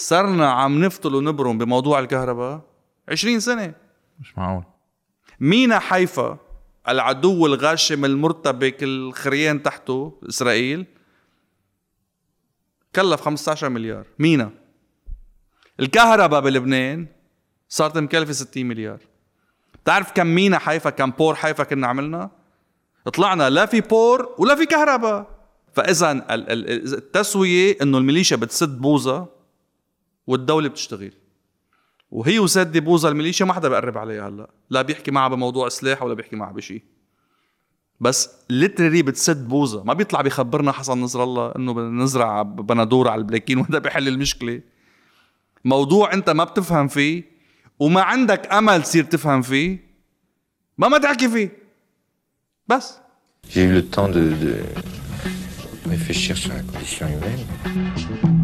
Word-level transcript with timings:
صرنا 0.00 0.50
عم 0.50 0.84
نفطل 0.84 1.14
ونبرم 1.14 1.58
بموضوع 1.58 1.98
الكهرباء 1.98 2.60
20 3.08 3.40
سنة. 3.40 3.74
مش 4.20 4.38
معقول. 4.38 4.64
مينا 5.40 5.78
حيفا 5.78 6.38
العدو 6.88 7.46
الغاشم 7.46 8.04
المرتبك 8.04 8.82
الخريان 8.82 9.62
تحته 9.62 10.20
إسرائيل 10.28 10.86
كلف 12.96 13.20
15 13.20 13.68
مليار. 13.68 14.06
مينا. 14.18 14.50
الكهرباء 15.80 16.40
بلبنان 16.40 17.06
صارت 17.68 17.98
مكلفة 17.98 18.32
60 18.32 18.66
مليار. 18.66 18.98
بتعرف 19.82 20.12
كم 20.12 20.26
مينا 20.26 20.58
حيفا 20.58 20.90
كم 20.90 21.10
port 21.10 21.34
حيفا 21.34 21.64
كنا 21.64 21.86
عملنا؟ 21.86 22.30
طلعنا 23.14 23.50
لا 23.50 23.66
في 23.66 23.80
port 23.80 24.34
ولا 24.38 24.54
في 24.54 24.66
كهرباء. 24.66 25.26
فاذا 25.72 26.26
التسوية 26.30 27.76
إنه 27.82 27.98
الميليشيا 27.98 28.36
بتسد 28.36 28.80
بوزة. 28.80 29.39
والدولة 30.30 30.68
بتشتغل. 30.68 31.12
وهي 32.10 32.38
وسد 32.38 32.78
بوزة 32.78 33.08
الميليشيا 33.08 33.46
ما 33.46 33.52
حدا 33.52 33.68
بقرب 33.68 33.98
عليها 33.98 34.28
هلا. 34.28 34.50
لا 34.70 34.82
بيحكي 34.82 35.10
معها 35.10 35.28
بموضوع 35.28 35.68
سلاح 35.68 36.02
ولا 36.02 36.14
بيحكي 36.14 36.36
معها 36.36 36.52
بشيء 36.52 36.82
بس 38.00 38.30
literally 38.50 39.02
بتسد 39.02 39.48
بوزة. 39.48 39.84
ما 39.84 39.94
بيطلع 39.94 40.20
بيخبرنا 40.20 40.72
حسن 40.72 40.98
نصر 41.00 41.22
الله 41.22 41.52
إنه 41.56 41.74
بنزرع 41.74 42.42
بندورة 42.42 43.08
على 43.08 43.18
البلاكين 43.18 43.58
وهذا 43.58 43.78
بحل 43.78 44.08
المشكلة. 44.08 44.60
موضوع 45.64 46.12
أنت 46.12 46.30
ما 46.30 46.44
بتفهم 46.44 46.88
فيه 46.88 47.24
وما 47.78 48.02
عندك 48.02 48.52
أمل 48.52 48.82
تصير 48.82 49.04
تفهم 49.04 49.42
فيه 49.42 49.78
ما 50.78 50.88
ما 50.88 50.98
تحكي 50.98 51.28
فيه. 51.28 51.50
بس. 52.68 52.98
J'ai 53.48 53.64
eu 53.64 53.72
le 53.72 53.84
temps 53.96 54.08
de, 54.08 54.24
de 54.44 54.52
réfléchir 55.94 56.36
sur 56.36 56.52
la 56.52 56.62
condition 56.62 57.06
humaine. 57.14 58.39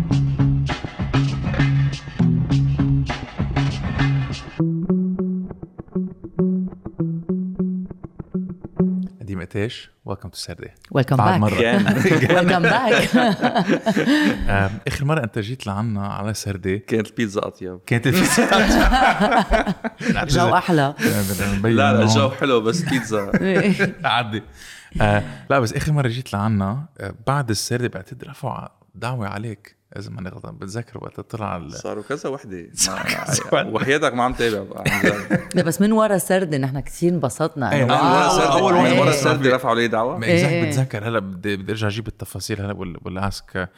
قتاش 9.41 9.91
welcome 10.05 10.29
to 10.29 10.37
سردة 10.39 10.69
welcome 10.91 11.17
بعد 11.17 11.41
back 11.41 11.53
مرة. 11.53 11.59
welcome 12.37 12.63
back 12.71 13.09
آخر 14.89 15.05
مرة 15.05 15.25
أنت 15.25 15.39
جيت 15.39 15.67
لعنا 15.67 16.07
على 16.07 16.35
سردة 16.35 16.79
كانت 16.79 17.07
البيتزا 17.11 17.47
أطيب. 17.47 17.81
كانت 17.87 18.07
البيتزا 18.07 18.47
جو 20.25 20.55
أحلى. 20.57 20.95
لا 21.63 21.69
لا 21.93 22.03
الجو 22.03 22.31
حلو 22.31 22.61
بس 22.61 22.81
بيتزا. 22.83 23.31
عدي 24.05 24.43
آه 25.01 25.23
لا 25.51 25.61
بس 25.61 25.73
آخر 25.73 25.93
مرة 25.93 26.09
جيت 26.09 26.33
لعنا 26.33 26.87
آه 27.01 27.15
بعد 27.27 27.51
السردة 27.51 27.89
بعتقد 27.89 28.25
رفعوا 28.25 28.69
دعوى 28.95 29.29
عليك. 29.29 29.76
اذا 29.99 30.11
ماني 30.11 30.29
غلطان 30.29 30.57
بتذكر 30.59 30.99
وقت 31.05 31.21
طلع 31.21 31.57
ال- 31.57 31.73
صاروا 31.73 32.03
كذا 32.09 32.29
وحدة. 32.31 32.63
كذا 32.85 32.93
وحدة. 33.53 33.69
وحياتك 33.71 34.15
ما 34.15 34.23
عم 34.25 34.33
تابع. 34.33 34.83
لا 35.55 35.63
بس 35.63 35.81
من 35.81 35.93
ورا 35.93 36.15
السردة 36.15 36.59
نحن 36.59 36.81
كثير 36.81 37.13
انبسطنا. 37.13 37.73
إيه، 37.73 37.83
إنه 37.85 37.95
من 37.95 38.01
ورا 38.11 38.27
أول 38.27 38.73
أول 38.75 38.75
ورا 38.75 38.95
مرة 38.95 39.09
السردة 39.11 39.57
رفعوا 39.57 39.75
لي 39.75 39.89
دعوى. 39.89 40.19
ما 40.19 40.27
إيه. 40.27 40.71
بتذكر. 40.71 41.09
هلا 41.09 41.19
بدي 41.19 41.57
بدي 41.57 41.73
أرجع 41.73 41.89
أجيب 41.89 42.09
التفاصيل. 42.09 42.61
هلا 42.61 42.77
ولا 43.05 43.29
ask 43.29 43.69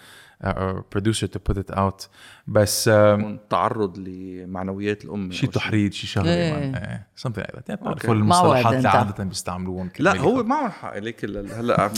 producer 0.93 1.27
to 1.27 1.39
put 1.47 1.59
it 1.59 1.71
out 1.71 2.09
بس 2.47 2.89
آم، 2.89 3.39
تعرض 3.51 3.99
لمعنويات 3.99 5.05
الأم 5.05 5.31
شي 5.33 5.47
أو 5.47 5.51
تحريض 5.53 5.93
شي 5.93 6.07
شغله 6.07 6.31
إيه. 6.35 6.57
إيه. 6.57 6.75
إيه. 6.77 7.07
Something 7.27 7.41
like 7.43 7.55
that. 7.57 7.69
يعني. 7.69 7.81
بتعرفوا 7.81 8.15
المصطلحات 8.15 8.75
اللي. 8.75 8.89
عادة 8.89 9.25
بيستعملوهم 9.25 9.91
لا 9.99 10.17
هو 10.21 10.43
معهم 10.43 10.71
حق. 10.71 10.99
ليك 10.99 11.25
ال- 11.25 11.53
هلا 11.53 11.91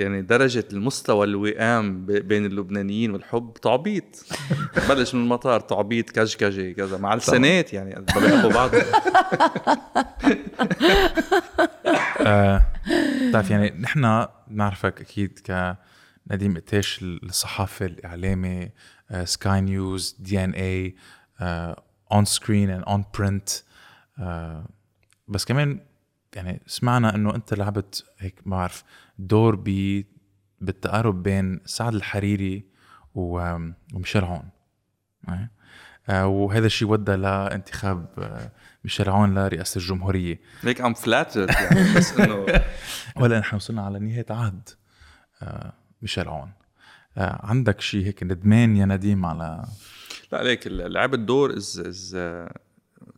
يعني 0.00 0.22
درجة 0.22 0.64
المستوى 0.72 1.26
الوئام 1.26 2.06
بين 2.06 2.46
اللبنانيين 2.46 3.10
والحب 3.10 3.52
تعبيط. 3.62 4.04
بلش 4.88 5.14
من 5.14 5.22
المطار 5.22 5.60
تعبيط 5.60 6.10
كجكجه 6.10 6.72
كذا. 6.72 6.98
مع 6.98 7.14
السنات 7.14 7.72
يعني. 7.72 8.04
بلاقوا 8.16 8.50
بعض. 8.52 8.70
آه، 12.26 12.62
بتعرف 13.28 13.50
يعني 13.50 13.74
نحن 13.80 14.26
بنعرفك 14.48 15.00
أكيد 15.00 15.38
كنديم 16.30 16.56
قتاش 16.56 17.02
الصحافه 17.02 17.86
الإعلامي 17.86 18.70
سكاي 19.24 19.60
نيوز 19.60 20.16
دي 20.18 20.44
ان 20.44 20.50
اي 20.50 20.94
اون 22.12 22.24
سكرين 22.24 22.70
اند 22.70 22.84
اون 22.84 23.04
برنت 23.18 23.48
بس 25.28 25.44
كمان 25.44 25.80
يعني 26.36 26.62
سمعنا 26.66 27.14
إنه 27.14 27.34
أنت 27.34 27.54
لعبت 27.54 28.04
هيك 28.18 28.40
ما 28.46 28.56
بعرف 28.56 28.84
دور 29.18 29.56
ب 29.64 30.02
بالتقارب 30.60 31.22
بين 31.22 31.60
سعد 31.64 31.94
الحريري 31.94 32.64
وميشيل 33.14 34.24
عون. 34.24 34.48
إيه؟ 35.28 35.50
آه، 36.08 36.26
وهذا 36.26 36.66
الشيء 36.66 36.88
ودى 36.88 37.12
لانتخاب 37.12 38.06
آه، 38.18 38.52
ميشيل 38.84 39.10
عون 39.10 39.34
لرئاسة 39.34 39.78
الجمهورية. 39.78 40.40
هيك 40.62 40.80
ام 40.80 40.94
فلاتر 40.94 41.50
يعني 41.50 41.94
بس 41.96 42.20
إنه 42.20 42.46
ولا 43.20 43.38
نحن 43.38 43.56
وصلنا 43.56 43.82
على 43.82 43.98
نهاية 43.98 44.26
عهد. 44.30 44.68
آه، 46.00 46.02
ميشيل 46.02 46.28
عون 46.28 46.52
آه، 47.18 47.46
عندك 47.46 47.80
شيء 47.80 48.06
هيك 48.06 48.22
ندمان 48.22 48.76
يا 48.76 48.86
نديم 48.86 49.26
على 49.26 49.64
لا 50.32 50.42
ليك 50.42 50.66
لعب 50.66 51.14
الدور 51.14 51.56
از 51.56 51.78
از 51.86 52.16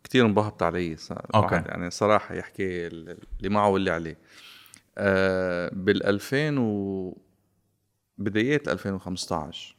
كثير 0.03 0.25
انبهرت 0.25 0.63
علي. 0.63 0.97
واحد 1.33 1.65
يعني 1.67 1.89
صراحة 1.91 2.35
يحكي 2.35 2.87
ال- 2.87 3.17
اللي 3.37 3.49
معه 3.49 3.67
واللي 3.69 3.91
عليه. 3.91 4.17
آه 4.97 5.69
بال 5.73 6.03
2000 6.05 6.57
و 6.57 7.17
بدايات 8.17 8.67
2015 8.67 9.75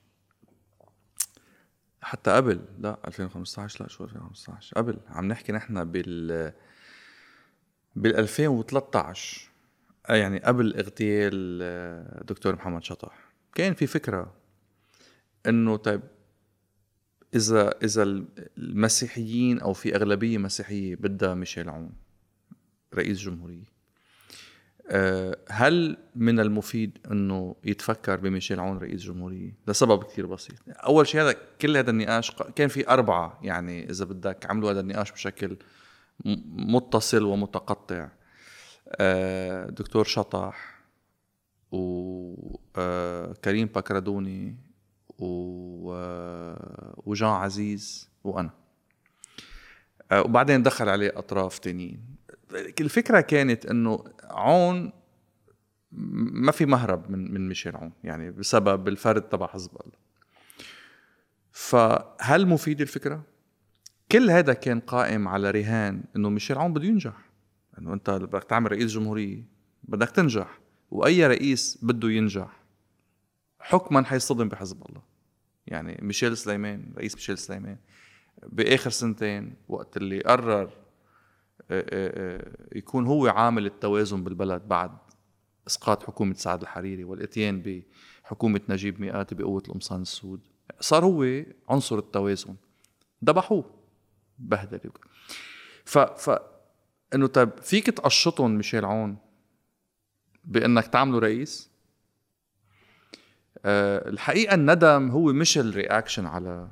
حتى 2.03 2.31
قبل 2.31 2.61
لا 2.79 2.99
2015 3.09 3.83
لا 3.85 3.89
شو 3.89 4.05
2015 4.05 4.77
قبل. 4.77 4.99
عم 5.09 5.29
نحكي 5.29 5.53
نحن 5.53 5.85
بال 5.85 6.53
بال 7.97 8.17
2013 8.17 9.49
آه، 9.49 9.54
يعني 10.09 10.39
قبل 10.39 10.75
اغتيال 10.77 11.59
آه، 11.63 12.23
دكتور 12.25 12.55
محمد 12.55 12.85
شطح 12.85 13.33
كان 13.55 13.75
في 13.75 13.87
فكرة 13.87 14.35
إنه 15.47 15.77
طيب 15.77 16.01
إذا 17.35 17.75
إذا 17.85 18.03
المسيحيين 18.59 19.61
أو 19.61 19.73
في 19.73 19.97
أغلبية 19.97 20.39
مسيحية 20.39 20.97
بدها 20.97 21.35
ميشيل 21.35 21.69
عون 21.69 21.93
رئيس 22.95 23.19
جمهورية 23.19 23.75
آه، 24.89 25.39
هل 25.49 25.97
من 26.15 26.41
المفيد 26.41 26.99
إنه 27.11 27.57
يتفكر 27.65 28.17
بميشيل 28.17 28.61
عون 28.61 28.79
رئيس 28.79 29.03
جمهورية؟ 29.03 29.57
لسبب 29.69 30.05
كثير 30.05 30.27
بسيط. 30.27 30.57
أول 30.69 31.07
شيء 31.07 31.21
هذا 31.21 31.35
كل 31.61 31.77
هذا 31.77 31.91
النقاش 31.91 32.31
كان 32.31 32.69
في 32.69 32.89
أربعة 32.89 33.39
يعني 33.43 33.91
إذا 33.91 34.05
بدك 34.05 34.47
عملوا 34.51 34.71
هذا 34.71 34.81
النقاش 34.81 35.13
بشكل 35.13 35.57
متصل 36.47 37.23
ومتقطع. 37.23 37.97
آه، 38.05 38.11
دكتور 39.69 40.05
شطح 40.05 40.75
وكريم 41.73 43.67
بكردوني 43.67 44.57
و... 45.19 45.93
آه، 45.95 47.03
وجان 47.07 47.29
عزيز 47.29 48.11
وأنا. 48.25 48.51
آه، 50.13 50.23
وبعدين 50.23 50.63
دخل 50.63 50.89
عليه 50.89 51.13
أطراف 51.19 51.59
تانيين. 51.59 52.17
الفكرة 52.81 53.21
كانت 53.21 53.67
إنه 53.67 54.05
عون 54.23 54.93
ما 55.93 56.53
في 56.53 56.67
مهرب 56.67 57.11
من 57.11 57.35
من 57.35 57.49
ميشيل 57.49 57.77
عون 57.77 57.93
يعني 58.05 58.31
بسبب 58.31 58.89
الفرد 58.89 59.23
تبع 59.23 59.47
حزب 59.47 59.71
الله. 59.71 59.99
فهل 61.53 62.47
مفيد 62.47 62.81
الفكرة؟ 62.81 63.23
كل 64.13 64.31
هذا 64.31 64.53
كان 64.53 64.81
قائم 64.81 65.29
على 65.29 65.51
رهان 65.51 66.05
إنه 66.17 66.29
ميشيل 66.29 66.59
عون 66.59 66.73
بده 66.73 66.85
ينجح. 66.85 67.24
إنه 67.79 67.93
أنت 67.93 68.11
بدك 68.11 68.45
تعمل 68.45 68.73
رئيس 68.73 68.93
جمهورية 68.93 69.45
بدك 69.85 70.11
تنجح 70.11 70.59
وأي 70.91 71.27
رئيس 71.27 71.79
بده 71.83 72.11
ينجح 72.11 72.65
حكما 73.61 74.05
حيصطدم 74.05 74.49
بحزب 74.49 74.83
الله. 74.89 75.03
يعني 75.67 75.99
ميشيل 76.03 76.37
سليمان 76.37 76.93
رئيس 76.97 77.15
ميشيل 77.15 77.39
سليمان 77.39 77.77
بآخر 78.47 78.91
سنتين 78.91 79.55
وقت 79.69 79.97
اللي 79.97 80.21
قرر 80.21 80.63
آه، 80.63 80.71
آه، 81.71 81.85
آه، 81.91 82.79
يكون 82.79 83.07
هو 83.07 83.27
عامل 83.27 83.67
التوازن 83.67 84.25
بالبلد 84.25 84.63
بعد 84.69 84.99
إسقاط 85.67 86.03
حكومة 86.03 86.35
سعد 86.35 86.63
الحريري 86.63 87.05
والإتيان 87.05 87.83
بحكومة 88.25 88.61
نجيب 88.69 89.01
ميقاتي 89.01 89.35
بقوة 89.35 89.63
القمصان 89.69 90.03
السود 90.03 90.41
صار 90.81 91.05
هو 91.05 91.45
عنصر 91.69 91.99
التوازن. 91.99 92.55
ذبحوه 93.25 93.71
بهدله 94.39 94.93
ف 95.85 95.99
ف 95.99 96.54
إنه 97.15 97.27
طيب 97.27 97.51
فيك 97.63 97.87
تقشطهم 97.87 98.51
ميشيل 98.57 98.85
عون 98.85 99.17
بإنك 100.45 100.87
تعمله 100.87 101.19
رئيس؟ 101.19 101.71
أه 103.65 104.09
الحقيقة 104.09 104.55
الندم 104.55 105.11
هو 105.11 105.33
مش 105.33 105.59
ال 105.59 105.66
reaction 105.66 106.27
على 106.27 106.69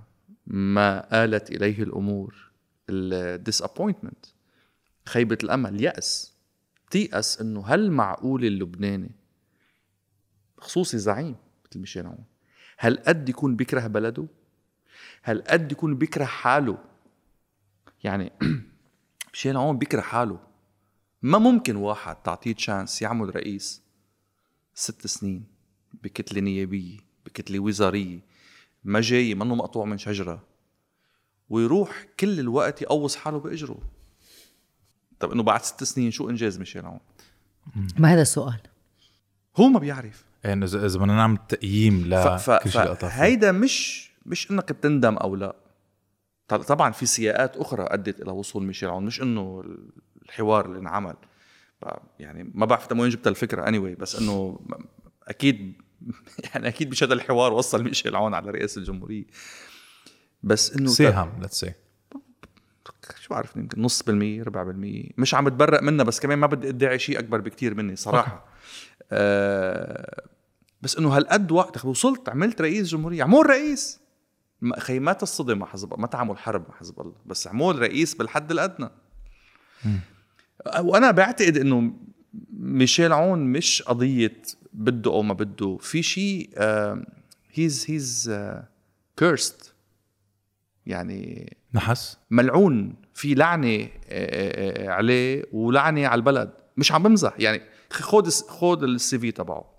ما 0.47 1.25
آلت 1.25 1.51
إليه 1.51 1.83
الأمور. 1.83 2.53
ال 2.91 3.00
disappointment 3.00 4.27
خيبة 5.07 5.39
الأمل. 5.43 5.85
يأس 5.85 6.33
تيأس 6.91 7.41
إنه 7.41 7.67
هل 7.67 7.91
معقول 7.91 8.45
اللبناني؟ 8.45 9.11
خصوصي 10.59 10.99
زعيم 10.99 11.37
مثل 11.65 11.81
ميشيل 11.81 12.07
عون. 12.07 12.25
هل 12.79 12.97
قد 12.97 13.29
يكون 13.29 13.57
بيكره 13.57 13.87
بلده؟ 13.87 14.27
هالقد 15.25 15.73
يكون 15.73 15.97
بيكره 15.97 16.25
حاله؟ 16.25 16.79
يعني 18.05 18.33
ميشيل 19.35 19.57
عون 19.57 19.79
بيكره 19.79 20.01
حاله 20.01 20.39
ما 21.23 21.39
ممكن 21.39 21.77
واحد 21.77 22.17
تعطيه 22.17 22.53
تشانس 22.53 23.03
يعمل 23.03 23.37
رئيس 23.37 23.83
ست 24.75 25.07
سنين 25.07 25.45
بكتلة 26.03 26.41
نيابية 26.41 26.99
بكتلة 27.27 27.61
وزارية 27.61 28.21
ما 28.85 29.01
جاي 29.01 29.35
منه 29.35 29.55
مقطوع 29.55 29.85
من 29.85 29.99
شجرة 29.99 30.43
ويروح 31.51 32.07
كل 32.21 32.41
الوقت 32.41 32.83
يقوص 32.83 33.17
حاله 33.17 33.39
بإجره 33.39 33.79
طب 35.21 35.33
إنه 35.33 35.43
بعد 35.43 35.63
ست 35.63 35.85
سنين 35.85 36.11
شو 36.11 36.31
إنجاز 36.31 36.59
ميشيل 36.59 36.87
عون؟ 36.87 37.01
ما 37.99 38.15
هذا 38.15 38.23
السؤال 38.23 38.61
هو 39.57 39.69
ما 39.69 39.79
بيعرف 39.79 40.25
يعني 40.45 40.65
اذا 40.65 40.87
إذا 40.87 40.99
بدنا 40.99 41.17
نعمل 41.17 41.39
تقييم. 41.49 42.07
لكل 42.07 42.71
شيء. 42.71 42.97
هيدا 43.03 43.53
مش 43.53 44.11
مش 44.27 44.51
إنك 44.51 44.73
بتندم 44.73 45.17
أو 45.17 45.37
لا 45.37 45.57
طبعا 46.57 46.93
في 46.93 47.07
سياقات 47.07 47.57
أخرى 47.57 47.87
أدت 47.89 48.21
إلى 48.21 48.33
وصول 48.33 48.65
ميشيل 48.65 48.89
عون 48.89 49.05
مش 49.05 49.23
إنه 49.23 49.65
الحوار 50.23 50.67
اللي 50.67 50.79
انعمل. 50.79 51.17
يعني 52.19 52.51
ما 52.55 52.67
بعرف 52.67 52.93
من 52.93 53.01
وين 53.01 53.11
جبت 53.11 53.27
الفكرة 53.27 53.69
اني 53.69 53.79
anyway 53.79 53.99
بس 53.99 54.17
إنه 54.17 54.61
أكيد 55.29 55.83
يعني 56.55 56.69
أكيد 56.69 56.91
مش 56.91 57.03
هذا 57.05 57.15
الحوار 57.15 57.53
وصل 57.53 57.85
ميشيل 57.85 58.17
عون 58.17 58.35
على 58.35 58.51
رئاسه 58.51 58.79
الجمهورية. 58.79 59.25
بس 60.43 60.77
إنه 60.77 60.89
ساهم 60.89 61.41
let's 61.41 61.61
say 61.61 61.73
شو 63.21 63.29
بعرف 63.31 63.57
يمكن 63.57 63.83
نص 63.83 64.03
بالمية 64.03 64.43
ربع 64.43 64.63
بالمية. 64.63 65.05
مش 65.19 65.35
عم 65.35 65.45
بتبرأ 65.45 65.81
منها 65.81 66.05
بس 66.05 66.21
كمان 66.21 66.39
ما 66.39 66.47
بدي 66.47 66.69
ادعي 66.69 66.99
شيء 66.99 67.19
أكبر 67.19 67.41
بكتير 67.41 67.75
مني 67.75 67.97
صراحة. 67.97 68.45
آه 69.13 70.23
بس 70.83 70.97
إنه 70.97 71.17
هالقد 71.17 71.53
وقت 71.53 71.85
وصلت 71.85 72.29
عملت 72.29 72.61
رئيس 72.61 72.89
جمهورية. 72.89 73.23
عمول 73.23 73.47
رئيس! 73.47 74.02
خي 74.79 74.99
ما 74.99 75.13
تصطدم 75.13 75.59
مع 75.59 75.67
حزب 75.67 76.01
ما 76.01 76.07
تعمل 76.07 76.39
حرب 76.39 76.69
مع 76.69 76.75
حزب 76.77 77.01
الله. 77.01 77.15
بس 77.27 77.47
عمول 77.47 77.79
رئيس 77.79 78.15
بالحد 78.15 78.51
الأدنى. 78.51 78.91
وأنا 80.81 81.11
بعتقد 81.11 81.57
إنه 81.57 81.93
ميشيل 82.53 83.13
عون 83.13 83.39
مش 83.39 83.83
قضية 83.83 84.43
بده 84.73 85.11
أو 85.11 85.23
ما 85.23 85.35
بده. 85.35 85.77
في 85.77 86.03
شيء 86.03 86.51
he's 87.53 87.87
he's 87.89 88.41
cursed 89.17 89.75
يعني 90.87 91.57
نحس. 91.75 92.19
ملعون. 92.31 92.95
في 93.15 93.35
لعنة 93.35 93.89
عليه 94.91 95.45
ولعنة 95.53 96.07
على 96.07 96.19
البلد. 96.19 96.53
مش 96.77 96.93
عم 96.93 97.03
بمزح. 97.03 97.35
يعني 97.39 97.63
خد 97.91 98.29
خد 98.29 98.83
ال 98.83 99.19
CV 99.19 99.31
تبعه 99.31 99.73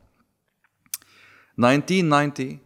1990 1.60 2.60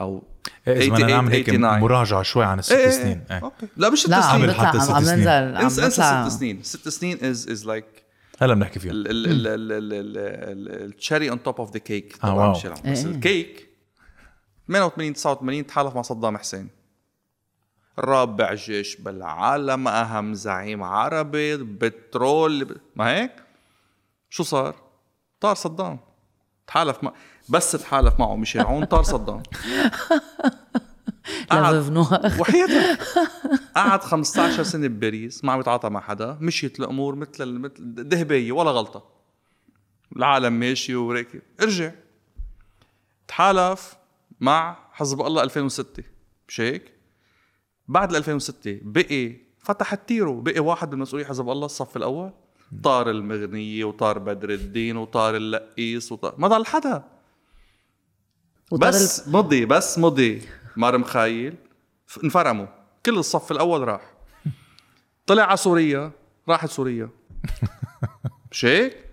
أو 0.00 0.22
إذا 0.68 0.74
بدنا 0.74 0.96
88 0.96 1.10
نعمل 1.10 1.32
هيك 1.32 1.46
89. 1.46 1.80
مراجعة 1.80 2.22
شوي 2.22 2.44
عن 2.44 2.58
الست 2.58 2.72
إيه، 2.72 2.84
إيه، 2.84 2.90
سنين. 2.90 3.24
إيه. 3.30 3.36
إيه. 3.36 3.42
okay. 3.42 3.66
لا 3.76 3.90
مش 3.90 4.02
ست 4.02 4.08
لا 4.08 4.16
عم 4.16 4.38
سنين 4.38 4.50
بطلع 4.50 4.64
حتى 4.68 4.78
عم 4.78 4.84
ست 4.84 4.90
عم 4.90 5.04
سنين. 5.04 5.18
ننزل 5.18 5.56
عم 5.56 5.64
إنسى 5.64 5.90
ست 5.90 6.38
سنين. 6.38 6.62
ست 6.62 6.88
سنين 6.88 7.24
is 7.24 7.48
is 7.50 7.66
like 7.66 7.84
هلا 8.40 8.54
بنحكي 8.54 8.78
فيها. 8.78 8.92
ال 10.84 10.91
cherry 10.91 11.30
on 11.30 11.42
top 11.42 11.60
of 11.60 11.72
the 11.72 11.78
cake 11.78 12.18
واو. 12.24 12.52
بس 12.52 12.64
إيه. 12.84 13.04
الكيك 13.04 13.68
88 14.68 15.14
89 15.14 15.66
تحالف 15.66 15.94
مع 15.94 16.02
صدام 16.02 16.36
حسين. 16.36 16.68
رابع 17.98 18.54
جيش 18.54 18.96
بالعالم 18.96 19.88
أهم 19.88 20.34
زعيم 20.34 20.82
عربي 20.82 21.56
بترول 21.56 22.80
ما 22.96 23.08
هيك؟ 23.08 23.32
شو 24.30 24.42
صار؟ 24.42 24.74
طار 25.40 25.54
صدام. 25.54 25.98
تحالف 26.66 27.04
مع 27.04 27.12
بس 27.50 27.72
تحالف 27.72 28.20
معه 28.20 28.36
ميشيل 28.36 28.60
عون 28.60 28.84
طار 28.84 29.02
صدام. 29.02 29.42
قعد- 31.50 31.74
وحياتك. 32.40 33.00
قعد 33.76 34.02
15 34.02 34.62
سنة 34.62 34.86
بباريس 34.86 35.44
ما 35.44 35.52
عم 35.52 35.60
يتعاطى 35.60 35.88
مع 35.88 36.00
حدا 36.00 36.38
مشيت 36.40 36.80
الأمور 36.80 37.14
مثل 37.14 37.30
ال- 37.42 37.60
مثل 37.60 37.74
دهبية 38.08 38.52
ولا 38.52 38.70
غلطة. 38.70 39.04
العالم 40.16 40.52
ماشي 40.52 40.94
وراكب 40.94 41.42
ارجع. 41.62 41.90
تحالف 43.28 43.96
مع 44.40 44.76
حزب 44.92 45.20
الله 45.20 45.42
2006 45.42 46.02
مش 46.48 46.60
هيك؟ 46.60 46.92
بعد 47.88 48.10
ال 48.10 48.16
2006 48.16 48.80
بقي 48.82 49.36
فتح 49.58 49.92
التيرو. 49.92 50.40
بقي 50.40 50.60
واحد 50.60 50.94
من 50.94 51.00
مسؤولي 51.00 51.24
حزب 51.24 51.48
الله 51.50 51.66
الصف 51.66 51.96
الأول. 51.96 52.30
طار 52.82 53.10
المغنية 53.10 53.84
وطار 53.84 54.18
بدر 54.18 54.50
الدين 54.50 54.96
وطار 54.96 55.36
اللقيس 55.36 56.12
وطار 56.12 56.34
ما 56.38 56.48
ضل 56.48 56.66
حدا. 56.66 57.04
بس 58.72 59.28
مضي 59.28 59.64
بس 59.64 59.98
مضي. 59.98 60.42
مار 60.76 60.98
مخايل. 60.98 61.54
انفرموا. 62.24 62.66
كل 63.06 63.18
الصف 63.18 63.52
الأول 63.52 63.88
راح. 63.88 64.12
طلع 65.26 65.42
على 65.42 65.56
سوريا 65.56 66.12
راحت 66.48 66.70
سوريا. 66.70 67.08
مش 68.52 68.64
هيك؟ 68.64 69.04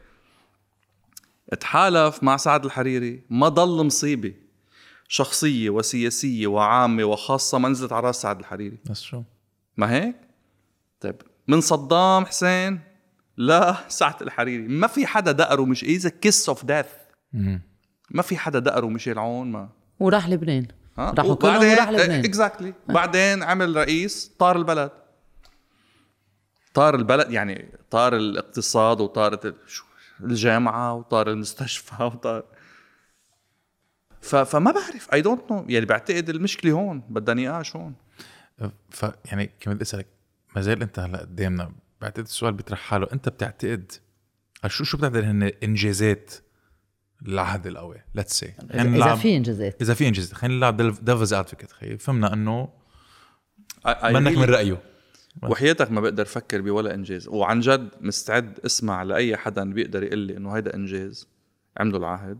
تحالف 1.59 2.23
مع 2.23 2.37
سعد 2.37 2.65
الحريري. 2.65 3.23
ما 3.29 3.49
ضل 3.49 3.85
مصيبة. 3.85 4.33
شخصية 5.07 5.69
وسياسية 5.69 6.47
وعامة 6.47 7.03
وخاصة 7.03 7.57
ما 7.57 7.69
نزلت 7.69 7.93
على 7.93 8.07
راس 8.07 8.21
سعد 8.21 8.39
الحريري. 8.39 8.77
بس 8.89 9.01
شو 9.01 9.23
ما 9.77 9.91
هيك؟ 9.91 10.15
طيب 10.99 11.21
من 11.47 11.61
صدام 11.61 12.25
حسين 12.25 12.79
لا 13.37 13.77
سعد 13.89 14.21
الحريري. 14.21 14.67
ما 14.67 14.87
في 14.87 15.07
حدا 15.07 15.31
دقره 15.31 15.65
مش 15.65 15.83
is 15.83 16.09
a 16.09 16.17
kiss 16.17 16.49
of 16.49 16.65
death. 16.65 16.85
ما 18.11 18.21
في 18.21 18.37
حدا 18.37 18.59
دقره 18.59 18.87
ميشيل 18.87 19.19
عون 19.19 19.51
ما. 19.51 19.69
وراح 19.99 20.29
لبنان. 20.29 20.67
راحوا 20.97 21.35
كلهم 21.35 21.71
وراح 21.71 21.89
لبنان. 21.89 22.25
exactly 22.25 22.73
بعدين 22.87 23.43
عمل 23.43 23.75
رئيس 23.75 24.31
طار 24.39 24.57
البلد. 24.57 24.91
طار 26.73 26.95
البلد 26.95 27.31
يعني 27.31 27.71
طار 27.89 28.15
الاقتصاد 28.15 29.01
وطارت 29.01 29.55
الجامعة 30.21 30.93
وطار 30.93 31.29
المستشفى 31.29 32.03
وطار. 32.13 32.43
ف... 34.21 34.35
فما 34.35 34.71
بعرف 34.71 35.13
I 35.13 35.21
don't 35.21 35.51
know 35.51 35.65
يعني 35.69 35.85
بعتقد 35.85 36.29
المشكلة 36.29 36.71
هون 36.71 36.99
بدها 37.09 37.35
نقاش 37.35 37.75
هون. 37.75 37.95
ف 38.89 39.05
يعني 39.25 39.51
كمان 39.59 39.75
بدي 39.75 39.83
أسألك 39.83 40.07
ما 40.55 40.61
زال 40.61 40.81
أنت 40.81 40.99
هلأ 40.99 41.19
قدامنا 41.19 41.71
بعتقد 42.01 42.23
السؤال 42.23 42.53
بيطرح 42.53 42.79
حاله. 42.79 43.07
أنت 43.13 43.29
بتعتقد 43.29 43.91
شو 44.67 44.83
شو 44.83 44.97
بتعتقد 44.97 45.23
هن 45.23 45.43
إنجازات 45.63 46.33
العهد 47.21 47.67
القوي. 47.67 47.97
let's 48.15 48.39
see 48.39 48.53
اذا 48.73 49.15
في 49.15 49.37
إنجازات. 49.37 49.81
إذا 49.81 49.93
في 49.93 50.07
انجازات 50.07 50.33
خلينا 50.33 50.57
نلعب 50.57 50.77
devil's 50.77 51.33
advocate 51.33 51.71
خي 51.71 51.97
فهمنا 51.97 52.33
إنه 52.33 52.69
منك 54.03 54.37
من 54.37 54.43
رأيه. 54.43 54.81
وحياتك 55.43 55.91
ما 55.91 56.01
بقدر 56.01 56.23
أفكر 56.23 56.61
بولا 56.61 56.93
إنجاز. 56.93 57.27
وعن 57.27 57.59
جد 57.59 57.89
مستعد 58.01 58.59
اسمع 58.65 59.03
لأي 59.03 59.37
حدا 59.37 59.73
بيقدر 59.73 60.03
يقول 60.03 60.19
لي 60.19 60.37
إنه 60.37 60.51
هيدا 60.51 60.75
إنجاز 60.75 61.27
عملوا 61.77 61.99
العهد. 61.99 62.39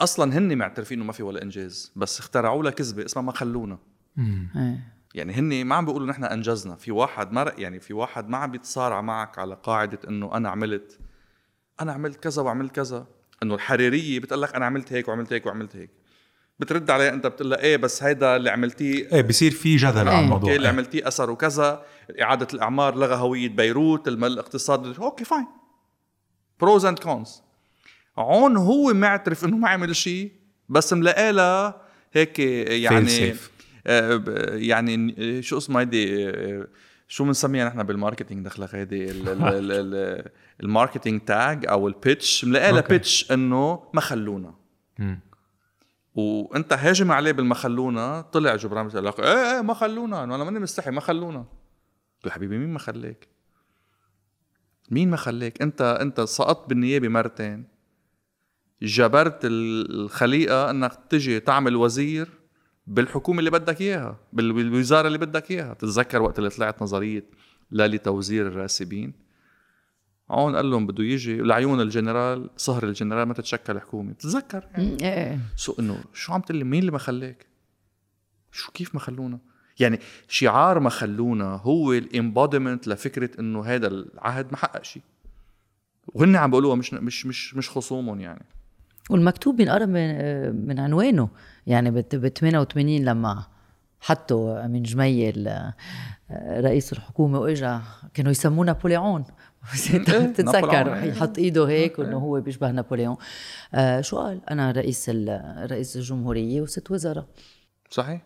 أصلا 0.00 0.38
هن 0.38 0.58
معترفين 0.58 0.98
إنه 0.98 1.06
ما 1.06 1.12
في 1.12 1.22
ولا 1.22 1.42
إنجاز 1.42 1.92
بس 1.96 2.20
اخترعوا 2.20 2.62
لها 2.62 2.70
كذبة 2.70 3.04
اسمها 3.04 3.24
ما 3.24 3.32
خلونا. 3.32 3.78
إيه. 4.18 4.94
يعني 5.14 5.32
هن 5.32 5.64
ما 5.64 5.74
عم 5.74 5.84
بيقولوا 5.84 6.06
نحن 6.06 6.24
إنجزنا. 6.24 6.76
في 6.76 6.90
واحد 6.92 7.32
ما 7.32 7.44
رأ- 7.44 7.58
يعني 7.58 7.80
في 7.80 7.94
واحد 7.94 8.28
ما 8.28 8.38
عم 8.38 8.50
بيتصارع 8.50 9.00
معك 9.00 9.38
على 9.38 9.58
قاعدة 9.62 9.98
إنه 10.08 10.36
أنا 10.36 10.48
عملت 10.48 10.98
أنا 11.80 11.92
عملت 11.92 12.16
كذا 12.22 12.42
وعملت 12.42 12.74
كذا. 12.74 13.06
إنه 13.42 13.54
الحريرية 13.54 14.20
بتقول 14.20 14.42
لك 14.42 14.54
أنا 14.54 14.66
عملت 14.66 14.92
هيك 14.92 15.08
وعملت 15.08 15.32
هيك 15.32 15.46
وعملت 15.46 15.76
هيك 15.76 15.90
بترد 16.58 16.90
عليها 16.90 17.08
أنت 17.14 17.26
بتقول 17.26 17.50
لها 17.50 17.58
إيه 17.58 17.76
بس 17.76 18.02
هيدا 18.02 18.36
اللي 18.36 18.50
عملتيه 18.50 19.08
إيه 19.12 19.22
بصير 19.22 19.50
في 19.50 19.76
جدل 19.76 19.98
على 19.98 20.10
إيه. 20.10 20.20
الموضوع 20.20 20.48
okay 20.50 20.56
اللي. 20.56 20.68
عملتيه 20.68 21.08
أثر 21.08 21.30
وكذا 21.30 21.84
إعادة 22.22 22.46
الأعمار 22.54 22.96
لغى 22.96 23.14
هوية 23.14 23.48
بيروت 23.48 24.08
الم- 24.08 24.24
الاقتصاد 24.24 24.98
okay 25.00 25.24
fine 25.24 25.46
pros 26.60 26.84
and 26.84 26.98
cons 26.98 27.42
عون 28.18 28.56
هو 28.56 28.92
معترف 28.94 29.44
إنه 29.44 29.56
ما 29.56 29.68
عمل 29.68 29.96
شيء 29.96 30.32
بس 30.68 30.92
ملاقي 30.92 31.32
لها 31.32 31.82
هيك 32.12 32.38
يعني. 32.38 33.34
آه، 33.86 34.16
ب- 34.16 34.28
يعني 34.54 35.14
آه، 35.18 35.40
شو 35.40 35.58
اسمها 35.58 35.80
هيدي 35.80 36.28
آه، 36.28 36.66
شو 37.14 37.24
بنسميها 37.24 37.64
نحن 37.68 37.82
بال 37.82 37.93
marketing 37.93 38.44
دخلك 38.44 38.74
هيدي 38.74 39.10
ال- 39.10 39.28
ال- 39.28 39.42
ال- 39.44 39.72
ال- 39.72 40.30
ال 40.62 40.68
marketing 40.68 41.20
tag 41.20 41.66
أو 41.66 41.88
ال 41.88 41.97
pitch 41.97 42.44
ملاقي 42.44 42.72
لها. 42.72 42.80
pitch 42.80 43.32
إنه 43.32 43.82
ما 43.94 44.00
خلونا. 44.00 44.54
وأنت 46.14 46.72
هاجم 46.72 47.12
عليه 47.12 47.32
بالما 47.32 47.54
خلونا 47.54 48.20
طلع 48.20 48.56
جبران 48.56 48.88
بيقول 48.88 49.04
لك 49.06 49.20
إيه 49.20 49.54
إيه 49.56 49.60
ما 49.60 49.74
خلونا 49.74 50.24
أنا 50.24 50.44
ماني 50.44 50.58
مستحي 50.58 50.90
ما 50.90 51.00
خلونا 51.00 51.44
يا 52.26 52.30
حبيبي 52.30 52.58
مين 52.58 52.68
ما 52.72 52.78
خلاك؟ 52.78 53.28
مين 54.90 55.10
ما 55.10 55.16
خلاك؟ 55.16 55.62
أنت 55.62 55.98
أنت 56.00 56.20
سقطت 56.20 56.68
بالنيابة 56.68 57.08
مرتين 57.08 57.64
جبرت 58.82 59.44
ال- 59.44 60.00
الخليقة 60.04 60.70
إنك 60.70 60.92
تجي 61.10 61.40
تعمل 61.40 61.76
وزير 61.76 62.28
بالحكومة 62.86 63.38
اللي 63.38 63.50
بدك 63.50 63.80
إياها 63.80 64.16
بال- 64.32 64.52
بالوزارة 64.52 65.06
اللي 65.06 65.18
بدك 65.18 65.50
إياها. 65.50 65.72
بتتذكر 65.72 66.22
وقت 66.22 66.38
اللي 66.38 66.50
طلعت 66.50 66.82
نظرية 66.82 67.24
لا 67.70 67.88
لتوزير 67.88 68.46
الراسبين؟ 68.48 69.12
هون 70.30 70.56
قال 70.56 70.70
لهم 70.70 70.86
بده 70.86 71.04
يجي 71.04 71.36
لعيون 71.36 71.80
الجنرال 71.80 72.50
صهر 72.56 72.84
الجنرال 72.84 73.28
ما 73.28 73.34
تتشكل 73.34 73.80
حكومه 73.80 74.12
بتتذكر؟ 74.12 74.64
يعني. 74.74 74.96
so 75.56 75.74
إنه 75.78 76.04
شو 76.12 76.32
عم 76.32 76.40
تقول 76.40 76.64
مين 76.64 76.80
اللي 76.80 76.92
ما 76.92 76.98
خلاك؟ 76.98 77.46
شو 78.52 78.72
كيف 78.72 78.94
ما 78.94 79.00
خلونا؟ 79.00 79.38
يعني 79.80 79.98
شعار 80.28 80.80
ما 80.80 80.90
خلونا 80.90 81.44
هو 81.56 81.92
ال 81.92 82.01
embodiment 82.01 82.88
لفكرة 82.88 83.40
إنه 83.40 83.64
هذا 83.64 83.86
العهد 83.86 84.50
ما 84.52 84.56
حقق 84.56 84.84
شيء 84.84 85.02
وهن 86.06 86.36
عم 86.36 86.50
بيقولوها 86.50 86.74
مش 86.76 86.94
مش 86.94 87.26
مش 87.26 87.54
مش 87.54 87.70
خصومهم 87.70 88.20
يعني. 88.20 88.44
والمكتوب 89.10 89.56
بينقرب 89.56 89.88
من, 89.88 90.66
من 90.66 90.78
عنوانه. 90.80 91.28
يعني 91.66 91.90
ب 91.90 92.28
88 92.28 93.04
لما 93.04 93.44
حطوا 94.00 94.66
أمين 94.66 94.82
جميل 94.82 95.50
رئيس 96.40 96.92
الحكومة 96.92 97.38
وإجا 97.38 97.80
كانوا 98.14 98.30
يسموه 98.30 98.66
نابليون. 98.66 99.24
تتذكر؟ 100.36 101.04
يحط 101.04 101.38
إيده 101.38 101.68
هيك 101.68 101.98
وإنه 101.98 102.18
هو 102.18 102.40
بيشبه 102.40 102.70
نابليون. 102.70 103.16
آه 103.74 104.00
شو 104.00 104.18
قال؟ 104.18 104.40
أنا 104.50 104.70
رئيس 104.70 105.10
رئيس 105.70 105.96
الجمهورية 105.96 106.60
وست 106.60 106.90
وزراء. 106.90 107.26
صحيح. 107.90 108.20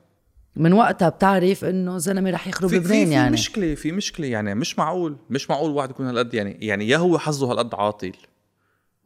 من 0.56 0.72
وقتها 0.72 1.08
بتعرف 1.08 1.64
إنه 1.64 1.98
زلمة 1.98 2.30
رح 2.30 2.48
يخرب 2.48 2.72
لبنان 2.72 3.12
يعني. 3.12 3.26
في 3.26 3.32
مشكلة 3.32 3.74
في 3.74 3.92
مشكلة 3.92 4.26
يعني 4.26 4.54
مش 4.54 4.78
معقول 4.78 5.16
مش 5.30 5.50
معقول 5.50 5.70
واحد 5.70 5.90
يكون 5.90 6.06
هالقد 6.06 6.34
يعني 6.34 6.58
يعني 6.60 6.88
يا 6.88 6.96
هو 6.96 7.18
حظه 7.18 7.52
هالقد 7.52 7.74
عاطل. 7.74 8.12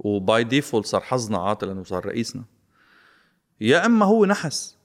وباي 0.03 0.45
ديفولت 0.45 0.87
صار 0.87 1.01
حظنا 1.01 1.39
عاطل 1.39 1.67
لأنه 1.67 1.85
صار 1.85 2.07
رئيسنا. 2.07 2.45
يا 3.61 3.87
إما 3.87 4.07
هو 4.07 4.25
نحس. 4.25 4.77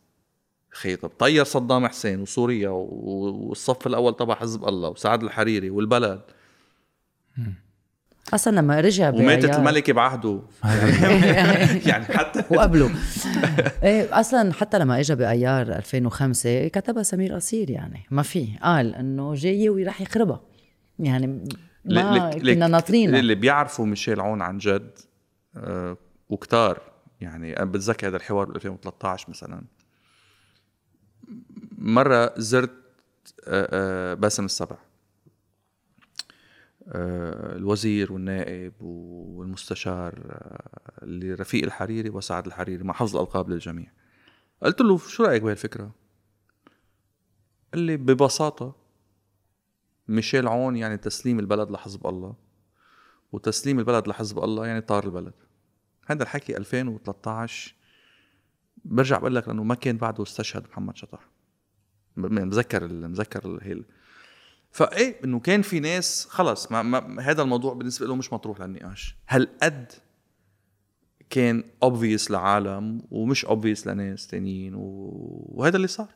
خي 0.71 0.95
طب 0.95 1.11
طير 1.19 1.43
صدام 1.43 1.87
حسين 1.87 2.21
وسوريا 2.21 2.69
والصف 2.69 3.87
الأول 3.87 4.15
تبع 4.15 4.35
حزب 4.35 4.67
الله 4.67 4.89
وسعد 4.89 5.23
الحريري 5.23 5.69
والبلد. 5.69 6.21
أصلا 8.33 8.55
لما 8.55 8.81
رجع 8.81 9.09
وماتت 9.09 9.55
الملكة 9.55 9.93
بعهده. 9.93 10.41
يعني 11.89 12.05
حتى 12.05 12.43
وقبله. 12.55 12.91
إيه 13.83 14.19
أصلا 14.19 14.53
حتى 14.53 14.79
لما 14.79 14.99
اجى 14.99 15.15
بأيار 15.15 15.67
2005 15.67 16.67
كتبها 16.67 17.03
سمير 17.03 17.33
قصير 17.33 17.69
يعني. 17.69 18.05
ما 18.11 18.23
في. 18.23 18.47
قال 18.63 18.95
إنه 18.95 19.33
جاي 19.33 19.69
وراح 19.69 20.01
يخربها. 20.01 20.41
يعني 20.99 21.47
ما 21.85 22.31
كنا 22.31 22.67
ناطرين 22.67 23.15
اللي 23.15 23.35
بيعرفوا 23.35 23.85
ميشيل 23.85 24.19
عون 24.19 24.41
عن 24.41 24.57
جد 24.57 24.99
وكتار. 26.29 26.81
يعني 27.21 27.57
أنا 27.57 27.65
بتذكر 27.65 28.07
هذا 28.07 28.17
الحوار 28.17 28.45
ب 28.45 28.55
2013 28.55 29.29
مثلا. 29.29 29.63
مرة 31.77 32.33
زرت 32.37 32.71
آه 33.47 33.67
آه 33.71 34.13
باسم 34.13 34.45
السبع. 34.45 34.77
آه، 36.89 37.55
الوزير 37.55 38.13
والنائب 38.13 38.73
والمستشار 38.81 40.13
آه، 40.29 41.03
اللي 41.03 41.33
رفيق 41.33 41.63
الحريري 41.63 42.09
وسعد 42.09 42.45
الحريري 42.45 42.83
مع 42.83 42.93
حفظ 42.93 43.15
الألقاب 43.15 43.49
للجميع. 43.49 43.91
قلت 44.63 44.81
له 44.81 44.97
شو 44.97 45.23
رأيك 45.23 45.41
بهالفكرة؟ 45.41 45.91
قال 47.73 47.81
لي 47.81 47.97
ببساطة 47.97 48.75
ميشيل 50.07 50.47
عون 50.47 50.75
يعني 50.75 50.97
تسليم 50.97 51.39
البلد 51.39 51.71
لحزب 51.71 52.07
الله 52.07 52.35
وتسليم 53.31 53.79
البلد 53.79 54.07
لحزب 54.07 54.43
الله 54.43 54.67
يعني 54.67 54.81
طار 54.81 55.03
البلد. 55.03 55.33
هذا 56.07 56.23
الحكي 56.23 56.57
2013 56.57 57.73
برجع 58.85 59.17
بقول 59.17 59.35
لك 59.35 59.47
لأنه 59.47 59.63
ما 59.63 59.75
كان 59.75 59.97
بعده 59.97 60.23
استشهد 60.23 60.67
محمد 60.67 60.97
شطح. 60.97 61.19
مذكر 62.17 62.87
مذكر 62.87 63.59
هي 63.61 63.83
فايه 64.71 65.23
إنه 65.23 65.39
كان 65.39 65.61
في 65.61 65.79
ناس 65.79 66.27
خلص 66.29 66.71
ما, 66.71 66.81
ما 66.81 67.21
هذا 67.21 67.41
الموضوع 67.41 67.73
بالنسبة 67.73 68.07
له 68.07 68.15
مش 68.15 68.33
مطروح 68.33 68.61
للنقاش. 68.61 69.15
هل 69.25 69.47
قد 69.63 69.91
كان 71.29 71.63
obvious 71.85 72.31
لعالم 72.31 73.01
ومش 73.11 73.45
obvious 73.45 73.87
لناس 73.87 74.27
تانيين 74.27 74.73
وهذا 74.75 75.75
اللي 75.75 75.87
صار. 75.87 76.09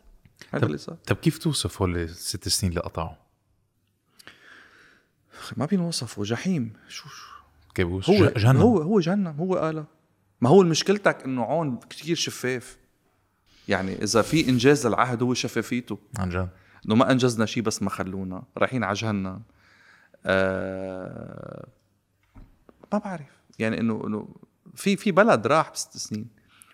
هذا 0.51 0.65
اللي 0.65 0.77
صار. 0.77 0.95
طب 0.95 1.15
كيف 1.15 1.37
توصف 1.37 1.81
هول 1.81 1.97
الست 1.97 2.47
سنين 2.47 2.71
اللي 2.71 2.81
قطعوا؟ 2.81 3.15
ما 5.57 5.65
بينوصفوا 5.65 6.25
جحيم. 6.25 6.73
شو 6.87 7.09
شو؟ 7.09 7.30
كابوس؟ 7.75 8.09
هو 8.09 8.25
جهنم 8.25 8.57
هو 8.57 8.81
هو 8.81 8.99
جهنم 8.99 9.35
هو 9.39 9.55
قالها 9.55 9.85
ما 10.41 10.49
هو 10.49 10.63
مشكلتك 10.63 11.23
إنه 11.23 11.43
عون 11.43 11.79
كثير 11.89 12.15
شفاف. 12.15 12.77
يعني 13.67 14.03
إذا 14.03 14.21
في 14.21 14.49
إنجاز 14.49 14.87
للعهد 14.87 15.23
هو 15.23 15.33
شفافيته. 15.33 15.99
عن 16.19 16.29
جد. 16.29 16.49
إنه 16.85 16.95
ما 16.95 17.11
أنجزنا 17.11 17.45
شيء 17.45 17.63
بس 17.63 17.83
ما 17.83 17.89
خلونا. 17.89 18.43
رايحين 18.57 18.83
على 18.83 18.93
جهنم 18.93 19.41
آه 20.25 21.67
ما 22.93 22.99
بعرف. 22.99 23.41
يعني 23.59 23.79
انه 23.79 24.01
إنه 24.07 24.27
في 24.75 24.95
في 24.95 25.11
بلد 25.11 25.47
راح 25.47 25.71
بست 25.71 25.97
سنين. 25.97 26.27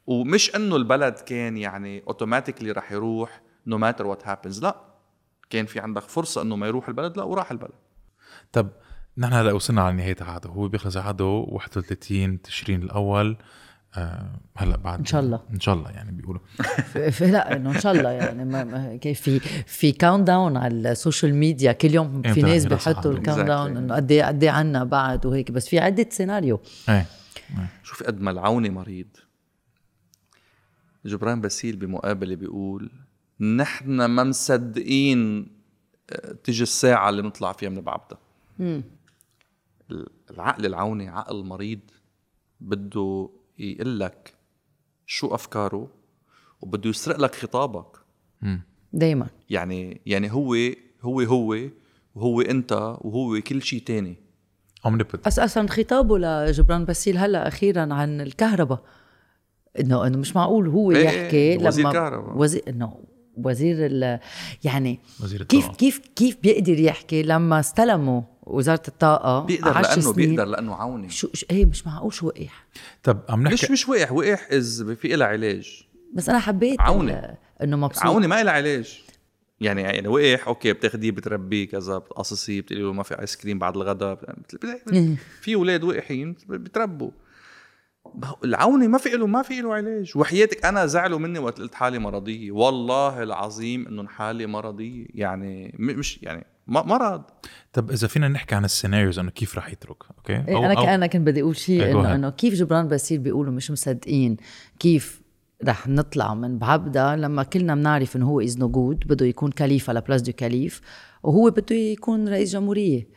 ومش 0.07 0.55
إنه 0.55 0.75
البلد 0.75 1.13
كان 1.13 1.57
يعني 1.57 2.03
automatically 2.07 2.71
راح 2.71 2.91
يروح 2.91 3.41
no 3.67 3.77
matter 3.77 4.07
what 4.07 4.27
happens 4.27 4.63
لا. 4.63 4.81
كان 5.49 5.65
في 5.65 5.79
عندك 5.79 6.01
فرصة 6.01 6.41
إنه 6.41 6.55
ما 6.55 6.67
يروح 6.67 6.87
البلد 6.87 7.17
لا 7.17 7.23
وراح 7.23 7.51
البلد. 7.51 7.71
طب 8.51 8.69
نحن 9.17 9.33
هلا 9.33 9.53
وصلنا 9.53 9.81
على 9.81 9.95
نهاية 9.95 10.15
عهده 10.21 10.49
هو 10.49 10.67
بيخلص 10.67 10.97
عهده 10.97 11.25
31 11.25 12.41
تشرين 12.41 12.83
الأول 12.83 13.37
آه 13.95 14.29
هلأ 14.57 14.77
بعد 14.77 14.99
إن 14.99 15.05
شاء 15.05 15.21
الله. 15.21 15.39
إن 15.53 15.59
شاء 15.59 15.75
الله 15.75 15.89
يعني 15.91 16.11
بيقولوا. 16.11 16.41
لا 17.21 17.55
إنه 17.55 17.75
إن 17.75 17.79
شاء 17.79 17.93
الله 17.93 18.09
يعني 18.09 18.45
ما 18.45 18.95
كيف 18.95 19.21
في 19.21 19.39
في 19.65 19.91
countdown 19.91 20.57
على 20.57 20.91
ال 20.91 20.97
social 20.97 21.35
media 21.35 21.71
كل 21.71 21.93
يوم 21.95 22.21
في 22.21 22.41
ناس 22.41 22.65
بيحطوا 22.65 23.11
ال 23.11 23.47
countdown 23.47 23.77
إنه 23.77 23.95
قد 23.95 24.11
إيه 24.11 24.23
قد 24.23 24.43
إيه 24.43 24.51
عنا 24.51 24.83
بعد 24.83 25.25
وهيك. 25.25 25.51
بس 25.51 25.67
في 25.67 25.79
عدة 25.79 26.07
سيناريو 26.09 26.59
إيه. 26.89 27.05
شوفي 27.83 28.03
قد 28.03 28.21
ما 28.21 28.31
العوني 28.31 28.69
مريض. 28.69 29.07
جبران 31.05 31.41
باسيل 31.41 31.75
بمقابلة 31.75 32.35
بيقول 32.35 32.91
نحن 33.39 34.05
ما 34.05 34.23
مصدقين 34.23 35.47
آه، 36.09 36.31
تيجي 36.43 36.63
الساعة 36.63 37.09
اللي 37.09 37.21
نطلع 37.21 37.51
فيها 37.51 37.69
من 37.69 37.81
بعبدة 37.81 38.17
العقل 40.31 40.65
العوني 40.65 41.09
عقل 41.09 41.43
مريض 41.43 41.79
بده 42.59 43.29
يقول 43.59 43.99
لك 43.99 44.33
شو 45.05 45.27
أفكاره 45.35 45.87
وبده 46.61 46.89
يسرق 46.89 47.19
لك 47.19 47.35
خطابك. 47.35 47.97
دايما. 48.93 49.27
يعني 49.49 50.01
يعني 50.05 50.31
هو 50.31 50.55
هو 51.01 51.21
هو 51.21 51.57
وهو 52.15 52.41
أنت 52.41 52.71
وهو 53.01 53.41
كل 53.41 53.61
شيء 53.61 53.81
تاني. 53.81 54.15
بس 55.25 55.39
أصلا 55.39 55.67
خطابه 55.67 56.19
لجبران 56.19 56.85
باسيل 56.85 57.17
هلأ 57.17 57.47
أخيرا 57.47 57.93
عن 57.93 58.21
الكهرباء. 58.21 58.83
إنه 59.79 60.07
إنه 60.07 60.17
مش 60.17 60.35
معقول 60.35 60.67
هو 60.67 60.91
إيه 60.91 61.05
يحكي 61.05 61.57
لما 61.57 61.67
وزير 61.67 61.91
كهرباء. 61.91 62.37
وزير 62.37 62.61
إنه 62.67 63.03
وزير 63.37 63.77
ال 63.79 64.19
يعني 64.63 64.99
وزير 65.23 65.43
كيف 65.43 65.67
كيف 65.67 65.99
كيف 66.15 66.37
بيقدر 66.41 66.79
يحكي 66.79 67.23
لما 67.23 67.59
استلموا 67.59 68.21
وزارة 68.49 68.81
الطاقة 68.87 69.45
بيقدر 69.45 69.81
لأنه 69.81 70.13
بيقدر 70.13 70.45
لأنه 70.45 70.75
عوني. 70.75 71.09
شو, 71.09 71.29
شو 71.33 71.45
إيه 71.51 71.65
مش 71.65 71.87
معقول 71.87 72.13
شو 72.13 72.27
وقح 72.27 72.67
طب 73.03 73.19
عم 73.29 73.43
نحكي 73.43 73.53
مش 73.53 73.71
مش 73.71 73.89
وقح 73.89 74.11
وقح 74.11 74.47
إيه 74.51 74.83
في 74.83 75.07
لها 75.07 75.27
علاج. 75.27 75.83
بس 76.13 76.29
أنا 76.29 76.39
حبيت 76.39 76.81
عوني. 76.81 77.37
إنه 77.63 77.77
مبسوط. 77.77 78.03
عوني 78.03 78.27
ما 78.27 78.43
لها 78.43 78.53
علاج. 78.53 79.03
يعني 79.61 79.81
يعني 79.81 80.07
وقح 80.07 80.47
okay 80.47 80.73
بتاخديه 80.73 81.11
بتربيه 81.11 81.67
كذا 81.67 81.97
بتقاصصيه 81.97 82.61
بتقولي 82.61 82.83
له 82.83 82.93
ما 82.93 83.03
في 83.03 83.19
ice 83.21 83.35
cream 83.35 83.59
بعد 83.59 83.75
الغداء. 83.75 84.19
في 85.41 85.55
أولاد 85.55 85.83
وقحين 85.83 86.35
بتربوا. 86.47 87.11
العوني 88.43 88.87
ما 88.87 88.97
في 88.97 89.09
له 89.09 89.27
ما 89.27 89.41
في 89.41 89.61
له 89.61 89.75
علاج. 89.75 90.11
وحياتك 90.15 90.65
أنا 90.65 90.85
زعلوا 90.85 91.19
مني 91.19 91.39
وقت 91.39 91.59
قلت 91.59 91.75
حالي 91.75 91.99
مرضية. 91.99 92.51
والله 92.51 93.23
العظيم 93.23 93.87
انه 93.87 94.07
حالي 94.07 94.45
مرضية. 94.45 95.05
يعني 95.09 95.75
مش 95.79 96.19
يعني 96.23 96.45
مرض. 96.67 97.23
طب 97.73 97.91
إذا 97.91 98.07
فينا 98.07 98.27
نحكي 98.27 98.55
عن 98.55 98.65
ال 98.65 98.71
scenarios 98.71 99.19
إنه 99.19 99.31
كيف 99.31 99.57
رح 99.57 99.69
يترك؟ 99.69 100.03
okay؟ 100.17 100.35
أو 100.35 100.65
أنا 100.65 100.73
أو 100.73 100.83
أنا 100.83 101.07
كنت 101.07 101.27
بدي 101.27 101.41
أقول 101.41 101.55
شيء 101.55 101.83
إيه، 101.83 101.91
إنه 101.91 102.15
إنه 102.15 102.29
كيف 102.29 102.53
جبران 102.53 102.87
باسيل 102.87 103.19
بيقولوا 103.19 103.53
مش 103.53 103.71
مصدقين 103.71 104.37
كيف 104.79 105.21
رح 105.63 105.87
نطلع 105.87 106.33
من 106.33 106.57
بعبدا 106.57 107.15
لما 107.15 107.43
كلنا 107.43 107.75
بنعرف 107.75 108.15
إنه 108.15 108.27
هو 108.27 108.41
Iznogoud 108.41 109.03
بده 109.07 109.25
يكون 109.25 109.51
calife 109.51 109.93
à 109.93 109.97
la 109.97 110.04
place 110.04 110.21
du 110.21 110.31
calife 110.31 110.81
وهو 111.23 111.49
بده 111.49 111.75
يكون 111.75 112.29
رئيس 112.29 112.53
جمهورية. 112.53 113.07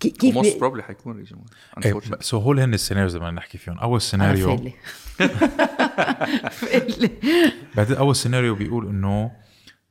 كيف 0.00 0.34
most 0.34 0.60
probably 0.60 0.82
حيكون 0.82 1.16
رئيس 1.16 1.28
جمهورية 1.28 2.18
so 2.20 2.38
هول 2.38 2.60
هن 2.60 2.74
ال 2.74 2.78
scenarios 2.78 3.14
اللي 3.14 3.26
بدنا 3.26 3.40
نحكي 3.40 3.58
فيهم. 3.58 3.78
أول 3.78 4.00
سيناريو 4.02 4.56
بعدين 7.76 7.96
أول 7.96 8.16
سيناريو 8.16 8.54
بيقول 8.54 8.88
إنه 8.88 9.30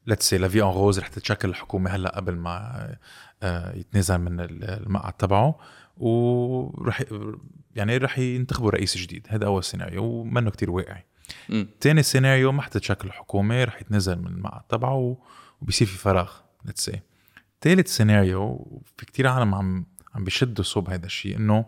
let's 0.08 0.30
see 0.30 0.38
la 0.38 0.47
vie 0.47 0.62
en 0.62 0.68
rose 0.68 1.00
رح 1.00 1.08
تتشكل 1.08 1.50
الحكومة 1.50 1.90
هلأ 1.90 2.16
قبل 2.16 2.36
ما 2.36 2.88
آه، 3.44 3.76
يتنازل 3.76 4.18
من 4.18 4.40
المقعد 4.40 5.14
تبعه 5.14 5.60
ورح 5.98 7.04
يعني 7.76 7.98
رح 7.98 8.20
ينتخبوا 8.20 8.72
رئيس 8.72 8.98
جديد. 8.98 9.28
هذا 9.30 9.46
أول 9.46 9.64
سيناريو 9.64 10.04
ومنه 10.04 10.50
كتير 10.50 10.72
واقعي. 10.72 11.06
ثاني 11.82 12.04
سيناريو 12.04 12.52
ما 12.52 12.62
حتتشكل 12.62 13.08
الحكومة 13.08 13.64
رح 13.64 13.82
يتنازل 13.82 14.20
من 14.20 14.28
المقعد 14.28 14.62
تبعه 14.70 15.18
وبيصير 15.62 15.88
في 15.88 15.98
فراغ 15.98 16.32
let's 16.66 16.86
see 16.86 17.02
ثالث 17.62 17.88
سيناريو 17.88 18.82
في 18.98 19.06
كتير 19.06 19.28
عالم 19.28 19.56
عم 19.56 19.86
عم 20.16 20.24
بيشدوا 20.24 20.64
صوب 20.64 20.90
هذا 20.90 21.06
الشيء 21.06 21.38
إنه 21.38 21.66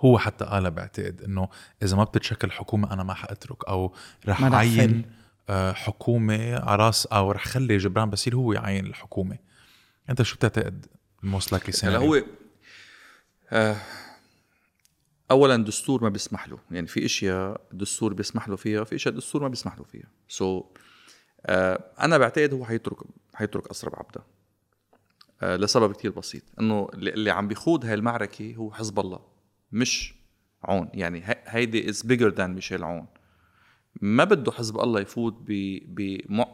هو 0.00 0.18
حتى 0.18 0.44
قال 0.44 0.70
بعتقد 0.70 1.22
إنه 1.22 1.48
إذا 1.82 1.96
ما 1.96 2.04
بتتشكل 2.04 2.50
حكومة 2.50 2.92
أنا 2.92 3.02
ما 3.02 3.14
حأترك 3.14 3.68
أو 3.68 3.94
رح 4.28 4.42
عين 4.42 5.04
آه، 5.04 5.15
حكومة 5.50 6.56
على 6.56 6.86
راس 6.86 7.06
أو 7.06 7.32
رح 7.32 7.44
خلي 7.44 7.76
جبران 7.76 8.10
باسيل 8.10 8.34
هو 8.34 8.52
يعين 8.52 8.86
الحكومة. 8.86 9.38
أنت 10.10 10.22
شو 10.22 10.36
بتعتقد 10.36 10.86
ال 11.24 11.30
most 11.30 11.52
likely 11.52 11.90
هلا 11.90 11.98
هو 11.98 12.22
آه 13.50 13.76
اولا 15.30 15.54
الدستور 15.54 16.02
ما 16.02 16.08
بيسمح 16.08 16.48
له. 16.48 16.58
يعني 16.70 16.86
في 16.86 17.04
إشياء 17.04 17.60
الدستور 17.72 18.14
بيسمح 18.14 18.48
له 18.48 18.56
فيها 18.56 18.84
في 18.84 18.94
إشياء 18.94 19.14
الدستور 19.14 19.42
ما 19.42 19.48
بيسمح 19.48 19.78
له 19.78 19.84
فيها. 19.84 20.08
so 20.28 20.60
so, 20.60 20.78
آه 21.46 21.84
أنا 22.00 22.18
بعتقد 22.18 22.52
هو 22.52 22.64
حيترك 22.64 22.96
حيترك 23.34 23.68
قصر 23.68 23.90
بعبدا 23.90 24.22
آه 25.42 25.56
لسبب 25.56 25.92
كتير 25.92 26.10
بسيط. 26.10 26.42
إنه 26.60 26.88
اللي 26.94 27.30
عم 27.30 27.48
بيخوض 27.48 27.84
هاي 27.84 27.94
المعركة 27.94 28.54
هو 28.56 28.72
حزب 28.72 29.00
الله 29.00 29.20
مش 29.72 30.14
عون. 30.64 30.88
يعني 30.94 31.22
هيدي 31.26 31.90
is 31.90 32.02
bigger 32.02 32.28
than 32.28 32.54
ميشيل 32.54 32.84
عون. 32.84 33.06
ما 34.00 34.24
بده 34.24 34.52
حزب 34.52 34.80
الله 34.80 35.00
يفوت 35.00 35.34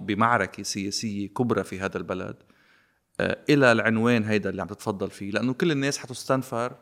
بمعركة 0.00 0.62
سياسية 0.62 1.28
كبرى 1.28 1.64
في 1.64 1.80
هذا 1.80 1.99
البلد 1.99 2.37
آه، 3.20 3.38
إلى 3.50 3.72
العنوان 3.72 4.25
هيدا 4.25 4.50
اللي 4.50 4.62
عم 4.62 4.68
تتفضل 4.68 5.11
فيه 5.11 5.30
لأنه 5.30 5.52
كل 5.52 5.72
الناس 5.72 5.99
حتستنفر 5.99 6.76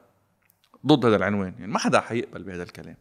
ضد 0.86 1.06
هذا 1.06 1.16
العنوان 1.16 1.54
يعني 1.58 1.72
ما 1.72 1.78
حدا 1.78 2.00
حيقبل 2.00 2.42
بهذا 2.42 2.62
الكلام. 2.62 2.96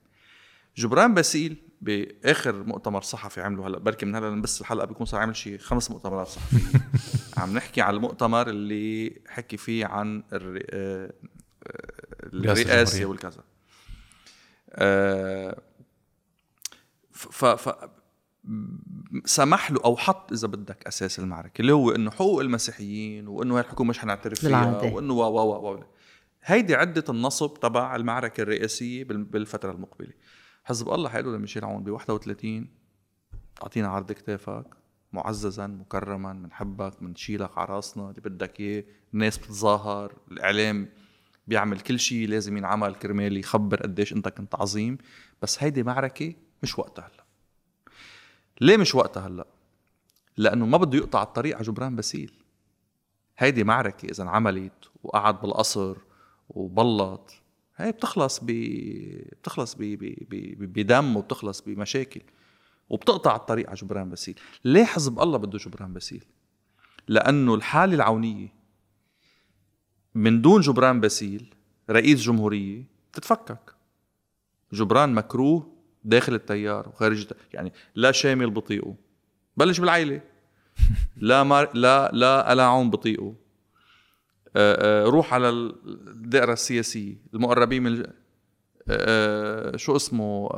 جبران 0.77 1.13
باسيل 1.13 1.57
بآخر 1.81 2.63
مؤتمر 2.63 3.01
صحفي 3.01 3.41
عمله 3.41 3.67
هلا 3.67 3.79
بركي 3.79 4.05
من 4.05 4.15
هلا 4.15 4.41
بس 4.41 4.61
الحلقة 4.61 4.85
بيكون 4.85 5.05
صار 5.05 5.19
عامل 5.19 5.35
شيء 5.35 5.57
خمس 5.57 5.91
مؤتمرات 5.91 6.27
صحفية. 6.27 6.79
عم 7.41 7.53
نحكي 7.53 7.81
على 7.81 7.97
المؤتمر 7.97 8.49
اللي 8.49 9.21
حكي 9.27 9.57
فيه 9.57 9.85
عن 9.85 10.23
آه، 10.33 10.61
آه، 10.71 11.13
الرئاسة 12.33 13.05
والكذا. 13.05 13.43
ف 17.19 17.45
ف 17.45 17.89
سمح 19.25 19.71
له 19.71 19.79
أو 19.85 19.97
حط 19.97 20.31
إذا 20.31 20.47
بدك 20.47 20.87
أساس 20.87 21.19
المعركة 21.19 21.61
اللي 21.61 21.73
هو 21.73 21.91
إنه 21.91 22.11
حقوق 22.11 22.41
المسيحيين 22.41 23.27
وإنه 23.27 23.55
هاي 23.55 23.61
الحكومة 23.61 23.89
مش 23.89 23.99
حنعترف 23.99 24.39
فيها 24.39 24.81
وإنه 24.93 25.13
و 25.13 25.23
و 25.23 25.73
و 25.73 25.83
هيدي 26.43 26.75
عدة 26.75 27.03
النصب 27.09 27.53
تبع 27.53 27.95
المعركة 27.95 28.41
الرئاسية 28.41 29.03
بالفترة 29.03 29.71
المقبلة. 29.71 30.13
حزب 30.63 30.89
الله 30.89 31.09
حيقول 31.09 31.35
لميشيل 31.35 31.65
عون 31.65 31.83
ب 31.83 31.89
31 31.89 32.67
أعطينا 33.63 33.87
عرض 33.87 34.11
كتافك 34.11 34.65
معززا 35.13 35.67
مكرما 35.67 36.33
بنحبك 36.33 37.03
بنشيلك 37.03 37.57
على 37.57 37.67
راسنا 37.69 38.09
اللي 38.09 38.21
بدك 38.21 38.59
إياه 38.59 38.83
الناس 39.13 39.37
بتتظاهر 39.37 40.13
الإعلام 40.31 40.89
بيعمل 41.47 41.79
كل 41.79 41.99
شيء 41.99 42.27
لازم 42.27 42.57
ينعمل 42.57 42.95
كرمال 42.95 43.37
يخبر 43.37 43.81
قديش 43.81 44.13
أنت 44.13 44.27
كنت 44.27 44.55
عظيم. 44.55 44.97
بس 45.41 45.63
هيدي 45.63 45.83
معركة 45.83 46.33
مش 46.63 46.79
وقتها 46.79 47.07
هلا. 47.07 47.23
ليه 48.61 48.77
مش 48.77 48.95
وقتها 48.95 49.27
هلا؟ 49.27 49.47
لأنه 50.37 50.65
ما 50.65 50.77
بده 50.77 50.97
يقطع 50.97 51.23
الطريق 51.23 51.55
على 51.55 51.65
جبران 51.65 51.95
باسيل. 51.95 52.33
هيدي 53.37 53.63
معركة 53.63 54.05
إذا 54.05 54.23
انعملت 54.23 54.91
وقعد 55.03 55.41
بالقصر 55.41 55.97
وبلط. 56.49 57.33
هي 57.75 57.91
بتخلص 57.91 58.39
ب 58.43 58.45
بتخلص 59.41 59.75
ب... 59.75 59.81
ب... 59.81 60.03
ب... 60.29 60.73
بدم 60.73 61.17
وبتخلص 61.17 61.61
بمشاكل 61.61 62.21
وبتقطع 62.89 63.35
الطريق 63.35 63.67
على 63.67 63.75
جبران 63.75 64.09
باسيل. 64.09 64.39
ليه 64.65 64.83
حزب 64.85 65.19
الله 65.19 65.37
بده 65.37 65.57
جبران 65.57 65.93
باسيل؟ 65.93 66.25
لأنه 67.07 67.55
الحالة 67.55 67.95
العونية 67.95 68.53
من 70.15 70.41
دون 70.41 70.61
جبران 70.61 71.01
باسيل 71.01 71.53
رئيس 71.89 72.21
جمهورية 72.21 72.83
بتتفكك. 73.11 73.75
جبران 74.73 75.13
مكروه 75.13 75.78
داخل 76.03 76.33
التيار 76.33 76.89
وخارج 76.89 77.21
التيار. 77.21 77.39
يعني 77.53 77.73
لا 77.95 78.11
شامل 78.11 78.49
بطيقه 78.49 78.95
بلش 79.57 79.79
بالعائله 79.79 80.21
لا 81.17 81.43
مار... 81.43 81.69
لا 81.73 82.09
لا 82.13 82.53
الاعون 82.53 82.91
آه، 84.55 85.03
روح 85.03 85.33
على 85.33 85.49
الدائرة 85.49 86.53
السياسية 86.53 87.15
المقربين 87.33 87.83
من 87.83 88.03
شو 89.75 89.95
اسمه؟ 89.95 90.49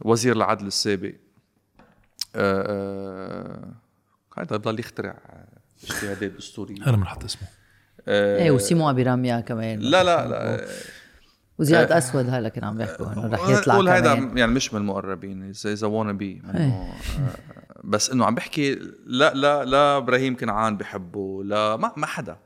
وزير 0.00 0.36
العدل 0.36 0.66
السابق. 0.66 1.12
هذا 4.38 4.56
بضل 4.56 4.80
يخترع 4.80 5.18
اجتهادات 5.84 6.30
دستورية. 6.32 6.86
أنا 6.86 6.96
بنحط 6.96 7.24
اسمه 7.24 7.48
إيه 8.08 8.50
وسيمو 8.50 8.90
أبي 8.90 9.02
راميا 9.02 9.40
كمان. 9.40 9.78
لا 9.78 10.04
لا 10.04 10.28
لا 10.28 10.66
وزياد 11.58 11.92
أسود 11.92 12.26
هلا 12.28 12.48
كان 12.48 12.64
عم 12.64 12.76
بيحكوا 12.76 13.12
إنه 13.12 13.26
رح 13.26 13.48
يطلع 13.48 13.74
كمان 13.74 13.88
هيدا 13.88 14.12
يعني 14.12 14.52
مش 14.52 14.74
من 14.74 14.80
المقربين 14.80 15.52
اذا 15.64 15.86
وأنا 15.86 16.12
بي 16.12 16.42
بس 17.84 18.10
إنه 18.10 18.24
عم 18.24 18.34
بحكي 18.34 18.74
لا 19.06 19.34
لا 19.34 19.64
لا 19.64 19.96
إبراهيم 19.96 20.36
كنعان 20.36 20.76
بحبه 20.76 21.44
لا 21.44 21.76
ما 21.76 21.92
ما 21.96 22.06
حدا. 22.06 22.36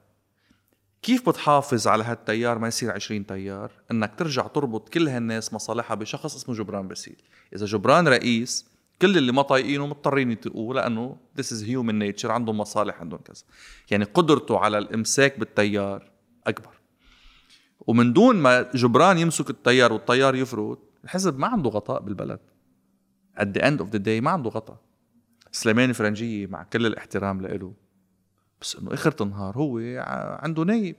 كيف 1.02 1.28
بتحافظ 1.28 1.88
على 1.88 2.04
هالتيار؟ 2.04 2.58
ما 2.58 2.68
يصير 2.68 2.92
20 2.92 3.26
تيار. 3.26 3.70
إنك 3.90 4.14
ترجع 4.18 4.46
تربط 4.46 4.88
كل 4.88 5.08
هالناس 5.08 5.54
مصالحها 5.54 5.94
بشخص 5.94 6.36
اسمه 6.36 6.54
جبران 6.54 6.88
باسيل 6.88 7.16
إذا 7.54 7.66
جبران 7.66 8.08
رئيس 8.08 8.66
كل 9.02 9.18
اللي 9.18 9.32
ما 9.32 9.42
طايقينه 9.42 9.86
مضطرين 9.86 10.30
يتقوه 10.30 10.74
لأنه 10.74 11.16
this 11.40 11.44
is 11.44 11.64
human 11.64 12.02
nature 12.02 12.30
عندهم 12.30 12.58
مصالح 12.58 13.00
عندهم 13.00 13.20
كذا. 13.20 13.42
يعني 13.90 14.04
قدرته 14.04 14.58
على 14.58 14.78
الإمساك 14.78 15.38
بالتيار 15.38 16.10
أكبر. 16.46 16.79
ومن 17.86 18.12
دون 18.12 18.36
ما 18.36 18.62
جبران 18.62 19.18
يمسك 19.18 19.50
التيار 19.50 19.92
والتيار 19.92 20.34
يفرط 20.34 20.78
الحزب 21.04 21.38
ما 21.38 21.46
عنده 21.46 21.70
غطاء 21.70 22.02
بالبلد. 22.02 22.40
At 23.38 23.46
the 23.46 23.60
end 23.60 23.80
of 23.80 23.90
the 23.90 23.98
day 23.98 24.22
ما 24.22 24.30
عنده 24.30 24.50
غطاء. 24.50 24.80
سليمان 25.52 25.92
فرنجية 25.92 26.46
مع 26.46 26.62
كل 26.62 26.86
الاحترام 26.86 27.40
له. 27.40 27.72
بس 28.60 28.76
إنه 28.76 28.94
آخر 28.94 29.14
النهار 29.20 29.56
هو 29.56 29.78
عنده 30.42 30.62
نايب. 30.62 30.96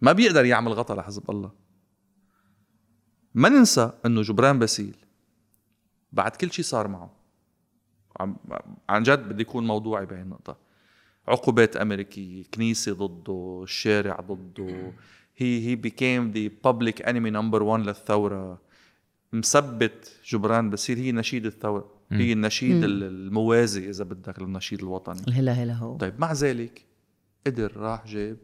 ما 0.00 0.12
بيقدر 0.12 0.44
يعمل 0.44 0.72
غطاء 0.72 0.96
لحزب 0.96 1.30
الله. 1.30 1.52
ما 3.34 3.48
ننسى 3.48 3.92
إنه 4.06 4.22
جبران 4.22 4.58
باسيل 4.58 4.96
بعد 6.12 6.36
كل 6.36 6.52
شيء 6.52 6.64
صار 6.64 6.88
معه. 6.88 7.16
عن 8.88 9.02
جد 9.02 9.28
بدي 9.28 9.42
يكون 9.42 9.66
موضوعي 9.66 10.06
بهي 10.06 10.22
النقطة. 10.22 10.56
عقوبات 11.28 11.76
أمريكية 11.76 12.44
كنيسة 12.54 12.92
ضده 12.92 13.60
الشارع 13.62 14.20
ضده 14.20 14.92
هي 15.42 15.66
هي 15.66 15.76
became 15.76 16.34
the 16.34 16.68
public 16.68 17.04
enemy 17.04 17.30
number 17.30 17.60
one 17.60 17.86
للثورة 17.86 18.60
مثبت 19.32 20.12
جبران 20.26 20.70
بصير 20.70 20.98
هي 20.98 21.12
نشيد 21.12 21.46
الثورة 21.46 21.90
م. 22.10 22.14
هي 22.14 22.32
النشيد 22.32 22.76
م. 22.76 22.84
الموازي 22.84 23.90
إذا 23.90 24.04
بدك 24.04 24.38
للنشيد 24.38 24.80
الوطني 24.80 25.20
الهلا 25.28 25.52
هلا 25.52 25.74
هو 25.74 25.96
طيب 25.96 26.20
مع 26.20 26.32
ذلك 26.32 26.86
قدر 27.46 27.76
راح 27.76 28.06
جاب 28.06 28.36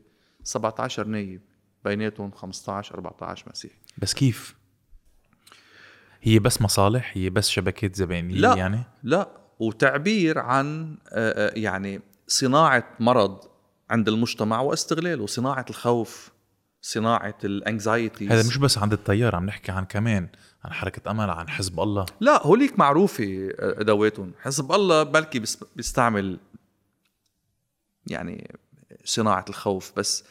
17 0.45 1.07
نايب 1.07 1.41
بيناتهم 1.85 2.31
15 2.31 2.95
14 2.95 3.45
مسيح 3.51 3.73
بس 3.99 4.15
كيف؟ 4.15 4.57
هي 6.23 6.39
بس 6.39 6.63
مصالح 6.63 7.13
هي 7.15 7.31
بس 7.31 7.49
شبكات 7.49 7.97
زبائنية 7.97 8.35
لا 8.35 8.55
يعني؟ 8.55 8.85
لا 9.03 9.29
وتعبير 9.59 10.39
عن 10.39 10.97
يعني 11.57 12.01
صناعة 12.27 12.97
مرض 13.01 13.41
عند 13.91 14.09
المجتمع 14.09 14.61
واستغلاله 14.61 15.27
صناعة 15.27 15.65
الخوف 15.71 16.33
صناعة 16.81 17.39
الانكزايتي 17.45 18.29
هذا 18.29 18.49
مش 18.49 18.57
بس 18.59 18.79
عند 18.79 18.93
التيار 18.93 19.37
عم 19.37 19.47
نحكي 19.47 19.73
عن 19.73 19.85
كمان 19.85 20.29
عن 20.65 20.73
حركة 20.73 21.11
أمل 21.11 21.31
عن 21.31 21.49
حزب 21.49 21.81
الله. 21.81 22.07
لا 22.21 22.47
هوليك 22.47 22.79
معروفة 22.79 23.49
أدواتهم. 23.59 24.33
حزب 24.43 24.73
الله 24.73 25.03
بلكي 25.03 25.43
بيستعمل 25.77 26.39
يعني 28.07 28.55
صناعة 29.05 29.45
الخوف 29.49 29.93
بس 29.97 30.25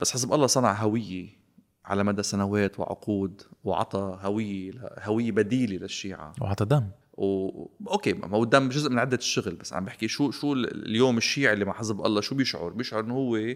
بس 0.00 0.12
حزب 0.12 0.32
الله 0.32 0.46
صنع 0.46 0.72
هوية 0.72 1.38
على 1.84 2.04
مدى 2.04 2.22
سنوات 2.22 2.80
وعقود 2.80 3.42
وعطى 3.64 4.18
هوية 4.20 4.72
هوية 5.02 5.32
بديلة 5.32 5.76
للشيعة. 5.76 6.32
وعطى 6.40 6.64
دم. 6.64 6.90
و... 7.12 7.48
أوكي 7.88 8.12
ما 8.12 8.36
هو 8.36 8.42
الدم 8.42 8.68
جزء 8.68 8.90
من 8.90 8.98
عدة 8.98 9.16
الشغل 9.16 9.54
بس 9.54 9.72
عم 9.72 9.84
بحكي 9.84 10.08
شو 10.08 10.30
شو 10.30 10.52
اليوم 10.52 11.16
الشيعي 11.16 11.54
اللي 11.54 11.64
مع 11.64 11.72
حزب 11.72 12.06
الله 12.06 12.20
شو 12.20 12.34
بيشعر؟ 12.34 12.68
بيشعر 12.68 13.00
إنه 13.00 13.14
هو 13.14 13.54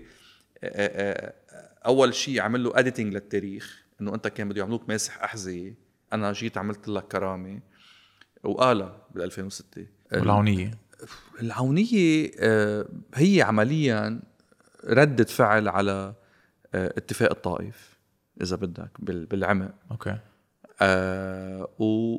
أول 1.87 2.14
شيء 2.14 2.40
عمل 2.40 2.64
له 2.64 2.73
editing 2.75 3.14
للتاريخ 3.14 3.85
إنه 4.01 4.14
أنت 4.14 4.29
كان 4.29 4.49
بده 4.49 4.61
يعملوك 4.61 4.88
ماسح 4.88 5.23
أحذية 5.23 5.75
أنا 6.12 6.33
جيت 6.33 6.59
عملت 6.59 6.88
لك 6.88 7.09
كرامة. 7.09 7.61
وقالها 8.45 9.07
بال 9.14 9.23
2006 9.23 9.87
والعونية. 10.12 10.71
العونية 11.40 12.31
آه، 12.38 12.88
هي 13.14 13.42
عمليا 13.42 14.21
ردة 14.85 15.25
فعل 15.25 15.68
على 15.68 16.14
آه، 16.75 16.95
اتفاق 16.97 17.31
الطائف 17.31 17.99
إذا 18.42 18.57
بدك 18.57 18.90
بالعمق. 19.01 19.75
أوكي. 19.90 20.18
آه 20.81 21.68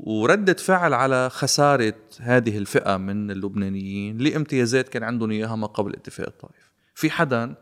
وردة 0.05 0.53
فعل 0.53 0.93
على 0.93 1.29
خسارة 1.29 1.95
هذه 2.19 2.57
الفئة 2.57 2.97
من 2.97 3.31
اللبنانيين 3.31 4.17
لامتيازات 4.17 4.89
كان 4.89 5.03
عندهم 5.03 5.31
إياها 5.31 5.55
ما 5.55 5.67
قبل 5.67 5.93
اتفاق 5.93 6.27
الطائف. 6.27 6.71
في 6.95 7.09
حدا 7.09 7.55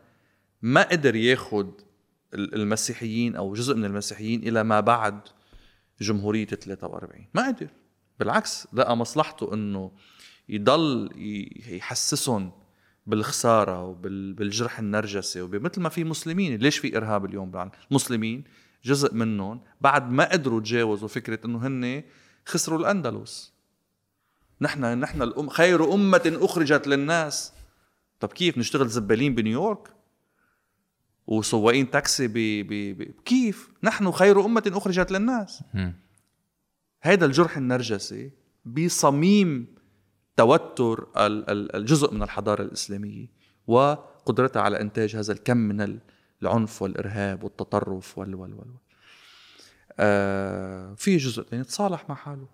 ما 0.62 0.82
قدر 0.82 1.16
ياخد 1.16 1.80
المسيحيين 2.34 3.36
أو 3.36 3.54
جزء 3.54 3.74
من 3.74 3.84
المسيحيين 3.84 4.48
إلى 4.48 4.64
ما 4.64 4.80
بعد 4.80 5.20
جمهورية 6.00 6.46
43 6.46 7.26
ما 7.34 7.46
قدر. 7.46 7.68
بالعكس 8.18 8.68
لقى 8.72 8.96
مصلحته 8.96 9.54
إنه 9.54 9.90
يضل 10.48 11.10
يحسسهم 11.66 12.52
بالخسارة 13.06 13.84
وبالجرح 13.84 14.78
النرجسي 14.78 15.40
ومثل 15.40 15.80
ما 15.80 15.88
في 15.88 16.04
مسلمين. 16.04 16.56
ليش 16.56 16.78
في 16.78 16.96
إرهاب 16.96 17.24
اليوم 17.24 17.50
بالعالم؟ 17.50 17.70
المسلمين 17.90 18.44
جزء 18.84 19.14
منهم 19.14 19.60
بعد 19.80 20.10
ما 20.10 20.32
قدروا 20.32 20.60
تجاوزوا 20.60 21.08
فكرة 21.08 21.46
إنه 21.46 21.66
هن 21.66 22.02
خسروا 22.46 22.78
الأندلس. 22.78 23.52
نحن 24.60 24.98
نحن 24.98 25.22
الأم 25.22 25.48
خير 25.48 25.94
أمة 25.94 26.38
أخرجت 26.40 26.86
للناس. 26.88 27.52
طب 28.20 28.28
كيف 28.28 28.58
نشتغل 28.58 28.88
زبالين 28.88 29.34
بنيويورك؟ 29.34 30.01
وسواقين 31.38 31.90
تاكسي 31.90 32.28
ب... 32.28 32.32
ب... 32.32 32.98
ب... 32.98 33.02
كيف؟ 33.24 33.70
نحن 33.82 34.10
خير 34.10 34.44
أمة 34.44 34.72
أخرجت 34.74 35.10
للناس. 35.12 35.62
هذا 37.00 37.24
الجرح 37.26 37.56
النرجسي 37.56 38.30
بصميم 38.64 39.66
توتر 40.36 41.06
ال- 41.16 41.50
ال- 41.50 41.76
الجزء 41.76 42.14
من 42.14 42.22
الحضارة 42.22 42.62
الإسلامية 42.62 43.26
وقدرتها 43.66 44.62
على 44.62 44.80
إنتاج 44.80 45.16
هذا 45.16 45.32
الكم 45.32 45.56
من 45.56 45.80
ال- 45.80 45.98
العنف 46.42 46.82
والإرهاب 46.82 47.44
والتطرف 47.44 48.18
وال 48.18 48.34
وال 48.34 48.54
وال 48.54 48.74
آه 49.98 50.94
في 50.94 51.16
جزء 51.16 51.42
ثاني 51.42 51.64
تصالح 51.64 52.08
مع 52.08 52.14
حاله. 52.14 52.46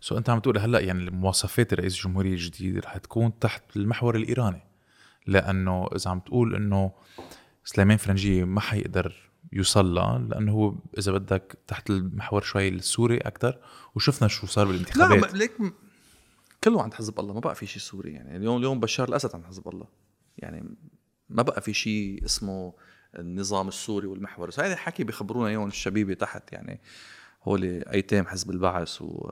سو 0.00 0.18
أنت 0.18 0.30
عم 0.30 0.40
تقول 0.40 0.58
هلأ 0.58 0.80
يعني 0.80 1.10
مواصفات 1.10 1.74
رئيس 1.74 1.96
الجمهورية 1.96 2.32
الجديد 2.32 2.78
رح 2.78 2.96
تكون 2.96 3.38
تحت 3.38 3.62
المحور 3.76 4.16
الإيراني 4.16 4.62
لأنه 5.26 5.86
إذا 5.96 6.10
عم 6.10 6.20
تقول 6.20 6.54
إنه 6.54 6.92
سليمان 7.64 7.96
فرنجيه 7.96 8.44
ما 8.44 8.60
حيقدر 8.60 9.30
يوصل 9.52 9.94
لها 9.94 10.18
لأنه 10.18 10.52
هو 10.52 10.74
إذا 10.98 11.12
بدك 11.12 11.58
تحت 11.66 11.90
المحور 11.90 12.42
شوي 12.42 12.68
السوري 12.68 13.16
أكثر 13.18 13.58
وشفنا 13.94 14.28
شو 14.28 14.46
صار 14.46 14.64
لا 14.66 14.70
بالانتخابات 14.72 15.32
ما- 15.32 15.38
ليك 15.38 15.52
كله 16.64 16.82
عند 16.82 16.94
حزب 16.94 17.20
الله 17.20 17.34
ما 17.34 17.40
بقى 17.40 17.54
في 17.54 17.66
شيء 17.66 17.82
سوري 17.82 18.12
يعني. 18.12 18.36
اليوم 18.36 18.56
اليوم 18.56 18.80
بشار 18.80 19.08
الأسد 19.08 19.30
عند 19.34 19.44
حزب 19.44 19.68
الله. 19.68 19.86
يعني 20.38 20.76
ما 21.28 21.42
بقى 21.42 21.60
في 21.60 21.72
شيء 21.72 22.24
اسمه 22.24 22.74
النظام 23.18 23.68
السوري 23.68 24.06
والمحور. 24.06 24.50
هذا 24.58 24.76
حكي 24.76 25.04
بيخبرونا 25.04 25.48
إياهم 25.48 25.66
الشبيبة 25.68 26.14
تحت 26.14 26.52
يعني. 26.52 26.80
هول 27.42 27.64
أيتام 27.64 28.26
حزب 28.26 28.50
البعث 28.50 29.02
و 29.02 29.30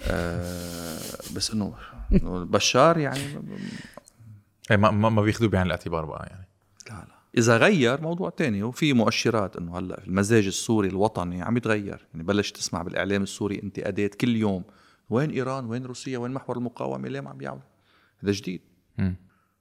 آه 0.00 0.98
بس 1.36 1.50
انه 1.50 1.74
بشار 2.44 2.98
يعني. 2.98 3.20
ما 4.70 4.90
ما 4.90 5.22
بياخذوه 5.22 5.48
بعين 5.48 5.66
الاعتبار 5.66 6.04
بقى 6.04 6.26
يعني. 6.30 6.47
لا 6.90 6.94
لا 6.94 7.18
إذا 7.38 7.56
غير 7.56 8.00
موضوع 8.00 8.30
تاني 8.30 8.62
وفي 8.62 8.92
مؤشرات 8.92 9.56
إنه 9.56 9.78
هلأ 9.78 10.04
المزاج 10.06 10.46
السوري 10.46 10.88
الوطني 10.88 11.42
عم 11.42 11.56
يتغير. 11.56 12.06
يعني 12.12 12.24
بلش 12.24 12.52
تسمع 12.52 12.82
بالإعلام 12.82 13.22
السوري 13.22 13.62
انتقادات 13.62 14.14
كل 14.14 14.36
يوم. 14.36 14.64
وين 15.10 15.30
إيران؟ 15.30 15.64
وين 15.64 15.86
روسيا؟ 15.86 16.18
وين 16.18 16.30
محور 16.30 16.56
المقاومة؟ 16.56 17.08
ليه 17.08 17.20
ما 17.20 17.30
عم 17.30 17.38
بيعملوا 17.38 17.62
هذا 18.22 18.32
جديد. 18.32 18.60
مم. 18.98 19.16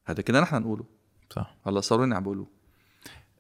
هذا 0.06 0.22
كنا 0.22 0.42
نحن 0.42 0.56
نقوله. 0.56 0.86
صح. 1.30 1.58
هلأ 1.68 1.82
صاروا 1.82 2.16
عم 2.16 2.20
بيقولوا 2.24 2.46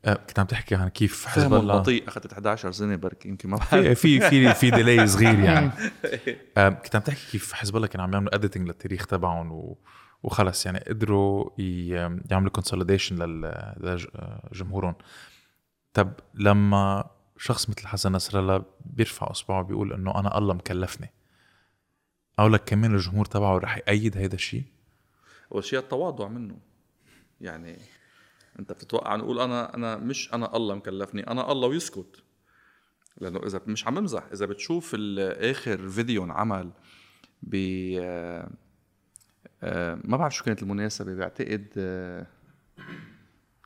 أه 0.05 0.13
كنت 0.13 0.39
عم 0.39 0.45
تحكي 0.45 0.75
عن 0.75 0.87
كيف 0.87 1.25
حزب 1.25 1.53
الله. 1.53 1.75
البطيء 1.75 2.07
أخذت 2.07 2.33
11 2.33 2.71
سنة 2.71 2.95
بركي 2.95 3.29
يمكن 3.29 3.49
ما 3.49 3.57
بعرف. 3.57 3.99
في 3.99 4.19
في 4.29 4.53
في 4.53 4.71
delay 4.71 5.07
صغير 5.07 5.39
يعني. 5.39 5.71
آه، 6.57 6.69
كنت 6.69 6.95
عم 6.95 7.01
تحكي 7.01 7.31
كيف 7.31 7.53
حزب 7.53 7.75
الله 7.75 7.87
كانوا 7.87 8.05
عم 8.05 8.13
يعملوا 8.13 8.35
editing 8.35 8.67
للتاريخ 8.67 9.05
تبعهم 9.05 9.51
و 9.51 9.77
وخلص 10.23 10.65
يعني 10.65 10.79
قدروا 10.79 11.49
يعملوا 12.31 12.51
consolidation 12.51 13.15
لجمهورهم 14.51 14.95
طب 15.93 16.11
لما 16.33 17.09
شخص 17.37 17.69
مثل 17.69 17.87
حسن 17.87 18.11
نصر 18.11 18.39
الله 18.39 18.65
بيرفع 18.85 19.31
أصبعه 19.31 19.61
بيقول 19.63 19.93
إنه 19.93 20.19
أنا 20.19 20.37
الله 20.37 20.53
مكلفني 20.53 21.09
أو 22.39 22.47
لك 22.47 22.63
كمان 22.63 22.93
الجمهور 22.93 23.25
تبعه 23.25 23.57
رح 23.57 23.77
يأيد 23.77 24.17
هيدا 24.17 24.35
الشيء؟ 24.35 24.63
اول 25.51 25.63
شيء 25.63 25.79
التواضع 25.79 26.27
منه. 26.27 26.57
يعني 27.41 27.77
أنت 28.59 28.71
بتتوقع 28.71 29.15
نقول 29.15 29.39
أنا 29.39 29.75
أنا 29.75 29.95
مش 29.97 30.33
أنا 30.33 30.55
الله 30.55 30.75
مكلفني 30.75 31.27
أنا 31.27 31.51
الله 31.51 31.67
ويسكت. 31.67 32.23
لأنه 33.17 33.39
إذا 33.45 33.61
مش 33.67 33.87
عم 33.87 33.95
بمزح 33.95 34.23
إذا 34.33 34.45
بتشوف 34.45 34.95
آخر 35.19 35.89
فيديو 35.89 36.23
انعمل 36.23 36.71
ب 37.41 37.55
ما 40.03 40.17
بعرف 40.17 40.35
شو 40.35 40.43
كانت 40.43 40.63
المناسبة 40.63 41.13
بعتقد 41.15 41.65
آه، 41.77 42.27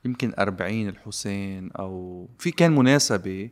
يمكن 0.06 0.34
40 0.40 0.90
الحسين 0.90 1.72
أو 1.72 2.30
في 2.40 2.52
كان 2.52 2.76
مناسبة 2.76 3.50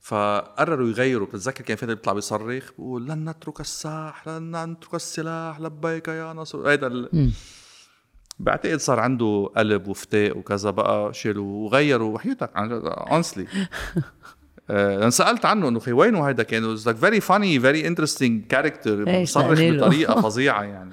فقرروا 0.00 0.88
يغيروا. 0.88 1.26
بتتذكر 1.26 1.64
كان 1.64 1.76
في 1.76 1.82
حدا 1.82 1.94
بيطلع 1.94 2.12
بيصرخ 2.12 2.70
بيقول 2.78 3.08
لن 3.08 3.28
نترك 3.30 3.60
الساح 3.60 4.28
لن 4.28 4.64
نترك 4.72 4.94
السلاح 4.94 5.60
لبيك 5.60 6.08
يا 6.08 6.32
نصر. 6.32 6.68
هيدا 6.68 6.86
ال... 6.86 7.30
بعتقد 8.38 8.76
صار 8.76 9.00
عنده 9.00 9.50
قلب 9.56 9.88
وفتاء 9.88 10.38
وكذا 10.38 10.70
بقى 10.70 11.14
شالوا 11.14 11.64
وغيروا. 11.64 12.14
وحياتك 12.14 12.50
honestly 12.56 13.46
أنا 14.70 15.10
سألت 15.10 15.44
عنه 15.44 15.68
إنه 15.68 15.78
خي 15.80 15.92
وينه 15.92 16.22
هيدا 16.28 16.42
كان؟ 16.42 16.62
like 16.62 16.96
very 16.96 17.20
funny 17.20 17.60
very 17.60 17.86
interesting 17.86 18.46
character 18.46 19.04
له. 19.04 19.24
بطريقة 19.76 20.20
فظيعة 20.22 20.62
يعني. 20.62 20.90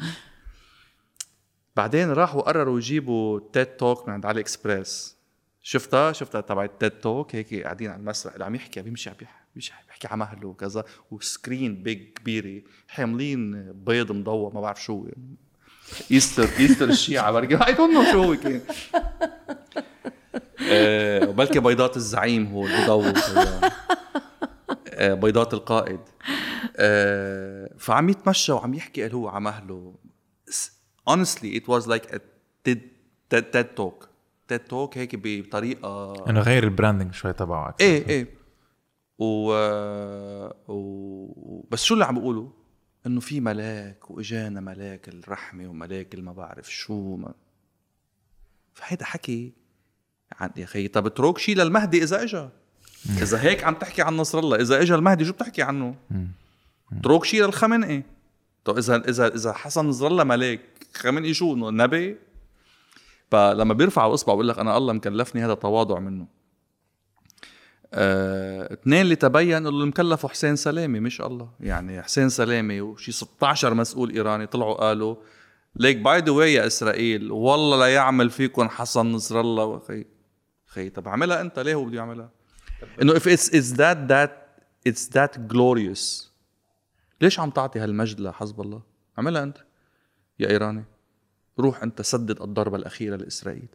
بعدين 1.75 2.11
راحوا 2.11 2.41
قرروا 2.41 2.77
يجيبوا 2.77 3.39
TED 3.53 3.65
talk 3.65 4.07
من 4.07 4.13
عند 4.13 4.25
AliExpress 4.25 5.17
شفتها؟ 5.61 6.11
شفتها 6.11 6.41
تبع 6.41 6.63
ال 6.63 6.70
TED 6.70 6.91
talk 6.91 7.35
هيك 7.35 7.63
قاعدين 7.63 7.89
على 7.89 7.99
المسرح 7.99 8.33
اللي 8.33 8.45
عم 8.45 8.55
يحكي 8.55 8.79
عم 8.79 8.85
بيمشي 8.85 9.09
عم 9.09 9.15
بيحكي 9.55 10.07
على 10.07 10.17
مهله 10.17 10.47
وكذا 10.47 10.83
و 11.11 11.22
screen 11.22 11.83
big 11.83 12.13
كبيرة 12.13 12.61
حاملين 12.87 13.71
بيض 13.71 14.11
مضوى 14.11 14.51
ما 14.53 14.61
بعرف 14.61 14.83
شو. 14.83 15.07
Easter 16.11 16.49
Easter 16.59 16.89
الشيعة 16.89 17.31
بركي 17.31 17.55
I 17.67 17.73
don't 17.73 17.93
know 17.93 18.03
شو 18.11 18.23
هو 18.23 18.35
كان 18.35 18.61
آه، 20.71 21.29
وبلكي 21.29 21.59
بيضات 21.59 21.97
الزعيم 21.97 22.45
هو 22.45 22.67
هو. 22.67 23.13
آه، 24.87 25.13
بيضات 25.13 25.53
القائد. 25.53 25.99
آه، 26.75 27.69
فعم 27.77 28.09
يتمشى 28.09 28.51
وعم 28.51 28.73
يحكي 28.73 29.01
قال 29.01 29.13
هو 29.13 29.27
على 29.27 29.41
مهله 29.41 29.95
honestly 31.09 31.59
it 31.59 31.67
was 31.67 31.87
like 31.87 32.05
a 32.15 32.19
TED 32.63 32.81
TED, 33.29 33.45
TED 33.53 33.67
talk. 33.75 34.07
TED 34.47 34.69
talk 34.69 34.97
هيك 34.97 35.15
بطريقه 35.15 36.29
إنه 36.29 36.39
غير 36.39 36.63
البراندنج 36.63 37.13
شوي 37.13 37.33
تبعه 37.33 37.69
أكثر. 37.69 37.85
إيه 37.85 38.07
إيه. 38.07 38.27
و... 39.19 39.53
و... 40.67 41.65
بس 41.71 41.83
شو 41.83 41.93
اللي 41.93 42.05
عم 42.05 42.15
بيقولوا؟ 42.15 42.49
إنه 43.07 43.19
في 43.19 43.39
ملاك 43.39 44.11
وإجانا 44.11 44.61
ملاك 44.61 45.09
الرحمة 45.09 45.67
وملاك 45.67 46.15
ما 46.15 46.33
بعرف 46.33 46.71
شو 46.71 47.15
ما. 47.15 47.33
فهيدا 48.73 49.05
حكي 49.05 49.53
عن 50.39 50.49
يا 50.57 50.63
أخي 50.63 50.87
طب 50.87 51.05
اترك 51.05 51.37
شيء 51.37 51.55
للمهدي 51.55 52.03
إذا 52.03 52.23
اجى 52.23 52.49
إذا 53.21 53.41
هيك 53.41 53.63
عم 53.63 53.73
تحكي 53.73 54.01
عن 54.01 54.17
نصر 54.17 54.39
الله 54.39 54.61
إذا 54.61 54.81
اجى 54.81 54.95
المهدي 54.95 55.25
شو 55.25 55.33
بتحكي 55.33 55.61
عنه؟ 55.61 55.95
اترك 56.91 57.25
شيء 57.25 57.45
للخمنئي 57.45 58.03
طب 58.65 58.77
إذا 58.77 59.09
إذا 59.09 59.27
إذا 59.27 59.53
حسن 59.53 59.85
نصر 59.85 60.07
الله 60.07 60.23
ملاك 60.23 60.61
خمنئي 60.93 61.33
شو 61.33 61.53
إنه 61.53 61.69
نبي؟ 61.69 62.17
فلما 63.31 63.73
بيرفع 63.73 64.13
اصبع 64.13 64.33
بقول 64.33 64.47
لك 64.47 64.59
أنا 64.59 64.77
الله 64.77 64.93
مكلفني 64.93 65.45
هذا 65.45 65.53
تواضع 65.53 65.99
منه. 65.99 66.27
آه، 67.93 68.73
اثنين 68.73 69.01
اللي 69.01 69.15
تبين 69.15 69.55
إنه 69.55 69.69
المكلف 69.69 70.25
حسين 70.25 70.55
سلامه 70.55 70.99
مش 70.99 71.21
الله. 71.21 71.49
يعني 71.59 72.01
حسين 72.01 72.29
سلامه 72.29 72.81
وشي 72.81 73.11
16 73.11 73.73
مسؤول 73.73 74.11
إيراني 74.11 74.47
طلعوا 74.47 74.73
قالوا 74.73 75.15
ليك 75.75 75.97
by 75.97 76.19
the 76.19 76.31
way 76.31 76.53
يا 76.53 76.67
إسرائيل 76.67 77.31
والله 77.31 77.79
لا 77.79 77.87
يعمل 77.87 78.29
فيكم 78.29 78.69
حسن 78.69 79.05
نصر 79.05 79.39
الله. 79.39 79.65
وخي 79.65 80.05
خي 80.65 80.89
طب 80.89 81.07
اعملها 81.07 81.41
أنت 81.41 81.59
ليه 81.59 81.75
هو 81.75 81.85
بده 81.85 81.97
يعملها؟ 81.97 82.29
إنه 83.01 83.13
if 83.13 83.23
it's 83.23 83.49
it's 83.49 83.77
that 83.77 84.07
that 84.07 84.31
it's 84.89 85.07
that 85.15 85.47
glorious. 85.47 86.32
ليش 87.23 87.39
عم 87.39 87.49
تعطي 87.49 87.79
هالمجد 87.79 88.19
لحزب 88.19 88.61
الله؟ 88.61 88.81
اعملها 89.17 89.43
أنت 89.43 89.57
يا 90.39 90.49
إيراني. 90.49 90.83
روح 91.59 91.83
أنت 91.83 92.01
سدد 92.01 92.41
الضربة 92.41 92.77
الأخيرة 92.77 93.15
لإسرائيل. 93.15 93.67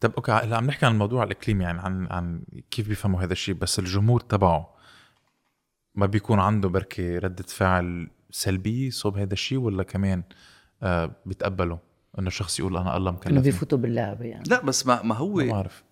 طب 0.00 0.12
أوكي 0.16 0.32
هلا 0.32 0.56
عم 0.56 0.66
نحكي 0.66 0.86
عن 0.86 0.92
الموضوع 0.92 1.24
الاقليمي 1.24 1.64
يعني 1.64 1.80
عن 1.80 2.06
عن 2.10 2.42
كيف 2.70 2.88
بيفهموا 2.88 3.22
هذا 3.22 3.32
الشيء 3.32 3.54
بس 3.54 3.78
الجمهور 3.78 4.20
تبعه 4.20 4.74
ما 5.94 6.06
بيكون 6.06 6.38
عنده 6.38 6.68
بركي 6.68 7.18
ردة 7.18 7.44
فعل 7.48 8.10
سلبية 8.30 8.90
صوب 8.90 9.18
هذا 9.18 9.32
الشيء 9.32 9.58
ولا 9.58 9.82
كمان 9.82 10.22
آه 10.82 11.10
بيتقبلوا 11.26 11.78
إنه 12.18 12.30
شخص 12.30 12.60
يقول 12.60 12.76
أنا 12.76 12.96
الله 12.96 13.10
إنه 13.10 13.18
مكلفني 13.18 13.40
بيفوتوا 13.40 13.78
باللعبه 13.78 14.24
يعني. 14.24 14.44
لا 14.48 14.64
بس 14.64 14.86
ما 14.86 15.02
ما 15.02 15.14
هو 15.14 15.34
ما 15.34 15.52
بعرف 15.52 15.84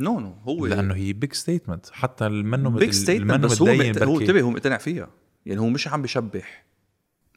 no 0.00 0.20
no 0.20 0.32
هو 0.32 0.66
لأنه 0.66 0.94
هي 0.94 1.12
big 1.12 1.32
statement 1.32 1.86
حتى 1.90 2.26
المنه 2.26 2.70
big 2.70 2.90
statement 2.90 3.44
بس 3.44 3.62
هو 3.62 3.66
مقت... 3.66 4.02
انتبه 4.02 4.40
هو 4.40 4.50
مقتنع 4.50 4.76
فيها. 4.76 5.21
يعني 5.46 5.60
هو 5.60 5.68
مش 5.68 5.88
عم 5.88 6.02
بشبح. 6.02 6.64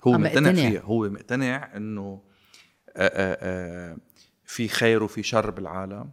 هو 0.03 0.11
مقتنع. 0.11 0.53
فيها. 0.53 0.81
هو 0.81 1.09
مقتنع 1.09 1.75
إنه 1.75 2.21
آآ 2.97 3.37
آآ 3.41 3.97
في 4.45 4.67
خير 4.67 5.03
وفي 5.03 5.23
شر 5.23 5.49
بالعالم 5.49 6.11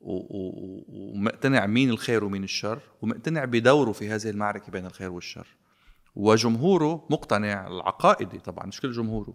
ومقتنع 0.00 1.66
مين 1.66 1.90
الخير 1.90 2.24
ومين 2.24 2.44
الشر 2.44 2.80
ومقتنع 3.02 3.44
بدوره 3.44 3.92
في 3.92 4.08
هذه 4.08 4.30
المعركة 4.30 4.72
بين 4.72 4.86
الخير 4.86 5.12
والشر. 5.12 5.46
وجمهوره 6.14 7.06
مقتنع 7.10 7.66
العقائدي 7.66 8.38
طبعا 8.38 8.66
مش 8.66 8.80
كل 8.80 8.92
جمهوره. 8.92 9.34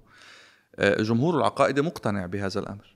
آه، 0.76 1.02
جمهوره 1.02 1.38
العقائدي 1.38 1.82
مقتنع 1.82 2.26
بهذا 2.26 2.60
الأمر. 2.60 2.96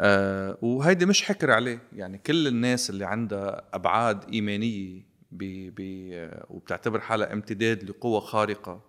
آه، 0.00 0.58
وهيدي 0.62 1.06
مش 1.06 1.22
حكر 1.22 1.50
عليه. 1.50 1.82
يعني 1.92 2.18
كل 2.18 2.46
الناس 2.46 2.90
اللي 2.90 3.04
عندها 3.04 3.62
أبعاد 3.72 4.30
إيمانية 4.32 5.15
بي 5.30 5.70
بي 5.70 6.20
آه، 6.20 6.46
وبتعتبر 6.50 7.00
حالها 7.00 7.32
امتداد 7.32 7.84
لقوة 7.84 8.20
خارقة. 8.20 8.80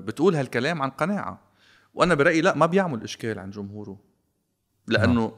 بتقول 0.00 0.34
هالكلام 0.34 0.82
عن 0.82 0.90
قناعة. 0.90 1.40
وأنا 1.94 2.14
برأيي 2.14 2.40
لا 2.40 2.56
ما 2.56 2.66
بيعمل 2.66 3.02
إشكال 3.02 3.38
عن 3.38 3.50
جمهوره. 3.50 4.00
لأنه 4.86 5.32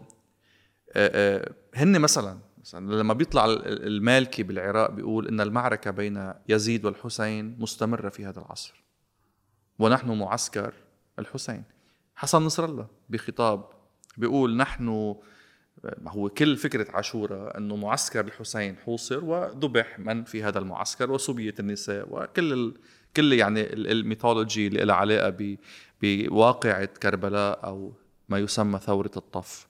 هن 1.75 2.01
مثلا 2.01 2.38
مثلا 2.61 2.95
لما 2.95 3.15
بيطلع 3.15 3.45
المالكي 3.67 4.43
بالعراق 4.43 4.91
بيقول 4.91 5.29
إن 5.29 5.41
المعركة 5.41 5.91
بين 5.91 6.33
يزيد 6.49 6.85
والحسين 6.85 7.57
مستمرة 7.59 8.09
في 8.09 8.27
هذا 8.27 8.41
العصر. 8.41 8.83
ونحن 9.79 10.19
معسكر 10.19 10.75
الحسين. 11.19 11.65
حسن 12.17 12.43
نصر 12.43 12.65
الله 12.65 12.87
بخطاب 13.09 13.65
بيقول 14.17 14.57
نحن 14.57 15.15
هو 16.09 16.29
كل 16.29 16.57
فكرة 16.57 16.97
عاشوراء 16.97 17.59
أنه 17.59 17.77
معسكر 17.77 18.25
الحسين 18.25 18.77
حوصر 18.77 19.25
وذبح 19.25 19.99
من 19.99 20.25
في 20.25 20.42
هذا 20.45 20.59
المعسكر 20.59 21.11
وسبيت 21.11 21.61
النساء 21.61 22.07
وكل 22.11 22.53
ال... 22.53 22.75
كل 23.16 23.33
يعني 23.33 23.73
الميثولوجي 23.73 24.66
اللي 24.66 24.85
لها 24.85 24.95
علاقة 24.97 25.31
ب... 25.31 25.59
بواقعة 26.03 26.85
كربلاء 26.85 27.64
أو 27.64 27.92
ما 28.29 28.38
يسمى 28.38 28.79
ثورة 28.79 29.11
الطف. 29.16 29.68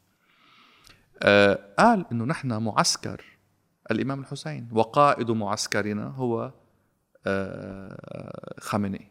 آه 1.22 1.74
قال 1.78 2.06
إنه 2.12 2.24
نحن 2.24 2.62
معسكر 2.62 3.24
الإمام 3.90 4.20
الحسين 4.20 4.68
وقائد 4.72 5.30
معسكرنا 5.30 6.06
هو 6.06 6.52
آه 7.26 8.54
خامنئي. 8.60 9.10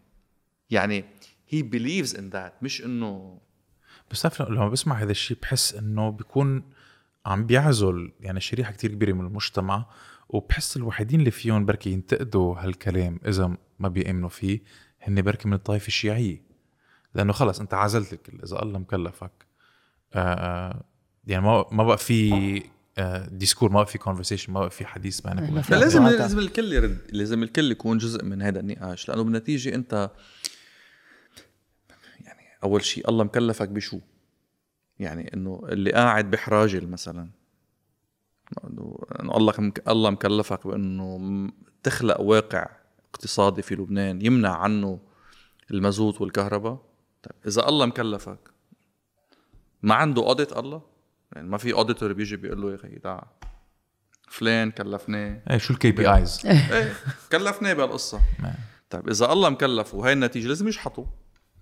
يعني 0.70 1.06
هي 1.50 1.70
believes 1.70 2.10
in 2.10 2.34
that 2.34 2.64
مش 2.64 2.86
إنه 2.86 3.42
بس 4.12 4.40
لما 4.40 4.70
بسمع 4.70 4.96
هذا 4.96 5.12
الشيء 5.12 5.38
بحس 5.42 5.76
إنه 5.76 6.10
بيكون 6.10 6.64
عم 7.26 7.46
بيعزل 7.46 8.12
يعني 8.20 8.40
شريحة 8.40 8.72
كتير 8.72 8.92
كبيرة 8.92 9.14
من 9.14 9.26
المجتمع 9.26 9.86
وبحس 10.30 10.78
الوحيدين 10.78 11.20
اللي 11.20 11.32
فيهم 11.32 11.66
بركي 11.66 11.90
ينتقدوا 11.90 12.56
هالكلام 12.58 13.20
إذا 13.28 13.58
ما 13.80 13.88
بيأمنوا 13.88 14.30
فيه 14.30 14.60
هن 15.02 15.22
بركي 15.22 15.48
من 15.48 15.54
الطائفة 15.54 15.88
الشيعية. 15.88 16.42
لأنه 17.16 17.34
خلص 17.34 17.60
أنت 17.60 17.74
عزلت 17.74 18.14
الكل 18.14 18.40
إذا 18.44 18.62
الله 18.62 18.80
مكلفك. 18.80 19.32
آه 20.14 20.84
يعني 21.28 21.46
ما 21.46 21.66
ما 21.72 21.84
بقى 21.84 21.98
في 21.98 22.64
discourse 23.32 23.72
ما 23.72 23.76
بقى 23.76 23.92
في 23.92 23.98
conversation 23.98 24.54
ما 24.54 24.60
بقى 24.60 24.70
في 24.70 24.86
حديث 24.86 25.22
بينك 25.22 25.72
لازم 25.72 26.08
لازم 26.08 26.40
الكل 26.40 26.74
يرد 26.74 26.98
لازم 27.12 27.44
الكل 27.44 27.72
يكون 27.72 27.98
جزء 27.98 28.24
من 28.26 28.42
هذا 28.42 28.60
النقاش. 28.60 29.10
لأنه 29.10 29.24
بالنتيجة 29.24 29.76
أنت 29.76 30.12
يعني 32.20 32.42
أول 32.64 32.84
شيء 32.84 33.10
الله 33.10 33.24
مكلفك 33.24 33.70
بشو؟ 33.70 34.00
يعني 35.02 35.34
إنه 35.34 35.62
اللي 35.70 35.92
قاعد 35.92 36.32
بحراجل 36.32 36.88
مثلا. 36.88 37.30
انه 38.64 39.00
الله 39.20 39.72
الله 39.88 40.10
مكلفك 40.10 40.68
بإنه 40.68 41.50
تخلق 41.84 42.22
واقع 42.22 42.70
اقتصادي 43.10 43.62
في 43.62 43.76
لبنان 43.76 44.26
يمنع 44.26 44.58
عنه 44.58 45.00
المازوت 45.72 46.22
والكهرباء. 46.22 46.86
طيب 47.24 47.36
إذا 47.48 47.70
الله 47.70 47.86
مكلفك 47.86 48.52
ما 49.84 49.96
عنده 49.96 50.22
audit 50.22 50.58
الله؟ 50.58 50.82
يعني 51.36 51.48
ما 51.48 51.58
في 51.58 51.74
auditor 51.74 52.14
بيجي 52.14 52.36
بيقول 52.36 52.62
له 52.62 52.72
يا 52.72 52.76
أخي 52.76 53.00
تعال 53.00 53.26
فلان 54.30 54.72
كلفناه. 54.72 55.42
إيه 55.50 55.58
شو 55.58 55.74
ال 55.74 55.92
KPIs؟ 55.92 56.42
إيه 56.46 56.94
كلفناه 57.32 57.74
بهالقصة. 57.74 58.22
طيب 58.90 59.10
إذا 59.10 59.32
الله 59.32 59.50
مكلفه 59.50 59.98
وهي 59.98 60.14
النتيجة 60.14 60.48
لازم 60.48 60.68
يشحطوا 60.68 61.06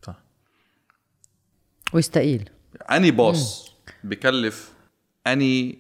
صح. 0.06 0.16
ويستقيل. 1.94 2.50
any 2.92 3.12
boss 3.12 3.72
بكلف 4.04 4.74
any 5.28 5.80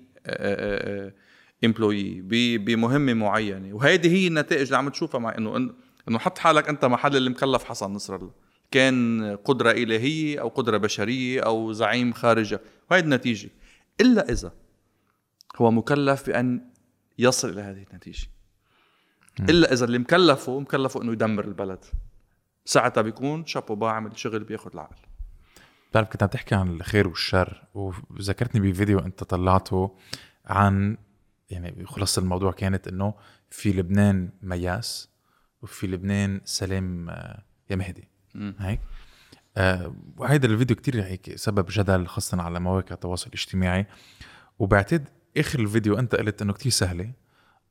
employee 1.65 2.21
بمهمة 2.57 3.13
معينة. 3.13 3.73
وهيدي 3.75 4.09
هي 4.09 4.27
النتائج 4.27 4.61
اللي 4.61 4.77
عم 4.77 4.89
تشوفها 4.89 5.19
مع 5.19 5.37
إنه 5.37 5.73
إنه 6.07 6.19
حط 6.19 6.37
حالك 6.37 6.69
أنت 6.69 6.85
محل 6.85 7.15
اللي 7.15 7.29
مكلف 7.29 7.63
حسن 7.63 7.91
نصر 7.91 8.15
الله 8.15 8.31
كان 8.71 9.35
قدرة 9.45 9.71
إلهية 9.71 10.41
أو 10.41 10.47
قدرة 10.47 10.77
بشرية 10.77 11.41
أو 11.41 11.73
زعيم 11.73 12.13
خارجة. 12.13 12.61
وهي 12.91 12.99
النتيجة. 12.99 13.49
إلا 14.01 14.31
إذا 14.31 14.51
هو 15.57 15.71
مكلف 15.71 16.27
بأن 16.27 16.61
يصل 17.17 17.49
إلى 17.49 17.61
هذه 17.61 17.85
النتيجة. 17.91 18.27
إلا 19.39 19.73
إذا 19.73 19.85
اللي 19.85 19.99
مكلفه 19.99 20.59
مكلفه 20.59 21.01
إنه 21.01 21.11
يدمر 21.11 21.45
البلد. 21.45 21.85
ساعتها 22.65 23.01
بيكون 23.01 23.45
شابو 23.45 23.75
با 23.75 23.89
عمل 23.89 24.19
شغل 24.19 24.43
بياخذ 24.43 24.69
العقل. 24.73 25.08
بتعرف 25.91 26.09
كنت 26.09 26.23
عم 26.23 26.29
تحكي 26.29 26.55
عن 26.55 26.69
الخير 26.69 27.07
والشر 27.07 27.63
وذكرتني 27.73 28.71
بفيديو 28.71 28.99
انت 28.99 29.23
طلعته 29.23 29.95
عن 30.45 30.97
يعني 31.49 31.85
خلاص 31.85 32.17
الموضوع 32.17 32.51
كانت 32.51 32.87
انه 32.87 33.13
في 33.49 33.73
لبنان 33.73 34.29
مياس 34.41 35.09
وفي 35.61 35.87
لبنان 35.87 36.41
سلام 36.45 37.09
آه، 37.09 37.43
يا 37.69 37.75
مهدي. 37.75 38.07
هيك؟ 38.59 38.79
آه 39.57 39.95
وهيدا 40.17 40.47
الفيديو 40.47 40.75
كتير 40.75 41.03
هيك 41.03 41.35
سبب 41.35 41.65
جدل 41.69 42.07
خاصة 42.07 42.41
على 42.41 42.59
مواقع 42.59 42.93
التواصل 42.93 43.27
الاجتماعي. 43.27 43.85
وبعتقد 44.59 45.09
آخر 45.37 45.59
الفيديو 45.59 45.99
انت 45.99 46.15
قلت 46.15 46.41
إنه 46.41 46.53
كتير 46.53 46.71
سهلة 46.71 47.11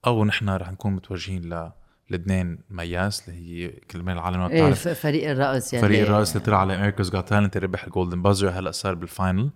أو 0.06 0.24
نحن 0.24 0.48
رح 0.48 0.70
نكون 0.72 0.92
متوجهين 0.92 1.42
ل 1.54 1.72
لبنان 2.10 2.58
مياس 2.70 3.28
اللي 3.28 3.40
هي 3.40 3.68
كل 3.68 4.00
العالم 4.00 4.38
ما 4.38 4.48
بتعرف. 4.48 4.88
إيه 4.88 4.94
فريق 4.94 5.30
الرقص 5.30 5.72
يعني. 5.72 5.86
فريق 5.86 6.02
الرقص 6.02 6.32
اللي 6.32 6.46
طلع 6.46 6.60
على 6.60 6.92
America's 6.92 7.10
Got 7.10 7.28
Talent 7.28 7.56
ربح 7.56 7.84
ال 7.84 7.90
golden 7.90 8.22
buzzer 8.22 8.50
هلأ 8.50 8.70
صار 8.70 8.94
بال 8.94 9.10
final 9.10 9.50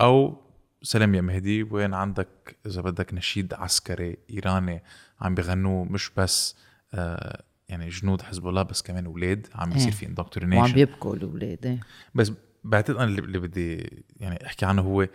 أو 0.00 0.42
سلام 0.82 1.14
يا 1.14 1.20
مهدي 1.20 1.62
وين 1.62 1.94
عندك 1.94 2.56
إذا 2.66 2.80
بدك 2.80 3.14
نشيد 3.14 3.54
عسكري 3.54 4.18
إيراني 4.30 4.82
عم 5.20 5.34
بغنوه؟ 5.34 5.84
مش 5.84 6.10
بس 6.16 6.56
آه 6.94 7.42
يعني 7.68 7.88
جنود 7.88 8.22
حزب 8.22 8.48
الله 8.48 8.62
بس 8.62 8.82
كمان 8.82 9.06
أولاد 9.06 9.46
عم 9.54 9.70
بيصير 9.70 9.88
إيه. 9.88 9.94
في 9.94 10.06
indoctrination 10.06 10.62
وعم 10.62 10.72
بيبكوا 10.72 11.14
الأولاد 11.14 11.66
إيه. 11.66 11.80
بس 12.14 12.32
بعتقد 12.64 12.96
أنا 12.96 13.04
اللي 13.04 13.38
بدي 13.38 14.04
يعني 14.16 14.46
أحكي 14.46 14.66
عنه 14.66 14.82
هو 14.82 15.08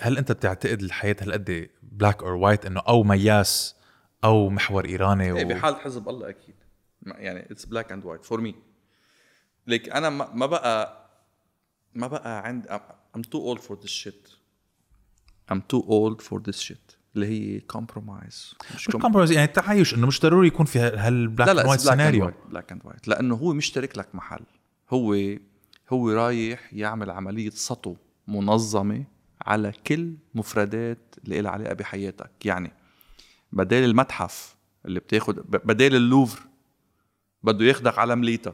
هل 0.00 0.18
أنت 0.18 0.32
بتعتقد 0.32 0.82
الحياة 0.82 1.16
هالقد 1.20 1.68
black 1.82 2.22
or 2.22 2.32
white 2.32 2.66
إنه 2.66 2.80
أو 2.80 3.02
مياس 3.02 3.75
أو 4.24 4.48
محور 4.48 4.84
إيراني 4.84 5.24
إيه، 5.24 5.44
و... 5.44 5.48
بحال 5.48 5.76
حزب 5.76 6.08
الله 6.08 6.28
أكيد. 6.28 6.54
يعني 7.06 7.40
it's 7.50 7.64
black 7.64 7.92
and 7.92 8.04
white 8.04 8.24
for 8.24 8.40
me 8.40 8.54
like 9.66 9.88
أنا 9.88 10.10
ما 10.10 10.46
بقى 10.46 11.06
ما 11.94 12.06
بقى 12.06 12.46
عند 12.46 12.80
I'm 13.16 13.22
too 13.22 13.40
old 13.40 13.60
for 13.60 13.76
this 13.82 13.92
shit. 14.02 14.36
I'm 15.50 15.60
too 15.72 15.82
old 15.88 16.22
for 16.22 16.38
this 16.48 16.60
shit. 16.60 16.96
اللي 17.16 17.26
هي 17.26 17.60
compromise 17.60 18.54
مش 18.74 18.88
compromise 18.88 19.32
يعني 19.32 19.46
تعايش 19.46 19.94
إنه 19.94 20.06
مش 20.06 20.20
ضروري 20.20 20.46
يكون 20.46 20.66
في 20.66 20.78
هال 20.78 20.98
black 20.98 21.48
and 21.48 21.66
white 21.66 21.80
scenario 21.80 22.32
black 22.48 22.72
and 22.72 22.80
white 22.84 23.08
لأنه 23.08 23.34
هو 23.34 23.52
مشترك 23.52 23.98
لك 23.98 24.14
محل. 24.14 24.44
هو 24.90 25.16
هو 25.92 26.10
رايح 26.10 26.72
يعمل 26.72 27.10
عملية 27.10 27.50
سطو 27.50 27.96
منظمة 28.28 29.04
على 29.42 29.72
كل 29.86 30.14
مفردات 30.34 31.14
اللي 31.24 31.40
لها 31.40 31.50
علاقة 31.50 31.74
بحياتك. 31.74 32.46
يعني 32.46 32.72
بدال 33.52 33.84
المتحف 33.84 34.56
اللي 34.84 35.00
بتاخد 35.00 35.36
بدال 35.50 35.94
اللوفر 35.94 36.40
بده 37.42 37.64
ياخدك 37.64 37.98
على 37.98 38.16
مليتا 38.16 38.52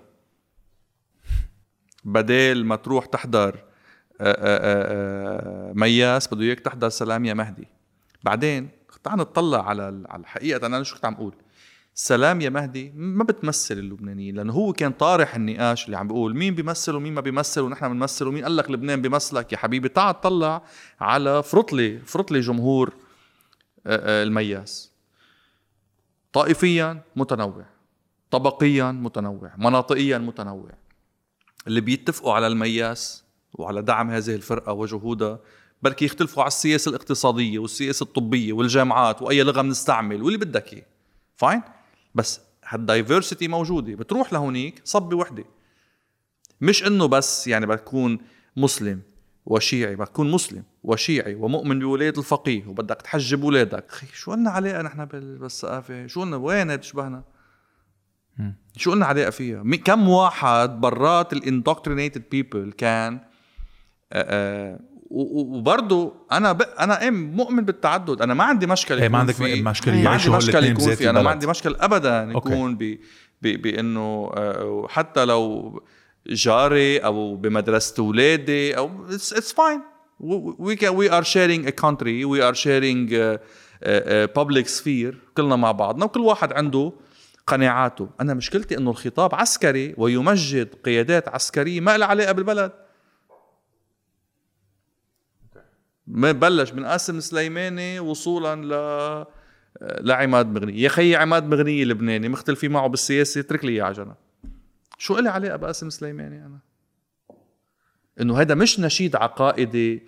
بدال 2.04 2.66
ما 2.66 2.76
تروح 2.76 3.06
تحضر 3.06 3.54
آه، 4.20 4.36
آه، 4.38 5.70
آه، 5.70 5.72
مياس 5.72 6.34
بده 6.34 6.42
إياك 6.42 6.60
تحضر 6.60 6.88
سلام 6.88 7.24
يا 7.24 7.34
مهدي. 7.34 7.68
بعدين 8.22 8.68
تعال 9.04 9.18
نطلع 9.18 9.68
على 9.68 10.04
على 10.08 10.20
الحقيقة. 10.20 10.66
أنا 10.66 10.82
شو 10.82 10.94
كنت 10.94 11.04
عم 11.04 11.14
أقول؟ 11.14 11.34
سلام 11.94 12.40
يا 12.40 12.50
مهدي 12.50 12.92
ما 12.96 13.24
بتمثل 13.24 13.78
اللبنانيين 13.78 14.34
لأنه 14.34 14.52
هو 14.52 14.72
كان 14.72 14.92
طارح 14.92 15.34
النقاش 15.34 15.86
اللي 15.86 15.96
عم 15.96 16.08
بيقول 16.08 16.36
مين 16.36 16.54
بيمثل 16.54 16.94
ومين 16.94 17.14
ما 17.14 17.20
بيمثل 17.20 17.60
ونحن 17.60 17.88
بنمثل 17.88 18.26
ومين 18.26 18.42
قال 18.42 18.56
لك 18.56 18.70
لبنان 18.70 19.02
بيمثلك. 19.02 19.52
يا 19.52 19.58
حبيبي 19.58 19.88
تعال 19.88 20.20
طلع 20.20 20.62
على 21.00 21.42
فرطلي 21.42 21.98
فرطلي 21.98 22.40
جمهور 22.40 22.92
المياس. 23.86 24.92
طائفيا 26.32 27.02
متنوع 27.16 27.64
طبقيا 28.30 28.92
متنوع 28.92 29.52
مناطقيا 29.56 30.18
متنوع. 30.18 30.70
اللي 31.66 31.80
بيتفقوا 31.80 32.32
على 32.34 32.46
المياس 32.46 33.24
وعلى 33.54 33.82
دعم 33.82 34.10
هذه 34.10 34.34
الفرقة 34.34 34.72
وجهودها 34.72 35.38
بلكي 35.82 36.04
يختلفوا 36.04 36.42
على 36.42 36.48
السياسة 36.48 36.88
الاقتصادية 36.88 37.58
والسياسة 37.58 38.04
الطبية 38.04 38.52
والجامعات 38.52 39.22
وأي 39.22 39.42
لغة 39.42 39.62
بنستعمل 39.62 40.22
واللي 40.22 40.38
بدك 40.38 40.72
إياه. 40.72 40.86
fine 41.36 41.62
بس 42.14 42.40
هال 42.64 42.80
diversity 42.80 43.48
موجودة. 43.48 43.94
بتروح 43.94 44.32
لهونيك 44.32 44.80
صبي 44.84 45.14
وحدة. 45.14 45.44
مش 46.60 46.86
إنه 46.86 47.06
بس 47.06 47.46
يعني 47.46 47.66
بدك 47.66 47.80
تكون 47.80 48.18
مسلم. 48.56 49.02
وشيعي 49.46 49.96
بدك 49.96 50.08
تكون 50.08 50.30
مسلم 50.30 50.62
وشيعي 50.84 51.34
ومؤمن 51.34 51.78
بولايه 51.78 52.14
الفقيه 52.18 52.66
وبدك 52.66 53.02
تحجب 53.02 53.42
اولادك 53.44 53.84
أخي 53.90 54.06
شو 54.14 54.34
لنا 54.34 54.50
علاقه 54.50 54.82
نحن 54.82 55.04
بالثقافة؟ 55.04 56.06
شو 56.06 56.24
لنا 56.24 56.36
وين 56.36 56.80
تشبهنا 56.80 57.22
شو 58.76 58.90
قلنا 58.90 59.06
علاقه 59.06 59.30
فيها؟ 59.30 59.62
كم 59.84 60.08
واحد 60.08 60.80
برات 60.80 61.34
الاندoctrinated 61.34 62.20
بيبل 62.30 62.72
كان 62.78 63.20
و- 65.10 65.56
وبرضه 65.58 66.14
أنا 66.32 66.52
ب... 66.52 66.62
أنا 66.62 67.08
إم 67.08 67.14
مؤمن 67.36 67.64
بالتعدد. 67.64 68.22
أنا 68.22 68.34
ما 68.34 68.44
عندي 68.44 68.66
مشكلة 68.66 69.02
إيه، 69.02 69.08
ما 69.08 69.18
يكون 69.18 69.20
عندك 69.20 69.34
في- 69.34 69.62
مشكلة 69.62 70.02
ما 70.02 70.10
عندي 70.10 70.30
مشكلة 70.30 70.66
يكون 70.66 70.94
في. 70.94 71.10
أنا 71.10 71.22
ما. 71.22 71.30
عندي 71.30 71.46
مشكلة 71.46 71.76
ابدا. 71.80 72.22
يكون 72.36 72.76
ب... 72.76 72.98
ب... 73.42 73.62
بأنه 73.62 74.30
حتى 74.88 75.24
لو 75.24 75.82
جاري 76.26 76.98
أو 76.98 77.36
بمدرسة 77.36 78.02
اولادي 78.02 78.76
أو 78.76 79.08
can 80.22 80.94
we 80.94 81.08
are 81.08 81.24
sharing 81.24 81.66
a 81.66 81.72
country. 81.72 82.24
We 82.24 82.40
are 82.40 82.54
sharing 82.54 83.12
uh, 83.12 83.38
uh, 83.82 83.88
uh, 83.88 84.26
public 84.38 84.68
sphere. 84.68 85.14
كلنا 85.36 85.56
مع 85.56 85.72
بعضنا 85.72 86.04
وكل 86.04 86.20
واحد 86.20 86.52
عنده 86.52 86.92
قناعاته. 87.46 88.08
أنا 88.20 88.34
مشكلتي 88.34 88.78
إنه 88.78 88.90
الخطاب 88.90 89.34
عسكري 89.34 89.94
ويمجد 89.98 90.74
قيادات 90.84 91.28
عسكرية 91.28 91.80
ما 91.80 91.98
لها 91.98 92.06
علاقة 92.06 92.32
بالبلد. 92.32 92.72
بلش 96.06 96.72
من 96.72 96.84
قاسم 96.84 97.20
سليماني 97.20 98.00
وصولا 98.00 98.54
ل 98.56 99.26
لعماد 99.80 100.46
مغني 100.46 100.82
يا 100.82 100.88
خيي 100.88 101.16
عماد 101.16 101.46
مغني 101.46 101.84
لبناني 101.84 102.28
مختلفين 102.28 102.72
معه 102.72 102.86
بالسياسة. 102.86 103.40
اترك 103.40 103.64
لي 103.64 103.72
إياه 103.72 103.84
على 103.84 103.94
جنب. 103.94 104.14
شو 105.02 105.18
لي 105.18 105.28
علاقه 105.28 105.56
بقاسم 105.56 105.90
سليماني 105.90 106.46
أنا؟ 106.46 106.58
إنه 108.20 108.40
هذا 108.40 108.54
مش 108.54 108.80
نشيد 108.80 109.16
عقائدي 109.16 110.02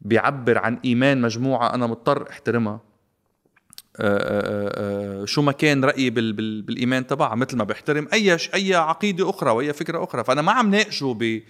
بيعبر 0.00 0.58
عن 0.58 0.78
إيمان 0.84 1.20
مجموعة 1.20 1.74
أنا 1.74 1.86
مضطر 1.86 2.30
أحترمها. 2.30 2.74
آه، 2.74 2.80
آه، 4.00 5.22
آه، 5.22 5.24
شو 5.24 5.42
ما 5.42 5.52
كان 5.52 5.84
رأيي 5.84 6.10
بال 6.10 6.32
بال 6.32 6.62
بالإيمان 6.62 7.06
تبعها 7.06 7.34
مثل 7.34 7.56
ما 7.56 7.64
بحترم 7.64 8.08
أي 8.12 8.38
أي 8.54 8.74
عقيدة 8.74 9.30
أخرى 9.30 9.50
وأي 9.50 9.72
فكرة 9.72 10.04
أخرى. 10.04 10.24
فأنا 10.24 10.42
ما 10.42 10.52
عم 10.52 10.70
ناقشه 10.70 11.16
ب 11.20 11.42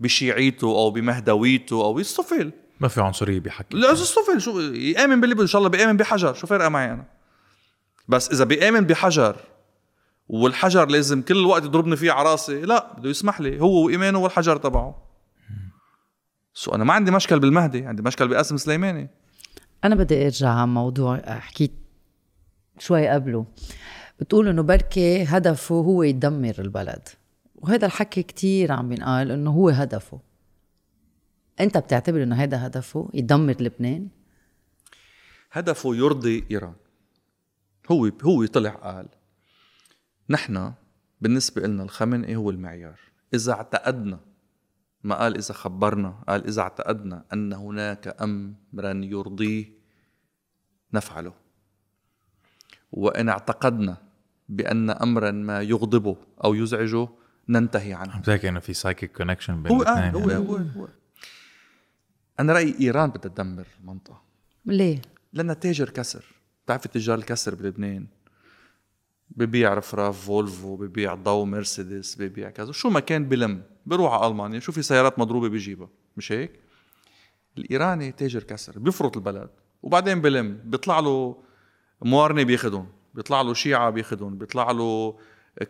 بشيعيته 0.00 0.66
أو 0.66 0.90
بمهدويته 0.90 1.84
أو 1.84 1.98
يستفل 1.98 2.52
ما 2.80 2.88
في 2.88 3.00
عنصرية 3.00 3.40
بحكي. 3.40 3.76
لا 3.76 3.90
يستفل 3.90 4.40
شو 4.40 4.60
يآمن 4.60 5.20
باللي 5.20 5.34
بده 5.34 5.42
إن 5.42 5.48
شاء 5.48 5.58
الله 5.58 5.70
بيآمن 5.70 5.96
بحجر. 5.96 6.34
شو 6.34 6.46
فارقة 6.46 6.68
معي 6.68 6.90
أنا؟ 6.92 7.04
بس 8.08 8.30
إذا 8.30 8.44
بيآمن 8.44 8.80
بحجر 8.80 9.36
والحجر 10.32 10.88
لازم 10.88 11.22
كل 11.22 11.38
الوقت 11.38 11.64
يضربني 11.64 11.96
فيه 11.96 12.12
على 12.12 12.30
راسي. 12.30 12.62
لا 12.62 12.94
بده 12.98 13.10
يسمح 13.10 13.40
لي 13.40 13.60
هو 13.60 13.86
وإيمانه 13.86 14.18
والحجر 14.18 14.56
تبعه. 14.56 15.02
سو 16.54 16.74
أنا 16.74 16.84
ما 16.84 16.92
عندي 16.92 17.10
مشكل 17.10 17.40
بالمهدي 17.40 17.86
عندي 17.86 18.02
مشكل 18.02 18.28
بقاسم 18.28 18.56
سليماني. 18.56 19.10
أنا 19.84 19.94
بدي 19.94 20.24
أرجع 20.24 20.48
على 20.48 20.66
موضوع 20.66 21.38
حكيت 21.38 21.72
شوي 22.78 23.08
قبله. 23.08 23.46
بتقول 24.20 24.48
إنه 24.48 24.62
بركي 24.62 25.22
هدفه 25.22 25.74
هو 25.74 26.02
يدمر 26.02 26.54
البلد. 26.58 27.08
وهذا 27.54 27.86
الحكي 27.86 28.22
كتير 28.22 28.72
عم 28.72 28.88
بينقال 28.88 29.30
إنه 29.30 29.50
هو 29.50 29.68
هدفه. 29.68 30.20
أنت 31.60 31.78
بتعتبر 31.78 32.22
إنه 32.22 32.36
هذا 32.36 32.66
هدفه 32.66 33.10
يدمر 33.14 33.56
لبنان؟ 33.60 34.08
هدفه 35.52 35.96
يرضي 35.96 36.44
إيران. 36.50 36.74
هو 37.90 38.10
هو 38.22 38.46
طلع 38.46 38.70
قال 38.70 39.08
نحن 40.30 40.72
بالنسبة 41.20 41.62
لنا 41.62 41.82
الخمنئي 41.82 42.36
هو 42.36 42.50
المعيار؟ 42.50 43.00
إذا 43.34 43.52
اعتقدنا 43.52 44.20
ما 45.04 45.14
قال 45.14 45.36
إذا 45.36 45.54
خبرنا 45.54 46.10
قال 46.28 46.46
إذا 46.46 46.62
اعتقدنا 46.62 47.24
أن 47.32 47.52
هناك 47.52 48.22
امرا 48.22 49.00
يرضيه 49.04 49.72
نفعله. 50.94 51.34
وإن 52.92 53.28
اعتقدنا 53.28 53.96
بأن 54.48 54.90
امرا 54.90 55.30
ما 55.30 55.60
يغضبه 55.60 56.16
أو 56.44 56.54
يزعجه 56.54 57.08
ننتهي 57.48 57.94
عنه. 57.94 58.18
بتحكي 58.18 58.48
انه 58.48 58.60
في 58.60 58.74
psychic 58.74 59.12
connection 59.16 59.62
بين 59.62 59.72
هو 59.72 59.82
الاثنين 59.82 60.22
هو, 60.22 60.30
يعني. 60.30 60.48
هو, 60.48 60.56
هو. 60.56 60.88
أنا 62.40 62.52
رأيي 62.52 62.74
إيران 62.80 63.10
بدها 63.10 63.32
تدمر 63.32 63.66
المنطقة. 63.80 64.22
ليه؟ 64.66 65.02
لأنها 65.32 65.54
تاجر 65.54 65.90
كسر. 65.90 66.24
بتعرفي 66.64 66.88
تجار 66.88 67.18
الكسر 67.18 67.54
بلبنان؟ 67.54 68.06
ببيع 69.36 69.74
رفراف 69.74 70.26
فولفو 70.26 70.76
ببيع 70.76 71.14
ضو 71.14 71.44
مرسيدس 71.44 72.16
ببيع 72.16 72.50
كذا. 72.50 72.72
شو 72.72 72.90
ما 72.90 73.00
كان 73.00 73.28
بلم 73.28 73.62
بروح 73.86 74.12
على 74.12 74.26
ألمانيا 74.26 74.60
شو 74.60 74.72
في 74.72 74.82
سيارات 74.82 75.18
مضروبة 75.18 75.48
بجيبها 75.48 75.88
مش 76.16 76.32
هيك؟ 76.32 76.60
الإيراني 77.58 78.12
تاجر 78.12 78.42
كسر 78.42 78.78
بيفرط 78.78 79.16
البلد. 79.16 79.50
وبعدين 79.82 80.20
بلم 80.20 80.60
بيطلع 80.64 81.00
له 81.00 81.42
موارنة 82.02 82.42
بياخدهم 82.42 82.88
بيطلع 83.14 83.42
له 83.42 83.54
شيعة 83.54 83.90
بياخدهم 83.90 84.38
بيطلع 84.38 84.70
له 84.70 85.18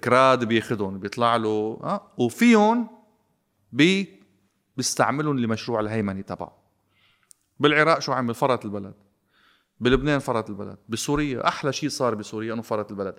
كراد 0.04 0.44
بياخدهم 0.44 0.98
بيطلع 0.98 1.36
له 1.36 1.80
أه؟ 1.82 2.12
وفيهم 2.18 2.88
بي 3.72 4.22
بيستعملهم 4.76 5.38
لمشروع 5.38 5.80
الهيمنة 5.80 6.20
تبعه. 6.20 6.58
بالعراق 7.60 7.98
شو 7.98 8.12
عمل؟ 8.12 8.34
فرط 8.34 8.64
البلد. 8.64 8.94
بلبنان 9.80 10.18
فرط 10.18 10.50
البلد. 10.50 10.78
بسوريا 10.88 11.48
أحلى 11.48 11.72
شيء 11.72 11.88
صار 11.88 12.14
بسوريا 12.14 12.54
إنه 12.54 12.62
فرط 12.62 12.90
البلد. 12.90 13.14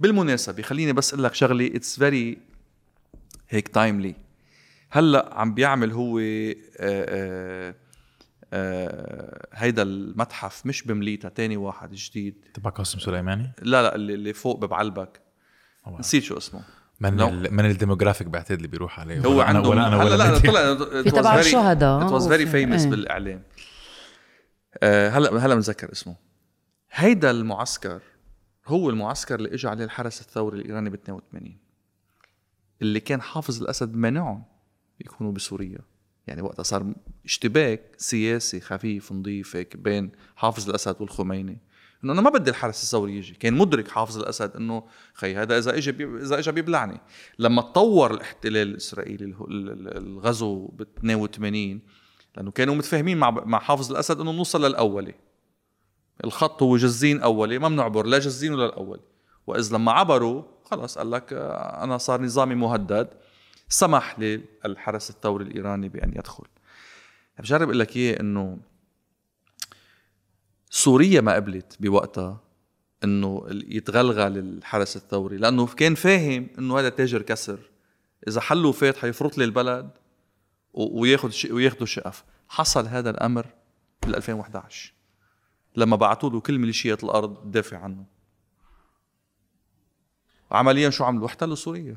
بالمناسبة 0.00 0.62
خليني 0.62 0.92
بس 0.92 1.12
أقول 1.12 1.24
لك 1.24 1.34
شغلة 1.34 1.66
it's 1.74 1.98
very 1.98 2.38
هيك 3.48 3.68
timely 3.68 4.14
هلأ 4.90 5.30
عم 5.32 5.54
بيعمل 5.54 5.92
هو 5.92 6.18
آه، 6.18 6.54
آه، 6.80 7.74
آه، 8.52 9.48
هيدا 9.52 9.82
المتحف 9.82 10.66
مش 10.66 10.82
بمليتا 10.82 11.28
تاني 11.28 11.56
واحد 11.56 11.92
جديد 11.94 12.34
تبع 12.54 12.70
قاسم 12.70 12.98
سليماني 12.98 13.52
لا 13.62 13.82
لا 13.82 13.94
اللي 13.94 14.14
اللي 14.14 14.32
فوق 14.32 14.58
ببعلبك 14.58 15.20
أوه. 15.86 15.98
نسيت 15.98 16.22
شو 16.22 16.36
اسمه 16.38 16.60
من 17.00 17.18
no. 17.18 17.22
ال 17.22 17.54
من 17.54 17.64
ال 17.66 17.71
demographic 17.71 18.26
بعتقد 18.26 18.52
اللي 18.56 18.68
بيروح 18.68 19.00
عليه 19.00 19.20
هو 19.20 19.40
عنده 19.40 19.68
ولا 19.68 19.86
أنا 19.86 20.04
ولا 20.04 20.16
لا 20.16 20.38
بدي. 20.38 20.48
طلع 20.48 20.74
في 21.02 21.10
تبع 21.10 21.38
الشهداء. 21.38 22.06
it 22.06 22.12
was 22.12 22.28
very 22.28 22.46
famous. 22.46 22.84
بالإعلام 22.84 23.42
آه، 24.82 25.08
هلا 25.08 25.46
هلأ 25.46 25.54
متذكر 25.54 25.92
اسمه 25.92 26.16
هيدا 26.92 27.30
المعسكر 27.30 28.00
هو 28.68 28.90
المعسكر 28.90 29.34
اللي 29.34 29.54
اجى 29.54 29.68
عليه 29.68 29.84
الحرس 29.84 30.20
الثوري 30.20 30.60
الإيراني 30.60 30.90
ب 30.90 30.94
82 30.94 31.56
اللي 32.82 33.00
كان 33.00 33.22
حافظ 33.22 33.62
الأسد 33.62 33.94
منعهم 33.94 34.44
يكونوا 35.00 35.32
بسوريا. 35.32 35.78
يعني 36.26 36.42
وقتها 36.42 36.62
صار 36.62 36.94
اشتباك 37.24 37.94
سياسي 37.96 38.60
خفيف 38.60 39.12
نظيف 39.12 39.56
هيك 39.56 39.76
بين 39.76 40.12
حافظ 40.36 40.68
الأسد 40.68 40.96
والخميني. 41.00 41.58
إنه 42.04 42.12
أنا 42.12 42.20
ما 42.20 42.30
بدي 42.30 42.50
الحرس 42.50 42.82
الثوري 42.82 43.16
يجي. 43.16 43.34
كان 43.34 43.54
مدرك 43.54 43.88
حافظ 43.88 44.18
الأسد 44.18 44.56
إنه 44.56 44.84
خي 45.14 45.36
هذا 45.36 45.58
إذا 45.58 45.76
اجى. 45.76 45.90
إذا 46.04 46.38
اجى 46.38 46.52
بيبلعني. 46.52 47.00
لما 47.38 47.62
تطور 47.62 48.14
الاحتلال 48.14 48.68
الإسرائيلي 48.68 49.34
الغزو 49.48 50.66
ب 50.66 50.80
82 50.98 51.80
لأنه 52.36 52.50
كانوا 52.50 52.74
متفاهمين 52.74 53.18
مع 53.18 53.30
مع 53.30 53.58
حافظ 53.58 53.90
الأسد 53.90 54.20
إنه 54.20 54.32
نوصل 54.32 54.64
للأولي. 54.64 55.14
الخط 56.24 56.62
هو 56.62 56.76
جزين 56.76 57.20
أولي 57.20 57.58
ما 57.58 57.68
بنعبر 57.68 58.06
لا 58.06 58.18
جزين 58.18 58.54
ولا 58.54 58.66
الأولي. 58.66 59.02
وإذ 59.46 59.74
لما 59.74 59.92
عبروا 59.92 60.42
خلص 60.64 60.98
قال 60.98 61.10
لك 61.10 61.32
آه، 61.32 61.84
أنا 61.84 61.98
صار 61.98 62.22
نظامي 62.22 62.54
مهدد 62.54 63.08
سمح 63.68 64.18
للحرس 64.18 65.10
الثوري 65.10 65.44
الإيراني 65.44 65.88
بأن 65.88 66.12
يدخل. 66.16 66.44
بجرب 67.38 67.62
أقول 67.62 67.78
لك 67.78 67.96
إياه 67.96 68.20
إنه 68.20 68.58
سوريا 70.70 71.20
ما 71.20 71.34
قبلت 71.34 71.76
بوقتها 71.80 72.40
إنه 73.04 73.46
يتغلغل 73.50 74.38
الحرس 74.38 74.96
الثوري 74.96 75.36
لأنه 75.36 75.66
كان 75.66 75.94
فاهم 75.94 76.48
إنه 76.58 76.78
هذا 76.78 76.88
تاجر 76.88 77.22
كسر. 77.22 77.58
إذا 78.28 78.40
حلوا 78.40 78.72
فات 78.72 78.96
حيفرط 78.96 79.38
لي 79.38 79.44
البلد 79.44 79.90
وياخذ 80.72 81.32
وياخذوا 81.50 81.86
شقف. 81.86 82.24
حصل 82.48 82.86
هذا 82.86 83.10
الأمر 83.10 83.46
بال 84.02 84.16
2011 84.16 84.97
لما 85.78 85.96
بعثوا 85.96 86.30
له 86.30 86.40
كل 86.40 86.58
ميليشيات 86.58 87.04
الأرض 87.04 87.36
تدافع 87.36 87.78
عنه. 87.78 88.04
عمليا 90.50 90.90
شو 90.90 91.04
عملوا؟ 91.04 91.26
احتلوا 91.26 91.54
سوريا. 91.54 91.96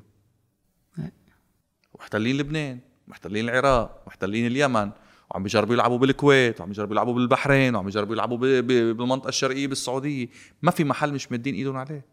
محتلين 1.99 2.37
لبنان 2.37 2.79
محتلين 3.07 3.49
العراق 3.49 4.03
محتلين 4.07 4.47
اليمن 4.47 4.91
وعم 5.29 5.43
بيجربوا 5.43 5.73
يلعبوا 5.73 5.97
بالكويت 5.97 6.59
وعم 6.59 6.69
بيجربوا 6.69 6.93
يلعبوا 6.93 7.13
بالبحرين 7.13 7.75
وعم 7.75 7.85
بيجربوا 7.85 8.13
يلعبوا 8.13 8.37
بالمنطقة 8.61 9.29
الشرقية 9.29 9.67
بالسعودية. 9.67 10.27
ما 10.61 10.71
في 10.71 10.83
محل 10.83 11.13
مش 11.13 11.31
مادين 11.31 11.55
إيدهم 11.55 11.77
عليه. 11.77 12.05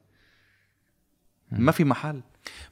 ما 1.51 1.73
في 1.73 1.85
محل. 1.85 2.23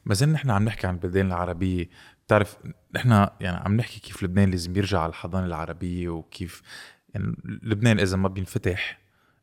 بس 0.06 0.22
إن 0.22 0.32
نحن 0.32 0.50
عم 0.50 0.64
نحكي 0.64 0.86
عن 0.86 0.94
البلدان 0.94 1.26
العربية. 1.26 1.88
بتعرف 2.26 2.56
نحن 2.94 3.10
يعني 3.40 3.56
عم 3.56 3.76
نحكي 3.76 4.00
كيف 4.00 4.22
لبنان 4.22 4.50
لازم 4.50 4.76
يرجع 4.76 5.00
على 5.00 5.10
الحضانة 5.10 5.46
العربية 5.46 6.08
وكيف 6.08 6.62
يعني 7.16 7.36
لبنان 7.62 7.98
إذا 8.00 8.16
ما 8.16 8.28
بينفتح 8.28 8.98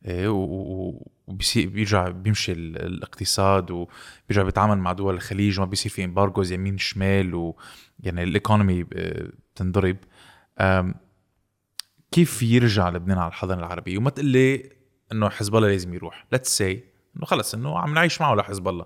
إيه 0.05 0.27
و- 0.27 0.43
و- 0.43 1.11
وبيصير 1.27 1.69
بيرجع 1.69 2.09
بيمشي 2.09 2.51
ال- 2.51 2.77
الاقتصاد 2.85 3.71
وبيرجع 3.71 4.43
بيتعامل 4.43 4.77
مع 4.77 4.91
دول 4.93 5.13
الخليج 5.15 5.59
وما 5.59 5.69
بيصير 5.69 5.91
في 5.91 6.03
امبارجوز 6.03 6.51
يمين 6.51 6.77
شمال 6.77 7.35
ويعني 7.35 8.23
الايكونومي 8.23 8.83
بتنضرب 8.83 9.97
أم، 10.59 10.95
كيف 12.11 12.43
يرجع 12.43 12.89
لبنان 12.89 13.17
على 13.17 13.27
الحضانة 13.27 13.59
العربية؟ 13.59 13.97
وما 13.97 14.09
تقول 14.09 14.25
لي 14.25 14.69
إنه 15.11 15.29
حزب 15.29 15.55
الله 15.55 15.67
لازم 15.67 15.93
يروح. 15.93 16.25
let's 16.31 16.57
say 16.57 16.83
إنه 17.17 17.25
خلص 17.25 17.53
إنه 17.53 17.79
عم 17.79 17.93
نعيش 17.93 18.21
معه 18.21 18.35
لحزب 18.35 18.67
الله? 18.67 18.85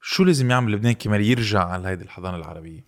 شو 0.00 0.24
لازم 0.24 0.50
يعمل 0.50 0.72
لبنان 0.72 0.92
كمان 0.92 1.20
يرجع 1.20 1.64
على 1.64 1.88
هيدي 1.88 2.04
الحضانة 2.04 2.36
العربية؟ 2.36 2.84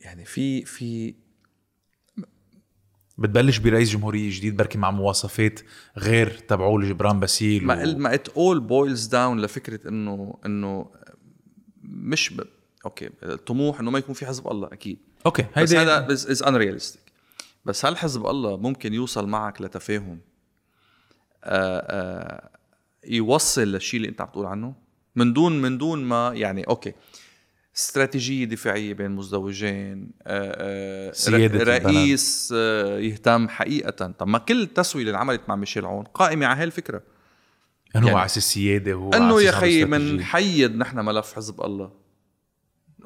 يعني 0.00 0.24
في 0.24 0.64
في 0.64 1.14
بتبلش 3.18 3.58
برئيس 3.58 3.90
جمهورية 3.90 4.36
جديد 4.36 4.56
بركي 4.56 4.78
مع 4.78 4.90
مواصفات 4.90 5.60
غير 5.98 6.30
تبعولو 6.30 6.80
لجبران 6.80 7.20
باسيل 7.20 7.64
ما 7.64 7.94
ما 7.94 8.14
it 8.14 8.28
all 8.28 8.60
boils 8.60 9.06
down 9.06 9.40
لفكرة 9.40 9.88
انه 9.88 10.38
إنه 10.46 10.90
مش 11.82 12.32
ب... 12.32 12.40
okay 12.84 13.10
الطموح 13.22 13.80
إنه 13.80 13.90
ما 13.90 13.98
يكون 13.98 14.14
في 14.14 14.26
حزب 14.26 14.48
الله 14.48 14.68
أكيد. 14.72 14.98
okay 15.26 15.42
بس 15.42 15.58
هيدي 15.58 15.78
هذا 15.78 16.12
is 16.12 16.42
unrealistic 16.42 17.02
بس 17.64 17.86
هل 17.86 17.96
حزب 17.96 18.26
الله 18.26 18.56
ممكن 18.56 18.94
يوصل 18.94 19.28
معك 19.28 19.62
لتفاهم؟ 19.62 20.20
آآ 21.44 21.86
آآ 21.90 22.50
يوصل 23.04 23.62
للشيء 23.62 24.00
اللي 24.00 24.08
أنت 24.08 24.20
عم 24.20 24.28
تقول 24.28 24.46
عنه؟ 24.46 24.74
من 25.16 25.32
دون 25.32 25.62
من 25.62 25.78
دون 25.78 26.04
ما 26.04 26.32
يعني 26.34 26.62
okay. 26.62 26.92
استراتيجية 27.78 28.44
دفاعية 28.44 28.94
بين 28.94 29.10
مزدوجين 29.10 30.10
آآ 30.22 31.08
آآ 31.08 31.12
سيادة 31.12 31.64
رئيس 31.64 32.54
آه، 32.56 32.98
يهتم 32.98 33.48
حقيقة. 33.48 33.90
طب 34.18 34.26
ما 34.28 34.38
كل 34.38 34.62
التسويه 34.62 35.02
اللي 35.02 35.10
انعملت 35.10 35.40
مع 35.48 35.56
ميشيل 35.56 35.84
عون 35.86 36.04
قائمة 36.04 36.46
على 36.46 36.58
هاي 36.58 36.64
الفكرة 36.64 37.02
أنه 37.96 38.06
يعني- 38.06 38.18
على 38.18 38.26
السيادة 38.26 39.10
على 39.12 39.16
أنه 39.16 39.42
يا 39.42 39.50
خيي. 39.50 39.84
بنحيد 39.84 40.76
نحن 40.76 40.98
ملف 41.04 41.32
حزب 41.34 41.60
الله. 41.64 41.90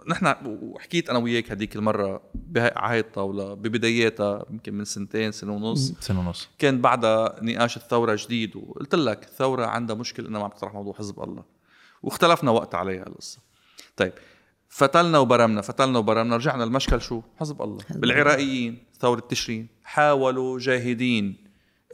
نحن 0.08 0.34
وحكيت 0.62 1.10
أنا 1.10 1.18
وياك 1.18 1.50
هديك 1.52 1.76
المرة 1.76 2.22
بهاي 2.34 2.72
على 2.76 2.92
هاي 2.94 3.00
الطاولة 3.00 3.54
ببداياتها 3.54 4.46
يمكن 4.50 4.74
من 4.74 4.84
سنتين 4.84 5.32
سنة 5.32 5.52
ونص. 5.52 5.92
سنة 6.00 6.20
ونص. 6.20 6.48
كان 6.58 6.80
بعدها 6.80 7.36
نقاش 7.42 7.76
الثورة 7.76 8.18
جديد 8.20 8.56
وقلت 8.56 8.94
لك 8.94 9.22
الثورة 9.24 9.66
عندها 9.66 9.96
مشكلة 9.96 10.28
إنها 10.28 10.38
ما 10.38 10.44
عم 10.44 10.50
تطرح 10.50 10.74
موضوع 10.74 10.94
حزب 10.94 11.22
الله. 11.22 11.44
واختلفنا 12.02 12.50
وقت 12.50 12.74
عليها 12.74 13.06
القصة 13.06 13.38
طيب 13.96 14.12
فتلنا 14.72 15.18
وبرمنا 15.18 15.60
فتلنا 15.60 15.98
وبرمنا 15.98 16.36
رجعنا 16.36 16.64
المشكل 16.64 17.00
شو؟ 17.00 17.22
حزب 17.36 17.62
الله. 17.62 17.84
بالعراقيين 17.90 18.84
ثورة 19.00 19.20
تشرين 19.20 19.68
حاولوا 19.84 20.58
جاهدين 20.58 21.44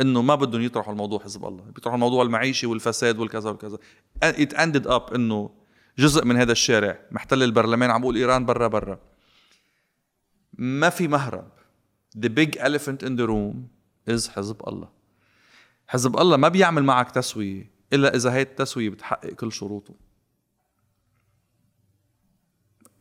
إنه 0.00 0.22
ما 0.22 0.34
بدهم 0.34 0.62
يطرحوا 0.62 0.92
الموضوع 0.92 1.18
حزب 1.18 1.44
الله. 1.44 1.64
بيطرحوا 1.64 1.94
الموضوع 1.94 2.22
المعيشي 2.22 2.66
والفساد 2.66 3.18
والكذا 3.18 3.50
والكذا 3.50 3.78
it 4.22 4.54
ended 4.54 4.86
up 4.86 5.14
إنه 5.14 5.50
جزء 5.98 6.24
من 6.24 6.36
هذا 6.36 6.52
الشارع 6.52 6.98
محتل 7.10 7.42
البرلمان 7.42 7.90
عم 7.90 8.00
بقول 8.00 8.16
إيران 8.16 8.46
برا 8.46 8.68
برا. 8.68 8.98
ما 10.58 10.90
في 10.90 11.08
مهرب. 11.08 11.48
The 12.18 12.28
big 12.28 12.58
elephant 12.58 13.02
in 13.02 13.16
the 13.16 13.26
room 13.26 13.56
is 14.10 14.28
حزب 14.28 14.68
الله. 14.68 14.88
حزب 15.86 16.16
الله 16.16 16.36
ما 16.36 16.48
بيعمل 16.48 16.84
معك 16.84 17.10
تسوية 17.10 17.70
إلا 17.92 18.14
إذا 18.14 18.32
هي 18.32 18.42
التسوية 18.42 18.90
بتحقق 18.90 19.30
كل 19.30 19.52
شروطه. 19.52 20.07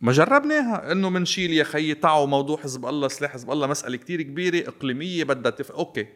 ما 0.02 0.12
جربناها. 0.12 0.92
إنه 0.92 1.10
منشيل 1.10 1.54
يا 1.54 1.64
خيي 1.64 1.96
تعوا 1.96 2.26
موضوع 2.26 2.58
حزب 2.58 2.86
الله 2.86 3.08
سلاح 3.08 3.32
حزب 3.32 3.52
الله 3.52 3.68
مسألة 3.68 3.98
كتير 3.98 4.22
كبيرة 4.22 4.70
إقليمية 4.70 5.24
بدها 5.24 5.52
تف... 5.52 5.72
okay. 5.72 6.08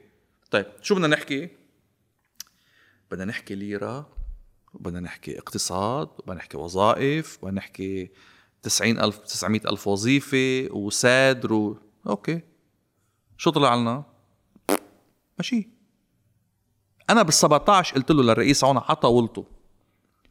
طيب 0.52 0.66
شو 0.82 0.96
بدنا 0.96 1.08
نحكي؟ 1.08 1.50
بدنا 3.12 3.26
نحكي 3.26 3.56
ليرة 3.56 4.10
وبدنا 4.74 5.00
نحكي 5.00 5.40
اقتصاد 5.40 6.10
وبدنا 6.20 6.36
نحكي 6.36 6.58
وظائف 6.58 7.38
وبدنا 7.42 7.58
نحكي 7.58 8.12
90 8.64 9.00
ألف 9.00 9.18
900 9.18 9.62
ألف 9.70 9.88
وظيفة 9.88 10.68
وسادر 10.72 11.54
و... 11.54 11.78
أوكي. 12.08 12.42
شو 13.38 13.50
طلع 13.50 13.76
لنا؟ 13.76 14.04
ماشي 15.38 15.70
أنا 17.10 17.22
بال 17.22 17.34
17 17.34 17.96
قلت 17.96 18.12
له 18.12 18.24
للرئيس 18.24 18.64
عون 18.64 18.78
عطى 18.78 19.08
ولطه. 19.08 19.46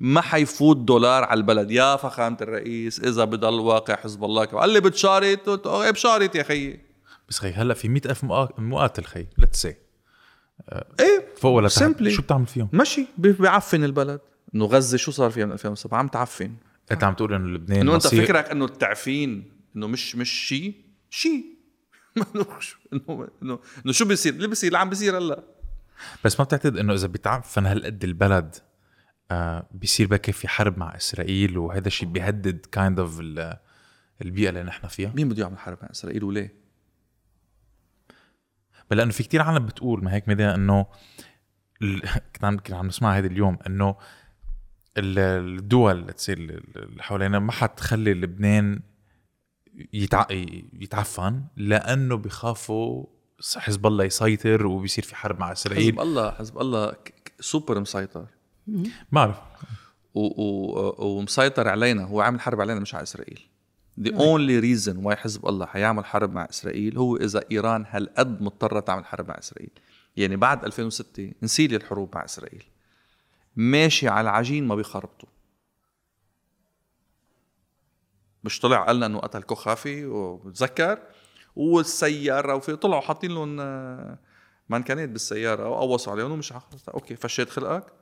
ما 0.01 0.21
حيفوت 0.21 0.77
دولار 0.77 1.25
على 1.25 1.39
البلد. 1.39 1.71
يا 1.71 1.97
فخامة 1.97 2.37
الرئيس 2.41 3.01
إذا 3.01 3.25
بضل 3.25 3.55
واقع 3.61 3.97
حزب 3.97 4.25
الله. 4.25 4.45
قال 4.45 4.71
لي 4.71 4.81
بتشارط 4.81 5.67
إيه 5.67 5.91
بشارط 5.91 6.35
يا 6.37 6.43
خيي؟ 6.43 6.81
بس 7.29 7.39
خي 7.39 7.53
هلأ 7.53 7.75
في 7.75 7.89
مئة 7.89 8.11
ألف 8.11 8.25
مقا- 8.25 8.61
مقاتل 8.61 9.05
خي 9.05 9.27
let's 9.39 9.63
say 9.63 9.75
إيه 11.01 11.27
فوق 11.37 11.53
ولا 11.53 11.69
تحت. 11.69 12.09
شو 12.09 12.23
بتعمل 12.23 12.47
فيهم؟ 12.47 12.69
ماشي 12.73 13.07
بي- 13.19 13.33
بيعفن 13.33 13.85
البلد. 13.85 14.21
إنه 14.55 14.65
غزة 14.67 14.97
شو 14.97 15.11
صار 15.11 15.31
فيها 15.31 15.47
من 15.47 15.53
2007 15.53 15.99
عم 15.99 16.09
تعفن. 16.09 16.55
أنت 16.93 17.05
عم 17.05 17.15
تقول 17.15 17.35
إنه 17.35 17.49
لبنان 17.49 17.81
إنه 17.81 17.95
أنت 17.95 18.07
فكرك 18.07 18.51
إنه 18.51 18.65
التعفين 18.65 19.53
إنه 19.77 19.87
مش 19.87 20.17
مش 20.17 20.31
شيء 20.31 20.75
شيء 21.11 21.45
إنه 22.17 22.47
انه 23.43 23.59
انه 23.85 23.93
شو 23.93 24.05
بيصير؟ 24.05 24.33
اللي 24.33 24.49
بيصير؟ 24.49 24.69
اللي 24.69 24.79
عم 24.79 24.89
بيصير 24.89 25.19
هلأ. 25.19 25.43
بس 26.25 26.41
ما 26.41 26.45
بتعتقد 26.45 26.77
إنه 26.77 26.95
إذا 26.95 27.07
بيتعفن 27.07 27.67
هالقد 27.67 28.05
البلد 28.05 28.55
آه 29.31 29.67
بيصير 29.71 30.07
بكي 30.07 30.33
في 30.33 30.49
حرب 30.49 30.79
مع 30.79 30.97
إسرائيل 30.97 31.59
وهذا 31.59 31.87
الشيء 31.89 32.09
بيهدد 32.09 32.67
kind 32.67 33.01
of 33.01 33.21
البيئة 34.23 34.49
اللي 34.49 34.63
نحن 34.63 34.89
فيها. 34.89 35.13
مين 35.17 35.29
بده 35.29 35.43
يعمل 35.43 35.59
حرب 35.59 35.79
مع 35.83 35.89
إسرائيل 35.91 36.25
وليه؟ 36.25 36.55
بل 38.91 38.97
لأنه 38.97 39.11
في 39.13 39.23
كتير 39.23 39.43
عالم 39.43 39.67
بتقول 39.67 40.05
ما 40.05 40.15
هيك 40.15 40.29
مدى 40.29 40.45
إنه 40.45 40.87
كنت 42.35 42.45
عم 42.45 42.59
كنا 42.59 42.77
عم 42.77 42.87
نسمع 42.87 43.19
هذا 43.19 43.27
اليوم 43.27 43.59
إنه 43.67 43.97
ال- 44.99 45.19
الدول 45.59 45.99
اللي 46.01 46.13
تصير 46.13 46.39
اللي 46.77 47.03
حوالينا 47.03 47.39
ما 47.39 47.53
حتخلي 47.53 48.15
لبنان 48.15 48.81
يتع... 49.93 50.27
يتعفن 50.73 51.45
لأنه 51.57 52.17
بيخافوا 52.17 53.07
حزب 53.57 53.87
الله 53.87 54.05
يسيطر 54.05 54.67
وبيصير 54.67 55.05
في 55.05 55.17
حرب 55.17 55.41
مع 55.41 55.53
إسرائيل. 55.53 55.93
حزب 55.93 56.01
الله 56.01 56.31
حزب 56.31 56.59
الله 56.59 56.97
سوبر 57.41 57.81
مسيطر. 57.81 58.27
بعرف 59.13 59.37
و 60.15 60.21
و 60.21 60.95
ومسيطر 60.99 61.69
علينا 61.69 62.05
هو 62.05 62.21
عامل 62.21 62.41
حرب 62.41 62.61
علينا 62.61 62.81
مش 62.81 62.95
على 62.95 63.03
إسرائيل. 63.03 63.47
The 64.01 64.13
only 64.13 64.61
reason 64.63 65.05
why 65.05 65.15
حزب 65.15 65.49
الله 65.49 65.67
حيعمل 65.67 66.05
حرب 66.05 66.33
مع 66.33 66.47
إسرائيل 66.51 66.99
هو 66.99 67.17
إذا 67.17 67.45
إيران 67.53 67.85
هالقد 67.89 68.43
مضطرة 68.43 68.81
تعمل 68.81 69.05
حرب 69.05 69.29
مع 69.29 69.39
إسرائيل. 69.39 69.71
يعني 70.17 70.37
بعد 70.37 70.65
2006 70.65 71.33
نسيلي 71.43 71.77
الحروب 71.77 72.15
مع 72.15 72.25
إسرائيل. 72.25 72.65
ماشي 73.57 74.09
على 74.09 74.31
العجين 74.31 74.67
ما 74.67 74.75
بيخربطوا. 74.75 75.29
مش 78.45 78.61
طلع 78.61 78.85
قالنا 78.85 79.07
إنه 79.07 79.19
قتل 79.19 79.43
كخافي 79.43 80.07
وبتذكر 80.07 80.99
والسيارة 81.57 82.55
وفي 82.55 82.77
طلعوا 82.77 83.01
حاطين 83.01 83.31
لهم 83.31 83.61
آه، 83.61 84.19
مانكانات 84.69 85.09
بالسيارة 85.09 85.69
وقوصوا 85.69 86.13
عليهم 86.13 86.31
ومش 86.31 86.53
okay 86.95 87.17
فشيت 87.17 87.51
خلقك. 87.51 88.00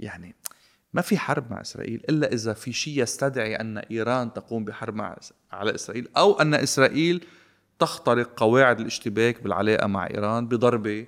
يعني 0.00 0.34
ما 0.92 1.02
في 1.02 1.18
حرب 1.18 1.50
مع 1.50 1.60
إسرائيل 1.60 2.02
إلا 2.08 2.32
إذا 2.32 2.52
في 2.52 2.72
شيء 2.72 3.02
يستدعي 3.02 3.56
أن 3.56 3.78
إيران 3.78 4.32
تقوم 4.32 4.64
بحرب 4.64 4.94
مع 4.94 5.16
على 5.52 5.74
إسرائيل 5.74 6.08
أو 6.16 6.40
أن 6.40 6.54
إسرائيل 6.54 7.24
تخترق 7.78 8.32
قواعد 8.36 8.80
الاشتباك 8.80 9.42
بالعلاقة 9.42 9.86
مع 9.86 10.06
إيران 10.06 10.48
بضربة 10.48 11.06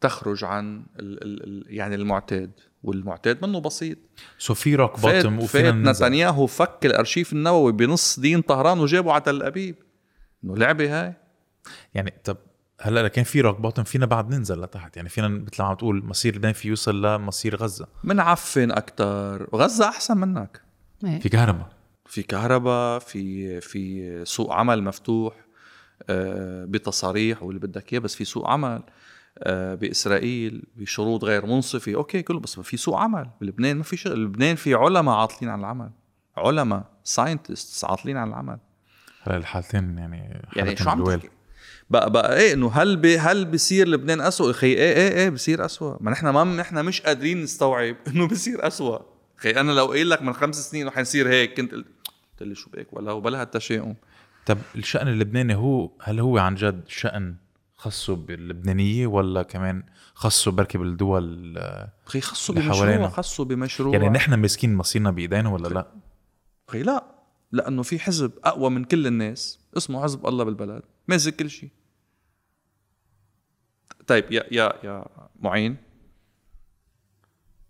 تخرج 0.00 0.44
عن 0.44 0.86
ال 0.98 1.24
ال 1.24 1.44
ال 1.44 1.74
يعني 1.74 1.94
المعتاد 1.94 2.50
والمعتاد 2.82 3.44
منه 3.44 3.60
بسيط. 3.60 3.98
so 4.38 4.54
في 4.54 4.74
rock 4.74 5.00
bottom 5.00 5.38
وفينا 5.38 5.92
نتنياهو 5.92 6.46
فك 6.46 6.86
الأرشيف 6.86 7.32
النووي 7.32 7.72
بنص 7.72 8.20
دين 8.20 8.40
طهران 8.40 8.78
وجابه 8.80 9.12
على 9.12 9.20
تل 9.20 9.42
أبيب. 9.42 9.76
إنه 10.44 10.56
لعبة 10.56 11.00
هاي. 11.00 11.14
يعني 11.94 12.14
طب 12.24 12.36
هلا 12.80 13.08
كان 13.08 13.24
في 13.24 13.40
rock 13.40 13.60
bottom 13.60 13.84
فينا 13.84 14.06
بعد 14.06 14.34
ننزل 14.34 14.62
لتحت؟ 14.62 14.96
يعني 14.96 15.08
فينا 15.08 15.28
مثل 15.28 15.62
ما 15.62 15.68
عم 15.68 15.74
تقول 15.74 16.04
مصير 16.04 16.36
لبنان 16.36 16.52
في 16.52 16.68
يوصل 16.68 17.02
لمصير 17.06 17.56
غزة. 17.56 17.86
منعفن 18.04 18.70
أكثر 18.70 19.48
غزة 19.54 19.88
أحسن 19.88 20.18
منك. 20.18 20.62
إيه. 21.04 21.20
في 21.20 21.28
كهرباء. 21.28 21.68
في 22.06 22.22
كهرباء 22.22 22.98
في 22.98 23.60
في 23.60 24.24
سوق 24.24 24.52
عمل 24.52 24.82
مفتوح 24.82 25.34
آه، 26.10 26.64
بتصاريح 26.64 27.42
واللي 27.42 27.60
بدك 27.60 27.92
إياه 27.92 28.00
بس 28.00 28.14
في 28.14 28.24
سوق 28.24 28.50
عمل 28.50 28.82
آه، 29.38 29.74
بإسرائيل 29.74 30.62
بشروط 30.76 31.24
غير 31.24 31.46
منصفة. 31.46 31.94
okay 31.94 32.22
كله 32.22 32.40
بس 32.40 32.60
في 32.60 32.76
سوق 32.76 32.98
عمل. 32.98 33.30
بلبنان 33.40 33.76
ما 33.76 33.82
في 33.82 33.96
شغل. 33.96 34.24
لبنان 34.24 34.56
في 34.56 34.74
علماء 34.74 35.14
عاطلين 35.14 35.50
عن 35.50 35.60
العمل. 35.60 35.90
علماء 36.36 36.84
scientists 37.04 37.84
عاطلين 37.84 38.16
عن 38.16 38.28
العمل. 38.28 38.58
هلا 39.22 39.36
الحالتين 39.36 39.98
يعني 39.98 40.42
يعني 40.56 40.76
شو 40.76 40.90
عم. 40.90 41.04
تحكي؟ 41.04 41.37
بقى 41.90 42.10
بقى 42.10 42.38
إيه 42.40 42.52
إنه 42.52 42.70
هل 42.72 42.96
بي 42.96 43.18
هل 43.18 43.44
بصير 43.44 43.88
لبنان 43.88 44.20
اسوء 44.20 44.50
أخي 44.50 44.66
إيه 44.66 44.92
إيه 44.92 45.16
إيه 45.16 45.30
بصير 45.30 45.64
اسوء 45.64 45.96
ما 46.00 46.10
نحن 46.10 46.28
ما 46.28 46.44
نحن 46.44 46.84
مش 46.84 47.00
قادرين 47.00 47.42
نستوعب 47.42 47.96
إنه 48.08 48.28
بصير 48.28 48.66
اسوء 48.66 49.02
أخي 49.38 49.50
أنا 49.50 49.72
لو 49.72 49.86
قايل 49.86 50.10
لك 50.10 50.22
من 50.22 50.32
خمس 50.32 50.70
سنين 50.70 50.86
رح 50.86 50.98
يصير 50.98 51.28
هيك 51.28 51.56
كنت 51.56 51.72
قلت 51.72 51.86
لي 52.40 52.54
شو 52.54 52.70
بك 52.70 52.92
ولا 52.92 53.12
وبلا 53.12 53.40
هالتشاؤم. 53.40 53.94
طب 54.46 54.58
الشأن 54.76 55.08
اللبناني 55.08 55.54
هو 55.54 55.90
هل 56.00 56.20
هو 56.20 56.38
عن 56.38 56.54
جد 56.54 56.88
شأن 56.88 57.34
خاصه 57.76 58.16
باللبنانية 58.16 59.06
ولا 59.06 59.42
كمان 59.42 59.82
خاصه 60.14 60.50
بركي 60.50 60.78
بالدول 60.78 61.58
أخي 62.06 62.20
اللي 62.50 62.60
بمشروع. 62.60 63.08
خصوا 63.08 63.44
بمشروع. 63.44 63.92
يعني 63.92 64.08
نحن 64.08 64.34
ماسكين 64.34 64.74
مصيرنا 64.74 65.10
بإيدينا 65.10 65.48
ولا 65.48 65.68
لا؟ 65.68 65.86
أخي 66.68 66.82
لا. 66.82 67.04
لأنه 67.52 67.82
في 67.82 67.98
حزب 67.98 68.32
أقوى 68.44 68.70
من 68.70 68.84
كل 68.84 69.06
الناس 69.06 69.58
اسمه 69.76 70.02
حزب 70.02 70.26
الله 70.26 70.44
بالبلد 70.44 70.82
ماسك 71.08 71.36
كل 71.36 71.50
شيء. 71.50 71.70
طيب 74.08 74.32
يا 74.32 74.44
يا 74.50 74.72
يا 74.84 75.06
معين. 75.40 75.76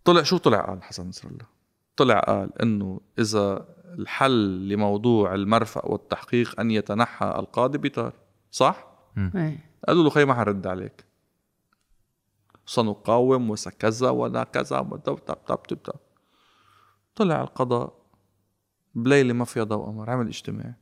طلع 0.05 0.22
شو 0.22 0.36
طلع 0.36 0.61
قال 0.61 0.82
حسن 0.82 1.09
نصر 1.09 1.28
الله؟ 1.28 1.47
طلع 1.97 2.20
قال 2.20 2.62
إنه 2.62 3.01
إذا 3.18 3.66
الحل 3.99 4.68
لموضوع 4.68 5.34
المرفأ 5.34 5.86
والتحقيق 5.86 6.61
أن 6.61 6.70
يتنحى 6.70 7.26
القاضي 7.26 7.78
بيطار 7.78 8.12
صح؟ 8.51 8.86
إيه. 9.18 9.70
قالوا 9.89 10.05
له 10.05 10.11
خي 10.11 10.24
ما 10.24 10.34
حنرد 10.34 10.66
عليك. 10.66 11.05
سنقاوم 12.66 13.51
وسكذا 13.51 14.11
ولا 14.11 14.45
كذا 14.45 14.80
تب 14.80 15.18
تب 15.26 15.45
تب 15.47 15.62
تب 15.62 15.93
طلع 17.16 17.43
القضاء 17.43 17.93
بليلة 18.95 19.32
ما 19.32 19.45
فيها 19.45 19.64
ضوء 19.64 19.86
قمر 19.86 20.11
عمل 20.11 20.26
اجتماع. 20.26 20.74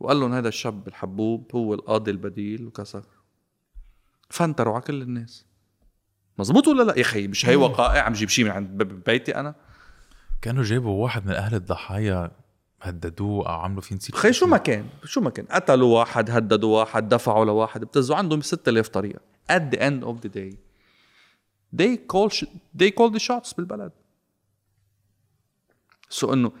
وقال 0.00 0.20
لهم 0.20 0.32
هذا 0.32 0.48
الشاب 0.48 0.88
الحبوب 0.88 1.50
هو 1.54 1.74
القاضي 1.74 2.10
البديل 2.10 2.66
وكذا. 2.66 3.02
فانتروا 4.30 4.74
على 4.74 4.82
كل 4.82 5.02
الناس. 5.02 5.46
مزبوط 6.38 6.68
ولا 6.68 6.82
لا؟ 6.82 6.96
يا 6.96 7.02
أخي 7.02 7.28
مش 7.28 7.46
هي 7.46 7.56
وقائع 7.56 8.02
عم 8.02 8.12
جيب 8.12 8.28
شيء 8.28 8.44
من 8.44 8.50
عند 8.50 8.82
بيتي 8.82 9.36
أنا؟ 9.36 9.54
كانوا 10.42 10.62
جابوا 10.62 11.02
واحد 11.02 11.26
من 11.26 11.32
أهل 11.32 11.54
الضحايا 11.54 12.30
هددوه 12.82 13.48
أو 13.48 13.52
عملوا 13.60 13.82
فيه 13.82 13.96
نسيت 13.96 14.14
خي 14.14 14.32
شو 14.32 14.46
ما 14.46 14.56
كان؟ 14.56 14.86
شو 15.04 15.20
ما 15.20 15.30
كان. 15.30 15.46
قتلوا 15.50 15.98
واحد 15.98 16.30
هددوا 16.30 16.78
واحد 16.80 17.08
دفعوا 17.08 17.44
لواحد 17.44 17.82
ابتزوا 17.82 18.16
عندهم 18.16 18.40
6000 18.40 18.88
طريقة. 18.88 19.20
At 19.52 19.74
the 19.74 19.78
end 19.78 20.04
of 20.06 20.16
the 20.26 20.30
day 20.36 20.54
they 21.76 21.96
call 22.12 22.28
sh- 22.28 22.44
they 22.82 22.90
call 22.90 23.10
the 23.16 23.20
shots 23.20 23.54
بالبلد. 23.56 23.92
so 26.08 26.32
إنه 26.32 26.52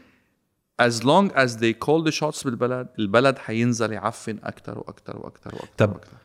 as 0.82 0.94
long 1.02 1.30
as 1.36 1.50
they 1.56 1.72
call 1.86 2.02
the 2.10 2.12
shots 2.20 2.44
بالبلد 2.44 2.88
البلد 2.98 3.38
حينزل 3.38 3.92
يعفن 3.92 4.38
أكثر 4.44 4.78
وأكثر 4.78 5.16
وأكثر 5.18 5.54
وأكثر 5.54 5.68
طب 5.78 5.92
وأكثر 5.92 6.16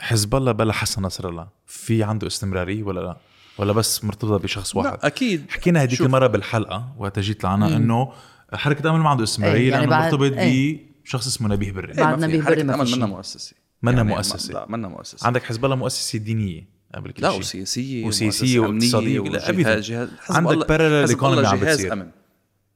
حزب 0.00 0.34
الله 0.34 0.52
بلا 0.52 0.72
حسن 0.72 1.02
نصر 1.02 1.28
الله 1.28 1.48
في 1.66 2.02
عنده 2.02 2.26
استمرارية 2.26 2.82
ولا 2.82 3.00
لا؟ 3.00 3.16
ولا 3.58 3.72
بس 3.72 4.04
مرتبطة 4.04 4.36
بشخص 4.42 4.76
واحد؟ 4.76 4.90
لا 4.90 5.06
أكيد 5.06 5.44
حكينا 5.50 5.84
هديك. 5.84 6.00
المره 6.00 6.26
بالحلقة 6.26 6.92
وقت 6.98 7.18
جيت 7.18 7.44
لعنا 7.44 7.76
إنه 7.76 8.12
حركة 8.52 8.90
امل 8.90 9.00
ما 9.00 9.08
عنده 9.08 9.24
استمرارية 9.24 9.56
إيه، 9.60 9.70
يعني 9.70 9.86
لأنه 9.86 9.90
بعد- 10.00 10.14
مرتبط 10.14 10.38
إيه. 10.38 10.78
بشخص 11.04 11.26
اسمه 11.26 11.48
نبيه 11.48 11.72
بري 11.72 11.92
ما 11.94 12.02
بعدنا 12.02 12.26
في. 12.26 12.32
بيبري 12.32 12.46
حركة. 12.46 12.62
ما 12.76 12.84
منا 12.84 13.06
مؤسسة 13.06 13.56
منا 13.82 13.96
يعني 13.96 14.08
مؤسسة. 14.08 14.54
ما- 14.54 14.58
لا 14.58 14.66
منا 14.68 14.88
مؤسسة 14.88 15.26
عندك 15.26 15.42
حزب 15.42 15.64
الله 15.64 15.76
مؤسسة 15.76 16.18
دينية 16.18 16.68
قبل 16.94 17.10
كل 17.10 17.22
لا 17.22 17.30
شيء 17.30 17.40
وسياسية 17.40 18.02
لا، 18.02 18.06
وجهاز 18.08 19.44
everything. 19.44 19.88
جهاز 19.88 20.08
حزب 20.20 20.36
عندك 20.36 20.50
الله- 20.52 20.66
parallel 20.66 21.08
حزب 21.08 21.18
economy 21.18 21.24
الله 21.24 21.48
عم 21.48 21.56
جهاز. 21.58 21.84
أمن 21.86 22.10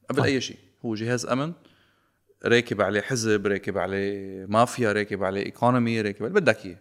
قبل 0.09 0.23
أي 0.23 0.41
شيء 0.41 0.57
هو 0.85 0.95
جهاز 0.95 1.25
أمن 1.25 1.53
راكب 2.45 2.81
عليه 2.81 3.01
حزب 3.01 3.47
راكب 3.47 3.77
عليه 3.77 4.45
مافيا 4.49 4.91
راكب 4.91 5.23
عليه 5.23 5.45
ايكونومي 5.45 6.01
راكب 6.01 6.23
عليه 6.23 6.33
بدك 6.33 6.65
إياه 6.65 6.77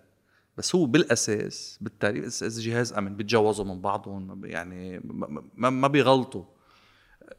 بس 0.59 0.75
هو 0.75 0.87
بالأساس 0.87 1.79
بالتاريخ 1.81 2.23
الأساس 2.23 2.61
جهاز 2.61 2.93
أمن 2.93 3.17
بيتجوزوا 3.17 3.65
من 3.65 3.81
بعضهم 3.81 4.45
يعني 4.45 5.01
ما, 5.05 5.71
ما, 5.71 5.89
بيغلطوا. 5.89 6.45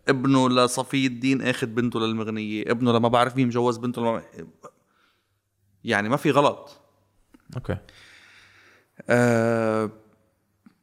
ابنه 0.07 0.49
لصفي 0.49 1.05
الدين 1.07 1.41
اخذ 1.41 1.67
بنته 1.67 1.99
للمغنية 1.99 2.63
ابنه 2.71 2.91
لما 2.91 3.07
بعرف 3.07 3.35
مين 3.35 3.47
مجوز 3.47 3.77
بنته 3.77 4.01
لما 4.01 4.23
يعني 5.83 6.09
ما 6.09 6.17
في 6.17 6.31
غلط. 6.31 6.81
okay. 7.55 7.77
آه، 9.09 9.89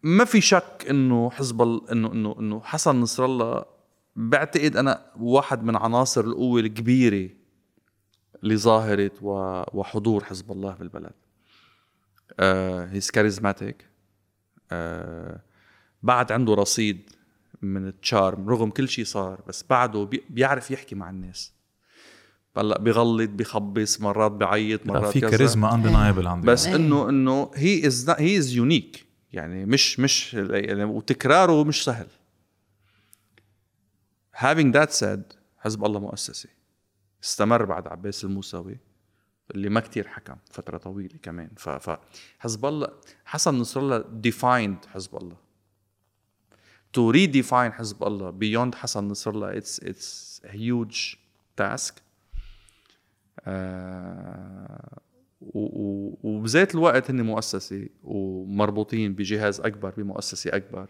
ما 0.03 0.25
في 0.25 0.41
شك 0.41 0.87
إنه 0.91 1.31
حزب 1.31 1.63
الله 1.63 1.93
انه 1.93 2.13
انه 2.13 2.37
إنه 2.39 2.61
حسن 2.61 2.97
نصر 3.01 3.25
الله 3.25 3.65
بعتقد 4.17 4.77
أنا 4.77 5.07
واحد 5.21 5.65
من 5.65 5.77
عناصر 5.77 6.25
القوة 6.25 6.61
الكبيرة 6.61 7.31
لظاهرة 8.43 9.11
و- 9.23 9.63
وحضور 9.79 10.25
حزب 10.25 10.53
الله 10.53 10.75
بالبلد. 10.75 11.13
he's 12.41 13.11
charismatic 13.11 13.87
بعد 16.03 16.33
عنده 16.33 16.55
رصيد 16.55 17.11
من 17.63 17.87
ال 17.89 17.99
charm 17.99 18.49
رغم 18.49 18.71
كل 18.71 18.89
شيء 18.89 19.05
صار 19.05 19.41
بس 19.49 19.65
بعده 19.71 20.05
بي- 20.05 20.25
بيعرف 20.31 20.71
يحكي 20.71 20.95
مع 20.95 21.11
الناس. 21.11 21.53
هلا 22.57 22.79
بيغلط 22.79 23.31
بيخبص 23.31 24.01
مرات 24.01 24.33
بيعيط 24.33 24.87
لا 24.87 24.93
مرات 24.93 25.13
في. 25.13 25.21
كاريزما 25.21 25.75
undeniable 25.75 26.27
عنده 26.27 26.53
بس 26.53 26.67
إيه. 26.67 26.77
انه 26.77 27.09
إنه 27.09 27.51
he 27.55 27.87
is 27.87 28.11
he 28.11 28.39
is 28.39 28.53
unique 28.53 29.07
يعني 29.33 29.65
مش 29.67 30.01
مش 30.01 30.35
يعني 30.35 30.85
وتكراره 30.85 31.65
مش 31.65 31.85
سهل. 31.85 32.07
Having 34.37 34.73
that 34.75 34.91
said 35.01 35.37
حزب 35.59 35.85
الله 35.85 36.01
مؤسسة 36.01 36.49
استمر 37.25 37.65
بعد 37.65 37.87
عباس 37.89 38.25
الموسوي. 38.25 38.79
اللي 39.53 39.69
ما 39.69 39.81
كتير 39.81 40.09
حكم 40.09 40.37
فترة 40.51 40.79
طويلة 40.79 41.19
كمان. 41.23 41.51
فحزب 41.57 42.67
الله 42.67 42.89
حسن 43.25 43.55
نصر 43.55 43.81
الله 43.81 44.05
defined 44.27 44.87
حزب 44.89 45.17
الله. 45.17 45.37
To 46.97 47.13
redefine 47.15 47.73
حزب 47.73 48.05
الله 48.05 48.31
beyond 48.33 48.75
حسن 48.75 49.05
نصر 49.09 49.31
الله 49.31 49.61
task. 51.61 51.93
آه 53.47 54.99
و- 55.41 55.83
و- 55.83 56.19
وبذات 56.23 56.75
الوقت 56.75 57.11
هن 57.11 57.23
مؤسسة 57.23 57.89
ومربوطين 58.05 59.15
بجهاز 59.15 59.61
أكبر 59.61 59.91
بمؤسسة 59.97 60.57
أكبر. 60.57 60.87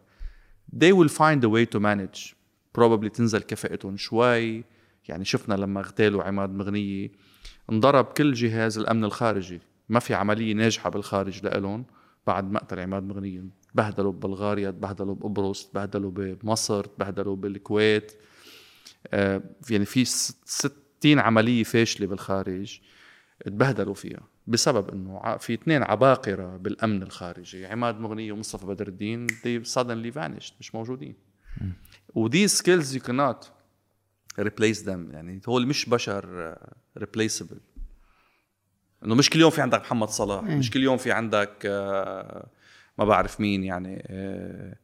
They 0.76 0.92
will 0.92 1.08
find 1.10 1.42
a 1.44 1.48
way 1.48 1.66
to 1.76 1.80
manage. 1.80 2.34
Probably 2.78 3.10
تنزل 3.10 3.38
كفاءتهم 3.42 3.96
شوي. 3.96 4.64
يعني 5.08 5.24
شفنا 5.24 5.54
لما 5.54 5.80
اغتالوا 5.80 6.22
عماد 6.22 6.50
مغنية. 6.50 7.10
انضرب 7.70 8.04
كل 8.04 8.32
جهاز 8.32 8.78
الأمن 8.78 9.04
الخارجي. 9.04 9.60
ما 9.88 10.00
في 10.00 10.14
عملية 10.14 10.52
ناجحة 10.54 10.90
بالخارج 10.90 11.44
لإلهم 11.44 11.84
بعد 12.26 12.50
مقتل 12.52 12.80
عماد 12.80 13.02
مغنية. 13.02 13.44
تبهدلوا 13.72 14.12
ببلغاريا 14.12 14.70
تبهدلوا 14.70 15.14
بقبرص 15.14 15.66
تبهدلوا 15.66 16.10
بمصر 16.10 16.84
تبهدلوا 16.84 17.36
بالكويت. 17.36 18.12
آه، 19.06 19.42
يعني 19.70 19.84
في 19.84 20.04
ست- 20.04 20.48
60 20.48 21.18
عملية 21.18 21.64
فاشلة 21.64 22.06
بالخارج 22.06 22.80
تبهدلوا 23.44 23.94
فيها 23.94 24.20
بسبب 24.46 24.88
إنه 24.90 25.36
في 25.36 25.54
اثنين 25.54 25.82
عباقرة 25.82 26.56
بالأمن 26.56 27.02
الخارجي 27.02 27.66
عماد 27.66 28.00
مغنية 28.00 28.32
ومصطفى 28.32 28.66
بدر 28.66 28.88
الدين. 28.88 29.26
They 29.26 29.66
suddenly 29.74 30.14
vanished 30.14 30.52
مش 30.60 30.74
موجودين. 30.74 31.14
with 32.14 32.48
these 32.48 32.69
skills 32.69 32.94
you 32.96 33.02
cannot 33.02 33.46
replace 34.40 34.84
them. 34.84 35.12
يعني 35.12 35.40
هول 35.48 35.66
مش 35.66 35.88
بشر 35.88 36.54
replaceable 36.98 37.60
إنه 39.04 39.14
مش 39.14 39.30
كل 39.30 39.40
يوم 39.40 39.50
في 39.50 39.60
عندك 39.60 39.80
محمد 39.80 40.08
صلاح 40.08 40.44
مش 40.44 40.70
كل 40.70 40.82
يوم 40.82 40.96
في 40.96 41.12
عندك 41.12 41.62
آه، 41.66 42.46
ما 42.98 43.04
بعرف 43.04 43.40
مين 43.40 43.64
يعني 43.64 44.06
آه، 44.06 44.76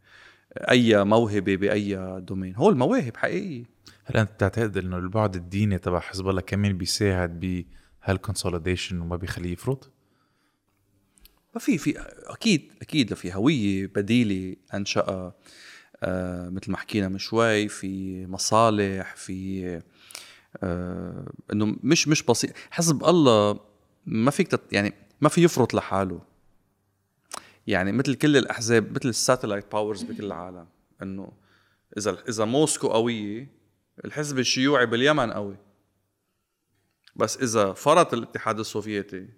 أي 0.71 1.05
موهبة 1.05 1.57
بأي 1.57 2.21
domain 2.21 2.55
هول 2.55 2.77
مواهب 2.77 3.17
حقيقية. 3.17 3.65
هل 4.05 4.17
أنت 4.17 4.31
بتعتقد 4.33 4.77
إنه 4.77 4.97
البعد 4.97 5.37
الديني 5.37 5.79
تبع 5.79 6.01
حزب 6.01 6.29
الله 6.29 6.41
كمان 6.41 6.79
بيساعد 6.79 7.65
بهال 8.05 8.23
consolidation 8.23 9.01
وما 9.01 9.17
بيخليه 9.17 9.53
يفرط؟ 9.53 9.93
ما 11.55 11.61
في 11.61 11.79
في 11.79 11.95
أكيد 12.27 12.73
أكيد 12.83 13.15
في 13.15 13.35
هوية 13.35 13.87
بديلة 13.87 14.57
انشأها 14.75 15.35
مثل 16.51 16.71
ما 16.71 16.77
حكينا 16.77 17.09
من 17.09 17.19
شوي 17.19 17.69
في 17.69 18.27
مصالح 18.27 19.17
في 19.17 19.81
آه 20.63 21.33
إنه 21.53 21.77
مش 21.83 22.09
مش 22.09 22.23
بسيط 22.23 22.51
حزب 22.71 23.05
الله 23.05 23.61
ما 24.07 24.31
فيك 24.31 24.49
تت 24.49 24.73
يعني 24.73 24.93
ما 25.21 25.29
في 25.29 25.43
يفرط 25.45 25.75
لحاله 25.75 26.21
يعني 27.67 27.93
مثل 27.93 28.15
كل 28.15 28.37
الأحزاب 28.37 28.91
مثل 28.97 29.09
ال 29.09 29.15
satellite 29.15 29.73
powers 29.73 30.03
بكل 30.03 30.25
العالم 30.25 30.67
إنه 31.03 31.33
إذا 31.99 32.17
إذا 32.29 32.45
موسكو 32.45 32.89
قوية 32.89 33.49
الحزب 34.05 34.39
الشيوعي 34.39 34.87
باليمن 34.87 35.33
قوي 35.33 35.57
بس 37.17 37.37
إذا 37.37 37.73
فرط 37.73 38.15
الاتحاد 38.15 38.59
السوفيتي 38.59 39.29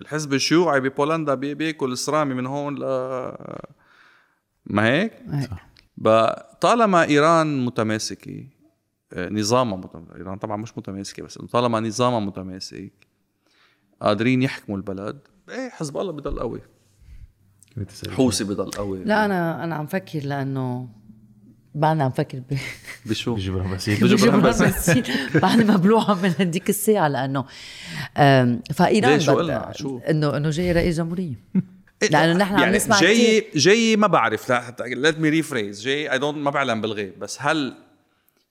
الحزب 0.00 0.34
الشيوعي 0.34 0.80
ببولندا 0.80 1.34
بي- 1.34 1.54
بيأكل 1.54 1.98
صرامي 1.98 2.34
من 2.34 2.46
هون 2.46 2.74
ل 2.78 2.80
ما 4.66 4.84
هيك؟ 4.86 5.12
هيك. 5.30 5.50
طالما 6.60 7.04
إيران 7.04 7.64
متماسكة 7.64 8.44
آه، 9.12 9.28
نظامها 9.28 9.76
متماسك 9.76 10.16
إيران 10.16 10.38
طبعا 10.38 10.56
مش 10.56 10.78
متماسكة 10.78 11.22
بس 11.22 11.38
طالما 11.38 11.80
نظامها 11.80 12.20
متماسك 12.20 12.92
قادرين 14.00 14.42
يحكموا 14.42 14.76
البلد 14.76 15.18
إيه 15.50 15.68
حزب 15.70 15.96
الله 15.96 16.12
بضل 16.12 16.38
قوي 16.40 16.60
حوسي 18.10 18.44
بضل 18.44 18.70
قوي 18.70 19.04
لا 19.04 19.24
أنا 19.24 19.64
أنا 19.64 19.74
عم 19.74 19.86
فكر 19.86 20.18
لأنه 20.24 20.88
بعدنا 21.74 22.04
عم 22.04 22.10
فكر 22.10 22.38
ب- 22.38 22.58
بشو 23.06 23.34
بجبران 23.34 23.78
بجبران 23.88 24.40
بس. 24.42 24.62
بسيط 24.62 25.04
بعد 25.42 25.70
مبلوعة 25.70 26.14
من 26.22 26.32
هديك 26.40 26.68
الساعة 26.68 27.08
لأنه 27.08 27.44
فإيران 28.74 29.10
ليه؟ 29.12 29.18
شو 29.18 29.34
قلنا؟ 29.36 29.72
شو؟ 29.76 29.98
إنه 29.98 30.36
إنه 30.36 30.50
جاي 30.50 30.72
رئيس 30.72 30.96
جمهورية 30.96 31.34
لأنه 32.10 32.32
نحن 32.38 32.54
عم 32.54 32.60
يعني 32.60 32.76
نسمع 32.76 33.00
جاي 33.00 33.40
كتير. 33.40 33.60
جاي 33.60 33.96
ما 33.96 34.06
بعرف 34.06 34.52
ليت 34.80 35.18
مي 35.18 35.28
ريفريز 35.28 35.82
جاي 35.84 36.12
اي 36.12 36.18
دونت 36.18 36.36
ما 36.38 36.50
بعلم 36.50 36.80
بالغيب. 36.80 37.18
بس 37.18 37.38
هل 37.40 37.74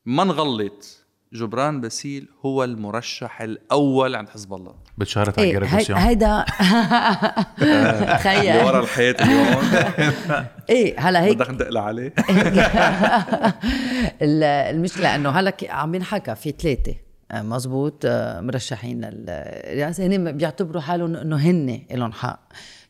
ما 0.05 0.23
نغلط 0.23 1.03
جبران 1.33 1.81
باسيل 1.81 2.27
هو 2.45 2.63
المرشح 2.63 3.41
الأول 3.41 4.15
عند 4.15 4.29
حزب 4.29 4.53
الله؟ 4.53 4.75
بتشارت 4.97 5.39
على 5.39 5.47
هي- 5.47 5.57
الجراديسيون 5.57 5.99
هيدا 5.99 6.45
تخيل. 8.17 8.65
ورا 8.65 8.79
الحياة 8.79 9.15
اليوم. 9.21 9.71
إيه 10.69 10.99
هلا 10.99 11.23
هيك 11.23 11.37
بدك 11.37 11.49
ندق 11.49 11.79
عليه 11.81 12.13
ال- 14.21 14.43
المشكلة 14.43 15.15
إنه 15.15 15.29
هلا 15.29 15.53
عم 15.69 15.95
ينحكى 15.95 16.35
في 16.35 16.53
ثلاثة. 16.59 16.95
آه، 17.31 17.41
مزبوط 17.41 18.01
آه، 18.05 18.41
مرشحين 18.41 19.05
للرئاسه 19.05 20.05
هن 20.05 20.37
بيعتبروا 20.37 20.81
حالهم 20.81 21.15
إنه 21.15 21.35
هن 21.35 21.81
لهم 21.91 22.11
حق. 22.11 22.39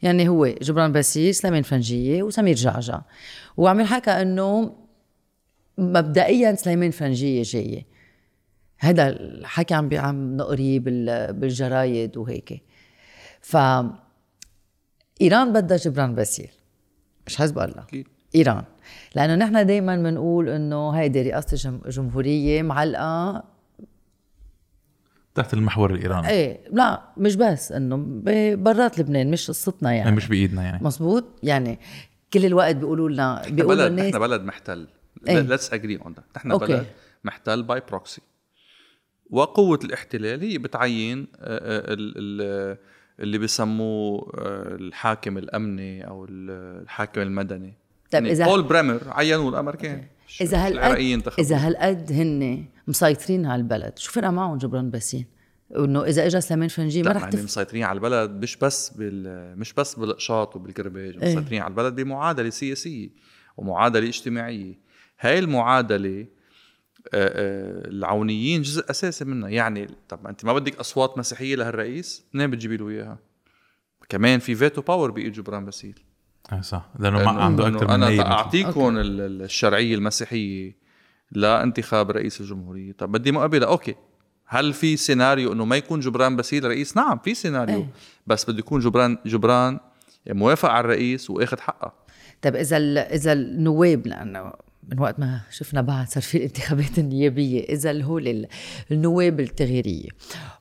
يعني 0.01 0.29
هو 0.29 0.45
جبران 0.47 0.91
باسيل 0.91 1.35
سليمان 1.35 1.61
فرنجية 1.63 2.23
وسمير 2.23 2.55
جعجع. 2.55 3.01
وعم 3.57 3.79
ينحكى 3.79 4.11
إنه 4.11 4.75
مبدئيا 5.77 6.55
سليمان 6.55 6.91
فرنجية 6.91 7.43
جاية 7.45 7.85
هذا 8.79 9.07
الحكي 9.09 9.73
عم 9.73 9.89
عم 9.93 10.37
نقريه 10.37 10.79
بال- 10.79 11.33
بالجرايد 11.33 12.17
وهيك. 12.17 12.63
ف 13.41 13.57
إيران 15.21 15.53
بدها 15.53 15.77
جبران 15.77 16.15
باسيل 16.15 16.49
مش 17.27 17.37
حزب 17.37 17.59
الله. 17.59 17.83
أكيد. 17.83 18.07
إيران. 18.35 18.63
لأنه 19.15 19.35
نحن 19.35 19.65
دائما 19.65 19.95
بنقول 19.95 20.49
إنه 20.49 20.89
هيدي 20.91 21.21
رئاسة 21.21 21.47
الجم- 21.53 21.81
الجمهوريه 21.85 22.61
معلقة 22.61 23.43
تحت 25.37 25.53
المحور 25.53 25.91
الإيراني. 25.93 26.29
إيه 26.29 26.59
لا 26.71 27.01
مش 27.17 27.35
بس 27.35 27.71
إنه 27.71 27.97
برات 28.55 28.99
لبنان 28.99 29.31
مش 29.31 29.47
قصتنا 29.47 29.93
يعني. 29.93 30.15
مش 30.15 30.27
بإيدنا 30.27 30.63
يعني. 30.63 30.83
مزبوط 30.83 31.25
يعني 31.43 31.79
كل 32.33 32.45
الوقت 32.45 32.75
بيقولوا 32.75 33.09
لنا 33.09 33.41
بيقولوا 33.49 33.75
بلد 33.75 33.91
الناس 33.91 34.05
إحنا 34.05 34.19
بلد 34.19 34.41
محتل. 34.41 34.87
إيه. 35.29 35.39
ليتس 35.39 35.73
اجري 35.73 35.97
اون 36.05 36.15
نحن 36.37 36.51
أوكي. 36.51 36.65
بلد 36.73 36.85
محتل 37.23 37.63
by 37.63 37.81
proxy 37.89 38.21
وقوة 39.29 39.79
الاحتلال 39.83 40.41
هي 40.41 40.57
بتعين 40.57 41.19
آه، 41.19 41.35
آه، 41.41 41.93
ال- 41.93 42.13
ال- 42.17 42.77
اللي 43.19 43.37
بيسموه 43.37 44.31
آه، 44.37 44.75
الحاكم 44.75 45.37
الأمني 45.37 46.07
أو 46.07 46.25
ال- 46.25 46.81
الحاكم 46.83 47.21
المدني. 47.21 47.73
طيب 48.11 48.25
يعني 48.25 48.35
إذا- 48.35 48.47
بول 48.47 48.63
بريمر 48.63 48.99
عينوه 49.07 49.49
الأمريكان. 49.49 50.05
إذا 50.41 50.67
هالقد 50.67 51.33
إذا 51.39 51.57
هالقد 51.57 52.11
هن 52.11 52.65
مسيطرين 52.87 53.45
على 53.45 53.61
البلد 53.61 53.97
شو 53.97 54.11
فرق 54.11 54.29
معهم 54.29 54.57
جبران 54.57 54.89
باسيل 54.89 55.25
إنه 55.75 56.03
إذا 56.03 56.25
اجى 56.25 56.41
سليمان 56.41 56.67
فرنجي 56.67 57.03
ما 57.03 57.11
رح 57.11 57.21
يعني 57.21 57.31
تف... 57.31 57.43
مسيطرين 57.43 57.83
على 57.83 57.97
البلد 57.97 58.31
مش 58.31 58.55
بس 58.55 58.89
بال 58.89 59.59
مش 59.59 59.73
بس 59.73 59.95
بالقشاط 59.95 60.55
وبالكرباج 60.55 61.23
إيه. 61.23 61.35
مسيطرين 61.35 61.61
على 61.61 61.71
البلد 61.71 61.95
بمعادلة 61.95 62.49
سياسية 62.49 63.09
ومعادلة 63.57 64.07
اجتماعية. 64.07 64.79
هاي 65.19 65.39
المعادلة 65.39 66.19
آه، 66.19 66.27
آه، 67.13 67.87
العونيين 67.87 68.61
جزء 68.61 68.89
أساسي 68.89 69.25
منها. 69.25 69.49
يعني 69.49 69.87
طب 70.09 70.27
أنت 70.27 70.45
ما 70.45 70.53
بدك 70.53 70.79
أصوات 70.79 71.17
مسيحية 71.17 71.55
لهالرئيس؟ 71.55 72.25
منين 72.33 72.51
بتجيبي 72.51 72.77
له 72.77 72.89
إياها؟ 72.89 73.19
كمان 74.09 74.39
في 74.39 74.55
veto 74.55 74.81
power 74.81 75.11
بإيد 75.11 75.31
جبران 75.31 75.65
باسيل 75.65 75.99
آه 76.51 76.61
صح. 76.61 76.85
لأنه 76.99 77.23
ما 77.23 77.43
عنده 77.43 77.67
أكثر 77.67 77.87
من 77.87 78.03
أنا 78.03 78.31
أعطيكم 78.31 78.97
ال- 78.97 79.21
ال- 79.21 79.41
الشرعيه 79.41 79.95
المسيحيه 79.95 80.75
لانتخاب 81.31 82.11
رئيس 82.11 82.41
الجمهورية. 82.41 82.91
طب 82.91 83.11
بدي 83.11 83.31
مقابلة. 83.31 83.67
أوكي. 83.67 83.95
هل 84.45 84.73
في 84.73 84.97
سيناريو 84.97 85.53
إنه 85.53 85.65
ما 85.65 85.75
يكون 85.75 85.99
جبران 85.99 86.35
باسيل 86.35 86.63
رئيس 86.63 86.97
نعم 86.97 87.17
في 87.19 87.33
سيناريو. 87.33 87.75
إيه. 87.77 87.87
بس 88.27 88.49
بده 88.49 88.59
يكون 88.59 88.79
جبران 88.81 89.17
جبران 89.25 89.79
موافق 90.29 90.69
على 90.69 90.79
الرئيس 90.85 91.29
وآخذ 91.29 91.59
حقه. 91.59 91.93
طيب 92.41 92.55
إذا 92.55 92.77
ال- 92.77 92.97
إذا 92.97 93.33
النواب 93.33 94.07
لأنه 94.07 94.53
من 94.91 94.99
وقت 94.99 95.19
ما 95.19 95.39
شفنا 95.51 95.81
بعد 95.81 96.07
صار 96.09 96.23
في 96.23 96.37
الانتخابات 96.37 96.99
النيابية 96.99 97.63
إذا 97.63 97.91
اللي 97.91 98.03
هو 98.05 98.17
ال- 98.17 98.47
النواب 98.91 99.39
التغييرية 99.39 100.09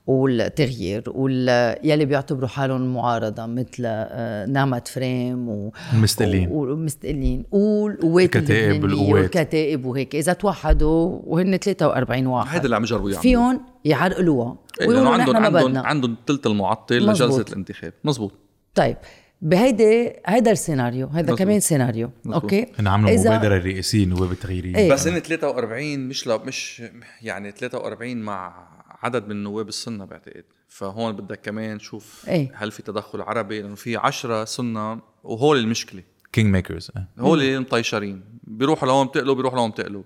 والتغيير 0.07 1.03
وال 1.07 1.49
يلي 1.85 2.05
بيعتبروا 2.05 2.49
حالهم 2.49 2.95
معارضة 2.95 3.47
مثل 3.47 3.83
آه، 3.87 4.47
نعمة 4.47 4.83
فرام 4.87 5.49
و 5.49 5.73
المستقلين. 5.93 6.49
و- 6.49 6.73
ومستقلين 6.73 7.45
والقوات 7.51 8.37
الكتائب 8.37 8.83
والقوات. 8.83 9.13
والكتائب 9.13 9.85
وهيك. 9.85 10.15
إذا 10.15 10.33
توحدوا 10.33 11.19
وهن 11.25 11.57
43 11.57 12.27
واحد. 12.27 12.55
هيدا 12.55 12.65
اللي 12.65 12.77
عم 12.77 12.83
يجربوا 12.83 13.09
يعملوا. 13.11 13.23
فيهم 13.23 13.61
يعرقلوها. 13.85 14.57
إيه، 14.81 14.89
ويقولوا 14.89 15.11
عندهم 15.11 15.37
عندهم 15.37 15.77
عندهم 15.79 16.17
ثلث 16.27 16.47
المعطل 16.47 17.07
مزبوط. 17.07 17.31
لجلسه 17.33 17.53
الانتخاب. 17.53 17.93
مزبوط. 18.05 18.33
طيب. 18.75 18.97
بهيدي 19.43 20.13
هيدا 20.27 20.51
السيناريو 20.53 21.07
هيدا 21.07 21.23
مزبوط. 21.23 21.39
كمان 21.39 21.61
سيناريو 21.61 22.11
مزبوط. 22.25 22.43
أوكي 22.43 22.67
إنه 22.81 22.91
عملوا 22.91 23.17
إذا- 23.17 23.27
مبادرة 23.27 23.59
رئيسيه 23.59 24.05
النواب 24.05 24.33
التغييرية 24.33 24.77
إيه. 24.77 24.93
بس 24.93 25.07
هن 25.09 25.19
43 25.19 26.09
مش 26.09 26.27
لا 26.27 26.37
مش 26.45 26.83
يعني 27.23 27.51
43 27.53 28.17
مع 28.23 28.69
عدد 29.03 29.29
من 29.29 29.43
نواب 29.43 29.69
السنة 29.69 30.05
بعتقد 30.05 30.45
فهون 30.69 31.13
بدك 31.17 31.41
كمان 31.41 31.79
شوف 31.79 32.25
إيه. 32.29 32.53
هل 32.55 32.71
في 32.71 32.83
تدخل 32.83 33.21
عربي 33.21 33.63
لأنه 33.63 33.75
في 33.75 33.97
10 33.97 34.45
سنة 34.45 35.01
وهول 35.25 35.59
المشكلة 35.59 36.03
king 36.33 36.53
makers 36.53 36.91
هول 37.19 37.41
اللي 37.43 37.59
مطيشرين 37.59 38.23
بيروحوا 38.45 38.89
لهون 38.89 39.07
بتقلب 39.07 39.37
بيروحوا 39.37 39.59
لهون 39.59 39.71
بتقلب 39.71 40.05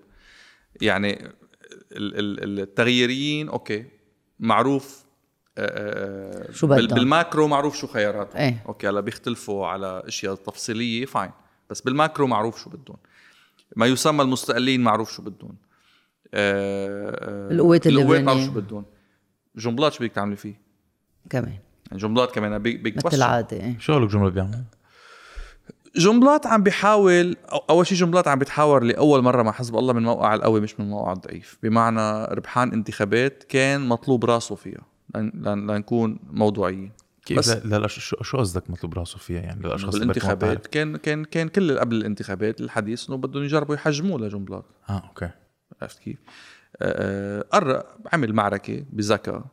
يعني 0.80 1.12
ال- 1.92 2.18
ال- 2.18 2.60
التغييريين 2.60 3.48
أوكي 3.48 3.84
معروف 4.40 4.84
آه، 4.94 5.04
آه، 5.04 5.09
شو 6.52 6.66
بدهم. 6.66 6.86
بال 6.86 7.04
macro 7.04 7.48
معروف 7.48 7.76
شو 7.76 7.86
خياراتهم 7.86 8.40
إيه. 8.40 8.62
أوكي 8.68 8.88
هلا 8.88 9.00
بيختلفوا 9.00 9.66
على 9.66 10.02
أشياء 10.06 10.34
تفصيلية 10.34 11.04
fine 11.06 11.30
بس 11.70 11.80
بال 11.80 11.93
macro 11.93 12.26
معروف 12.26 12.62
شو 12.62 12.70
بدهم 12.70 12.96
ما 13.76 13.86
يسمى 13.86 14.22
المستقلين 14.22 14.80
معروف 14.82 15.12
شو 15.12 15.22
بدهم 15.22 15.56
آه، 16.34 17.10
آه، 17.50 17.52
القوات 17.52 17.86
القوات 17.86 18.20
معروف. 18.20 18.44
شو 18.44 18.50
بدهم 18.50 18.84
جنبلاط 19.56 19.92
شو 19.92 20.04
بدك 20.04 20.12
تعملي 20.12 20.36
فيه؟ 20.36 20.60
كمان 21.30 21.52
يعني 21.90 22.02
جنبلاط 22.02 22.34
كمان 22.34 22.58
بيك 22.58 22.80
بيك 22.80 23.06
مثل 23.06 23.16
العادة 23.16 23.56
إيه. 23.56 23.76
شغلك 23.78 24.08
جمله 24.10 24.28
بيعمل 24.30 24.64
جنبلاط 25.96 26.46
عم 26.46 26.62
بيحاول 26.62 27.36
أو- 27.48 27.60
أول 27.70 27.86
شيء 27.86 27.98
جنبلاط 27.98 28.28
عم 28.28 28.38
بيتحاور 28.38 28.82
لأول 28.84 29.22
مرة 29.22 29.42
مع 29.42 29.52
حزب 29.52 29.76
الله 29.76 29.92
من 29.92 30.02
موقع 30.02 30.34
القوي 30.34 30.60
مش 30.60 30.80
من 30.80 30.90
موقع 30.90 31.12
الضعيف 31.12 31.58
بمعنى 31.62 32.24
ربحان 32.24 32.72
انتخابات 32.72 33.44
كان 33.48 33.88
مطلوب 33.88 34.24
راسه 34.24 34.54
فيها 34.54 34.82
لنكون 35.14 36.18
موضوعيين. 36.30 36.92
كيف؟ 37.26 37.38
بس- 37.38 37.48
لا 37.48 37.78
لا 37.78 37.86
شو 37.86 38.22
شو 38.22 38.38
قصدك 38.38 38.70
مطلوب 38.70 38.94
راسه 38.98 39.18
فيها؟ 39.18 39.40
يعني 39.40 39.62
للاشخاص 39.62 39.94
بالانتخابات. 39.96 40.66
كان 40.66 40.96
كان 40.96 41.24
كان 41.24 41.48
كل 41.48 41.78
قبل 41.78 41.96
الانتخابات 41.96 42.60
الحديث 42.60 43.08
إنه 43.08 43.18
بدهم 43.18 43.42
يجربوا 43.44 43.74
يحجموه 43.74 44.20
لجنبلاط 44.20 44.64
آه 44.90 44.98
أوكي. 45.08 45.30
عرفت 45.82 45.98
كيف؟ 45.98 46.18
آه، 46.82 47.44
قرر 47.52 47.82
عمل 48.12 48.32
معركة 48.32 48.84
بذكاء 48.92 49.44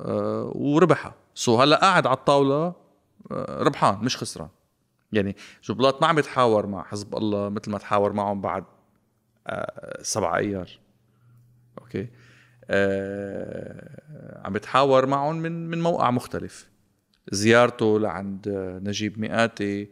آه، 0.00 0.52
وربحها. 0.54 1.14
so 1.34 1.60
هلأ 1.62 1.76
قاعد 1.80 2.06
على 2.06 2.16
الطاولة 2.16 2.74
آه، 3.30 3.62
ربحان 3.62 4.04
مش 4.04 4.16
خسران. 4.16 4.48
يعني 5.12 5.36
جنبلاط 5.64 6.02
ما 6.02 6.08
عم 6.08 6.18
يتحاور 6.18 6.66
مع 6.66 6.82
حزب 6.84 7.16
الله 7.16 7.48
مثل 7.48 7.70
ما 7.70 7.78
تحاور 7.78 8.12
معهم 8.12 8.40
بعد 8.40 8.64
آه، 9.46 10.02
سبعة 10.02 10.36
أيار. 10.36 10.70
أوكي؟ 11.80 12.00
آه، 12.00 12.08
عم 14.44 14.52
بتحاور 14.52 15.06
معهم 15.06 15.36
من 15.36 15.70
من 15.70 15.80
موقع 15.80 16.10
مختلف. 16.10 16.68
زيارته 17.32 18.00
لعند 18.00 18.48
آه، 18.48 18.78
نجيب 18.78 19.18
ميقاتي 19.20 19.88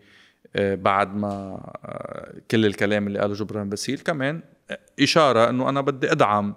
آه، 0.57 0.75
بعد 0.75 1.15
ما 1.17 1.61
آه، 1.85 2.35
كل 2.51 2.67
الكلام 2.67 3.07
اللي 3.07 3.19
قاله 3.19 3.35
جبران 3.35 3.69
باسيل. 3.69 3.99
كمان 3.99 4.41
إشارة 5.03 5.51
أنه 5.51 5.69
أنا 5.69 5.81
بدي 5.81 6.13
أدعم 6.13 6.55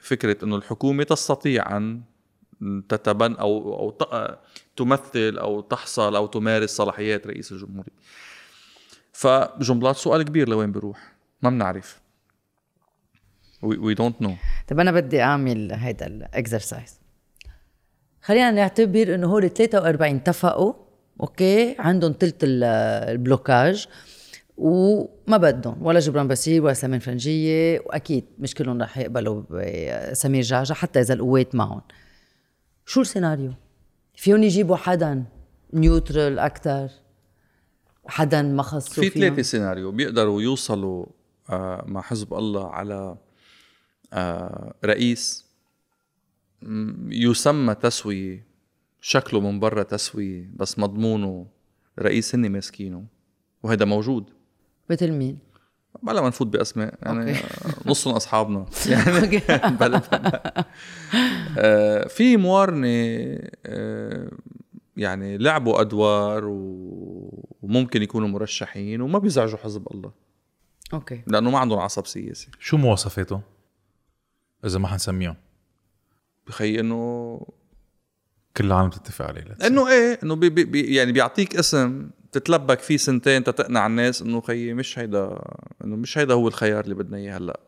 فكرة 0.00 0.44
أنه 0.44 0.56
الحكومة 0.56 1.04
تستطيع 1.04 1.76
أن 1.76 2.00
تتبن 2.88 3.34
أو 3.36 3.90
ت- 3.90 4.38
تمثل 4.76 5.38
أو 5.38 5.60
تحصل 5.60 6.16
أو 6.16 6.26
تمارس 6.26 6.70
صلاحيات 6.70 7.26
رئيس 7.26 7.52
الجمهورية. 7.52 7.92
فجنبلاط 9.12 9.96
سؤال 9.96 10.22
كبير 10.22 10.48
لوين 10.48 10.72
بيروح؟ 10.72 11.12
ما 11.42 11.50
بنعرف. 11.50 12.00
We 13.62 13.94
don't 13.94 14.22
know 14.22 14.34
طب 14.68 14.80
أنا 14.80 14.92
بدي 14.92 15.22
أعمل 15.22 15.72
هيدا 15.72 16.06
ال 16.06 16.16
exercise 16.16 17.00
خلينا 18.22 18.50
نعتبر 18.50 19.14
إنه 19.14 19.26
هول 19.26 19.50
43 19.50 20.16
اتفقوا 20.16 20.72
okay؟ 21.20 21.76
عندهم 21.78 22.14
ال- 22.22 22.64
ال 23.10 23.20
blocage 23.20 23.86
وما 24.56 25.36
بدهم 25.36 25.86
ولا 25.86 25.98
جبران 26.00 26.28
باسيل 26.28 26.60
ولا 26.62 26.74
سلمان 26.74 26.98
فرنجية 27.00 27.80
وأكيد 27.86 28.24
مش 28.38 28.54
كلهم 28.54 28.82
رح 28.82 28.98
يقبلوا 28.98 29.42
سمير 30.14 30.42
جعجع 30.42 30.74
حتى 30.74 31.00
إذا 31.00 31.14
القوات 31.14 31.54
معهم. 31.54 31.80
شو 32.86 33.00
السيناريو؟ 33.00 33.52
فيهم 34.14 34.42
يجيبوا 34.42 34.76
حدا 34.76 35.24
neutral 35.72 36.38
أكثر 36.38 36.88
حدا 38.06 38.42
ما 38.42 38.62
خصوا 38.62 39.02
في؟ 39.04 39.08
ثلاثة 39.10 39.42
سيناريو 39.42 39.90
بيقدروا 39.92 40.42
يوصلوا 40.42 41.06
آه، 41.50 41.84
مع 41.86 42.00
حزب 42.02 42.34
الله 42.34 42.68
على 42.70 43.16
رئيس. 44.84 45.46
م- 46.62 47.12
يسمى 47.12 47.74
تسوية 47.74 48.46
شكله 49.00 49.40
من 49.40 49.60
برا 49.60 49.82
تسوية 49.82 50.50
بس 50.56 50.78
مضمونه 50.78 51.46
رئيس 51.98 52.34
هن 52.34 52.48
ماسكينه 52.50 53.04
وهذا 53.62 53.84
موجود. 53.84 54.30
مثل 54.90 55.12
مين؟ 55.12 55.38
بلا 56.02 56.20
ما 56.20 56.28
نفوت 56.28 56.46
بأسماء 56.46 56.94
يعني. 57.02 57.30
آه، 57.32 57.38
نصهم 57.86 58.14
أصحابنا. 58.14 58.66
يعني 58.90 59.38
بلا. 59.80 60.02
آه، 61.58 62.08
في 62.08 62.36
موارنة 62.36 62.88
آه، 63.66 64.30
يعني 64.96 65.38
لعبوا 65.38 65.80
أدوار 65.80 66.44
و- 66.44 67.48
وممكن 67.62 68.02
يكونوا 68.02 68.28
مرشحين 68.28 69.00
وما 69.00 69.18
بيزعجوا 69.18 69.58
حزب 69.58 69.88
الله. 69.94 70.12
okay. 70.92 71.22
لأنه 71.26 71.50
ما 71.50 71.58
عندهم 71.58 71.78
عصب 71.78 72.06
سياسي. 72.06 72.48
شو 72.60 72.76
مواصفاته؟ 72.76 73.40
إذا 74.64 74.78
ما 74.78 74.88
حنسميهم 74.88 75.36
بخي 76.46 76.80
إنه 76.80 77.40
كل 78.56 78.66
العالم 78.66 78.90
تتفق 78.90 79.24
عليه. 79.26 79.44
إنه 79.66 79.88
إيه 79.88 80.18
إنه 80.22 80.36
بي 80.36 80.48
بي 80.50 80.94
يعني 80.94 81.12
بيعطيك 81.12 81.56
اسم 81.56 82.10
تتلبك 82.32 82.80
فيه 82.80 82.96
سنتين 82.96 83.44
تتقنع 83.44 83.86
الناس 83.86 84.22
إنه 84.22 84.40
خيي 84.40 84.74
مش 84.74 84.98
هيدا 84.98 85.40
إنه 85.84 85.96
مش 85.96 86.18
هيدا 86.18 86.34
هو 86.34 86.48
الخيار 86.48 86.84
اللي 86.84 86.94
بدنا 86.94 87.16
إياه 87.16 87.36
هلأ 87.38 87.60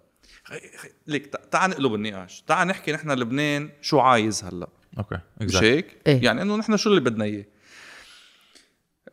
خي- 0.45 0.77
خي- 0.79 0.93
ليك 1.07 1.27
تع- 1.27 1.39
تعال 1.51 1.71
نقلب 1.71 1.95
النقاش 1.95 2.43
تعال 2.43 2.69
نحكي 2.69 2.93
نحن 2.93 3.11
لبنان 3.11 3.71
شو 3.81 3.99
عايز 4.01 4.45
هلأ 4.45 4.69
okay 4.99 5.19
مش 5.41 5.57
exactly. 5.57 5.63
هيك؟ 5.63 5.97
إيه. 6.07 6.25
يعني 6.25 6.43
إنه 6.43 6.57
نحن 6.57 6.77
شو 6.77 6.91
اللي 6.91 7.01
بدنا 7.01 7.25
إياه 7.25 7.45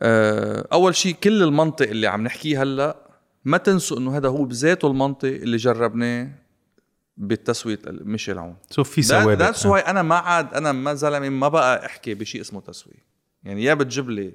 آه، 0.02 0.68
أول 0.72 0.94
شيء 0.94 1.14
كل 1.14 1.42
المنطق 1.42 1.88
اللي 1.88 2.06
عم 2.06 2.22
نحكيه 2.22 2.62
هلأ 2.62 2.96
ما 3.44 3.58
تنسوا 3.58 3.98
إنه 3.98 4.16
هذا 4.16 4.28
هو 4.28 4.44
بذاته 4.44 4.88
المنطق 4.88 5.28
اللي 5.28 5.56
جربناه 5.56 6.30
بالتسويه 7.18 7.78
ميشيل 7.86 8.38
عون 8.38 8.56
so 8.70 8.84
في 8.84 9.02
ثوابت. 9.02 9.38
that's 9.38 9.66
why 9.66 9.80
أنا 9.80 10.02
ما 10.02 10.14
عاد 10.14 10.54
أنا 10.54 10.72
ما 10.72 10.94
زلمة 10.94 11.28
ما 11.28 11.48
بقى 11.48 11.86
أحكي 11.86 12.14
بشيء 12.14 12.40
اسمه 12.40 12.60
تسويه 12.60 13.06
يعني 13.42 13.64
يا 13.64 13.74
بتجيب 13.74 14.10
لي 14.10 14.26
آه، 14.26 14.32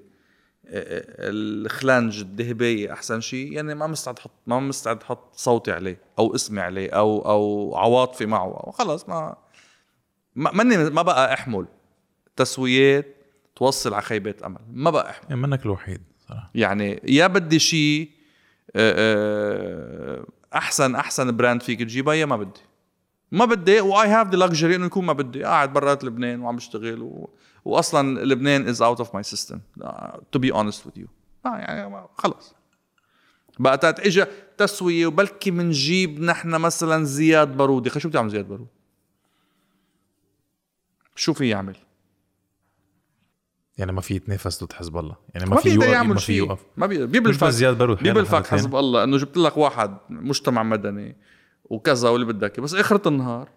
آه، 0.67 1.03
الخلنج 1.29 2.19
الذهبيه 2.19 2.93
أحسن 2.93 3.21
شيء 3.21 3.51
يعني 3.51 3.75
ما 3.75 3.87
مستعد 3.87 4.19
أحط 4.19 4.31
ما 4.47 4.59
مستعد 4.59 5.03
أحط 5.03 5.35
صوتي 5.35 5.71
عليه 5.71 5.97
أو 6.19 6.35
اسمي 6.35 6.61
عليه 6.61 6.89
أو 6.89 7.25
أو 7.25 7.73
عواطفي 7.77 8.25
معه. 8.25 8.63
أو 8.65 8.71
خلص 8.71 9.09
ما 9.09 9.35
ما 10.35 10.51
ماني 10.51 10.89
ما 10.89 11.01
بقى 11.01 11.33
أحمل. 11.33 11.65
تسويات 12.35 13.15
توصل 13.55 13.93
على 13.93 14.01
خيبات 14.03 14.43
أمل. 14.43 14.59
ما 14.71 14.89
بقى 14.91 15.09
أحمل. 15.09 15.25
يعني 15.29 15.41
منك 15.41 15.65
الوحيد 15.65 16.01
صراحة. 16.29 16.51
يعني 16.55 17.01
يا 17.03 17.27
بدي 17.27 17.59
شيء 17.59 18.09
آه، 18.75 20.25
أحسن 20.55 20.95
أحسن 20.95 21.37
brand 21.37 21.63
فيك 21.63 21.79
تجيبها 21.79 22.13
يا 22.13 22.25
ما 22.25 22.37
بدي. 22.37 22.61
ما 23.33 23.45
بدي 23.45 23.79
و 23.81 24.07
I 24.07 24.11
have 24.11 24.27
the 24.27 24.37
luxury 24.37 24.75
إنه 24.75 24.85
يكون 24.85 25.05
ما 25.05 25.13
بدي. 25.13 25.43
قاعد 25.43 25.73
برات 25.73 26.03
لبنان 26.03 26.41
وعم 26.41 26.55
بشتغل 26.55 27.01
و... 27.01 27.29
واصلا 27.65 28.25
لبنان 28.25 28.67
is 28.67 28.81
out 28.81 28.99
of 28.99 29.13
my 29.13 29.23
system 29.23 29.59
to 30.31 30.39
be 30.39 30.51
honest 30.51 30.87
with 30.87 30.97
you 30.97 31.07
يعني 31.45 32.07
خلص. 32.17 32.55
بقى 33.59 33.77
تات 33.77 33.99
اجى 33.99 34.25
تسوية 34.57 35.07
وبلكي 35.07 35.51
منجيب 35.51 36.21
نحن 36.21 36.49
مثلا 36.49 37.03
زياد 37.03 37.57
بارودي 37.57 37.89
خي 37.89 37.99
شو 37.99 38.09
بتعمل 38.09 38.29
زياد 38.29 38.47
بارود 38.47 38.67
شو 41.15 41.33
في 41.33 41.49
يعمل؟ 41.49 41.75
يعني 43.77 43.91
ما 43.91 44.01
في 44.01 44.15
يتنافس 44.15 44.63
ضد 44.63 44.73
حزب 44.73 44.97
الله. 44.97 45.15
يعني 45.33 45.49
ما, 45.49 45.55
ما 45.55 45.61
في 45.61 45.69
يوقف 45.69 45.87
يعمل 45.87 46.13
ما 46.13 46.19
في 46.19 46.33
يوقف. 46.33 46.59
ما 46.77 46.87
بيبلفك 46.87 47.47
زياد 47.47 47.77
بارود 47.77 48.03
بيبلفك 48.03 48.47
حزب 48.47 48.75
الله. 48.75 49.03
إنه 49.03 49.17
جبت 49.17 49.37
لك 49.37 49.57
واحد 49.57 49.97
مجتمع 50.09 50.63
مدني. 50.63 51.15
وكذا 51.65 52.09
واللي 52.09 52.25
بدك. 52.25 52.59
بس 52.59 52.73
آخرة 52.75 53.07
النهار 53.07 53.49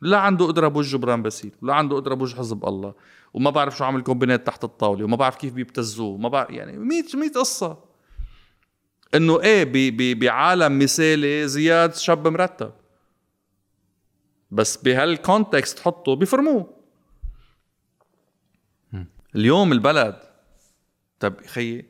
لا 0.00 0.18
عنده 0.18 0.46
قدرة 0.46 0.68
بوجه 0.68 0.92
جبران 0.96 1.22
باسيل 1.22 1.52
ولا 1.62 1.74
عنده 1.74 1.96
قدرة 1.96 2.14
بوجه 2.14 2.36
حزب 2.36 2.64
الله 2.68 2.94
وما 3.34 3.50
بعرف 3.50 3.76
شو 3.76 3.84
عامل 3.84 4.02
كومبينات 4.02 4.46
تحت 4.46 4.64
الطاولة 4.64 5.04
وما 5.04 5.16
بعرف 5.16 5.36
كيف 5.36 5.52
بيبتزوه 5.52 6.16
ما 6.16 6.28
بعرف 6.28 6.50
يعني 6.50 6.78
100 6.78 7.02
100 7.14 7.30
قصة. 7.30 7.78
إنه 9.14 9.40
إيه 9.40 9.64
ب- 9.64 9.96
ب- 9.96 10.18
بعالم 10.18 10.78
مثالي 10.78 11.48
زياد 11.48 11.94
شاب 11.94 12.28
مرتب. 12.28 12.72
بس 14.50 14.76
بهال 14.76 15.07
context 15.07 15.78
حطه 15.78 16.16
بيفرموه 16.16 16.70
اليوم 19.36 19.72
البلد 19.72 20.18
طب 21.20 21.46
خيي 21.46 21.86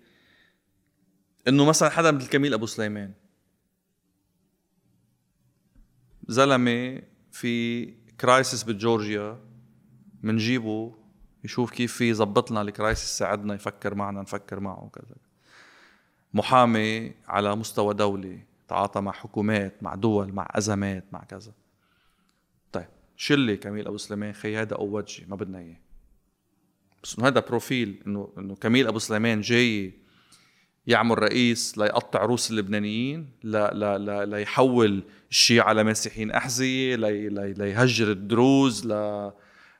إنه 1.48 1.64
مثلا 1.64 1.88
حدا 1.88 2.11
مثل 2.11 2.28
كميل 2.28 2.54
أبو 2.54 2.66
سليمان. 2.66 3.12
زلمة 6.29 7.03
في 7.33 7.87
crisis 8.20 8.62
بجورجيا 8.62 9.39
منجيبه 10.22 10.95
يشوف 11.45 11.70
كيف 11.70 11.93
في 11.97 12.11
يظبط 12.11 12.51
لنا 12.51 12.62
ال 12.62 12.70
crisis 12.70 13.14
يساعدنا 13.14 13.55
يفكر 13.55 13.95
معنا 13.95 14.22
نفكر 14.22 14.61
معه 14.61 14.85
وكذا. 14.85 15.16
محامي 16.35 17.12
على 17.26 17.57
مستوى 17.57 17.95
دولي 17.95 18.41
تعاطى 18.68 19.01
مع 19.01 19.12
حكومات 19.12 19.83
مع 19.83 19.95
دول 19.95 20.33
مع 20.33 20.49
أزمات 20.51 21.05
مع 21.12 21.24
كذا. 21.24 21.53
طيب 22.72 22.89
شلي 23.16 23.57
كميل 23.57 23.87
أبو 23.87 23.97
سليمان 23.97 24.33
خي 24.33 24.57
هذا 24.57 24.74
اوجي 24.74 25.26
ما 25.29 25.37
بدنا 25.37 25.59
إياه. 25.59 25.81
بس 27.03 27.18
انه 27.18 27.29
هذا 27.29 27.41
profile 27.40 28.03
انه 28.07 28.33
إنه 28.39 28.55
كميل 28.55 28.87
أبو 28.87 28.99
سليمان 28.99 29.41
جاي 29.41 30.07
يعمل 30.89 31.18
رئيس 31.18 31.78
ليقطع 31.78 32.24
روس 32.24 32.51
اللبنانيين 32.51 33.30
لا 33.43 33.74
لا 33.74 33.99
لا 33.99 34.24
ليحول 34.24 35.03
الشيعة 35.30 35.72
لمسيحيين 35.72 36.30
أحذية 36.30 36.97
لي 36.97 37.28
لي 37.28 37.53
ليهجر 37.53 38.11
الدروز 38.11 38.86
لا 38.86 39.34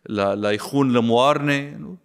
لا 0.07 0.35
ليخون 0.35 0.97
الموارنة. 0.97 1.97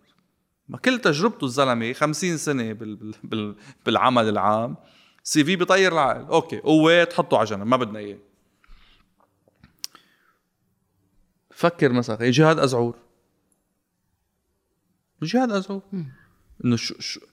ما 0.69 0.77
كل 0.77 0.99
تجربته 0.99 1.45
الزلمة 1.45 1.93
50 1.93 2.37
سنة 2.37 2.73
بال 2.73 2.95
بال 2.95 3.15
بال 3.23 3.55
بالعمل 3.85 4.29
العام. 4.29 4.75
CV 5.23 5.55
بيطير 5.55 5.91
العقل. 5.91 6.25
okay 6.25 6.59
قوات 6.59 7.13
حطه 7.13 7.37
على 7.37 7.45
جنب 7.45 7.67
ما 7.67 7.77
بدنا 7.77 7.99
إياه. 7.99 8.17
فكر 11.51 11.91
مثلا 11.91 12.29
جهاد 12.29 12.59
أزعور؟ 12.59 12.95
جهاد 15.23 15.51
أزعور. 15.51 15.81
إنه 16.65 16.75
شو 16.75 16.95
شو 16.99 17.32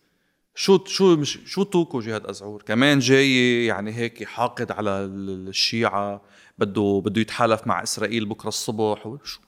شو 0.54 0.84
شو 0.84 1.16
مش 1.16 1.38
شو 1.46 1.62
توكو 1.62 2.00
جهاد 2.00 2.26
أزعور؟ 2.26 2.62
كمان 2.62 2.98
جاي 2.98 3.64
يعني 3.66 3.92
هيك 3.92 4.24
حاقد 4.24 4.72
على 4.72 4.90
ال- 4.90 5.48
الشيعة 5.48 6.22
بده 6.58 7.02
بده 7.04 7.20
يتحالف 7.20 7.66
مع 7.66 7.82
إسرائيل 7.82 8.24
بكرة 8.26 8.48
الصبح. 8.48 9.06
وشو؟ 9.06 9.40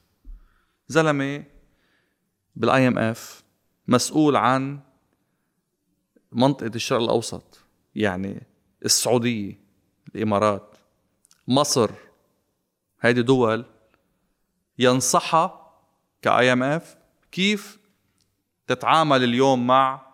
زلمة 0.89 1.45
بال 2.57 2.89
IMF 2.89 3.43
مسؤول 3.89 4.37
عن 4.37 4.81
منطقة 6.33 6.71
الشرق 6.75 7.01
الأوسط 7.01 7.61
يعني 7.95 8.47
السعودية 8.85 9.61
الإمارات 10.15 10.77
مصر. 11.49 11.91
هيدي 13.01 13.23
دول 13.23 13.65
ينصحها 14.79 15.73
ك 16.23 16.53
IMF 16.53 16.97
كيف 17.33 17.79
تتعامل 18.67 19.25
اليوم 19.25 19.67
مع 19.67 20.12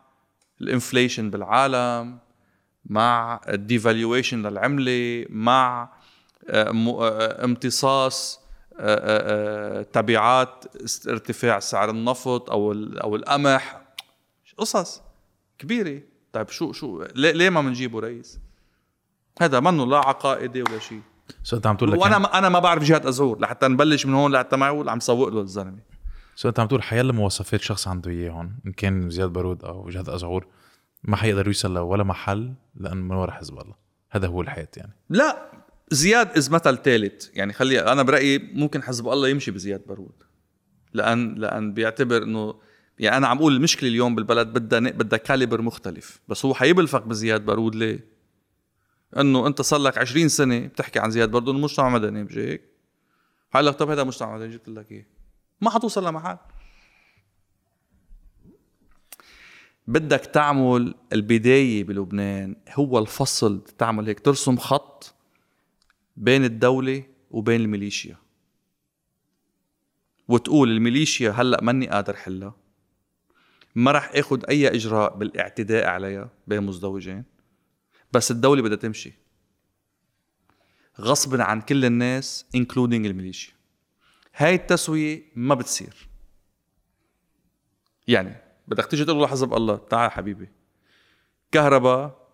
ال 0.61 0.68
inflation 0.68 1.31
بالعالم 1.31 2.19
مع 2.87 3.41
ال 3.49 3.57
devaluation 3.57 4.47
للعملة 4.47 5.27
مع 5.31 5.89
آه، 6.51 6.71
آه، 7.01 7.45
امتصاص 7.45 8.41
آه، 8.81 9.81
آه، 9.81 9.83
تبعات 9.83 10.65
ارتفاع 11.09 11.61
سعر 11.61 11.91
النفط 11.91 12.51
أو 12.51 12.73
أو 12.73 13.17
القمح. 13.17 13.83
قصص 14.59 15.03
كبيرة. 15.59 16.03
طيب 16.33 16.49
شو 16.49 16.73
شو 16.73 17.05
ليه, 17.15 17.51
ما 17.51 17.61
بنجيبه 17.61 18.01
رئيس؟ 18.01 18.39
هذا 19.41 19.61
منه 19.61 19.87
لا 19.87 19.99
عقائدي 19.99 20.63
ولا 20.63 20.79
شيء. 20.79 21.01
so 21.43 21.57
انت 21.57 21.67
عم 21.67 21.77
تقول 21.77 21.93
لك 21.93 22.01
وأنا 22.01 22.13
يعني 22.13 22.23
ما 22.23 22.39
أنا 22.39 22.49
ما 22.49 22.59
بعرف 22.59 22.83
جهاد 22.83 23.07
أزعور 23.07 23.41
لحتى 23.41 23.69
نبلش 23.69 24.07
من 24.07 24.15
هون 24.15 24.33
لحتى 24.33 24.57
ما 24.57 24.67
يقول 24.67 24.89
عم 24.89 25.01
سوق 25.01 25.29
له 25.29 25.41
الزلمة. 25.41 25.79
so 26.39 26.49
انت 26.49 26.61
عم 26.61 26.67
تقول 26.67 26.83
حيلا 26.83 27.13
مواصفات 27.13 27.61
شخص 27.61 27.89
عنده 27.89 28.11
اياهم 28.11 28.59
إن 28.67 28.73
كان 28.73 29.11
زياد 29.11 29.33
بارود 29.33 29.65
أو 29.65 29.89
جهاد 29.89 30.09
ازعور 30.09 30.47
ما 31.03 31.17
حيقدر 31.17 31.47
يوصل 31.47 31.75
لولا 31.75 32.05
محل 32.05 32.55
لأن 32.75 32.97
من 32.97 33.17
ورا 33.17 33.31
حزب 33.31 33.59
الله 33.59 33.75
هذا 34.11 34.27
هو 34.27 34.41
الحياة 34.41 34.69
يعني 34.77 34.93
لا 35.11 35.53
زياد 35.91 36.39
از 36.39 36.51
مثل 36.51 36.77
ثالث 36.77 37.37
يعني 37.37 37.53
خلي 37.53 37.81
أنا 37.81 38.03
برأيي 38.03 38.39
ممكن 38.39 38.83
حزب 38.83 39.09
الله 39.09 39.29
يمشي 39.29 39.51
بزياد 39.51 39.83
بارود 39.87 40.23
لأن 40.93 41.35
لأن 41.35 41.75
بيعتبر 41.75 42.23
إنه 42.23 42.55
يعني 42.99 43.17
أنا 43.17 43.29
عم 43.29 43.39
أقول 43.39 43.57
المشكلة 43.57 43.89
اليوم 43.89 44.15
بالبلد 44.15 44.49
بدها 44.49 44.81
بدها 44.81 45.19
caliber 45.19 45.63
مختلف 45.63 46.21
بس 46.29 46.45
هو 46.45 46.55
حيبلفك 46.55 47.03
بزياد 47.03 47.45
بارود 47.45 47.75
ليه؟ 47.75 48.05
إنه 49.17 49.47
أنت 49.47 49.63
صار 49.63 49.81
لك 49.81 49.99
20 49.99 50.29
سنة 50.29 50.67
بتحكي 50.67 50.99
عن 50.99 51.11
زياد 51.11 51.31
بارود 51.31 51.49
إنه 51.49 51.59
مجتمع 51.59 51.89
مدني 51.89 52.29
هيك؟ 52.31 52.63
حقول 53.51 53.67
لك 53.67 53.75
طب 53.75 53.91
هذا 53.91 54.05
مجتمع 54.05 54.37
مدني 54.37 54.53
جبت 54.53 54.69
لك 54.69 54.93
إيه؟ 54.93 55.18
ما 55.61 55.71
حتوصل 55.71 56.07
لمحل. 56.07 56.39
بدك 59.87 60.21
تعمل 60.21 60.95
البداية 61.13 61.85
بلبنان 61.85 62.57
هو 62.75 62.99
الفصل 62.99 63.65
تعمل 63.79 64.07
هيك. 64.07 64.21
ترسم 64.21 64.57
خط 64.57 65.15
بين 66.17 66.45
الدولة 66.45 67.05
وبين 67.31 67.61
الميليشيا. 67.61 68.17
وتقول 70.29 70.71
الميليشيا 70.71 71.31
هلأ 71.31 71.63
ماني 71.63 71.89
قادر 71.89 72.17
حلها. 72.17 72.55
ما 73.75 73.93
رح 73.93 74.11
آخذ 74.15 74.45
أي 74.49 74.69
إجراء 74.69 75.17
بالإعتداء 75.17 75.87
عليها 75.87 76.31
بين 76.47 76.63
مزدوجين. 76.63 77.25
بس 78.13 78.31
الدولة 78.31 78.63
بدها 78.63 78.77
تمشي. 78.77 79.13
غصبا 81.01 81.43
عن 81.43 81.61
كل 81.61 81.85
الناس 81.85 82.47
including 82.55 83.07
الميليشيا. 83.07 83.58
هاي 84.39 84.55
التسوية 84.55 85.23
ما 85.37 85.55
بتصير. 85.55 86.09
يعني 88.09 88.37
بدك 88.69 88.87
تيجي 88.87 89.05
تقول 89.05 89.19
له 89.19 89.27
حزب 89.27 89.55
الله 89.55 89.77
تعال 89.77 90.11
حبيبي. 90.11 90.49
كهرباء 91.53 92.29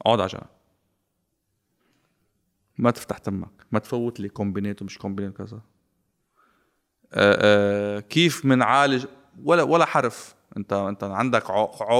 اقعد 0.00 0.20
على 0.20 0.28
جنب. 0.28 0.46
ما 2.78 2.90
تفتح 2.90 3.18
تمك 3.18 3.66
ما 3.72 3.78
تفوت 3.78 4.20
لي 4.20 4.28
كومبينيت 4.28 4.82
ومش 4.82 4.98
كومبينيت 4.98 5.36
كذا 5.36 5.60
آآ 7.12 7.38
آآ 7.40 8.00
كيف 8.00 8.44
منعالج؟ 8.44 9.06
ولا 9.44 9.62
ولا 9.62 9.84
حرف. 9.84 10.34
انت 10.56 10.72
انت 10.72 11.04
عندك 11.04 11.50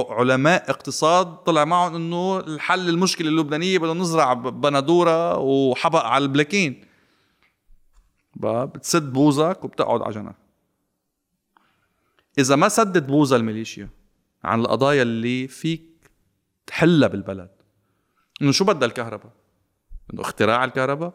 علماء 0.09 0.69
اقتصاد 0.69 1.35
طلع 1.35 1.65
معهم 1.65 1.95
انه 1.95 2.39
الحل 2.39 2.89
المشكلة 2.89 3.29
اللبنانية 3.29 3.77
بدنا 3.77 3.93
نزرع 3.93 4.33
بندورة 4.33 5.37
وحبق 5.37 6.03
على 6.03 6.23
البلاكين 6.23 6.88
بتسد 8.35 9.13
بوزك 9.13 9.63
وبتقعد 9.63 10.01
على 10.01 10.13
جنب. 10.13 10.33
إذا 12.37 12.55
ما 12.55 12.69
سدت 12.69 13.03
بوزة 13.03 13.35
الميليشيا 13.35 13.89
عن 14.43 14.59
القضايا 14.59 15.01
اللي 15.01 15.47
فيك 15.47 15.83
تحلها 16.67 17.07
بالبلد 17.07 17.49
إنه 18.41 18.51
شو 18.51 18.65
بدها 18.65 18.87
الكهرباء؟ 18.87 19.31
إنه 20.13 20.21
اختراع 20.21 20.63
الكهرباء؟ 20.63 21.13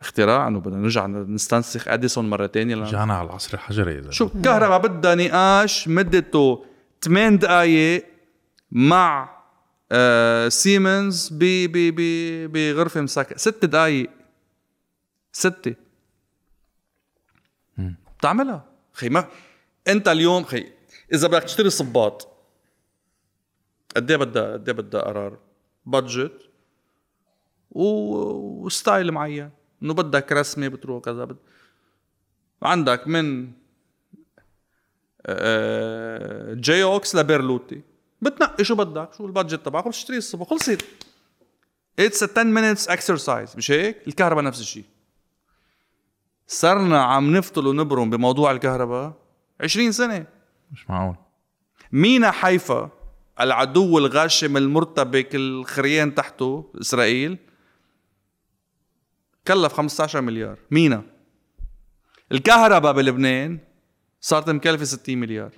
اختراع 0.00 0.48
إنه 0.48 0.60
بدنا 0.60 0.76
نرجع 0.76 1.06
نستنسخ 1.06 1.88
أديسون 1.88 2.30
مرة 2.30 2.46
ثانية 2.46 2.76
رجعنا 2.76 3.14
على 3.14 3.26
العصر 3.26 3.54
الحجري 3.54 3.98
إذا. 3.98 4.10
شو 4.10 4.30
الكهرباء 4.34 4.78
بدها 4.78 5.14
نقاش 5.14 5.88
مدته 5.88 6.64
8 7.04 7.36
دقائق 7.36 8.06
مع 8.70 9.38
آه 9.92 10.48
سيمنز 10.48 11.28
بغرفة 12.52 13.00
مسكره 13.00 13.36
ست 13.36 13.64
دقائق 13.64 14.10
ستة. 15.32 15.74
بتعملها؟ 18.18 18.64
خي 18.92 19.08
ما 19.08 19.28
انت 19.88 20.08
اليوم 20.08 20.44
خي 20.44 20.72
إذا 21.12 21.28
بدك 21.28 21.42
تشتري 21.42 21.70
صباط 21.70 22.28
قد 23.96 24.10
إيه 24.10 24.18
بدها 24.18 24.52
قد 24.52 24.68
إيه 24.68 24.76
بدها 24.76 25.00
قرار؟ 25.00 25.38
budget 25.86 26.48
و 27.70 27.94
style 27.94 29.12
معين. 29.12 29.50
إنه 29.82 29.94
بدك 29.94 30.32
رسمة 30.32 30.68
بتروح 30.68 31.02
كذا 31.04 31.24
بد... 31.24 31.36
عندك 32.62 33.08
من 33.08 33.50
آه، 35.26 36.54
Geox 36.54 36.82
ل 36.82 37.14
Berluti. 37.16 37.82
بتنقي 38.22 38.64
شو 38.64 38.74
بدك 38.74 39.14
شو 39.14 39.26
ال 39.26 39.32
budget 39.32 39.66
تبعك 39.66 39.86
وبتشتري 39.86 40.16
الصبح 40.16 40.48
خلصت. 40.48 40.84
It's 41.98 42.22
10 42.22 42.74
minutes 42.74 42.86
exercise. 42.86 43.56
مش 43.56 43.70
هيك؟ 43.70 44.08
الكهرباء 44.08 44.44
نفس 44.44 44.60
الشيء 44.60 44.84
صرنا 46.46 47.02
عم 47.02 47.36
نفتل 47.36 47.66
ونبرم 47.66 48.10
بموضوع 48.10 48.50
الكهرباء 48.50 49.12
20 49.60 49.92
سنة. 49.92 50.26
مش 50.72 50.90
معقول. 50.90 51.16
مينا 51.92 52.30
حيفا 52.30 52.90
العدو 53.40 53.98
الغاشم 53.98 54.56
المرتبك 54.56 55.34
الخريان 55.34 56.14
تحته 56.14 56.72
إسرائيل 56.80 57.38
كلف 59.46 59.72
15 59.72 60.20
مليار. 60.20 60.58
مينا. 60.70 61.02
الكهرباء 62.32 62.92
بلبنان 62.92 63.58
صارت 64.20 64.50
مكلفة 64.50 64.84
60 64.84 65.18
مليار. 65.18 65.50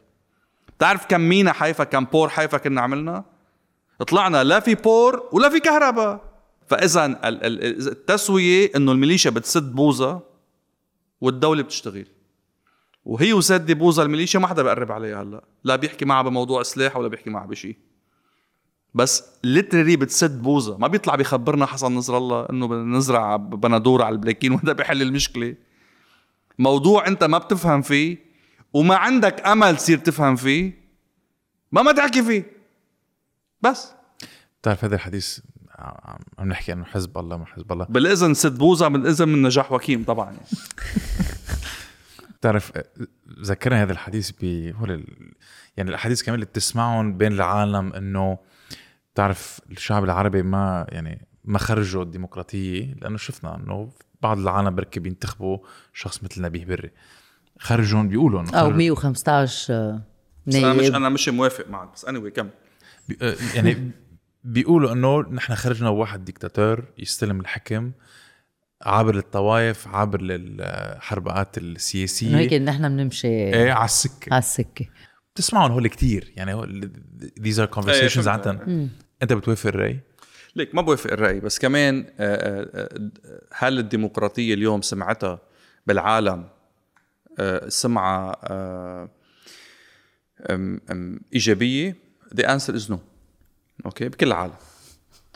بتعرف 0.76 1.06
كم 1.06 1.20
مينا 1.20 1.52
حيفا 1.52 1.84
كم 1.84 2.04
port 2.04 2.28
حيفا 2.28 2.58
كنا 2.58 2.80
عملنا؟ 2.80 3.24
طلعنا 4.08 4.44
لا 4.44 4.60
في 4.60 4.74
port 4.74 5.28
ولا 5.32 5.48
في 5.48 5.60
كهرباء. 5.60 6.20
فاذا 6.66 7.20
التسوية 7.24 8.70
إنه 8.76 8.92
الميليشيا 8.92 9.30
بتسد 9.30 9.74
بوزة. 9.74 10.33
والدولة 11.20 11.62
بتشتغل. 11.62 12.06
وهي 13.04 13.32
وسادة 13.32 13.74
بوزة 13.74 14.02
الميليشيا 14.02 14.40
ما 14.40 14.46
حدا 14.46 14.62
بقرب 14.62 14.92
عليها 14.92 15.22
هلا. 15.22 15.44
لا 15.64 15.76
بيحكي 15.76 16.04
معها 16.04 16.22
بموضوع 16.22 16.62
سلاح 16.62 16.96
ولا 16.96 17.08
بيحكي 17.08 17.30
معها 17.30 17.46
بشيء 17.46 17.76
بس 18.94 19.24
literally 19.44 19.96
بتسد 19.96 20.42
بوزة. 20.42 20.78
ما 20.78 20.88
بيطلع 20.88 21.14
بيخبرنا 21.14 21.66
حسن 21.66 21.94
نصر 21.94 22.16
الله 22.16 22.46
إنه 22.50 22.68
بدنا 22.68 22.98
نزرع 22.98 23.36
بندور 23.36 24.02
على 24.02 24.12
البلاكين 24.12 24.52
وهذا 24.52 24.72
بيحل 24.72 25.02
المشكلة. 25.02 25.54
موضوع 26.58 27.06
أنت 27.06 27.24
ما 27.24 27.38
بتفهم 27.38 27.82
فيه 27.82 28.18
وما 28.72 28.96
عندك 28.96 29.46
أمل 29.46 29.76
تصير 29.76 29.98
تفهم 29.98 30.36
فيه 30.36 30.84
ما 31.72 31.82
ما 31.82 31.92
تحكي 31.92 32.22
فيه. 32.22 32.52
بس. 33.62 33.92
بتعرف 34.60 34.84
هذا 34.84 34.94
الحديث 34.94 35.38
عم 36.38 36.48
نحكي 36.48 36.72
انه 36.72 36.84
حزب 36.84 37.18
الله 37.18 37.36
ما 37.36 37.46
حزب 37.46 37.72
الله. 37.72 37.86
بالاذن 37.90 38.34
سد 38.34 38.58
بوزة 38.58 38.88
بالاذن 38.88 39.28
من 39.28 39.42
نجاح 39.42 39.72
وكيم 39.72 40.04
طبعا. 40.04 40.36
بتعرف 42.40 42.72
ذكرني 43.40 43.82
هذا 43.82 43.92
الحديث 43.92 44.30
ب 44.40 44.72
هو 44.76 44.86
يعني 45.76 45.90
الأحاديث 45.90 46.22
كمان 46.22 46.34
اللي 46.34 46.46
بتسمعهم 46.46 47.18
بين 47.18 47.32
العالم 47.32 47.92
إنه 47.92 48.38
بتعرف 49.14 49.60
الشعب 49.70 50.04
العربي 50.04 50.42
ما 50.42 50.86
يعني 50.88 51.26
ما 51.44 51.58
خرجوا 51.58 52.02
الديمقراطية 52.02 52.94
لأنه 52.94 53.16
شفنا 53.16 53.56
إنه 53.56 53.90
بعض 54.22 54.38
العالم 54.38 54.74
بركي 54.74 55.00
بينتخبوا 55.00 55.58
شخص 55.92 56.24
مثل 56.24 56.42
نبيه 56.42 56.64
بري. 56.64 56.90
خرجون 57.58 58.08
بيقولوا 58.08 58.40
إنه 58.40 58.50
أو 58.50 58.70
115 58.70 60.00
نائب 60.46 60.64
أنا 60.64 60.74
مش 60.74 60.88
أنا 60.88 61.08
مش 61.08 61.28
موافق 61.28 61.68
معك 61.68 61.92
بس 61.94 62.04
اني 62.04 62.20
anyway 62.20 62.32
كم 62.32 62.48
آه، 63.22 63.34
يعني 63.54 63.90
بيقولوا 64.44 64.92
إنه 64.92 65.20
نحن 65.20 65.54
خرجنا 65.54 65.88
واحد 65.88 66.24
ديكتاتور 66.24 66.84
يستلم 66.98 67.40
الحكم 67.40 67.92
عابر 68.82 69.14
للطوائف 69.14 69.88
عابر 69.88 70.22
للحربقات 70.22 71.58
السياسية. 71.58 72.36
هيك 72.36 72.52
نحن 72.52 72.88
بنمشي 72.88 73.28
إيه 73.28 73.72
على 73.72 73.84
السكة. 73.84 74.34
على 74.34 74.38
السكة. 74.38 74.86
بتسمعهم 75.34 75.72
هول 75.72 75.88
كتير 75.88 76.32
يعني 76.36 76.62
these 77.40 77.56
are 77.56 77.80
conversations 77.80 78.26
عادة. 78.26 78.50
أنت 79.22 79.32
بتوافق 79.32 79.66
الرأي؟ 79.66 80.00
ليك 80.56 80.74
ما 80.74 80.82
بوافق 80.82 81.12
الرأي 81.12 81.40
بس 81.40 81.58
كمان 81.58 82.06
آه، 82.18 82.34
آه، 82.34 82.88
آه، 83.24 83.40
هل 83.52 83.78
الديمقراطية 83.78 84.54
اليوم 84.54 84.82
سمعتها 84.82 85.40
بالعالم؟ 85.86 86.48
سمعة 87.68 88.36
إيجابية؟ 91.34 91.96
The 92.36 92.44
answer 92.44 92.74
is 92.74 92.90
no. 92.90 92.98
okay 93.86 94.08
بكل 94.08 94.26
العالم 94.26 94.54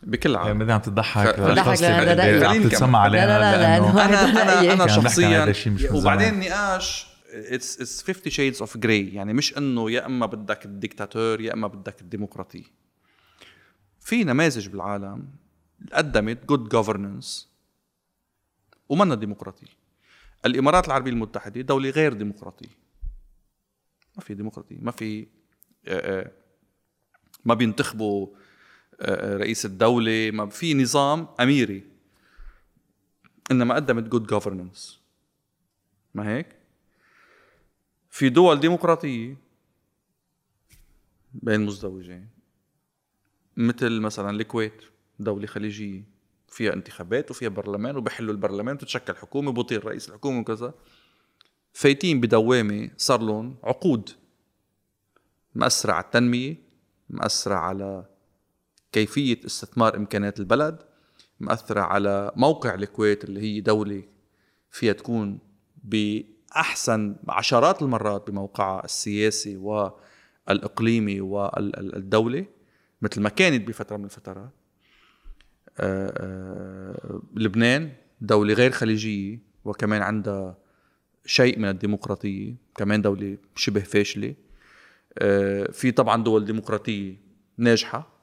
بكل 0.02 0.30
العالم 0.30 0.60
يعني 0.60 0.72
عم 0.72 0.80
تضحك 0.80 1.36
تضحك 1.36 1.84
عم 1.84 2.68
تتسمع 2.68 2.98
علينا 2.98 3.26
لا 3.26 3.38
لا 3.38 3.78
لا 3.80 4.04
أنا 4.04 4.42
أنا 4.42 4.72
أنا 4.72 4.86
شخصيا 4.86 5.52
وبعدين 5.92 6.34
النقاش 6.34 7.06
it's 7.30 7.80
it's 7.80 8.02
50 8.02 8.32
shades 8.32 8.60
of 8.60 8.76
grey 8.76 9.14
يعني 9.14 9.32
مش 9.32 9.58
انه 9.58 9.90
يا 9.90 10.06
اما 10.06 10.26
بدك 10.26 10.64
الديكتاتور 10.64 11.40
يا 11.40 11.52
اما 11.52 11.68
بدك 11.68 12.00
الديمقراطيه 12.00 12.64
في 14.00 14.24
نماذج 14.24 14.68
بالعالم 14.68 15.28
قدمت 15.92 16.44
good 16.44 16.68
governance 16.68 17.48
ومنا 18.88 19.14
ديمقراطيه 19.14 19.78
الامارات 20.46 20.86
العربيه 20.86 21.10
المتحده 21.10 21.60
دوله 21.60 21.90
غير 21.90 22.12
ديمقراطيه 22.12 22.68
ما 24.16 24.22
في 24.22 24.34
ديمقراطيه 24.34 24.76
ما 24.80 24.90
في 24.90 25.26
آه، 25.86 26.20
آه، 26.20 26.32
ما 27.48 27.54
بينتخبوا 27.54 28.28
آه، 29.00 29.36
رئيس 29.36 29.66
الدولة 29.66 30.30
ما 30.30 30.46
في 30.46 30.74
نظام 30.74 31.28
أميري. 31.40 31.84
إنما 33.50 33.74
قدمت 33.74 34.02
good 34.02 34.26
governance 34.26 35.00
ما 36.14 36.28
هيك؟ 36.28 36.46
في 38.10 38.28
دول 38.28 38.60
ديمقراطية 38.60 39.36
بين 41.34 41.60
مزدوجين 41.60 42.28
مثل 43.56 44.00
مثلا 44.00 44.30
الكويت 44.30 44.82
دولة 45.18 45.46
خليجية. 45.46 46.18
فيها 46.48 46.72
انتخابات 46.72 47.30
وفيها 47.30 47.48
برلمان 47.48 47.96
وبحلوا 47.96 48.32
البرلمان 48.32 48.74
وتتشكل 48.74 49.16
حكومة 49.16 49.48
وبطير 49.48 49.84
رئيس 49.84 50.08
الحكومة 50.08 50.40
وكذا. 50.40 50.74
فايتين 51.72 52.20
بدوامة 52.20 52.90
صار 52.96 53.22
لهم 53.22 53.56
عقود. 53.64 54.10
مأثرة 55.54 55.92
على 55.92 56.04
التنمية. 56.04 56.67
مأثرة 57.10 57.54
على 57.54 58.04
كيفية 58.92 59.40
استثمار 59.46 59.96
إمكانيات 59.96 60.40
البلد 60.40 60.78
مأثرة 61.40 61.80
على 61.80 62.32
موقع 62.36 62.74
الكويت 62.74 63.24
اللي 63.24 63.40
هي 63.40 63.60
دولة 63.60 64.02
فيها 64.70 64.92
تكون 64.92 65.38
بأحسن 65.84 67.16
عشرات 67.28 67.82
المرات 67.82 68.30
بموقعها 68.30 68.84
السياسي 68.84 69.56
والإقليمي 69.56 71.20
والدولة 71.20 72.46
مثل 73.02 73.20
ما 73.20 73.28
كانت 73.28 73.68
بفترة 73.68 73.96
من 73.96 74.04
الفترات. 74.04 74.50
آه، 75.80 76.12
آه، 76.16 77.22
لبنان 77.36 77.92
دولة 78.20 78.54
غير 78.54 78.70
خليجية 78.70 79.38
وكمان 79.64 80.02
عندها 80.02 80.56
شيء 81.26 81.58
من 81.58 81.68
الديمقراطية 81.68 82.54
كمان 82.74 83.02
دولة 83.02 83.38
شبه 83.54 83.80
فاشلة. 83.80 84.34
في 85.72 85.90
طبعا 85.96 86.22
دول 86.22 86.44
ديمقراطية 86.44 87.14
ناجحة. 87.58 88.18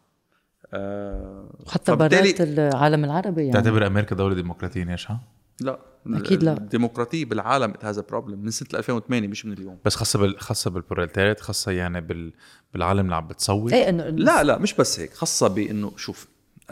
آه 0.73 1.49
حتى 1.67 1.91
فبالتالي- 1.91 2.33
برات 2.37 2.41
العالم 2.41 3.05
العربي 3.05 3.41
يعني. 3.41 3.53
تعتبر 3.53 3.87
أمريكا 3.87 4.15
دولة 4.15 4.35
ديمقراطية 4.35 4.83
ناجحة؟ 4.83 5.19
لا 5.61 5.79
أكيد 6.07 6.43
لا. 6.43 6.53
الديمقراطيه 6.57 7.25
بالعالم 7.25 7.73
هذا 7.81 8.01
بروبلم 8.09 8.39
من 8.39 8.51
سنة 8.51 8.69
2008 8.73 9.27
مش 9.27 9.45
من 9.45 9.53
اليوم. 9.53 9.77
بس 9.85 9.95
خاصة 9.95 10.19
بال... 10.19 10.39
خاصة 10.39 10.71
بالبروليتاريات 10.71 11.39
خاصة 11.39 11.71
يعني 11.71 12.01
بال... 12.01 12.33
بالعالم 12.73 12.99
اللي 12.99 13.15
عم 13.15 13.27
بتصوت. 13.27 13.73
إيه 13.73 13.89
إنه 13.89 14.03
لا 14.03 14.43
لا 14.43 14.57
مش 14.57 14.73
بس 14.73 14.99
هيك. 14.99 15.13
خاصة 15.13 15.47
بإنه 15.47 15.91
شوف 15.97 16.27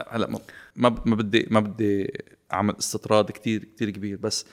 هلا 0.10 0.28
ما 0.30 0.40
ما 0.76 0.96
ما 1.06 1.16
بدي 1.16 1.48
ما 1.52 1.60
بدي 1.60 2.14
أعمل 2.54 2.76
استطراد 2.80 3.32
كتير 3.32 3.64
كتير 3.64 3.90
كبير 3.90 4.18
بس 4.18 4.46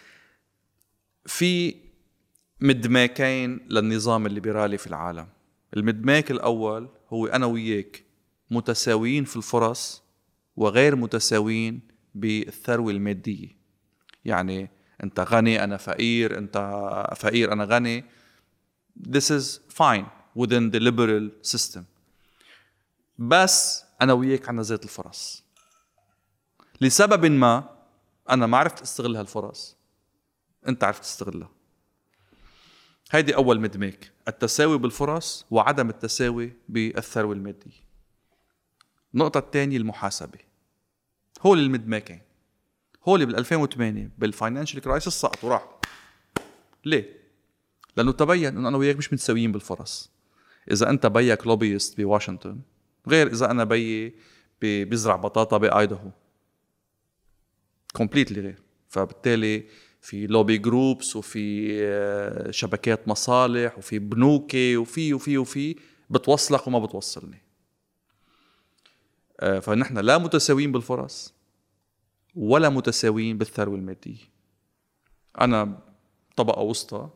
في 1.26 1.74
مدماكين 2.60 3.60
للنظام 3.70 4.26
الليبرالي 4.26 4.78
في 4.78 4.86
العالم. 4.86 5.26
المدماك 5.76 6.30
الأول 6.30 6.88
هو 7.08 7.26
أنا 7.26 7.46
وياك 7.46 8.04
متساويين 8.50 9.24
في 9.24 9.36
الفرص 9.36 10.02
وغير 10.56 10.96
متساويين 10.96 11.80
بالثروة 12.14 12.92
المادية. 12.92 13.48
يعني 14.24 14.70
أنت 15.02 15.20
غني 15.20 15.64
أنا 15.64 15.76
فقير 15.76 16.38
أنت 16.38 16.56
فقير 17.16 17.52
أنا 17.52 17.64
غني. 17.64 18.04
This 19.08 19.30
is 19.30 19.60
fine 19.78 20.04
within 20.38 20.70
the 20.70 20.80
liberal 20.80 21.30
system. 21.42 21.80
بس 23.18 23.84
أنا 24.02 24.12
وياك 24.12 24.48
عنا 24.48 24.62
ذات 24.62 24.84
الفرص. 24.84 25.44
لسبب 26.80 27.26
ما 27.26 27.76
أنا 28.30 28.46
ما 28.46 28.58
عرفت 28.58 28.82
أستغل 28.82 29.16
هالفرص. 29.16 29.76
أنت 30.68 30.84
عرفت 30.84 31.02
تستغلها. 31.02 31.50
هيدي 33.10 33.34
أول 33.36 33.60
مدماك 33.60 34.10
التساوي 34.28 34.78
بالفرص 34.78 35.46
وعدم 35.50 35.88
التساوي 35.88 36.52
بالثروة 36.68 37.32
المادية. 37.34 37.90
النقطة 39.14 39.38
الثانية 39.38 39.76
المحاسبة. 39.76 40.38
هول 41.40 41.58
المدماكين 41.58 42.20
هول 43.08 43.26
بال 43.26 43.36
2008 43.36 44.10
بال 44.18 44.29
financial 44.29 44.80
crisis 44.80 45.12
سقطوا 45.12 45.50
راحوا. 45.50 45.72
ليه؟ 46.84 47.20
لأنه 47.96 48.12
تبين 48.12 48.56
إنه 48.56 48.68
أنا 48.68 48.76
وياك 48.76 48.96
مش 48.96 49.12
متساويين 49.12 49.52
بالفرص. 49.52 50.10
إذا 50.70 50.90
أنت 50.90 51.06
big 51.06 51.46
lobbyist 51.46 52.00
بواشنطن 52.00 52.60
غير 53.08 53.26
إذا 53.26 53.50
أنا 53.50 53.64
بيي 53.64 54.14
بي- 54.60 54.84
بيزرع 54.84 55.16
بطاطا 55.16 55.58
بايداهو 55.58 56.10
completely 57.92 58.40
غير. 58.40 58.62
فبالتالي 58.88 59.64
في 60.00 60.26
lobby 60.26 60.58
groups 60.58 61.16
وفي 61.16 61.78
آه، 61.82 62.50
شبكات 62.50 63.08
مصالح 63.08 63.78
وفي 63.78 63.98
بنوكي 63.98 64.76
وفي 64.76 65.14
وفي 65.14 65.38
وفي 65.38 65.76
بتوصلك 66.10 66.66
وما 66.66 66.78
بتوصلني. 66.78 67.42
آه، 69.40 69.58
فنحن 69.58 69.98
لا 69.98 70.18
متساويين 70.18 70.72
بالفرص 70.72 71.34
ولا 72.34 72.68
متساويين 72.68 73.38
بالثروة 73.38 73.76
المادية. 73.76 74.30
أنا 75.40 75.78
طبقة 76.36 76.62
وسطى 76.62 77.10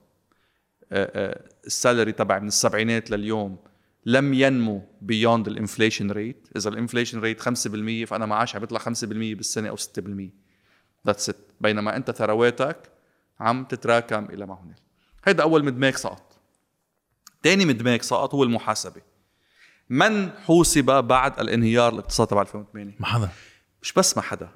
آه، 0.93 1.45
ال 1.67 1.73
salary 1.73 2.13
تبعي 2.13 2.41
من 2.41 2.49
السبعينات 2.49 3.11
لليوم 3.11 3.59
لم 4.07 4.35
ينمو 4.35 4.83
beyond 5.01 5.49
ال 5.49 5.55
inflation 5.55 6.11
rate 6.11 6.49
إذا 6.57 6.71
ال 6.71 6.76
inflation 6.76 7.21
rate 7.21 7.41
5% 7.41 8.05
فأنا 8.07 8.27
معاشي 8.27 8.57
عم 8.57 8.61
بيطلع 8.61 8.79
5% 8.79 8.85
بالسنة 9.35 9.69
أو 9.69 9.77
6% 9.77 10.44
that's 11.07 11.29
it 11.29 11.37
بينما 11.61 11.97
أنت 11.97 12.11
ثرواتك 12.11 12.77
عم 13.41 13.65
تتراكم 13.65 14.25
إلى 14.25 14.47
ما 14.47 14.59
هنالك 14.63 14.83
هيدا 15.25 15.43
أول 15.43 15.65
مدماك 15.65 15.97
سقط. 15.97 16.41
ثاني 17.43 17.65
مدماك 17.65 18.03
سقط 18.03 18.35
هو 18.35 18.43
المحاسبة. 18.43 19.01
من 19.91 20.31
حوسب 20.31 20.85
بعد 20.85 21.41
الانهيار 21.41 21.93
الاقتصادي 21.93 22.31
تبع 22.31 22.43
2008 22.43 22.95
ما 23.01 23.07
حدا. 23.07 23.29
مش 23.83 23.93
بس 23.93 24.17
ما 24.17 24.23
حدا. 24.23 24.49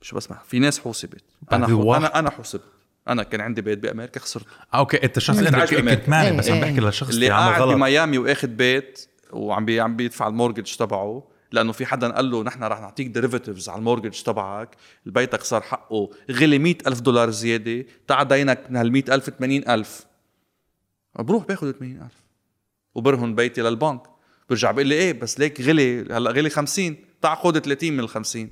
مش 0.00 0.14
بس 0.14 0.30
ما 0.30 0.38
في 0.48 0.58
ناس 0.58 0.80
حوسبت. 0.80 1.24
أنا 1.52 1.66
أنا 1.96 2.18
أنا 2.18 2.30
حوسبت. 2.30 2.62
أنا 3.08 3.22
كان 3.22 3.40
عندي 3.40 3.60
بيت 3.62 3.78
بأمريكا 3.78 4.20
خسرته. 4.20 4.46
آه، 4.74 4.76
okay. 4.76 5.02
أنت 5.04 5.18
شخص 5.18 5.38
انت 5.38 5.48
كنت 5.48 5.72
إيه، 5.72 6.32
بس 6.32 6.48
عم 6.48 6.54
إيه. 6.54 6.62
بحكي 6.62 6.80
للشخص 6.80 7.08
اللي 7.10 7.30
قاعد 7.30 7.62
بميامي 7.62 8.18
وآخد 8.18 8.56
بيت 8.56 9.08
وعم 9.32 9.64
بي 9.64 9.80
عم 9.80 9.96
بيدفع 9.96 10.28
ال 10.28 10.33
mortgage 10.33 10.76
تبعه 10.76 11.28
لأنه 11.52 11.72
في 11.72 11.86
حدا 11.86 12.12
قال 12.12 12.30
له 12.30 12.42
نحن 12.42 12.64
رح 12.64 12.80
نعطيك 12.80 13.06
derivatives 13.06 13.68
على 13.68 13.78
ال 13.78 13.83
mortgage 13.83 14.22
تبعك 14.22 14.76
بيتك 15.06 15.42
صار 15.42 15.62
حقه 15.62 16.10
غلي 16.30 16.58
مئة 16.58 16.88
ألف 16.88 17.00
دولار 17.00 17.30
زيادة 17.30 17.86
تعال 18.06 18.28
دينك 18.28 18.70
من 18.70 18.76
هال 18.76 19.12
ألف 19.12 19.30
80 19.30 19.68
ألف. 19.68 20.06
بروح 21.18 21.44
باخذ 21.44 21.72
80 21.72 22.02
ألف. 22.02 22.22
وبرهن 22.94 23.34
بيتي 23.34 23.62
للبنك. 23.62 24.02
برجع 24.48 24.70
بيقول 24.70 24.88
لي 24.88 24.94
إيه 24.94 25.12
بس 25.12 25.38
ليك 25.38 25.60
غلي 25.60 26.00
هلأ 26.00 26.30
غلي 26.30 26.50
50 26.50 26.96
تعال 27.22 27.38
خذ 27.38 27.58
30 27.58 27.92
من 27.92 28.00
ال 28.00 28.08
50 28.08 28.50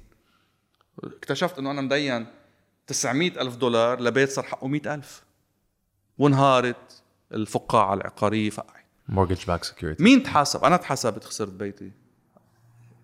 اكتشفت 1.04 1.58
إنه 1.58 1.70
أنا 1.70 1.80
مدين 1.80 2.26
900 2.86 3.40
ألف 3.40 3.56
دولار 3.56 4.00
لبيت 4.00 4.30
صار 4.30 4.44
حقه 4.44 4.68
100 4.68 4.94
ألف. 4.94 5.22
وانهارت 6.18 7.02
الفقاعة 7.32 7.94
العقارية 7.94 8.50
فقعت. 8.50 8.84
mortgage-backed 9.08 9.64
security 9.64 10.02
مين 10.02 10.22
تحاسب؟ 10.22 10.64
أنا 10.64 10.76
تحاسبت 10.76 11.24
خسرت 11.24 11.52
بيتي. 11.52 12.05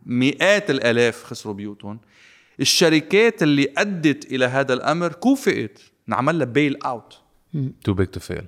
مئات 0.07 0.71
الآلاف 0.71 1.25
خسروا 1.25 1.55
بيوتهم. 1.55 2.01
الشركات 2.61 3.43
اللي 3.43 3.73
أدت 3.79 4.33
إلى 4.33 4.45
هذا 4.45 4.75
الأمر 4.75 5.13
كوفئت. 5.13 5.81
نعمل 6.07 6.39
لها 6.39 6.47
bail 6.47 6.83
out 6.83 7.21
too 7.85 7.95
big 7.95 8.07
to 8.07 8.21
fail 8.21 8.47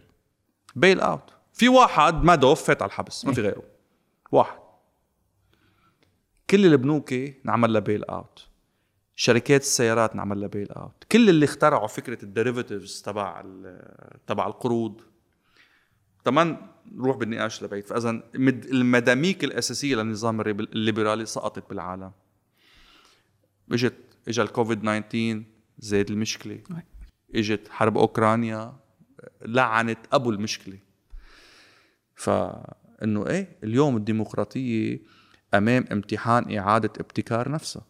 bail 0.76 1.00
out 1.00 1.30
في 1.52 1.68
واحد 1.68 2.24
مادوف 2.24 2.62
فات 2.62 2.82
على 2.82 2.88
الحبس. 2.88 3.24
ما 3.24 3.32
في 3.32 3.40
غيره. 3.40 3.62
واحد. 4.32 4.58
كل 6.50 6.66
البنوكي 6.66 7.34
نعمل 7.44 7.72
لها 7.72 7.80
bail 7.80 8.04
out 8.04 8.46
شركات 9.16 9.60
السيارات 9.60 10.16
نعمل 10.16 10.40
لها 10.40 10.48
bail 10.48 10.72
out 10.72 11.04
كل 11.12 11.28
اللي 11.28 11.44
اخترعوا 11.44 11.86
فكرة 11.86 12.24
ال 12.24 12.31
derivatives 12.31 13.02
تبع 13.02 13.44
تبع 14.26 14.46
القروض. 14.46 15.00
كمان 16.24 16.56
نروح 16.92 17.16
بالنقاش 17.16 17.62
لبعيد 17.62 17.86
فإذا 17.86 18.10
المد- 18.34 18.64
المداميك 18.64 19.44
الأساسية 19.44 19.96
للنظام 19.96 20.40
الليبرالي 20.40 21.26
سقطت 21.26 21.68
بالعالم. 21.70 22.12
إجت 23.72 23.94
اجى 24.28 24.42
الكوفيد 24.42 24.80
19 24.80 25.42
زاد 25.78 26.10
المشكلة. 26.10 26.60
إجت 27.34 27.68
حرب 27.68 27.98
أوكرانيا 27.98 28.76
لعنت 29.42 29.98
أبو 30.12 30.30
المشكلة. 30.30 30.78
فإنه 32.14 33.26
إيه 33.26 33.56
اليوم 33.64 33.96
الديمقراطية 33.96 34.98
أمام 35.54 35.84
امتحان 35.92 36.56
إعادة 36.58 36.92
ابتكار 37.00 37.50
نفسها. 37.50 37.86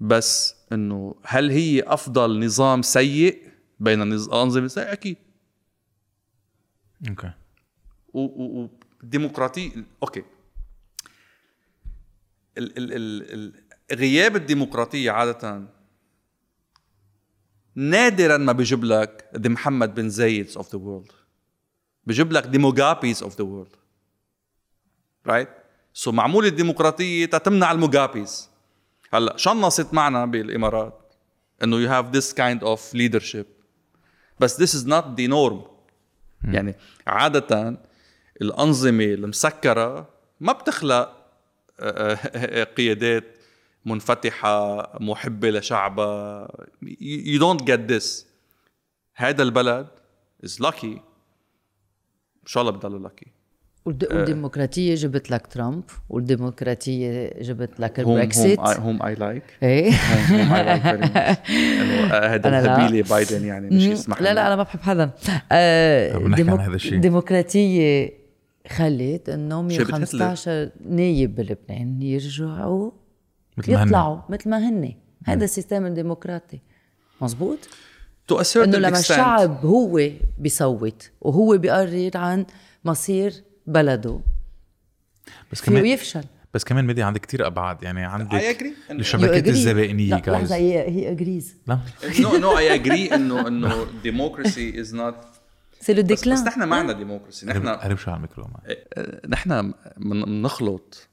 بس 0.00 0.54
إنه 0.72 1.14
هل 1.24 1.50
هي 1.50 1.82
أفضل 1.82 2.44
نظام 2.44 2.82
سيء 2.82 3.42
بين 3.80 4.02
الانظمه 4.02 4.64
السيئه 4.64 4.92
أكيد. 4.92 5.16
أوكي 7.08 7.32
و- 8.12 8.20
و- 8.20 8.70
والديمقراطية 9.02 9.70
OK 10.02 10.24
ال 12.58 12.78
ال 12.78 12.92
ال 12.92 13.32
ال 13.34 13.62
غياب 13.98 14.36
الديمقراطية 14.36 15.10
عادة 15.10 15.62
نادرا 17.74 18.36
ما 18.36 18.52
بيجيب 18.52 18.84
لك 18.84 19.30
the 19.36 19.48
Mohammed 19.48 19.94
bin 19.94 20.08
Zayeds 20.08 20.56
of 20.56 20.72
the 20.72 20.78
world 20.78 21.12
بيجيب 22.04 22.32
لك 22.32 22.46
the 22.46 22.58
Mugabes 22.58 23.22
of 23.22 23.38
the 23.38 23.44
world 23.44 23.76
right 25.26 25.48
so 25.92 26.12
معمول 26.12 26.46
الديمقراطية 26.46 27.26
تتمنع 27.26 27.72
ال 27.72 27.82
Mugabes 27.82 28.48
هلا 29.12 29.36
شنصت 29.36 29.94
معنا 29.94 30.26
بالإمارات؟ 30.26 31.14
إنه 31.62 31.76
you 31.76 31.88
have 31.88 32.10
this 32.10 32.34
kind 32.34 32.64
of 32.64 32.96
leadership. 32.96 33.46
بس 34.40 34.56
this 34.62 34.80
is 34.80 34.84
not 34.86 35.04
the 35.16 35.28
يعني 36.44 36.74
عادة 37.06 37.80
الأنظمة 38.42 39.04
المسكرة 39.04 40.08
ما 40.40 40.52
بتخلق 40.52 41.18
آه، 41.80 42.14
آه، 42.14 42.64
قيادات 42.64 43.24
منفتحة 43.84 44.82
محبة 45.00 45.50
لشعبها 45.50 46.48
you 47.00 47.38
don't 47.40 47.64
get 47.64 47.88
this. 47.88 48.24
هذا 49.14 49.42
البلد 49.42 49.88
is 50.46 50.60
lucky. 50.60 50.84
إن 50.84 52.46
شاء 52.46 52.60
الله 52.62 52.72
بضل 52.72 53.08
lucky. 53.08 53.37
والد- 53.88 54.12
والديمقراطية 54.12 54.94
جبت 54.94 55.30
لك 55.30 55.46
ترامب 55.46 55.82
والديمقراطية 56.10 57.30
جبت 57.42 57.80
لك 57.80 58.00
البريكسيت. 58.00 58.60
Whom 58.60 58.98
I 59.02 59.18
like. 59.18 59.62
إيه. 59.62 59.92
آه، 62.12 62.34
هذا. 62.34 62.48
الهبيلة 62.48 63.08
بايدن 63.08 63.44
يعني 63.44 63.76
مش 63.76 63.82
يسمح 63.84 64.22
لا. 64.22 64.34
لا 64.34 64.46
أنا 64.46 64.56
ما 64.56 64.62
بحب 64.62 64.80
حدا 64.80 65.10
آه 65.52 66.16
الشيء. 66.74 66.94
الديمقراطية 66.94 68.12
خلت 68.68 69.28
انه 69.28 69.68
شبه 69.68 69.82
هتلر. 69.84 69.98
115 69.98 70.70
نايب 70.88 71.34
بلبنان 71.34 72.02
يرجعوا 72.02 72.90
مثل 73.58 73.72
ما 73.72 73.82
هن. 73.82 73.86
يطلعوا 73.88 74.18
مثل 74.28 74.50
ما 74.50 74.68
هن. 74.68 74.94
هذا 75.24 75.44
ال 75.44 75.50
system 75.50 75.86
الديمقراطي. 75.86 76.60
مزبوط؟ 77.20 77.58
إنه 78.56 78.78
لما 78.78 78.98
الشعب 78.98 79.64
هو 79.66 80.00
بيصوت 80.38 81.10
وهو 81.20 81.58
بيقرر 81.58 82.10
عن 82.14 82.46
مصير 82.84 83.32
بلده. 83.68 84.20
بس 85.52 85.60
كمان 85.62 85.86
يفشل 85.86 86.24
بس 86.54 86.64
كمان 86.64 86.86
ميديا 86.86 87.04
عندك 87.04 87.20
كتير 87.20 87.46
أبعاد 87.46 87.82
يعني 87.82 88.04
عندك 88.04 88.74
الشبكات 88.90 89.48
الزبائنية 89.48 90.10
لا 90.10 90.16
لحظة 90.16 90.38
جايز 90.38 90.52
هي 90.52 90.88
هي 90.90 91.10
اجريز 91.12 91.56
لا. 91.66 91.78
No 92.02 92.30
no 92.42 92.56
I 92.58 92.82
agree 92.84 93.12
انه 93.12 93.48
إنه 93.48 93.84
democracy 93.86 94.74
is 94.84 94.92
not 94.94 95.14
سي 95.80 95.94
لو 95.94 96.02
بس, 96.02 96.10
بس 96.12 96.18
ديكلان 96.18 96.44
نحن 96.44 96.62
ما 96.62 96.76
عندنا 96.76 96.98
ديموكراسي 96.98 97.46
نحن 97.46 97.68
قرب 97.68 97.98
شو 97.98 98.10
على 98.10 98.16
الميكرو 98.16 98.44
معي. 98.44 98.76
نحن 99.28 99.72
من- 99.96 100.24
بنخلط 100.24 101.08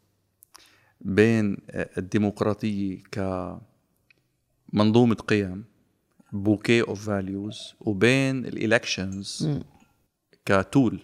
بين 1.02 1.58
الديمقراطية 1.98 2.98
كمنظومة 4.72 5.16
قيم 5.16 5.64
بوكي 6.32 6.82
اوف 6.82 7.06
فاليوز 7.06 7.74
وبين 7.82 8.46
الالكشنز 8.46 9.50
كتول 10.46 11.00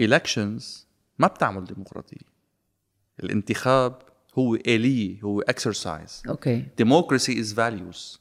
الكشنز 0.00 0.86
ما 1.18 1.26
بتعمل 1.26 1.64
ديمقراطية. 1.64 2.28
الانتخاب 3.22 4.02
هو 4.38 4.54
آلية 4.54 5.22
هو 5.22 5.40
exercise 5.40 6.22
OK. 6.28 6.66
Democracy 6.82 7.44
is 7.44 7.56
values. 7.56 8.18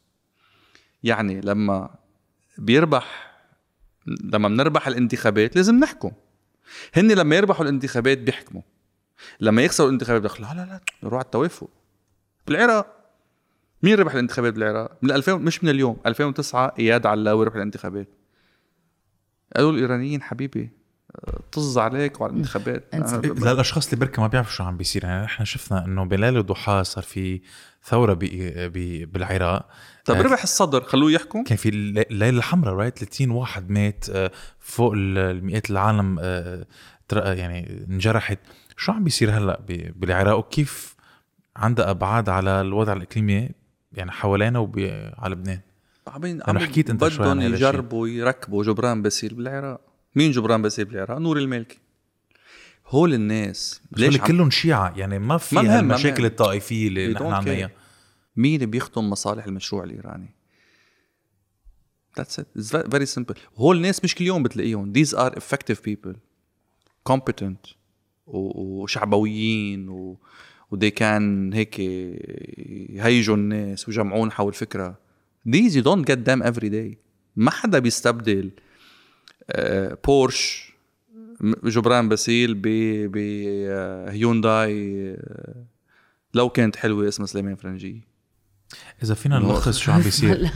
يعني 1.04 1.42
لما 1.42 1.96
بيربح 2.58 3.38
لما 4.08 4.48
بنربح 4.48 4.88
الانتخابات 4.88 5.56
لازم 5.56 5.76
نحكم. 5.76 6.12
هن 6.94 7.12
لما 7.12 7.36
يربحوا 7.36 7.66
الانتخابات 7.66 8.18
بيحكموا. 8.18 8.62
لما 9.40 9.62
يخسروا 9.62 9.90
الانتخابات 9.90 10.22
بيقول 10.22 10.42
لا 10.42 10.54
لا 10.54 10.66
لا 10.66 10.82
نروح 11.04 11.14
على 11.14 11.26
التوافق. 11.26 11.70
بالعراق 12.48 12.98
مين 13.84 13.96
ربح 13.96 14.14
الانتخابات 14.14 14.54
بالعراق؟ 14.54 14.98
من 15.02 15.12
2000 15.12 15.36
مش 15.36 15.64
من 15.64 15.70
اليوم 15.70 15.98
2009 16.06 16.74
إياد 16.80 17.06
علاوي 17.06 17.46
ربح 17.46 17.56
الانتخابات. 17.56 18.08
قالوا 19.56 19.72
الايرانيين 19.72 20.22
حبيبي. 20.22 20.70
آه، 21.48 21.52
طز 21.52 21.78
عليك 21.78 22.22
وعلى 22.22 22.34
الانتخابات. 22.34 22.96
للاشخاص 23.54 23.86
اللي 23.94 24.06
بركة 24.06 24.22
ما 24.22 24.28
بيعرفوا 24.28 24.52
شو 24.54 24.64
عم 24.64 24.78
بيصير 24.78 25.04
يعني 25.04 25.26
إحنا 25.26 25.46
شفنا 25.46 25.86
إنه 25.86 26.04
بليله 26.06 26.42
ضحى 26.42 26.84
صار 26.84 27.04
في 27.04 27.42
ثورة 27.84 28.14
baby 28.14 29.06
بالعراق. 29.06 29.70
طب 30.06 30.16
آه، 30.16 30.22
ربح 30.22 30.44
الصدر 30.44 30.82
خلوه 30.84 31.12
يحكم؟ 31.12 31.44
كان 31.44 31.58
في 31.58 31.70
اللي- 31.70 32.02
الليلة 32.12 32.38
الحمراء 32.38 32.74
right 32.74 32.98
30 33.00 33.32
واحد 33.32 33.70
مات 33.70 34.06
آه، 34.10 34.32
فوق 34.60 34.94
ال- 34.94 35.18
المئات 35.18 35.70
العالم 35.70 36.18
آه، 36.22 36.66
تر- 37.08 37.34
يعني 37.34 37.86
انجرحت. 37.90 38.40
شو 38.78 38.92
عم 38.92 39.04
بيصير 39.04 39.38
هلأ 39.38 39.60
ب- 39.70 40.00
بالعراق؟ 40.00 40.38
وكيف 40.38 40.96
عندها 41.56 41.90
أبعاد 41.90 42.30
على 42.30 42.62
الوضع 42.62 42.94
الإقليمي 42.94 43.50
يعني 43.94 44.12
حوالينا 44.12 44.60
وعلى 44.60 45.36
لبنان؟ 45.36 45.60
عم 46.48 46.60
حكيت 46.60 46.90
عن 46.90 46.98
بدهم. 47.42 47.54
يجربوا 47.54 48.08
يركبوا 48.08 48.64
جبران 48.64 49.02
باسيل 49.02 49.34
بالعراق. 49.34 49.82
مين 50.18 50.32
جبران 50.32 50.62
باسيل 50.62 50.86
بالعراق 50.86 51.18
نور 51.18 51.38
المالكي 51.38 51.78
هول 52.88 53.14
الناس 53.14 53.82
ليش 53.92 54.20
عم... 54.20 54.28
كلهم 54.28 54.50
شيعة 54.50 54.94
يعني 54.98 55.20
ما 55.20 55.38
في 55.38 55.60
المشاكل. 55.60 56.26
الطائفية 56.26 56.88
اللي 56.88 57.08
نحن 57.14 57.24
عنا. 57.24 57.52
اياها 57.52 57.72
مين 58.36 58.66
بيخدم 58.66 59.10
مصالح 59.10 59.46
المشروع 59.46 59.84
الإيراني 59.84 60.34
That's 62.20 62.36
it. 62.42 62.48
It's 62.60 62.72
ve- 62.72 62.88
very 62.96 63.06
simple. 63.16 63.38
هول 63.58 63.78
الناس 63.78 64.04
مش 64.04 64.16
كل 64.16 64.26
يوم 64.26 64.44
بتلاقيهم. 64.44 64.94
These 64.94 65.10
are 65.10 65.32
effective 65.32 65.78
people. 65.90 66.16
Competent. 67.10 67.76
وشعبويين 68.28 69.90
و 69.90 70.18
they 70.72 70.90
can 70.92 71.54
هيك 71.54 71.80
يهيجوا 72.90 73.36
الناس 73.36 73.88
ويجمعون 73.88 74.32
حول 74.32 74.54
فكرة. 74.54 75.00
These 75.50 75.72
you 75.74 75.84
don't 75.84 76.06
get 76.12 76.18
them 76.30 76.44
every 76.44 76.70
day. 76.70 76.98
ما 77.36 77.52
حدا 77.52 77.80
بيستبدل 77.80 78.52
بورش 80.06 80.74
م- 81.42 81.70
جبران 81.70 82.10
باسيل 82.10 82.54
ب 82.56 82.62
ب 83.12 83.18
آه، 83.70 84.10
هيونداي 84.12 85.12
آه، 85.12 85.66
لو 86.34 86.50
كانت 86.50 86.76
حلوة 86.76 87.08
اسمها 87.08 87.28
سليمان 87.28 87.56
فرنجي. 87.56 88.04
إذا 89.04 89.14
فينا 89.14 89.40
نلخص 89.40 89.78
شو 89.78 89.92
عم 89.92 90.02
بيصير. 90.02 90.50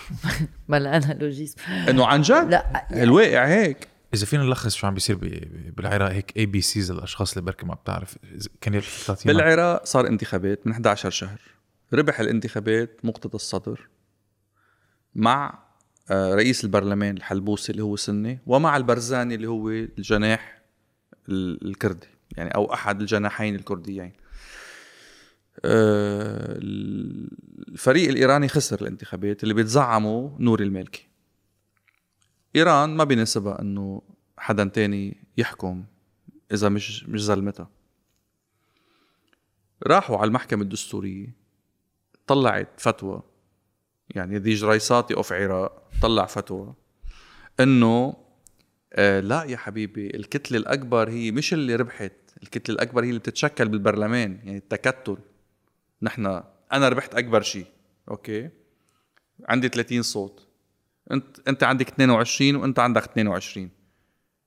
بلا 0.68 0.96
analogies 0.96 1.12
م 1.20 1.54
إنه 1.88 2.06
عن 2.06 2.22
جد؟ 2.22 2.32
لا 2.50 3.02
الواقع 3.02 3.46
هيك. 3.46 3.88
إذا 4.14 4.26
فينا 4.26 4.42
نلخص 4.44 4.74
شو 4.74 4.86
عم 4.86 4.94
بيصير 4.94 5.16
بالعراق 5.76 6.12
هيك 6.12 6.36
ABCs 6.36 6.90
الأشخاص 6.90 7.32
اللي 7.32 7.44
بركي 7.46 7.66
ما 7.66 7.74
بتعرف. 7.74 8.18
كان 8.60 8.82
بالعراق 9.24 9.84
صار 9.84 10.06
انتخابات 10.06 10.66
من 10.66 10.72
11 10.72 11.10
شهر. 11.10 11.40
ربح 11.92 12.20
الانتخابات 12.20 13.00
مقتدى 13.04 13.34
الصدر 13.34 13.88
مع 15.14 15.46
آه، 15.48 15.65
رئيس 16.10 16.64
البرلمان 16.64 17.16
الحلبوسي 17.16 17.72
اللي 17.72 17.82
هو 17.82 17.96
سني 17.96 18.38
ومع 18.46 18.76
البرزاني 18.76 19.34
اللي 19.34 19.46
هو 19.48 19.68
الجناح 19.70 20.62
ال- 21.28 21.68
الكردي 21.68 22.06
يعني 22.36 22.50
أو 22.54 22.72
أحد 22.74 23.00
الجناحين 23.00 23.54
الكرديين. 23.54 24.12
آه، 25.64 26.58
الفريق 27.68 28.08
الإيراني 28.08 28.48
خسر 28.48 28.80
الانتخابات 28.80 29.42
اللي 29.42 29.54
بيتزعمه 29.54 30.36
نور 30.40 30.62
المالكي 30.62 31.06
إيران 32.56 32.96
ما 32.96 33.04
بيناسبها 33.04 33.60
إنه 33.60 34.02
حدا 34.38 34.64
تاني 34.64 35.16
يحكم 35.36 35.84
إذا 36.52 36.68
مش 36.68 37.04
مش 37.08 37.22
زلمتها 37.24 37.70
راحوا 39.86 40.16
على 40.18 40.28
المحكمة 40.28 40.62
الدستورية 40.62 41.34
طلعت 42.26 42.68
فتوى 42.80 43.22
يعني 44.10 44.38
the 44.38 44.54
Jreissati 44.54 45.14
of 45.14 45.32
Iraq 45.32 45.82
طلع 46.02 46.26
فتوى 46.26 46.74
إنه 47.60 48.16
آه 48.92 49.20
لا 49.20 49.44
يا 49.44 49.56
حبيبي 49.56 50.06
الكتلة 50.16 50.58
الأكبر 50.58 51.08
هي 51.10 51.30
مش 51.30 51.52
اللي 51.52 51.76
ربحت 51.76 52.12
الكتلة 52.42 52.74
الأكبر 52.74 53.04
هي 53.04 53.08
اللي 53.08 53.18
بتتشكل 53.20 53.68
بالبرلمان 53.68 54.40
يعني 54.44 54.56
التكتل. 54.56 55.16
نحن 56.02 56.42
أنا 56.72 56.88
ربحت 56.88 57.14
أكبر 57.14 57.42
شيء 57.42 57.66
أوكي؟ 58.10 58.50
عندي 59.48 59.68
30 59.68 60.02
صوت. 60.02 60.46
أنت 61.12 61.48
أنت 61.48 61.62
عندك 61.62 61.88
22 61.88 62.56
وأنت 62.56 62.78
عندك 62.78 63.02
22 63.04 63.70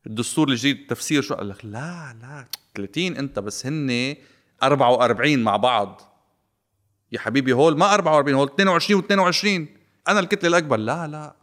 الدستور 0.08 0.50
الجديد 0.50 0.78
التفسير 0.78 1.22
شو؟ 1.22 1.36
قال 1.36 1.50
لك 1.50 1.66
لا 1.66 2.18
لا 2.22 2.46
30 2.76 3.18
أنت 3.18 3.40
بس 3.40 3.66
هن 3.66 4.16
44 4.64 5.40
مع 5.40 5.58
بعض. 5.58 6.02
يا 7.12 7.20
حبيبي 7.20 7.54
هول 7.54 7.78
ما 7.78 7.94
44 7.94 8.38
هول 8.38 8.48
22 8.48 9.02
و22 9.02 9.70
أنا 10.08 10.20
الكتلة 10.20 10.50
الأكبر. 10.50 10.78
لا 10.78 11.08
لا. 11.08 11.36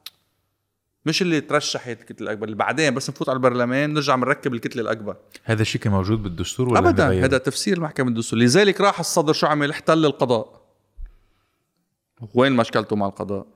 مش 1.06 1.22
اللي 1.22 1.40
ترشحت 1.40 2.00
الكتلة 2.00 2.26
الأكبر 2.26 2.44
اللي 2.44 2.56
بعدين 2.56 2.94
بس 2.94 3.10
نفوت 3.10 3.28
على 3.28 3.36
البرلمان 3.36 3.94
نرجع 3.94 4.16
بنركب 4.16 4.54
الكتلة 4.54 4.82
الأكبر. 4.82 5.16
هذا 5.44 5.62
الشيء 5.62 5.80
كان 5.80 5.92
موجود 5.92 6.22
بالدستور 6.22 6.68
ولا 6.68 6.78
ابدا؟ 6.78 7.24
هذا 7.24 7.38
تفسير 7.38 7.76
المحكمه 7.76 8.08
الدستوريه 8.08 8.44
لذلك 8.44 8.80
راح 8.80 8.98
الصدر 9.00 9.32
شو 9.32 9.46
عمل؟ 9.46 9.70
احتل 9.70 10.04
القضاء. 10.04 10.66
وين 12.34 12.52
مشكلته 12.52 12.96
مع 12.96 13.06
القضاء؟ 13.06 13.46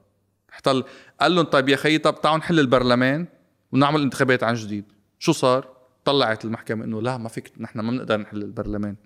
احتل. 0.53 0.85
قال 1.21 1.35
لهم 1.35 1.45
طيب 1.45 1.69
يا 1.69 1.77
خيي 1.77 1.99
طب 1.99 2.21
تعالوا 2.21 2.39
نحل 2.39 2.61
البرلمان 2.61 3.27
ونعمل 3.73 4.03
انتخابات 4.03 4.43
عن 4.43 4.55
جديد. 4.55 4.85
شو 5.19 5.33
صار؟ 5.33 5.69
طلعت 6.05 6.45
المحكمة 6.45 6.85
إنه 6.85 7.03
لا 7.03 7.19
ما 7.19 7.29
فيك 7.29 7.53
نحن 7.59 7.81
ما 7.81 7.91
بنقدر 7.91 8.17
نحل 8.17 8.43
البرلمان. 8.43 8.97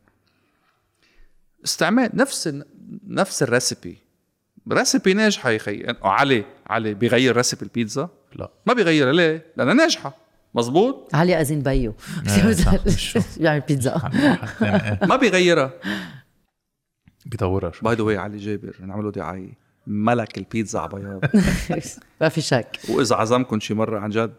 استعمال 1.65 2.11
نفس 2.15 2.55
نفس 3.07 3.43
الريسبي 3.43 3.99
ريسبي 4.73 5.15
ناجحة 5.15 5.51
يا 5.51 5.59
خي 5.59 5.95
علي 6.03 6.45
علي 6.67 6.95
بيغير 6.95 7.37
ريسبي 7.37 7.63
البيتزا؟ 7.63 8.09
لا. 8.35 8.51
ما 8.67 8.73
بيغيرها 8.75 9.13
ليه؟ 9.13 9.47
لأنها 9.57 9.75
ناجحة. 9.75 10.17
مزبوط 10.55 11.15
علي 11.15 11.41
أزين 11.41 11.61
بيو. 11.63 11.95
بيعمل 13.39 13.61
بيتزا. 13.69 14.11
ما 15.09 15.17
بيغيرها. 15.17 15.73
بيطورها 17.27 17.73
by 17.83 17.95
the 17.95 18.03
way 18.03 18.17
علي 18.17 18.37
جابر 18.37 18.77
نعمله 18.81 19.11
دعاية. 19.11 19.53
ملك 19.87 20.39
البيتزا 20.39 20.79
على 20.81 20.91
بياض 20.95 21.25
ما 22.21 22.29
في 22.29 22.41
شك. 22.41 22.79
وإذا 22.89 23.17
عزمكم 23.17 23.61
شي 23.61 23.75
مرة 23.75 23.99
عن 24.01 24.11
جد 24.11 24.35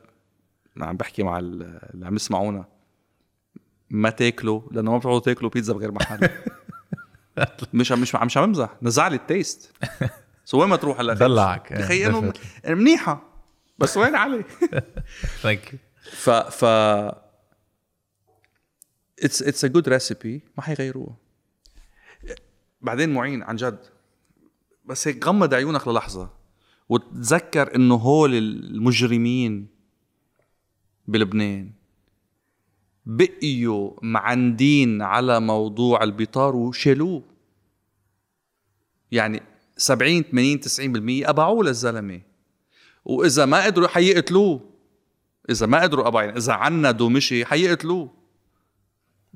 عم 0.82 0.98
بحكي 0.98 1.24
مع 1.24 1.40
ال- 1.40 1.80
اللي 1.94 2.06
عم 2.06 2.16
يسمعونا 2.16 2.66
ما 3.90 4.10
تاكلوا 4.10 4.62
لأنه 4.72 4.92
ما 4.92 4.98
بتقعدوا 4.98 5.20
تاكلوا 5.20 5.50
بيتزا 5.52 5.74
بغير 5.74 5.92
محل. 5.92 6.30
مش 7.74 7.92
مش 8.02 8.16
عم 8.16 8.26
مش 8.26 8.38
عم 8.38 8.46
بمزح 8.46 8.76
نزع 8.82 9.08
لي 9.08 9.16
ال 9.16 9.24
taste. 9.24 9.72
so 10.46 10.60
وين 10.62 10.70
ما 10.70 10.76
تروح 10.76 11.00
هلا 11.00 11.14
دلعك. 11.14 11.68
تخيل 11.68 12.16
إنه 12.16 12.34
منيحة. 12.76 13.24
بس 13.78 13.98
وين 13.98 14.16
علي؟ 14.16 14.44
thank 15.42 15.74
you 15.74 15.80
ف 16.12 16.30
ف 16.30 16.66
it's 19.24 19.42
it's 19.44 19.66
a 19.66 19.68
good 19.68 19.90
recipe 19.90 20.42
ما 20.58 20.64
حيغيروها 20.64 21.16
بعدين 22.82 23.14
معين 23.14 23.44
عن 23.44 23.56
جد. 23.56 23.80
بس 24.86 25.08
هيك 25.08 25.28
غمض 25.28 25.54
عيونك 25.54 25.88
للحظة. 25.88 26.30
وتذكر 26.90 27.76
إنه 27.76 27.96
هول 27.96 28.34
المجرمين 28.36 29.68
بلبنان. 31.08 31.72
بقيوا 33.06 33.92
معندين 34.02 35.02
على 35.02 35.40
موضوع 35.40 36.04
البيطار 36.04 36.56
وشالوه. 36.56 37.24
يعني 39.12 39.42
70 39.78 40.24
80 40.24 40.60
90% 41.24 41.30
قبعوه 41.30 41.64
للزلمة. 41.64 42.22
وإذا 43.06 43.46
ما 43.46 43.66
قدروا 43.66 43.88
حيقتلوه. 43.88 44.60
إذا 45.50 45.66
ما 45.66 45.82
قدروا 45.82 46.08
ابا 46.08 46.22
يعني 46.24 46.38
إذا 46.38 46.54
عندوا 46.54 47.10
مشي 47.10 47.46
حيقتلوه. 47.46 48.10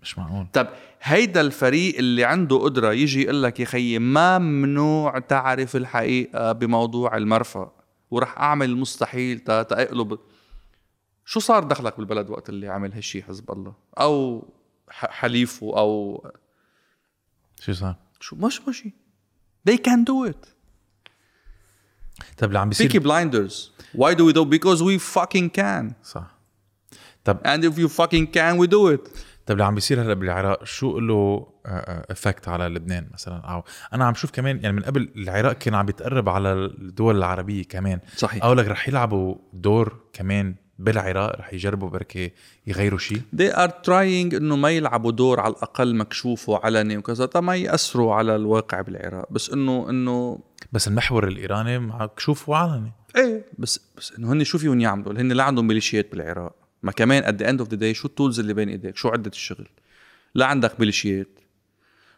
مش 0.01 0.17
معقول. 0.17 0.47
طب 0.53 0.67
هيدا 1.01 1.41
الفريق 1.41 1.97
اللي 1.97 2.23
عنده 2.23 2.57
قدرة 2.57 2.91
يجي 2.93 3.21
يقول 3.21 3.43
لك 3.43 3.59
يا 3.59 3.65
خيي 3.65 3.99
ما 3.99 4.39
ممنوع 4.39 5.19
تعرف 5.19 5.75
الحقيقة 5.75 6.51
بموضوع 6.51 7.17
المرفأ. 7.17 7.71
ورح 8.11 8.37
أعمل 8.39 8.69
المستحيل 8.69 9.39
تا- 9.39 9.63
تأقلب 9.63 10.19
شو 11.29 11.39
صار 11.39 11.63
دخلك 11.63 11.97
بالبلد 11.97 12.29
وقت 12.29 12.49
اللي 12.49 12.67
عمل 12.67 12.93
هالشي 12.93 13.23
حزب 13.23 13.51
الله؟ 13.51 13.73
ح- 14.89 15.11
حليفه 15.11 15.77
أو 15.77 16.23
شو 17.59 17.73
صار؟ 17.73 17.95
شو؟ 18.19 18.35
مش 18.35 18.61
ماشي 18.67 18.93
they 19.69 19.73
can 19.73 19.99
do 20.09 20.31
it. 20.31 20.47
طب 22.37 22.47
اللي 22.47 22.59
عم 22.59 22.69
بيصير 22.69 22.89
Peaky 22.89 23.03
blinders. 23.03 23.53
Why 23.97 24.13
do 24.15 24.23
we 24.29 24.33
do 24.33 24.45
because 24.45 24.81
we 24.81 25.15
fucking 25.17 25.49
can. 25.59 25.93
صح. 26.03 26.37
طب 27.23 27.37
and 27.47 27.63
if 27.63 27.77
you 27.77 27.87
fucking 27.97 28.25
can 28.37 28.57
we 28.63 28.67
do 28.67 28.97
it. 28.97 29.09
طب 29.45 29.51
اللي 29.53 29.63
عم 29.63 29.75
بيصير 29.75 30.01
هلا 30.01 30.13
بالعراق 30.13 30.63
شو 30.63 30.99
له 30.99 31.47
افكت 31.65 32.47
على 32.47 32.67
لبنان 32.67 33.09
مثلا؟ 33.13 33.37
أو 33.37 33.63
أنا 33.93 34.05
عم 34.05 34.13
شوف 34.13 34.31
كمان 34.31 34.59
يعني 34.63 34.75
من 34.75 34.83
قبل 34.83 35.11
العراق 35.15 35.53
كان 35.53 35.73
عم 35.75 35.89
يتقرب 35.89 36.29
على 36.29 36.53
الدول 36.53 37.17
العربية 37.17 37.63
كمان. 37.63 37.99
صحيح. 38.17 38.43
أو 38.43 38.53
لك 38.53 38.67
رح 38.67 38.87
يلعبوا 38.87 39.35
دور 39.53 39.99
كمان 40.13 40.55
بالعراق 40.79 41.39
رح 41.39 41.53
يجربوا 41.53 41.89
بركي 41.89 42.31
يغيروا 42.67 42.99
شيء 42.99 43.21
they 43.35 43.53
are 43.53 43.71
trying 43.87 44.35
إنه 44.35 44.55
ما 44.55 44.69
يلعبوا 44.69 45.11
دور 45.11 45.39
على 45.39 45.53
الأقل 45.53 45.95
مكشوف 45.95 46.49
وعلني 46.49 46.97
وكذا. 46.97 47.25
تا 47.25 47.39
ما 47.39 47.55
ياثروا 47.55 48.13
على 48.13 48.35
الواقع 48.35 48.81
بالعراق. 48.81 49.27
بس 49.31 49.49
إنه 49.49 49.89
إنه 49.89 50.39
بس 50.71 50.87
المحور 50.87 51.27
الإيراني 51.27 51.79
معك 51.79 52.19
شوف 52.19 52.49
وعلني. 52.49 52.91
إيه 53.15 53.45
بس 53.57 53.79
بس 53.97 54.13
إنه 54.19 54.33
هن 54.33 54.43
شو 54.43 54.57
فيهم 54.57 54.79
يعملوا؟ 54.79 55.13
هن 55.13 55.31
لا 55.31 55.43
عندهم 55.43 55.67
ميليشيات 55.67 56.11
بالعراق. 56.11 56.55
ما 56.83 56.91
كمان 56.91 57.23
at 57.23 57.41
the 57.41 57.45
end 57.45 57.65
of 57.65 57.69
the 57.69 57.79
day 57.79 57.91
شو 57.91 58.07
ال 58.07 58.12
tools 58.12 58.39
اللي 58.39 58.53
بين 58.53 58.69
إيديك؟ 58.69 58.97
شو 58.97 59.09
عدة 59.09 59.31
الشغل؟ 59.31 59.67
لا 60.35 60.45
عندك 60.45 60.79
ميليشيات 60.79 61.39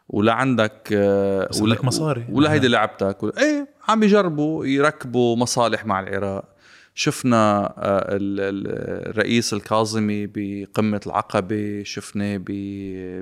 ولا 0.09 0.33
عندك 0.33 0.89
آه، 0.93 1.47
بس 1.49 1.61
ولا 1.61 1.77
مصاري. 1.83 2.25
ولا 2.29 2.51
هيدي 2.51 2.67
لعبتك. 2.67 3.23
ولا 3.23 3.37
إيه 3.37 3.67
عم 3.87 4.03
يجربوا 4.03 4.65
يركبوا 4.65 5.35
مصالح 5.35 5.85
مع 5.85 5.99
العراق. 5.99 6.55
شفنا 6.95 7.73
آه، 7.77 8.15
ال- 8.15 8.39
ال- 8.39 9.09
الرئيس 9.09 9.53
الكاظمي 9.53 10.27
بقمة 10.27 11.01
العقبة 11.07 11.83
شفناه 11.83 12.37
ب... 12.37 12.45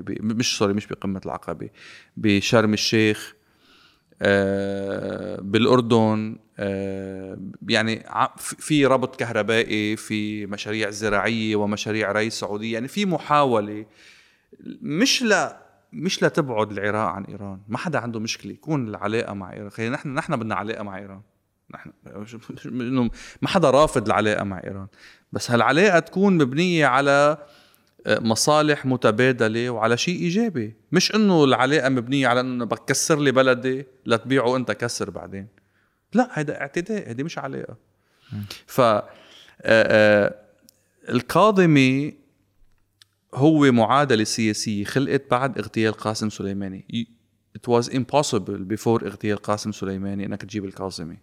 ب... 0.04 0.34
مش 0.38 0.58
سوري 0.58 0.72
مش 0.74 0.86
بقمة 0.86 1.20
العقبة 1.26 1.68
بشرم 2.16 2.72
الشيخ 2.72 3.34
آه، 4.22 5.40
بالأردن 5.40 6.36
آه، 6.58 7.38
يعني 7.68 8.02
في 8.38 8.86
ربط 8.86 9.16
كهربائي 9.16 9.96
في 9.96 10.46
مشاريع 10.46 10.90
زراعية 10.90 11.56
ومشاريع 11.56 12.12
ري 12.12 12.30
سعودية 12.30 12.72
يعني 12.74 12.88
في 12.88 13.06
محاولة 13.06 13.86
مش 14.82 15.22
لا 15.22 15.66
مش 15.92 16.22
لتبعد 16.22 16.72
العراق 16.72 17.08
عن 17.08 17.24
إيران 17.24 17.60
ما 17.68 17.78
حدا 17.78 17.98
عنده 17.98 18.20
مشكلة 18.20 18.52
يكون 18.52 18.88
العلاقة 18.88 19.32
مع 19.34 19.52
إيران. 19.52 19.70
خلينا 19.70 19.94
نحن 19.94 20.14
نحن 20.14 20.36
بدنا 20.36 20.54
علاقة 20.54 20.82
مع 20.82 20.98
إيران. 20.98 21.20
نحن. 21.74 21.92
إنه 22.64 23.10
ما 23.42 23.48
حدا 23.48 23.70
رافض 23.70 24.06
العلاقة 24.06 24.44
مع 24.44 24.60
إيران. 24.64 24.86
بس 25.32 25.50
هالعلاقة 25.50 25.98
تكون 25.98 26.38
مبنية 26.38 26.86
على 26.86 27.38
آه، 28.06 28.18
مصالح 28.18 28.86
متبادلة 28.86 29.70
وعلى 29.70 29.96
شيء 29.96 30.20
إيجابي. 30.20 30.74
مش 30.92 31.14
إنه 31.14 31.44
العلاقة 31.44 31.88
مبنية 31.88 32.28
على 32.28 32.40
إنه 32.40 32.64
بدك 32.64 32.78
تكسر 32.78 33.20
لي 33.20 33.32
بلدي 33.32 33.86
لتبيعه 34.06 34.56
انت 34.56 34.72
كسر 34.72 35.10
بعدين. 35.10 35.46
لا 36.14 36.30
هيدا 36.32 36.60
اعتداء 36.60 37.08
هيدي 37.08 37.24
مش 37.24 37.38
علاقة. 37.38 37.76
ف 38.66 38.80
آه، 38.80 39.04
آه، 39.64 40.34
الكاظمي 41.08 42.14
هو 43.34 43.72
معادلة 43.72 44.24
سياسية 44.24 44.84
خلقت 44.84 45.30
بعد 45.30 45.58
اغتيال 45.58 45.92
قاسم 45.92 46.30
سليماني. 46.30 47.06
It 47.58 47.70
was 47.70 47.88
impossible 47.88 48.60
before 48.72 49.04
اغتيال 49.04 49.36
قاسم 49.36 49.72
سليماني 49.72 50.26
إنك 50.26 50.42
تجيب 50.42 50.64
الكاظمي 50.64 51.16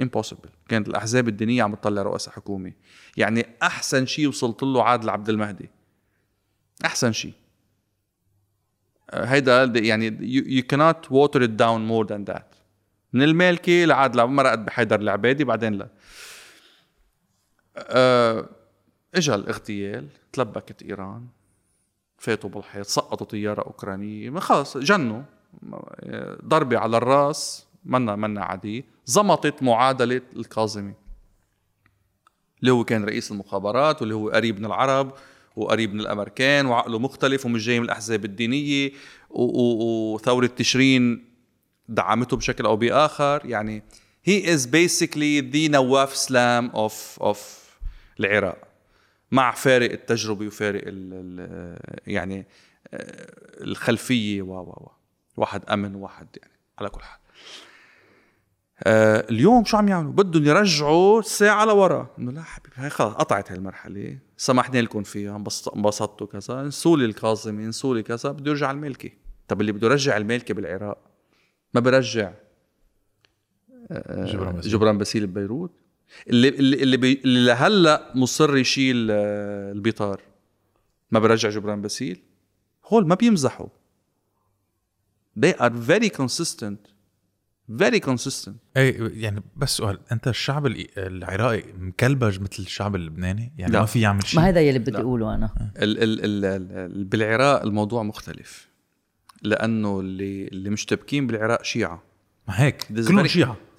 impossible. 0.00 0.48
كانت 0.68 0.88
الأحزاب 0.88 1.28
الدينية 1.28 1.62
عم 1.62 1.74
تطلع 1.74 2.02
رؤساء 2.02 2.34
حكومة 2.34 2.72
يعني 3.16 3.46
أحسن 3.62 4.06
شيء 4.06 4.28
وصلت 4.28 4.62
له 4.62 4.82
عادل 4.84 5.10
عبد 5.10 5.28
المهدي. 5.28 5.70
أحسن 6.84 7.12
شيء. 7.12 7.32
آه، 9.10 9.24
هيدا 9.24 9.64
يعني 9.64 10.10
you 10.60 10.62
cannot 10.62 11.08
water 11.10 11.40
it 11.40 11.56
down 11.56 11.88
more 11.90 12.06
than 12.12 12.34
that. 12.34 12.56
من 13.12 13.22
المالكي 13.22 13.86
لعادل 13.86 14.26
مرقت 14.26 14.58
بحيدر 14.58 15.00
العبادي 15.00 15.44
بعدين 15.44 15.72
لا. 15.72 15.88
آه، 17.76 18.48
اجى 19.14 19.34
الاغتيال 19.34 20.08
تلبكت 20.32 20.82
إيران 20.82 21.26
فاتوا 22.18 22.50
بالحيط 22.50 22.86
سقطوا 22.86 23.26
طيارة 23.26 23.62
أوكرانية. 23.62 24.40
خلص 24.40 24.76
جنوا. 24.76 25.22
ضربة 26.44 26.78
على 26.78 26.96
الرأس. 26.96 27.69
منا 27.84 28.16
منا 28.16 28.44
عادية. 28.44 28.84
زمطت 29.04 29.62
معادلة 29.62 30.22
الكاظمي 30.36 30.94
اللي 32.60 32.72
هو 32.72 32.84
كان 32.84 33.04
رئيس 33.04 33.32
المخابرات 33.32 34.00
واللي 34.00 34.14
هو 34.14 34.30
قريب 34.30 34.58
من 34.58 34.64
العرب 34.64 35.12
وقريب 35.56 35.94
من 35.94 36.00
الأمريكان 36.00 36.66
وعقله 36.66 36.98
مختلف 36.98 37.46
ومش 37.46 37.66
جاي 37.66 37.78
من 37.78 37.84
الأحزاب 37.84 38.24
الدينية 38.24 38.92
وثورة 39.30 40.46
تشرين 40.46 41.24
دعمته 41.88 42.36
بشكل 42.36 42.64
أو 42.64 42.76
بآخر. 42.76 43.42
يعني 43.44 43.82
he 44.28 44.42
is 44.42 44.66
basically 44.66 45.42
the 45.52 45.70
نواف 45.70 46.16
سلام 46.16 46.70
of 46.70 47.22
of 47.22 47.38
العراق 48.20 48.58
مع 49.30 49.50
فارق 49.50 49.92
التجربة 49.92 50.46
وفارق 50.46 50.82
ال 50.86 51.12
ال 51.12 52.00
يعني 52.06 52.46
آه، 52.94 53.64
الخلفية 53.64 54.42
و 54.42 54.52
و 54.52 54.90
واحد 55.36 55.64
أمن 55.64 55.94
وواحد 55.94 56.26
يعني 56.42 56.52
على 56.78 56.88
كل 56.88 57.02
حال. 57.02 57.19
آه 58.82 59.26
اليوم 59.30 59.64
شو 59.64 59.76
عم 59.76 59.88
يعملوا؟ 59.88 60.12
بدهم 60.12 60.44
يرجعوا 60.44 61.20
الساعة 61.20 61.64
لورا، 61.64 62.14
إنه 62.18 62.32
لا 62.32 62.42
حبيبي 62.42 62.74
هي 62.78 62.90
خلص 62.90 63.14
قطعت 63.14 63.50
هاي 63.50 63.58
المرحلة، 63.58 64.18
سمحنا 64.36 64.78
لكم 64.78 65.02
فيها 65.02 65.36
انبسط- 65.36 65.74
انبسطتوا 65.76 66.26
كذا، 66.26 66.60
انسوا 66.60 66.96
لي 66.96 67.04
الكاظمي، 67.04 67.64
انسوا 67.64 67.94
لي 67.94 68.02
كذا، 68.02 68.32
بده 68.32 68.50
يرجع 68.50 68.70
المالكي، 68.70 69.12
طب 69.48 69.60
اللي 69.60 69.72
بده 69.72 69.86
يرجع 69.86 70.16
المالكي 70.16 70.52
بالعراق؟ 70.52 70.98
ما 71.74 71.80
برجع. 71.80 72.32
جبران 74.10 74.56
بس 74.56 74.66
جبران 74.66 74.98
باسيل 74.98 75.26
ببيروت. 75.26 75.72
اللي 76.28 76.48
اللي 76.48 76.82
اللي, 76.82 76.96
بي 76.96 77.20
اللي 77.24 77.46
لهلا 77.46 78.12
مصر 78.14 78.56
يشيل 78.56 79.08
آه، 79.10 79.72
البيطار. 79.72 80.20
ما 81.10 81.18
برجع 81.18 81.48
جبران 81.48 81.82
باسيل؟ 81.82 82.22
هول 82.86 83.06
ما 83.06 83.14
بيمزحوا. 83.14 83.68
They 85.40 85.52
are 85.52 85.72
very 85.88 86.08
consistent. 86.20 86.90
Very 87.78 88.00
consistent. 88.10 88.52
أي 88.76 89.10
يعني 89.14 89.42
بس 89.56 89.76
سؤال 89.76 89.98
أنت 90.12 90.28
الشعب 90.28 90.66
العراقي 90.96 91.62
مكلبج 91.78 92.40
مثل 92.40 92.62
الشعب 92.62 92.94
اللبناني؟ 92.96 93.52
يعني 93.58 93.72
لا. 93.72 93.80
ما 93.80 93.86
في 93.86 94.00
يعمل 94.00 94.26
شيء. 94.26 94.40
ما 94.40 94.46
هيدا 94.46 94.60
يلي 94.60 94.78
بدي 94.78 94.96
أقوله 94.98 95.34
أنا. 95.34 95.50
ال 95.76 96.02
ال 96.02 96.24
ال 96.24 96.44
ال 96.76 97.04
بالعراق 97.04 97.62
الموضوع 97.62 98.02
مختلف 98.02 98.68
لأنه 99.42 100.00
اللي 100.00 100.48
اللي 100.48 100.70
مشتبكين 100.70 101.26
بالعراق 101.26 101.64
شيعة. 101.64 102.02
ما 102.48 102.60
هيك 102.62 102.82
كلهم 103.08 103.26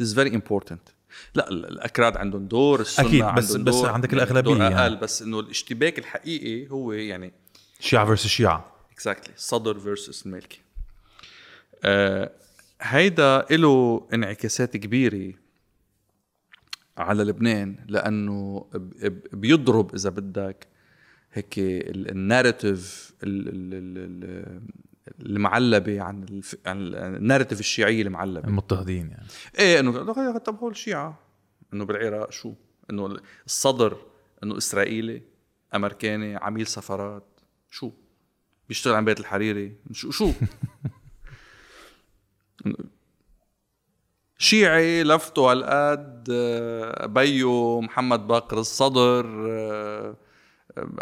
This 0.02 0.06
is 0.06 0.16
very 0.16 0.32
important. 0.36 0.92
لا 1.36 1.50
ال- 1.50 1.66
الأكراد 1.66 2.18
عندهم 2.18 2.46
دور 2.48 2.80
السنة 2.82 3.08
أكيد، 3.08 3.24
بس- 3.24 3.52
عندهم 3.52 3.64
بس 3.64 3.76
دور 3.76 3.90
عندك 3.90 4.14
الأغلبية 4.14 4.42
دور 4.42 4.66
أقل 4.66 4.72
يعني. 4.72 4.96
بس 4.96 5.22
إنه 5.22 5.40
الاشتباك 5.40 6.00
الحقيقي 6.00 6.70
هو 6.72 6.92
يعني 6.94 7.34
شيعة 7.80 8.06
versus 8.06 8.28
شيعة. 8.28 8.66
exactly 8.92 9.34
صدر 9.38 9.80
versus 9.80 10.26
المالكي 10.26 10.62
آه 11.84 12.32
هيدا 12.82 13.46
له 13.52 14.08
انعكاسات 14.14 14.78
كبيرة 14.78 15.34
على 16.98 17.24
لبنان 17.24 17.76
لأنه 17.88 18.66
بيضرب 19.34 19.96
إذا 19.96 20.10
بدك 20.10 20.68
هيك 21.34 21.60
ال- 21.60 22.10
ال 22.12 22.22
narrative 22.22 23.14
ال- 23.24 23.48
ال- 23.50 23.74
ال- 23.74 24.24
ال- 24.24 24.62
المعلبة 25.26 26.02
عن 26.02 26.24
الف... 26.24 26.56
عن 26.66 26.78
ال 26.96 27.02
narrative 27.02 27.60
الشيعية 27.60 28.02
المعلبة 28.02 28.48
المضطهدين 28.48 29.10
يعني 29.10 29.28
إيه 29.60 29.80
إنه 29.80 30.38
طب 30.38 30.58
هول 30.58 30.78
شيعة 30.78 31.20
إنه 31.74 31.86
بالعراق 31.86 32.32
شو؟ 32.32 32.54
إنه 32.90 33.18
الصدر 33.46 33.98
إنه 34.44 34.58
إسرائيلي 34.58 35.22
أمريكاني 35.76 36.36
عميل 36.36 36.68
سفارات 36.68 37.40
شو؟ 37.70 37.92
بيشتغل 38.68 38.94
عن 38.94 39.06
بيت 39.06 39.20
الحريري 39.20 39.76
شو 39.92 40.12
شو؟ 40.12 40.32
شيعي 44.38 45.04
لفته 45.04 45.52
هالقد 45.52 46.32
بيو 47.14 47.82
محمد 47.82 48.28
باقر 48.28 48.60
الصدر 48.60 49.26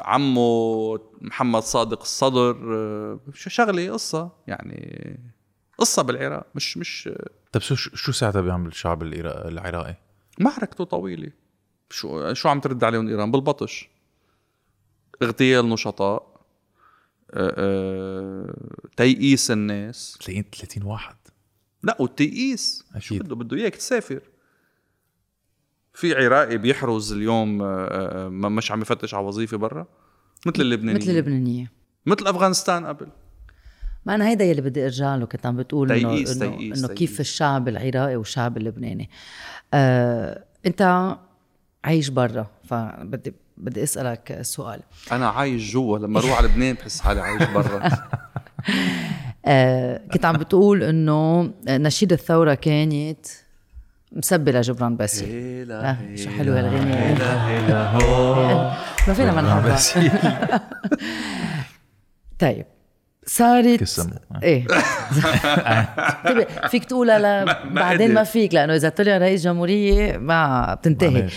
عمه 0.01 0.99
محمد 1.21 1.61
صادق 1.63 2.01
الصدر 2.01 2.55
شو 3.33 3.49
شغله 3.49 3.91
قصة 3.91 4.31
يعني 4.47 5.19
قصة 5.77 6.01
بالعراق 6.01 6.47
مش 6.55 6.77
مش 6.77 7.09
طب 7.51 7.61
شو 7.61 7.75
شو 7.75 8.11
ساعتها 8.11 8.41
بيعمل 8.41 8.67
الشعب 8.67 9.03
العراقي؟ 9.03 9.95
معركته 10.39 10.83
طويلة. 10.83 11.31
شو 11.89 12.33
شو 12.33 12.49
عم 12.49 12.59
ترد 12.59 12.83
عليهم 12.83 13.07
إيران؟ 13.07 13.31
بالبطش. 13.31 13.89
اغتيال 15.21 15.69
نشطاء 15.69 16.41
تيقيس 18.97 19.51
الناس. 19.51 20.17
30 20.21 20.43
30 20.43 20.83
واحد. 20.83 21.15
لا 21.83 21.97
والتيقيس 21.99 22.83
شو 22.99 23.15
أكيد. 23.15 23.25
بده 23.27 23.35
بده 23.35 23.57
إياك 23.57 23.75
تسافر. 23.75 24.21
في 25.93 26.15
عراقي 26.25 26.57
بيحرز 26.57 27.13
اليوم 27.13 27.61
آه، 27.61 27.65
آه، 28.25 28.29
ما- 28.29 28.49
مش 28.49 28.71
عم 28.71 28.81
يفتش 28.81 29.13
على 29.13 29.25
وظيفة 29.25 29.57
برا؟ 29.57 29.87
مثل 30.45 30.61
اللبنانيين 30.61 31.01
مثل 31.01 31.11
اللبنانية. 31.11 31.71
مثل 32.05 32.27
أفغانستان 32.27 32.85
قبل. 32.85 33.07
ما 34.05 34.15
أنا 34.15 34.27
هيدا 34.29 34.45
يلي 34.45 34.61
بدي 34.61 34.85
أرجع 34.85 35.15
له 35.15 35.25
كنت 35.25 35.45
عم 35.45 35.57
بتقول 35.57 35.91
انه 35.91 36.17
انه, 36.77 36.87
كيف. 36.87 37.19
الشعب 37.19 37.67
العراقي 37.67 38.15
والشعب 38.15 38.57
اللبناني. 38.57 39.09
آه، 39.73 40.43
أنت 40.65 41.15
عايش 41.83 42.07
برا 42.09 42.47
فبدي 42.69 43.33
بدي 43.57 43.83
أسألك 43.83 44.39
سؤال. 44.41 44.81
أنا 45.11 45.29
عايش 45.29 45.71
جوا 45.73 45.97
لما 45.99 46.19
أروح 46.19 46.37
على 46.37 46.47
لبنان 46.47 46.75
بحس 46.75 47.01
حالي 47.01 47.21
عايش 47.21 47.43
برا. 47.49 47.89
كنت 50.13 50.25
عم 50.25 50.37
بتقول 50.37 50.83
إنه 50.83 51.51
نشيد 51.67 52.11
الثورة 52.13 52.53
كانت 52.53 53.25
مسبه 54.11 54.51
لجبران 54.51 54.95
باسيل 54.95 55.71
آه، 55.71 55.97
شو 56.15 56.29
حلوة 56.29 56.59
الاغنيه 56.59 57.13
ما 59.07 59.13
فينا 59.13 59.31
ما 59.31 59.41
نحبها 59.41 59.79
طيب 62.39 62.65
صارت. 63.25 64.07
إيه. 64.43 64.67
طيب 66.25 66.47
فيك 66.69 66.85
تقولها 66.85 67.45
ل... 67.45 67.55
بعدين 67.75 68.13
ما 68.13 68.23
فيك 68.23 68.53
لأنه 68.53 68.75
إذا 68.75 68.89
طلع 68.89 69.17
رئيس 69.17 69.43
جمهورية 69.43 70.17
ما 70.17 70.73
بتنتهي. 70.73 71.09
معلش. 71.09 71.33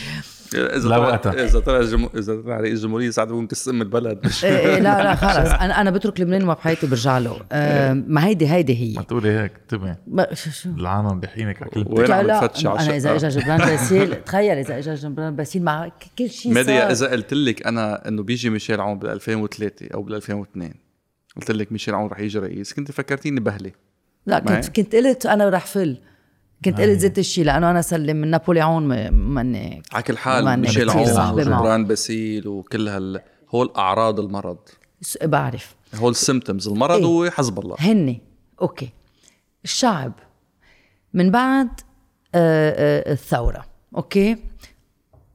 إذا 0.55 0.89
لا 0.89 0.97
طلع 0.97 0.99
وقتها. 0.99 1.45
إذا 1.45 1.61
طلع 1.61 1.81
جمو... 1.83 2.11
إذا 2.17 2.41
طلع 2.43 2.61
رئيس 2.61 2.81
جمهورية 2.81 3.11
ساعات 3.11 3.29
بكون 3.29 3.47
كس 3.47 3.69
ام 3.69 3.83
البلد. 3.83 4.19
مش 4.27 4.45
إيه 4.45 4.59
إيه 4.59 4.79
لا 4.79 5.03
لا 5.03 5.15
خلص. 5.15 5.51
أنا 5.65 5.81
أنا 5.81 5.91
بترك 5.91 6.21
لبنان 6.21 6.43
وما 6.43 6.55
بحياتي 6.55 6.87
برجع 6.87 7.19
له. 7.19 7.41
آه، 7.53 7.93
ما 7.93 8.27
هيدي 8.27 8.49
هيدي 8.49 8.77
هي. 8.77 8.95
ما 8.97 9.03
تقولي 9.03 9.29
هيك 9.29 9.53
انتبه 9.63 9.97
ما- 10.07 10.35
شو 10.35 10.51
شو؟ 10.51 10.71
العالم 10.71 11.21
بيحينك 11.21 11.63
على 11.63 11.71
كلمتك 11.71 11.99
وين 11.99 12.07
لا 12.09 12.15
عم 12.15 12.27
لا 12.27 12.51
أنا 12.67 12.97
إذا؟ 12.97 13.17
اجى 13.17 13.29
جبران 13.29 13.59
باسيل 13.59 14.25
تخيل 14.25 14.59
إذا 14.59 14.79
اجى 14.79 14.95
جبران 14.95 15.37
باسيل 15.37 15.63
مع 15.63 15.91
كل 16.19 16.31
شيء 16.31 16.53
ماديا 16.53 16.81
صار. 16.81 16.91
إذا 16.91 17.17
قلت 17.17 17.35
لك 17.35 17.67
أنا 17.67 18.09
إنه 18.09 18.23
بيجي 18.23 18.51
ميشيل 18.51 18.81
عون 18.81 18.99
بال 18.99 19.11
2003 19.11 19.87
أو 19.95 20.03
بال 20.03 20.15
2002 20.15 20.75
قلت 21.37 21.51
لك 21.51 21.73
ميشيل 21.73 21.95
عون 21.95 22.11
رح 22.11 22.21
يجي 22.21 22.39
رئيس 22.39 22.73
كنت 22.73 22.91
فكرتيني 22.93 23.41
بهلة. 23.41 23.73
لا 24.27 24.39
كنت؟ 24.39 24.69
كنت 24.69 24.95
قلت 24.95 25.27
أنا 25.27 25.49
رح 25.49 25.67
فل. 25.67 25.97
كنت 26.65 26.81
قلت 26.81 26.99
زدت 26.99 27.19
الشيء 27.19 27.45
لأنه 27.45 27.71
أنا 27.71 27.83
سلم 27.83 28.17
من 28.17 28.29
نابليون 28.31 28.89
م- 28.89 29.15
ماني 29.15 29.83
على 29.93 30.03
كل 30.03 30.17
حال 30.19 30.61
ميشيل 30.61 30.91
عون. 30.91 31.35
وجبران 31.35 31.85
باسيل 31.85 32.49
وكل 32.49 32.89
هال 32.89 33.21
هول 33.55 33.73
أعراض 33.77 34.21
المرض. 34.21 34.59
بعرف. 35.23 35.77
هول 35.95 36.17
symptoms 36.17 36.69
المرض 36.69 36.99
إيه. 36.99 37.05
هو 37.05 37.31
حزب 37.31 37.59
الله. 37.59 37.77
هني. 37.79 38.21
okay. 38.63 38.89
الشعب. 39.65 40.13
من 41.15 41.31
بعد 41.31 41.69
آه، 42.35 42.71
آه، 43.09 43.13
الثورة. 43.13 43.65
okay. 43.97 44.37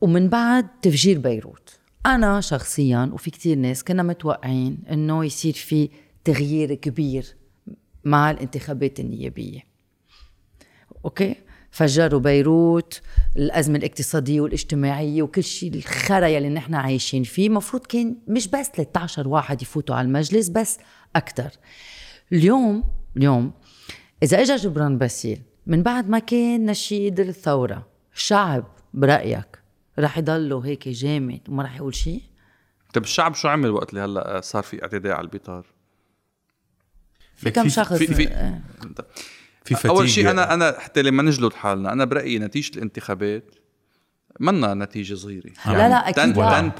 ومن 0.01 0.29
بعد 0.29 0.67
تفجير 0.81 1.19
بيروت. 1.19 1.79
أنا 2.05 2.41
شخصيا 2.41 3.09
وفي 3.13 3.31
كتير 3.31 3.57
ناس 3.57 3.83
كنا 3.83 4.03
متوقعين 4.03 4.77
إنه 4.91 5.25
يصير 5.25 5.53
في 5.53 5.89
تغيير 6.23 6.73
كبير 6.73 7.25
مع 8.03 8.31
الانتخابات 8.31 8.99
النيابية. 8.99 9.59
okay؟ 11.07 11.35
فجروا 11.71 12.19
بيروت 12.19 13.01
الأزمة 13.37 13.77
الاقتصادية 13.77 14.41
والاجتماعية 14.41 15.21
وكل 15.21 15.43
شيء 15.43 15.73
الخرا 15.75 16.27
يلي 16.27 16.49
نحن 16.49 16.75
عايشين 16.75 17.23
فيه. 17.23 17.49
مفروض 17.49 17.85
كان 17.85 18.15
مش 18.27 18.47
بس 18.47 18.69
13 18.69 19.27
واحد 19.27 19.61
يفوتوا 19.61 19.95
على 19.95 20.05
المجلس 20.05 20.47
بس 20.49 20.77
أكتر. 21.15 21.49
اليوم 22.33 22.83
اليوم 23.17 23.51
إذا 24.23 24.41
إجا 24.41 24.55
جبران 24.55 24.97
باسيل 24.97 25.41
من 25.67 25.83
بعد 25.83 26.09
ما 26.09 26.19
كان 26.19 26.65
نشيد 26.65 27.19
الثورة 27.19 27.87
الشعب 28.15 28.65
برأيك 28.93 29.59
رح 29.99 30.17
يضله 30.17 30.65
هيك 30.65 30.87
جامد 30.89 31.39
وما 31.49 31.63
رح 31.63 31.75
يقول 31.75 31.95
شيء؟ 31.95 32.21
طيب 32.93 33.03
الشعب 33.03 33.33
شو 33.35 33.47
عمل 33.47 33.69
وقت 33.69 33.89
اللي 33.89 34.01
هلأ 34.01 34.41
صار 34.41 34.63
في 34.63 34.81
اعتداء 34.83 35.13
على 35.13 35.23
المطار؟ 35.23 35.65
لك 37.43 37.53
كم 37.53 37.63
في- 37.63 37.69
شخص؟ 37.69 37.93
في 37.97 38.07
في 38.07 38.27
آه. 38.27 38.61
في 39.67 39.75
fatigue 39.75 39.91
اول 39.91 40.09
شيء 40.09 40.29
أنا 40.29 40.53
أنا 40.53 40.75
حتى 40.79 41.01
لما 41.01 41.23
نجلد 41.23 41.53
حالنا 41.53 41.93
أنا 41.93 42.05
برأيي 42.05 42.39
نتيجة 42.39 42.77
الانتخابات 42.77 43.55
منا 44.39 44.73
نتيجة 44.73 45.15
صغيرة 45.15 45.51
لا، 45.65 45.89
لا، 45.89 46.09
أكيد 46.09 46.39
10, 46.39 46.49
لا. 46.49 46.71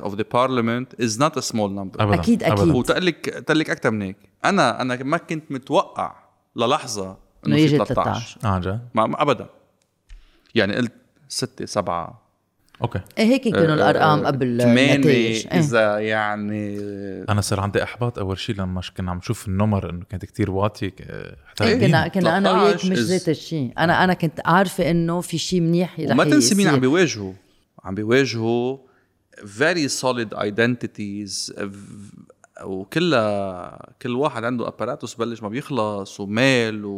10% 0.00 0.04
of 0.04 0.14
the 0.16 0.24
parliament 0.24 1.04
is 1.06 1.18
not 1.18 1.36
a 1.36 1.42
small 1.52 1.68
number 1.68 2.00
أبداً. 2.00 2.14
أكيد، 2.14 2.42
أكيد. 2.42 2.58
أبداً. 2.60 2.72
وتقول 2.76 3.06
لك 3.06 3.16
تقول 3.26 3.58
لك 3.58 3.70
أكثر 3.70 3.90
من 3.90 4.02
هيك 4.02 4.16
أنا 4.44 4.82
أنا 4.82 5.02
ما 5.02 5.16
كنت 5.16 5.52
متوقع 5.52 6.16
للحظة 6.56 7.04
إنه 7.06 7.16
انه 7.46 7.56
يجي 7.56 7.78
في 7.78 7.84
13 7.84 8.38
آه 8.44 8.48
عن 8.48 8.60
جد 8.60 8.88
ما 8.94 9.22
ابدا 9.22 9.46
يعني 10.54 10.76
قلت 10.76 10.92
ستة 11.28 11.66
سبعة 11.66 12.23
أوكي 12.82 13.00
هيك 13.18 13.48
كانوا 13.48 13.74
الأرقام 13.74 14.26
قبل 14.26 14.62
ثمانية 14.62 14.94
النتائج 14.94 15.46
إيه. 15.52 15.58
إذا 15.58 15.98
يعني 15.98 16.78
أنا 17.28 17.40
صار 17.40 17.60
عندي 17.60 17.82
إحباط 17.82 18.18
أول 18.18 18.38
شيء 18.38 18.56
لما 18.56 18.80
كنا 18.96 19.10
عم 19.10 19.16
نشوف 19.16 19.48
النمر 19.48 19.90
إنه 19.90 20.04
كانت 20.10 20.24
كتير 20.24 20.50
واطية 20.50 20.90
حتى 21.46 21.64
إيه 21.64 21.86
كنا 21.86 22.08
كنا 22.08 22.38
أنا 22.38 22.52
وياك 22.52 22.76
13 22.76 22.92
مش 22.92 22.98
ذات 22.98 23.28
الشيء 23.28 23.72
أنا 23.78 24.04
أنا 24.04 24.14
كنت 24.14 24.40
عارفة 24.44 24.90
إنه 24.90 25.20
في 25.20 25.38
شيء 25.38 25.60
منيح 25.60 26.00
رح 26.00 26.10
وما 26.10 26.24
تنسي 26.24 26.54
مين. 26.54 26.68
عم 26.68 26.80
بيواجهوا 26.80 27.32
عم 27.84 27.94
بيواجهوا 27.94 28.78
very 29.42 29.88
solid 29.88 30.34
identities 30.34 31.52
وكلها 32.62 33.78
كل 34.02 34.16
واحد 34.16 34.44
عنده 34.44 34.68
apparatus 34.68 35.14
بلش 35.14 35.42
ما 35.42 35.48
بيخلص 35.48 36.20
ومال 36.20 36.84
و... 36.84 36.90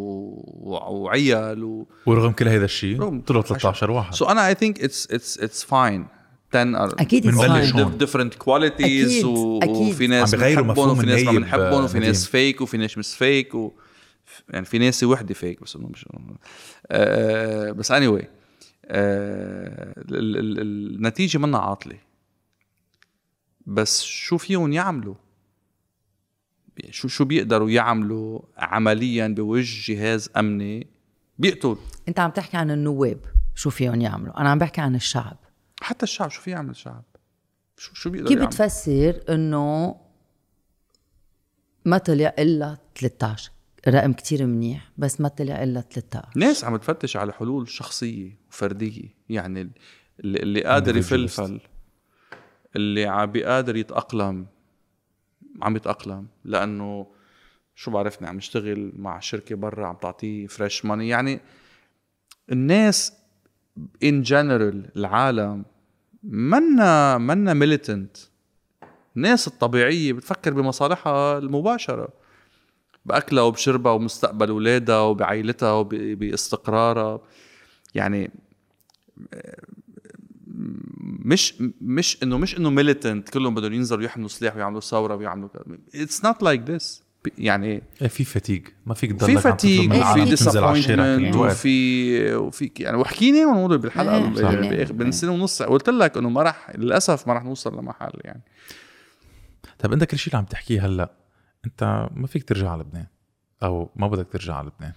و- 0.47 0.91
وعيال 0.95 1.65
و... 1.65 1.87
ورغم 2.07 2.33
كل 2.33 2.49
هذا 2.49 2.65
الشيء 2.65 3.19
طلعوا 3.21 3.43
13 3.43 3.91
واحد 3.91 4.15
so 4.15 4.25
أنا 4.25 4.49
I 4.49 4.55
think 4.55 4.81
it's 4.85 5.11
it's 5.13 5.39
it's 5.41 5.65
fine 5.65 6.07
10 6.55 6.89
are 6.89 6.95
أكيد 7.01 7.25
it's 7.25 7.35
بنبلش 7.35 7.73
fine. 7.73 7.77
هون. 7.77 7.99
different 7.99 8.35
qualities 8.45 8.81
أكيد، 8.85 9.25
و... 9.25 9.59
أكيد. 9.63 9.77
وفي 9.77 10.07
ناس 10.07 10.35
عم 10.35 10.41
بغيروا 10.41 10.63
بنحبهم 10.65 10.85
مفهوم 10.85 10.99
وفي 10.99 11.07
ناس 11.07 11.23
ما 11.23 11.33
بنحبهم 11.33 11.85
وفي. 11.85 11.99
ناس 11.99 12.27
فيك 12.27 12.61
وفي 12.61 12.77
ناس 12.77 12.99
مش 12.99 13.15
فيك 13.17 13.55
و... 13.55 13.73
يعني 14.51 14.65
في 14.65 14.79
ناس 14.79 15.05
وحدة 15.05 15.35
فيك 15.35 15.63
بس 15.63 15.77
إنه 15.77 15.89
مش 15.89 16.07
آه 16.91 17.73
بس 17.73 17.91
any 17.91 18.07
anyway 18.09 18.25
ال... 18.85 20.17
ال... 20.17 20.37
ال... 20.59 20.95
النتيجة 20.97 21.39
منا 21.39 21.59
عاطلة 21.59 21.99
بس 23.67 24.03
شو 24.03 24.37
فيهم 24.39 24.73
يعملوا 24.73 25.15
شو 26.91 27.09
شو 27.09 27.25
بيقدروا 27.25 27.71
يعملوا 27.71 28.41
عمليا 28.57 29.29
بوجه 29.29 29.93
جهاز 29.93 30.31
أمني؟ 30.37 30.87
بيقتل 31.39 31.77
أنت 32.09 32.21
عم 32.21 32.31
تحكي 32.31 32.57
عن 32.57 32.71
النواب 32.71 33.19
شو 33.55 33.71
فيهم 33.71 34.01
يعملوا؟ 34.01 34.41
أنا 34.41 34.51
عم 34.51 34.59
بحكي 34.59 34.81
عن 34.81 34.95
الشعب. 34.95 35.37
حتى 35.81 36.03
الشعب 36.03 36.31
شو 36.31 36.41
في 36.41 36.51
يعمل 36.51 36.71
الشعب؟ 36.71 37.05
شو 37.77 37.95
شو 37.95 38.11
بيقدر 38.11 38.29
كيف 38.29 38.43
بتفسر 38.43 39.21
إنه 39.29 39.97
ما 41.85 41.99
طلع 41.99 42.35
إلا 42.39 42.77
13 42.95 43.51
رقم 43.89 44.13
كتير 44.13 44.47
منيح 44.47 44.93
بس 44.99 45.21
ما 45.21 45.29
طلع 45.29 45.63
إلا 45.63 45.81
13 45.81 46.29
ناس 46.37 46.65
عم 46.65 46.77
تفتش 46.77 47.17
على 47.17 47.33
حلول 47.33 47.69
شخصية 47.69 48.39
وفردية. 48.49 49.15
يعني 49.29 49.71
اللي, 50.21 50.39
اللي 50.39 50.65
قادر. 50.65 50.97
يفل 50.97 51.35
فل 51.35 51.61
اللي 52.77 53.07
عم 53.07 53.33
بيقادر 53.33 53.77
يتأقلم. 53.77 54.47
عم 55.63 55.77
يتأقلم 55.77 56.27
لأنه 56.45 57.07
شو 57.75 57.91
بعرفني 57.91 58.29
عم 58.29 58.39
يشتغل 58.39 58.93
مع 58.97 59.21
شركة 59.21 59.55
برا 59.55 59.87
عم 59.87 59.97
تعطيه 59.97 60.47
fresh 60.47 60.85
money 60.85 61.09
يعني 61.09 61.41
الناس 62.53 63.13
in 64.05 64.25
general 64.29 64.97
العالم 64.97 65.65
منا 66.23 67.19
منا 67.19 67.55
militant 67.55 68.17
الناس 69.17 69.47
الطبيعية 69.49 70.13
بتفكر 70.13 70.55
بمصالحها 70.55 71.39
المباشرة 71.39 72.09
بأكلها 73.05 73.43
وبشربها 73.43 73.93
ومستقبل 73.93 74.49
أولادها 74.49 75.01
وبعائلتها 75.01 75.73
وباستقرارها 75.73 77.21
يعني 77.95 78.31
مش 81.07 81.55
مش 81.81 82.19
انه 82.23 82.39
مش 82.39 82.59
إنه 82.59 82.71
militant 82.71 83.29
كلهم 83.29 83.55
بدهم 83.55 83.73
ينزلوا 83.73 84.05
يحملوا 84.05 84.29
سلاح 84.29 84.57
ويعملوا 84.57 84.81
ثورة 84.81 85.17
ويعملوا 85.17 85.49
it's 85.95 86.25
not 86.25 86.43
like 86.43 86.71
this 86.71 87.07
يعني 87.39 87.83
إيه 88.03 88.09
في 88.09 88.25
fatigue 88.25 88.69
ما 88.87 88.95
فيك 88.95 89.11
في 89.11 89.17
تضلك 89.17 89.39
fatigue 89.39 89.81
من 89.81 89.93
إيه، 89.93 89.99
العالم 89.99 90.23
وفي 90.23 90.31
disappointment 90.31 91.37
وفي 91.37 92.35
وفي 92.35 92.71
يعني 92.79 92.97
وحكينا 92.97 93.41
عن 93.41 93.49
الموضوع 93.49 93.77
بالحلقة 93.77 94.17
إيه،. 94.17 94.85
بآخر- 94.85 94.93
بين 94.93 95.13
سنة 95.13 95.33
ونص. 95.33 95.63
قلت 95.63 95.89
لك 95.89 96.17
إنه 96.17 96.29
ما 96.29 96.43
راح 96.43 96.77
للأسف 96.77 97.29
ما 97.29 97.33
راح 97.35 97.45
نوصل 97.45 97.79
لمحل 97.79 98.13
يعني. 98.25 98.43
طيب 99.79 99.93
أنت 99.93 100.05
كل 100.05 100.19
شيء 100.19 100.33
اللي 100.33 100.39
عم 100.39 100.45
تحكيه 100.45 100.87
هلأ 100.87 101.13
أنت 101.67 102.09
ما 102.15 102.27
فيك 102.27 102.45
ترجع 102.45 102.71
على 102.71 102.83
لبنان. 102.83 103.07
أو 103.63 103.91
ما 103.97 104.09
بدك 104.09 104.27
ترجع 104.33 104.55
على 104.55 104.71
لبنان. 104.77 104.93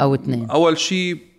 أو 0.00 0.14
اثنين. 0.14 0.50
أول 0.50 0.78
شيء 0.78 1.33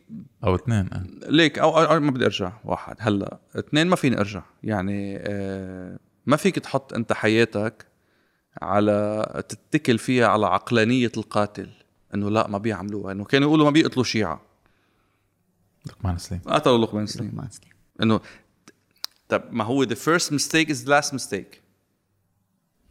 أو 0.46 0.56
اثنين 0.56 0.94
آه. 0.94 1.04
ليك 1.30 1.60
أو, 1.60 1.80
أو 1.80 2.00
ما 2.00 2.12
بدي 2.12 2.26
أرجع 2.26 2.54
واحد. 2.64 2.96
هلأ 3.00 3.40
اثنين 3.56 3.88
ما 3.88 3.96
فيني 3.96 4.20
أرجع. 4.20 4.44
يعني 4.64 5.18
آه 5.18 6.00
ما 6.26 6.38
فيك 6.38 6.60
تحط 6.60 6.94
أنت 6.94 7.14
حياتك 7.14 7.86
على 8.62 9.44
تتكل 9.50 9.98
فيها 9.98 10.28
على 10.28 10.46
عقلانية 10.46 11.12
القاتل 11.18 11.70
إنه 12.14 12.30
لا 12.30 12.48
ما 12.48 12.58
بيعملوها 12.58 13.12
إنه 13.12 13.24
كانوا 13.24 13.48
يقولوا 13.48 13.66
ما 13.66 13.72
بيقتلوا 13.72 14.04
شيعة. 14.04 14.42
لقمان 15.86 16.18
سليم. 16.18 16.42
قتلوا 16.46 16.78
لقمان 16.78 17.06
سليم. 17.06 17.28
لقمان 17.30 17.50
سليم. 17.50 17.74
إنه 18.02 18.20
طب 19.30 19.44
ما 19.52 19.64
هو 19.64 19.86
the 19.86 19.98
first 19.98 20.30
mistake 20.32 20.70
is 20.70 20.86
the 20.86 20.90
last 20.90 21.12
mistake. 21.12 21.60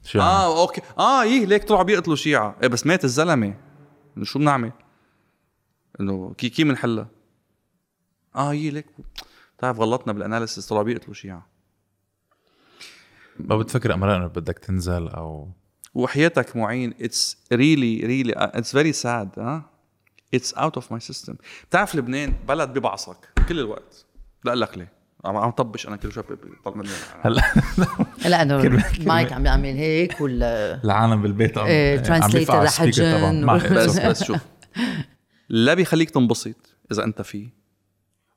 شو؟ 0.05 0.20
آه 0.20 0.62
okay. 0.62 0.80
آه 0.98 1.22
إيه 1.22 1.47
ليك 1.47 1.64
طلعوا 1.64 1.82
بيقتلوا 1.82 2.16
شيعة. 2.16 2.56
إيه 2.62 2.68
بس 2.68 2.86
مات 2.86 3.05
الزلمة. 3.05 3.55
إنه 4.16 4.24
شو 4.24 4.39
بنعمل؟ 4.39 4.72
إنه 6.01 6.35
كي 6.39 6.48
كي 6.48 6.64
بنحلها؟ 6.64 7.09
آه 8.36 8.51
إيه 8.51 8.70
ليك. 8.70 8.86
بتعرف 9.59 9.81
غلطنا 9.81 10.12
بال 10.12 10.23
analysis 10.23 10.66
طلعوا 10.66 10.85
بيقتلوا 10.85 11.15
شيعة. 11.15 11.47
ما 13.39 13.56
بتفكر 13.56 13.94
أمرأة 13.94 14.16
إنه 14.16 14.27
بدك 14.27 14.59
تنزل 14.59 15.09
أو 15.09 15.48
وحياتك 15.94 16.56
معين. 16.56 16.94
it's 17.01 17.38
really 17.52 18.01
really 18.06 18.32
it's 18.36 18.72
very 18.72 18.92
sad 18.92 19.28
ها؟ 19.39 19.70
it's 20.34 20.55
out 20.55 20.74
of 20.74 20.92
my 20.92 21.01
system 21.01 21.34
بتعرف 21.69 21.94
لبنان؟ 21.94 22.35
بلد 22.48 22.78
ببعصك 22.78 23.16
كل 23.48 23.61
الوقت. 23.61 24.05
لا 24.44 24.55
لك 24.55 24.78
ليه. 24.78 24.93
عم 25.24 25.36
عم 25.36 25.51
طبش 25.51 25.89
أنا 25.89 25.97
كل 25.97 26.12
شوي 26.12 26.24
بيطلع 26.28 26.74
مني. 26.77 26.89
هلا. 27.23 27.43
لا 28.24 28.43
إنه 28.43 28.82
مايك 29.06 29.32
عم 29.32 29.43
بيعمل 29.43 29.65
هيك 29.77 30.20
ولا 30.20 30.85
العالم 30.85 31.23
بالبيت 31.23 31.59
عم 31.59 31.66
إيه، 31.66 31.98
عم 31.98 32.05
translator 32.23 32.32
بيرفع 32.32 32.62
رح 32.62 32.81
السبيكر 32.81 32.97
جن 33.11 33.19
طبعا 33.19 33.31
و- 33.31 33.47
مع- 33.47 33.56
بس 33.56 33.98
بس 33.98 34.24
شوف. 34.24 34.40
لا 35.48 35.74
بيخليك 35.74 36.11
تنبسط 36.11 36.56
إذا 36.93 37.05
أنت 37.05 37.23
فيه. 37.23 37.63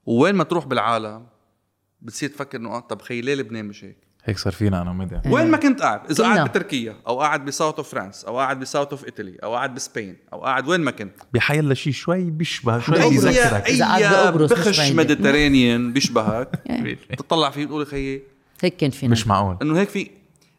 ووين 0.07 0.35
ما 0.35 0.43
تروح 0.43 0.65
بالعالم 0.65 1.25
بتصير 2.01 2.29
تفكر 2.29 2.57
إنه 2.57 2.69
آه، 2.69 2.79
طب 2.79 3.01
خيي 3.01 3.21
ليه 3.21 3.35
لبنان 3.35 3.65
مش 3.65 3.83
هيك؟ 3.83 3.97
هيك 4.23 4.37
صار 4.37 4.53
فينا 4.53 4.81
أنا 4.81 4.91
ومديا 4.91 5.21
وين 5.25 5.51
ما 5.51 5.57
كنت 5.57 5.81
قاعد 5.81 6.11
إذا. 6.11 6.23
قاعد 6.23 6.49
بتركيا 6.49 6.95
أو 7.07 7.19
قاعد 7.19 7.45
بساوث 7.45 7.75
اوف 7.75 7.89
فرانس 7.91 8.25
أو 8.25 8.37
قاعد 8.39 8.59
بساوث 8.59 8.87
اوف 8.87 9.05
ايطالي 9.05 9.35
أو 9.43 9.53
قاعد 9.55 9.75
بسبين 9.75 10.17
أو 10.33 10.41
قاعد 10.41 10.67
وين 10.67 10.81
ما 10.81 10.91
كنت 10.91 11.13
بحيلا 11.33 11.73
شيء 11.73 11.93
شوي 11.93 12.23
بيشبه 12.23 12.79
شوي. 12.79 13.09
بيذكرك 13.09 13.67
إذا 13.67 13.85
قاعد 13.85 14.41
اي 14.41 14.47
بخش. 14.47 14.91
Mediterranean 14.91 15.93
بيشبهك 15.93 16.61
إيه. 16.69 16.97
تطلع 17.17 17.49
فيه 17.49 17.65
بتقول 17.65 17.87
خيي 17.87 18.23
هيك 18.61 18.77
كان 18.77 18.89
فينا 18.91 19.11
مش 19.11 19.27
معقول 19.27 19.57
إنه 19.61 19.79
هيك 19.79 19.89
في 19.89 20.09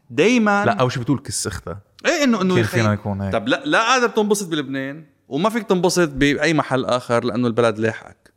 دايما 0.09 0.65
لا 0.65 0.71
أول 0.73 0.91
شيء 0.91 1.01
بتقول 1.03 1.19
كس 1.19 1.47
أختها 1.47 1.79
إيه 2.05 2.23
انه 2.23 2.41
إنه 2.41 2.55
كان 2.55 2.63
فينا 2.63 2.93
نكون 2.93 3.21
هيك. 3.21 3.33
طب 3.33 3.47
لا 3.47 3.61
لا 3.65 3.79
قادر 3.83 4.07
تنبسط 4.07 4.47
بلبنان 4.49 5.05
وما 5.27 5.49
فيك 5.49 5.63
تنبسط 5.63 6.09
بأي 6.09 6.53
محل 6.53 6.85
آخر 6.85 7.23
لأنه 7.23 7.47
البلد 7.47 7.79
لاحقك 7.79 8.28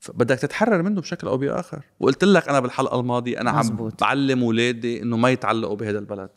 فبدك 0.00 0.38
تتحرر 0.38 0.82
منه 0.82 1.00
بشكل 1.00 1.26
أو 1.26 1.36
بآخر. 1.36 1.82
وقلت 2.00 2.24
لك 2.24 2.48
أنا 2.48 2.60
بالحلقة 2.60 3.00
الماضية 3.00 3.40
أنا 3.40 3.50
عم 3.50 3.58
مزبوط. 3.58 4.00
بعلم 4.00 4.42
اولادي 4.42 5.02
إنه 5.02 5.16
ما 5.16 5.30
يتعلقوا 5.30 5.76
بهذا 5.76 5.98
البلد. 5.98 6.30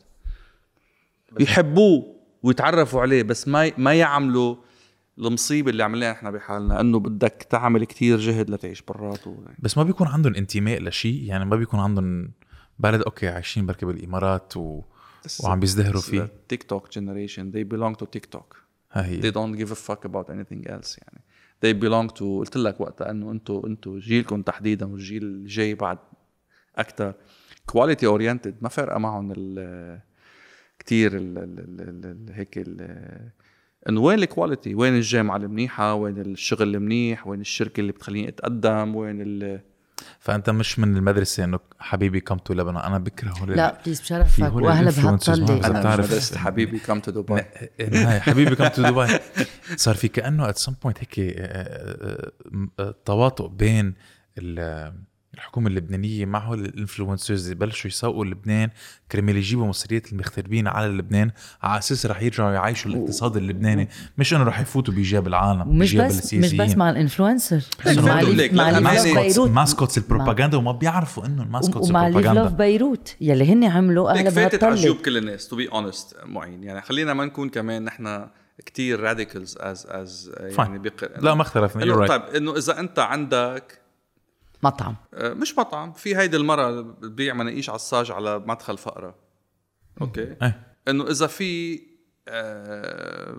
يحبوه 1.40 2.14
ويتعرفوا 2.42 3.00
عليه 3.00 3.22
بس 3.22 3.48
ما 3.48 3.72
ما 3.78 3.94
يعملوا 3.94 4.56
المصيبة 5.18 5.70
اللي 5.70 5.82
عملناها 5.82 6.12
إحنا 6.12 6.30
بحالنا 6.30 6.80
إنه 6.80 6.98
بدك 6.98 7.46
تعمل 7.50 7.84
كتير 7.84 8.18
جهد 8.18 8.50
لتعيش 8.50 8.82
براته 8.82 9.44
بس 9.58 9.78
ما 9.78 9.82
بيكون 9.84 10.06
عندهم 10.06 10.34
انتماء 10.34 10.82
لشيء 10.82 11.22
يعني 11.24 11.44
ما 11.44 11.56
بيكون 11.56 11.80
عندهم 11.80 12.30
بلد 12.78 13.02
okay 13.02 13.28
عايشين 13.28 13.66
بركي 13.66 13.86
بالإمارات 13.86 14.56
و... 14.56 14.82
وعم 15.44 15.60
بيزدهروا 15.60 16.00
فيه. 16.00 16.28
TikTok 16.48 16.92
generation 16.92 17.52
they 17.52 17.76
belong 17.76 18.00
to 18.00 18.08
TikTok 18.10 18.56
ها 18.92 19.06
هي. 19.06 19.20
They 19.20 19.34
don't 19.34 19.58
give 19.58 19.70
a 19.70 19.78
fuck 19.88 20.08
about 20.08 20.26
anything 20.26 20.68
else 20.68 20.98
يعني. 20.98 21.20
They 21.64 21.72
belong 21.72 22.08
to 22.18 22.22
قلت 22.22 22.56
لك 22.56 22.80
وقتها 22.80 23.10
إنه 23.10 23.30
أنتم 23.30 23.62
أنتم 23.66 23.98
جيلكم 23.98 24.42
تحديدا 24.42 24.86
والجيل 24.86 25.22
الجاي 25.22 25.74
بعد 25.74 25.98
أكثر 26.76 27.14
quality 27.66 28.06
oriented 28.06 28.54
ما 28.60 28.68
فارقة 28.68 28.98
معهم 28.98 29.32
كثير 30.78 31.12
هيك 32.30 32.58
إنه 33.88 34.00
وين 34.00 34.18
ال 34.18 34.25
quality 34.25 34.74
وين 34.74 34.94
الجامعة 34.94 35.36
المنيحة؟ 35.36 35.94
وين 35.94 36.20
الشغل 36.20 36.74
المنيح؟ 36.74 37.26
وين 37.26 37.40
الشركة 37.40 37.80
اللي 37.80 37.92
بتخليني 37.92 38.28
أتقدم؟ 38.28 38.96
وين 38.96 39.20
فأنت 40.20 40.50
مش 40.50 40.78
من 40.78 40.96
المدرسة 40.96 41.44
إنه 41.44 41.58
حبيبي 41.80 42.20
come 42.20 42.36
to 42.38 42.54
لبنان 42.54 42.76
أنا 42.76 42.98
بكره 42.98 43.30
هول 43.40 43.50
لا 43.56 43.78
please 43.84 44.00
بشرفك 44.00 44.40
واهلا 44.64 44.90
بهالطلة. 45.02 45.66
أنا 45.66 45.80
بتعرف- 45.80 46.36
حبيبي 46.38 46.78
come 46.78 47.00
to 47.00 47.10
دبي 47.10 47.42
هاي 47.80 48.20
حبيبي 48.20 48.56
come 48.56 48.66
to 48.68 48.82
دبي 48.82 49.18
صار 49.76 49.94
في 49.94 50.08
كأنه 50.08 50.48
at 50.48 50.58
some 50.58 50.74
point 50.82 50.98
هيك 50.98 51.14
آه، 51.18 51.32
آه، 51.38 52.32
آه، 52.80 52.94
تواطؤ 53.04 53.48
بين 53.48 53.94
ال- 54.38 54.94
الحكومة 55.34 55.68
اللبنانية 55.68 56.26
مع 56.26 56.38
هول 56.38 56.64
ال 56.64 56.71
influencers 56.71 57.44
اللي 57.44 57.54
بلشوا 57.54 57.90
يسوقوا 57.90 58.24
لبنان 58.24 58.70
كرمال 59.12 59.36
يجيبوا 59.36 59.66
مصريات 59.66 60.12
المغتربين 60.12 60.68
على 60.68 60.88
لبنان 60.88 61.30
على 61.62 61.78
أساس 61.78 62.06
رح 62.06 62.22
يرجعوا 62.22 62.52
يعيشوا 62.52 62.90
الاقتصاد 62.90 63.36
اللبناني. 63.36 63.88
مش 64.18 64.34
إنه 64.34 64.44
رح 64.44 64.60
يفوتوا 64.60 64.94
بجيب 64.94 65.26
العالم 65.26 65.78
بجيب 65.78 66.02
بس 66.02 66.34
مش 66.34 66.54
بس 66.54 66.76
مع 66.76 66.90
ال 66.90 66.96
influencer 66.96 67.60
مع 67.86 68.20
بيروت 69.12 69.50
mascots 69.50 69.98
البروباغندا 69.98 70.56
وما 70.56 70.72
بيعرفوا 70.72 71.26
إنه 71.26 71.42
ال 71.42 71.48
mascots 71.48 71.90
ومع 71.90 72.06
البروباغندا. 72.06 72.48
بيروت 72.48 73.16
يلي 73.20 73.52
هن 73.52 73.64
عملوا 73.64 74.10
أهلا 74.10 74.30
فاتت 74.30 74.64
على 74.64 74.74
جيوب 74.74 74.96
كل 74.96 75.16
الناس 75.16 75.48
to 75.48 75.56
be 75.56 75.68
honest 75.68 76.16
معين. 76.24 76.64
يعني 76.64 76.80
خلينا 76.80 77.14
ما 77.14 77.24
نكون 77.24 77.48
كمان 77.48 77.84
نحن 77.84 78.26
كتير 78.66 79.00
radicals 79.00 79.56
as 79.60 79.86
as 79.88 80.32
يعني 80.40 80.78
بق... 80.78 81.18
لا 81.20 81.34
ما 81.34 81.42
اختلفنا. 81.42 82.06
طيب 82.06 82.22
إنه 82.22 82.56
إذا 82.56 82.80
أنت 82.80 82.98
عندك 82.98 83.83
مطعم. 84.64 84.96
آه، 85.14 85.32
مش 85.32 85.58
مطعم. 85.58 85.92
في 85.92 86.16
هيدي 86.16 86.36
المرة 86.36 86.80
بتبيع 86.80 87.34
مناقيش 87.34 87.70
عصاج 87.70 88.10
على 88.10 88.38
مدخل 88.38 88.78
فقرة. 88.78 89.14
okay؟ 90.00 90.36
إيه. 90.42 90.76
إنه 90.88 91.10
إذا 91.10 91.26
في 91.26 91.80
آه، 92.28 93.36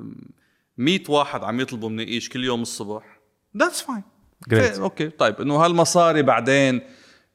100 0.77 0.99
واحد 1.09 1.43
عم 1.43 1.59
يطلبوا 1.59 1.89
مناقيش 1.89 2.29
كل 2.29 2.43
يوم 2.43 2.61
الصبح 2.61 3.19
ذاتس 3.57 3.81
فاين 3.81 4.03
Great. 4.49 4.79
أوكي 4.79 5.09
طيب. 5.09 5.41
إنه 5.41 5.55
هالمصاري 5.55 6.21
بعدين 6.21 6.81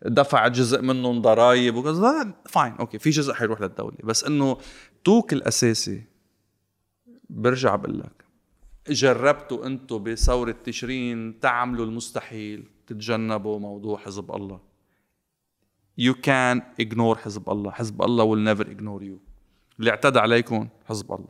دفع 0.03 0.49
جزء 0.49 0.83
منهم 0.83 1.23
ضرائب 1.23 1.77
وكذا 1.77 2.35
fine 2.49 2.73
أوكي 2.73 2.99
في 2.99 3.11
جزء 3.11 3.33
حيروح 3.33 3.61
للدولة. 3.61 3.97
بس 4.05 4.25
إنه 4.25 4.59
talk 5.05 5.33
الأساسي 5.33 6.05
برجع 7.31 7.77
بقول 7.77 7.99
لك 7.99 8.25
جربتوا 8.89 9.67
أنتم 9.67 10.05
بثورة 10.05 10.57
تشرين 10.65 11.41
تعملوا 11.41 11.87
المستحيل. 11.87 12.65
تتجنبوا 12.91 13.59
موضوع 13.59 13.99
حزب 13.99 14.31
الله. 14.35 14.61
You 16.01 16.15
can 16.15 16.61
ignore 16.83 17.17
حزب 17.19 17.51
الله. 17.51 17.71
حزب 17.71 18.03
الله 18.03 18.25
will 18.35 18.55
never 18.57 18.65
ignore 18.67 19.03
you. 19.03 19.19
اللي 19.79 19.91
اعتدى 19.91 20.19
عليكم 20.19 20.69
حزب 20.89 21.13
الله. 21.13 21.29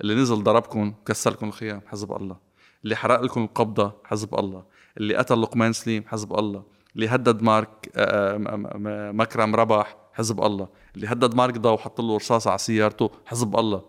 اللي 0.00 0.14
نزل 0.14 0.42
ضربكم 0.42 0.94
كسر 1.06 1.30
لكم 1.30 1.48
الخيام 1.48 1.80
حزب 1.86 2.12
الله. 2.12 2.36
اللي 2.84 2.96
حرق 2.96 3.20
لكم 3.22 3.42
القبضة 3.44 3.92
حزب 4.04 4.34
الله. 4.38 4.64
اللي 4.96 5.16
قتل 5.16 5.42
لقمان 5.42 5.72
سليم 5.72 6.04
حزب 6.06 6.38
الله. 6.38 6.64
اللي 6.96 7.08
هدد 7.08 7.42
مارك 7.42 7.90
آه، 7.96 8.36
م- 8.36 9.16
مكرم 9.20 9.54
ربح 9.56 9.96
حزب 10.12 10.42
الله. 10.42 10.68
اللي 10.96 11.06
هدد 11.06 11.34
مارك 11.34 11.58
ضا 11.58 11.70
وحط 11.70 12.00
له 12.00 12.16
رصاصة 12.16 12.50
على 12.50 12.58
سيارته 12.58 13.10
حزب 13.26 13.56
الله. 13.56 13.82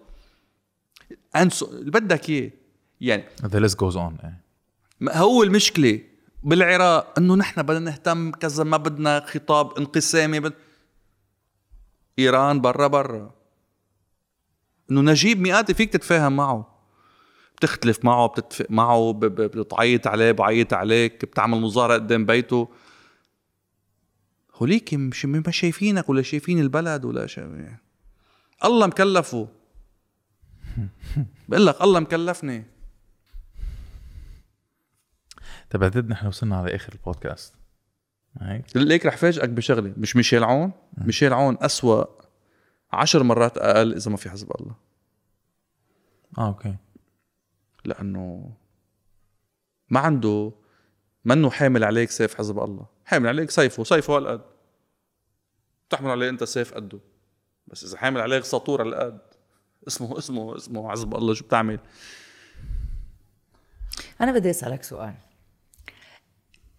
انسوا 1.36 1.68
اللي 1.68 1.92
بدك 1.92 2.30
اياه 2.30 2.52
يعني 3.02 3.24
the 3.42 3.60
list 3.70 3.76
goes 3.76 3.96
on. 3.96 4.26
إيه. 4.26 4.42
هو 5.12 5.44
المشكلة؟ 5.44 6.00
بالعراق 6.44 7.20
انه 7.20 7.36
نحن 7.36 7.64
بدنا 7.64 7.80
نهتم 7.80 8.32
كذا 8.32 8.64
ما 8.64 8.78
بدنا 8.78 9.26
خطاب 9.28 9.78
انقسامي 9.78 10.40
بد... 10.40 10.54
إيران 12.20 12.62
برا 12.62 12.88
برا. 12.88 13.34
إنه 14.92 15.02
نجيب 15.02 15.40
مئاتي 15.42 15.74
فيك 15.74 15.94
تتفاهم 15.94 16.36
معه. 16.36 16.82
بتختلف 17.58 18.06
معه 18.06 18.28
بتتفق 18.28 18.66
معه 18.70 19.14
بتعيط 19.14 20.08
عليه 20.08 20.32
بعيط 20.32 20.74
عليك 20.74 21.26
بتعمل 21.26 21.62
مظاهرة 21.62 21.94
قدام 21.94 22.26
بيته. 22.26 22.70
هوليك 24.56 24.94
مش 24.94 25.26
ما 25.26 25.52
شايفينك 25.52 26.10
ولا 26.10 26.22
شايفين 26.22 26.60
البلد 26.60 27.06
ولا 27.06 27.28
شيء 27.28 27.78
الله 28.64 28.88
مكلفه. 28.88 29.48
بقول 31.50 31.66
لك 31.66 31.82
الله 31.82 32.00
مكلفني. 32.00 32.81
طيب 35.72 35.82
بعتقد 35.82 36.10
نحن 36.10 36.28
وصلنا 36.28 36.58
على 36.58 36.76
آخر 36.76 36.94
البودكاست. 36.94 37.56
هيك؟ 38.42 38.78
ليك 38.78 39.06
رح 39.06 39.18
فاجئك 39.18 39.50
بشغلة 39.50 39.94
مش 39.98 40.16
ميشيل 40.16 40.44
عون؟ 40.44 40.72
ميشيل 40.98 41.34
عون 41.34 41.58
أسوأ 41.62 42.06
عشر 42.94 43.24
مرات 43.24 43.58
أقل 43.58 43.94
إذا 43.94 44.12
ما 44.12 44.18
في 44.18 44.30
حزب 44.30 44.52
الله. 44.60 44.76
آه 46.38 46.48
okay. 46.48 46.76
لأنه 47.86 48.54
ما 49.90 50.00
عنده 50.00 50.52
منه 51.26 51.50
حامل 51.50 51.84
عليك 51.84 52.12
سيف 52.12 52.36
حزب 52.36 52.60
الله. 52.60 52.86
حامل 53.06 53.28
عليك 53.28 53.52
سيفه 53.52 53.84
سيفه 53.84 54.18
هالقد. 54.18 54.42
تحمل 55.90 56.10
عليه 56.12 56.30
أنت 56.30 56.44
سيف 56.44 56.74
قده. 56.74 57.00
بس 57.68 57.84
إذا 57.84 57.98
حامل 57.98 58.22
عليك 58.22 58.44
سطور 58.44 58.82
هالقد 58.82 59.20
اسمه 59.88 60.18
اسمه 60.18 60.56
اسمه 60.56 60.92
حزب 60.92 61.16
الله 61.16 61.34
شو 61.34 61.46
بتعمل. 61.46 61.80
أنا 64.22 64.32
بدي 64.32 64.50
أسألك 64.50 64.84
سؤال. 64.84 65.14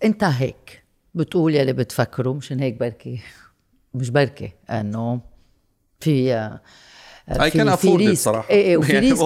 انت 0.04 0.24
هيك 0.24 0.82
بتقول 1.14 1.54
يلي 1.54 1.72
بتفكره 1.72 2.32
مشان 2.32 2.60
هيك 2.60 2.80
بركي 2.80 3.20
مش 3.94 4.10
بركي 4.10 4.52
انه 4.70 5.20
في 6.00 6.50
can 7.50 7.76
afford 7.78 8.00
it 8.10 8.12
صراحة. 8.12 8.50
إيه 8.50 8.62
إيه 8.64 8.76
وفي 8.76 8.98
ريسك. 8.98 9.16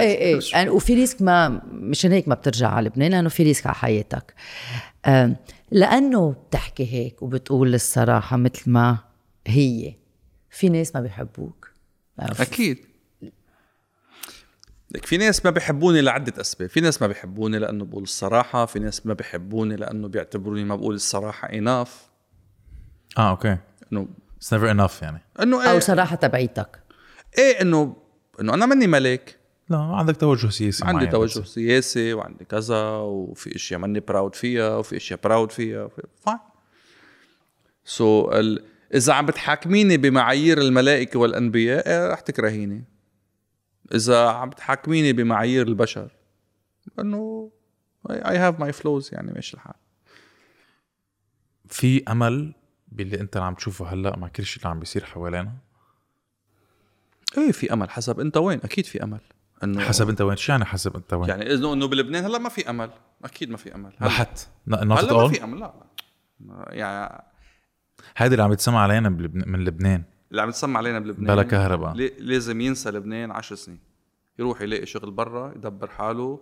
إيه 0.00 0.18
إيه 0.18 0.40
يعني 0.52 0.70
وفي 0.70 0.94
ريسك 0.94 1.22
ما 1.22 1.48
مشان 1.72 2.12
هيك 2.12 2.28
ما 2.28 2.34
بترجع 2.34 2.68
على 2.68 2.86
لبنان 2.88 3.10
لأنه 3.10 3.28
في 3.28 3.42
ريسك 3.42 3.66
على 3.66 3.74
حياتك. 3.74 4.34
لأنه 5.70 6.30
بتحكي 6.48 6.92
هيك 6.92 7.22
وبتقول 7.22 7.74
الصراحة 7.74 8.36
مثل 8.36 8.70
ما 8.70 8.98
هي. 9.46 9.94
في 10.50 10.68
ناس 10.68 10.94
ما 10.94 11.00
بيحبوك. 11.00 11.70
أكيد. 12.18 12.78
لك 14.90 15.06
في 15.06 15.16
ناس 15.16 15.44
ما 15.44 15.50
بيحبوني 15.50 16.00
لعدة 16.00 16.40
أسباب 16.40 16.68
في 16.68 16.80
ناس 16.80 17.02
ما 17.02 17.08
بيحبوني 17.08 17.58
لأنه 17.58 17.84
بقول 17.84 18.02
الصراحة 18.02 18.66
في 18.66 18.78
ناس 18.78 19.06
ما 19.06 19.14
بيحبوني 19.14 19.76
لأنه 19.76 20.08
بيعتبروني 20.08 20.64
ما 20.64 20.76
بقول 20.76 20.94
الصراحة 20.94 21.48
enough. 21.48 21.90
آه 23.18 23.30
okay. 23.30 23.58
إنه 23.92 24.08
it's 24.36 24.52
never 24.52 24.70
enough 24.70 25.02
يعني. 25.02 25.22
إنه 25.42 25.64
أو 25.64 25.72
إيه, 25.72 25.78
صراحة 25.78 26.16
تبعيتك. 26.16 26.82
إيه 27.38 27.62
إنه 27.62 27.96
إنه 28.40 28.54
أنا 28.54 28.66
مني 28.66 28.86
ملك. 28.86 29.38
لا 29.68 29.78
عندك 29.78 30.16
توجه 30.16 30.48
سياسي 30.48 30.86
عندي 30.86 31.06
توجه 31.06 31.40
بس. 31.40 31.48
سياسي 31.48 32.12
وعندي 32.12 32.44
كذا 32.44 32.84
وفي 32.86 33.56
أشياء 33.56 33.80
ماني 33.80 34.00
proud 34.00 34.34
فيها 34.34 34.76
وفي 34.76 34.96
أشياء 34.96 35.20
proud 35.24 35.52
فيها. 35.52 35.88
Fine 36.24 36.38
so 37.84 38.30
ال... 38.32 38.64
إذا 38.94 39.12
عم 39.12 39.26
بتحاكميني 39.26 39.96
بمعايير 39.96 40.58
الملائكة 40.58 41.18
والأنبياء 41.18 41.88
إيه 41.88 42.12
رح 42.12 42.20
تكرهيني. 42.20 42.84
إذا 43.94 44.28
عم 44.28 44.50
بتحاكميني 44.50 45.12
بمعايير 45.12 45.68
البشر 45.68 46.10
انه 46.98 47.50
I 48.10 48.38
have 48.38 48.60
my 48.60 48.72
flaws 48.72 49.10
يعني 49.14 49.32
ماشي 49.32 49.54
الحال. 49.54 49.74
في 51.68 52.04
أمل 52.08 52.54
باللي 52.88 53.20
أنت 53.20 53.36
عم 53.36 53.54
تشوفه 53.54 53.86
هلأ 53.86 54.16
مع 54.16 54.28
كل 54.28 54.44
شيء 54.44 54.62
اللي 54.62 54.70
عم 54.70 54.80
بيصير 54.80 55.04
حوالينا؟ 55.04 55.56
إيه 57.38 57.52
في 57.52 57.72
أمل. 57.72 57.90
حسب 57.90 58.20
أنت 58.20 58.36
وين؟ 58.36 58.60
أكيد 58.64 58.86
في 58.86 59.02
أمل. 59.02 59.20
إنه 59.64 59.80
حسب 59.80 60.08
أنت 60.08 60.20
وين؟ 60.20 60.36
شو 60.36 60.52
يعني 60.52 60.64
حسب 60.64 60.96
أنت 60.96 61.12
وين؟ 61.12 61.28
يعني 61.28 61.52
اذا 61.52 61.72
إنه 61.72 61.86
بلبنان 61.86 62.24
هلأ 62.24 62.38
ما 62.38 62.48
في 62.48 62.70
أمل. 62.70 62.90
أكيد 63.24 63.50
ما 63.50 63.56
في 63.56 63.74
أمل. 63.74 63.92
not 64.68 64.98
هلأ 64.98 65.12
ما 65.12 65.28
في 65.28 65.44
أمل. 65.44 65.60
لا 65.60 65.74
يعني 66.70 67.24
هيدي 68.16 68.34
اللي 68.34 68.44
عم 68.44 68.52
يتسمع 68.52 68.80
علينا 68.80 69.08
من 69.08 69.64
لبنان. 69.64 70.04
اللي 70.30 70.42
عم 70.42 70.48
يتسمع 70.48 70.78
علينا 70.78 70.98
بلبنان 70.98 71.34
بلا 71.34 71.42
كهرباء. 71.42 71.94
لي- 71.94 72.12
لازم 72.18 72.60
ينسى 72.60 72.90
لبنان 72.90 73.30
عشر 73.30 73.54
سنين. 73.54 73.78
يروح 74.38 74.60
يلاقي 74.62 74.86
شغل 74.86 75.10
برا 75.10 75.52
يدبر 75.56 75.86
حاله 75.90 76.40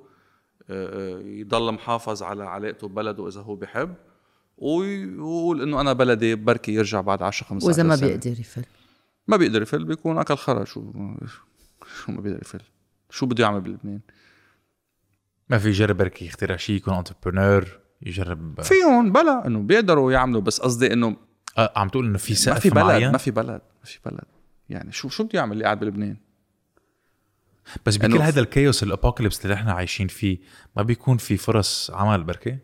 آه، 0.70 1.16
آه، 1.16 1.20
يضل 1.22 1.72
محافظ 1.72 2.22
على 2.22 2.44
علاقته 2.44 2.88
ببلده 2.88 3.28
إذا 3.28 3.40
هو 3.40 3.56
بحب 3.56 3.94
وي- 4.58 5.06
ويقول 5.06 5.62
إنه 5.62 5.80
أنا 5.80 5.92
بلدي 5.92 6.34
بركي 6.34 6.72
يرجع 6.74 7.00
بعد 7.00 7.22
10 7.22 7.46
15 7.46 7.66
وإذا 7.68 7.82
ما. 7.82 7.96
بيقدر 7.96 8.30
يفل. 8.40 8.64
ما 9.28 9.36
بيقدر 9.36 9.62
يفل 9.62 9.84
بيكون 9.84 10.18
أكل 10.18 10.36
خرا. 10.36 10.64
شو 10.64 10.92
شو 12.04 12.12
ما 12.12 12.20
بيقدر 12.20 12.40
يفل؟ 12.42 12.60
شو 13.10 13.26
بده 13.26 13.44
يعمل 13.44 13.60
بلبنان؟ 13.60 14.00
ما 15.48 15.58
في 15.58 15.68
يجرب 15.68 15.96
بركي 15.96 16.26
يخترع 16.26 16.56
شيء 16.56 16.76
يكون 16.76 16.94
entrepreneur 16.94 17.68
يجرب 18.02 18.60
فيهم 18.60 19.12
بلا 19.12 19.46
إنه 19.46 19.58
بيقدروا 19.58 20.12
يعملوا. 20.12 20.40
بس 20.40 20.60
قصدي 20.60 20.92
إنه 20.92 21.16
آه 21.58 21.72
عم 21.76 21.88
تقول 21.88 22.06
إنه 22.06 22.18
في 22.18 22.32
ما 22.32 22.38
سقف 22.38 22.60
في 22.60 22.70
بلد 22.70 22.84
معين؟ 22.84 23.12
ما 23.12 23.18
في 23.18 23.30
بلد 23.30 23.50
ما 23.80 23.84
في 23.84 23.98
بلد. 24.06 24.24
يعني 24.68 24.92
شو 24.92 25.08
شو 25.08 25.24
بده 25.24 25.38
يعمل 25.38 25.52
اللي 25.52 25.64
قاعد 25.64 25.80
بلبنان؟ 25.80 26.16
بس 27.86 27.96
بكل 27.96 28.18
إنه- 28.18 28.20
هذا 28.22 28.40
ال 28.40 28.47
chaos 28.47 28.82
ال 28.82 28.88
apocalypse 28.88 29.42
اللي 29.42 29.54
إحنا 29.54 29.72
عايشين 29.72 30.08
فيه 30.08 30.38
ما 30.76 30.82
بيكون 30.82 31.16
في 31.16 31.36
فرص 31.36 31.90
عمل 31.90 32.24
بركي 32.24 32.58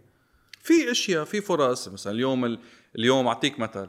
في 0.61 0.91
أشياء 0.91 1.25
في 1.25 1.41
فرص. 1.41 1.89
مثلا 1.89 2.13
اليوم 2.13 2.45
ال- 2.45 2.59
اليوم 2.99 3.27
أعطيك 3.27 3.61
مثل 3.61 3.89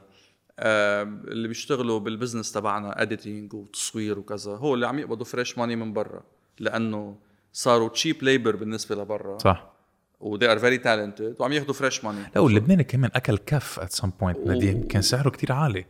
آه 0.60 1.04
اللي 1.04 1.48
بيشتغلوا 1.48 2.00
بال 2.00 2.10
business 2.10 2.52
تبعنا 2.52 3.02
editing 3.02 3.54
وتصوير 3.54 4.20
وكذا 4.20 4.52
هو 4.52 4.74
اللي 4.76 4.88
عم 4.88 5.00
يقبضوا 5.00 5.26
fresh 5.26 5.58
money 5.58 5.76
من 5.76 5.94
برا 5.94 6.24
لأنه 6.60 7.18
صاروا 7.54 7.90
cheap 7.90 8.24
labor 8.24 8.56
بالنسبة 8.56 8.96
لبرا. 8.96 9.38
صح. 9.38 9.75
و 10.20 10.38
they 10.38 10.48
are 10.48 10.62
very 10.62 10.84
talented 10.84 11.40
وعم 11.42 11.52
ياخذوا 11.52 11.74
fresh 11.74 12.04
money 12.04 12.20
لا 12.36 12.42
واللبناني 12.42 12.84
كمان 12.84 13.12
أكل 13.14 13.38
كف 13.38 13.80
at 13.80 13.92
some 13.92 14.12
point 14.22 14.38
نديم 14.38 14.88
كان 14.88 15.02
سعره 15.02 15.30
كتير 15.30 15.52
عالي. 15.52 15.86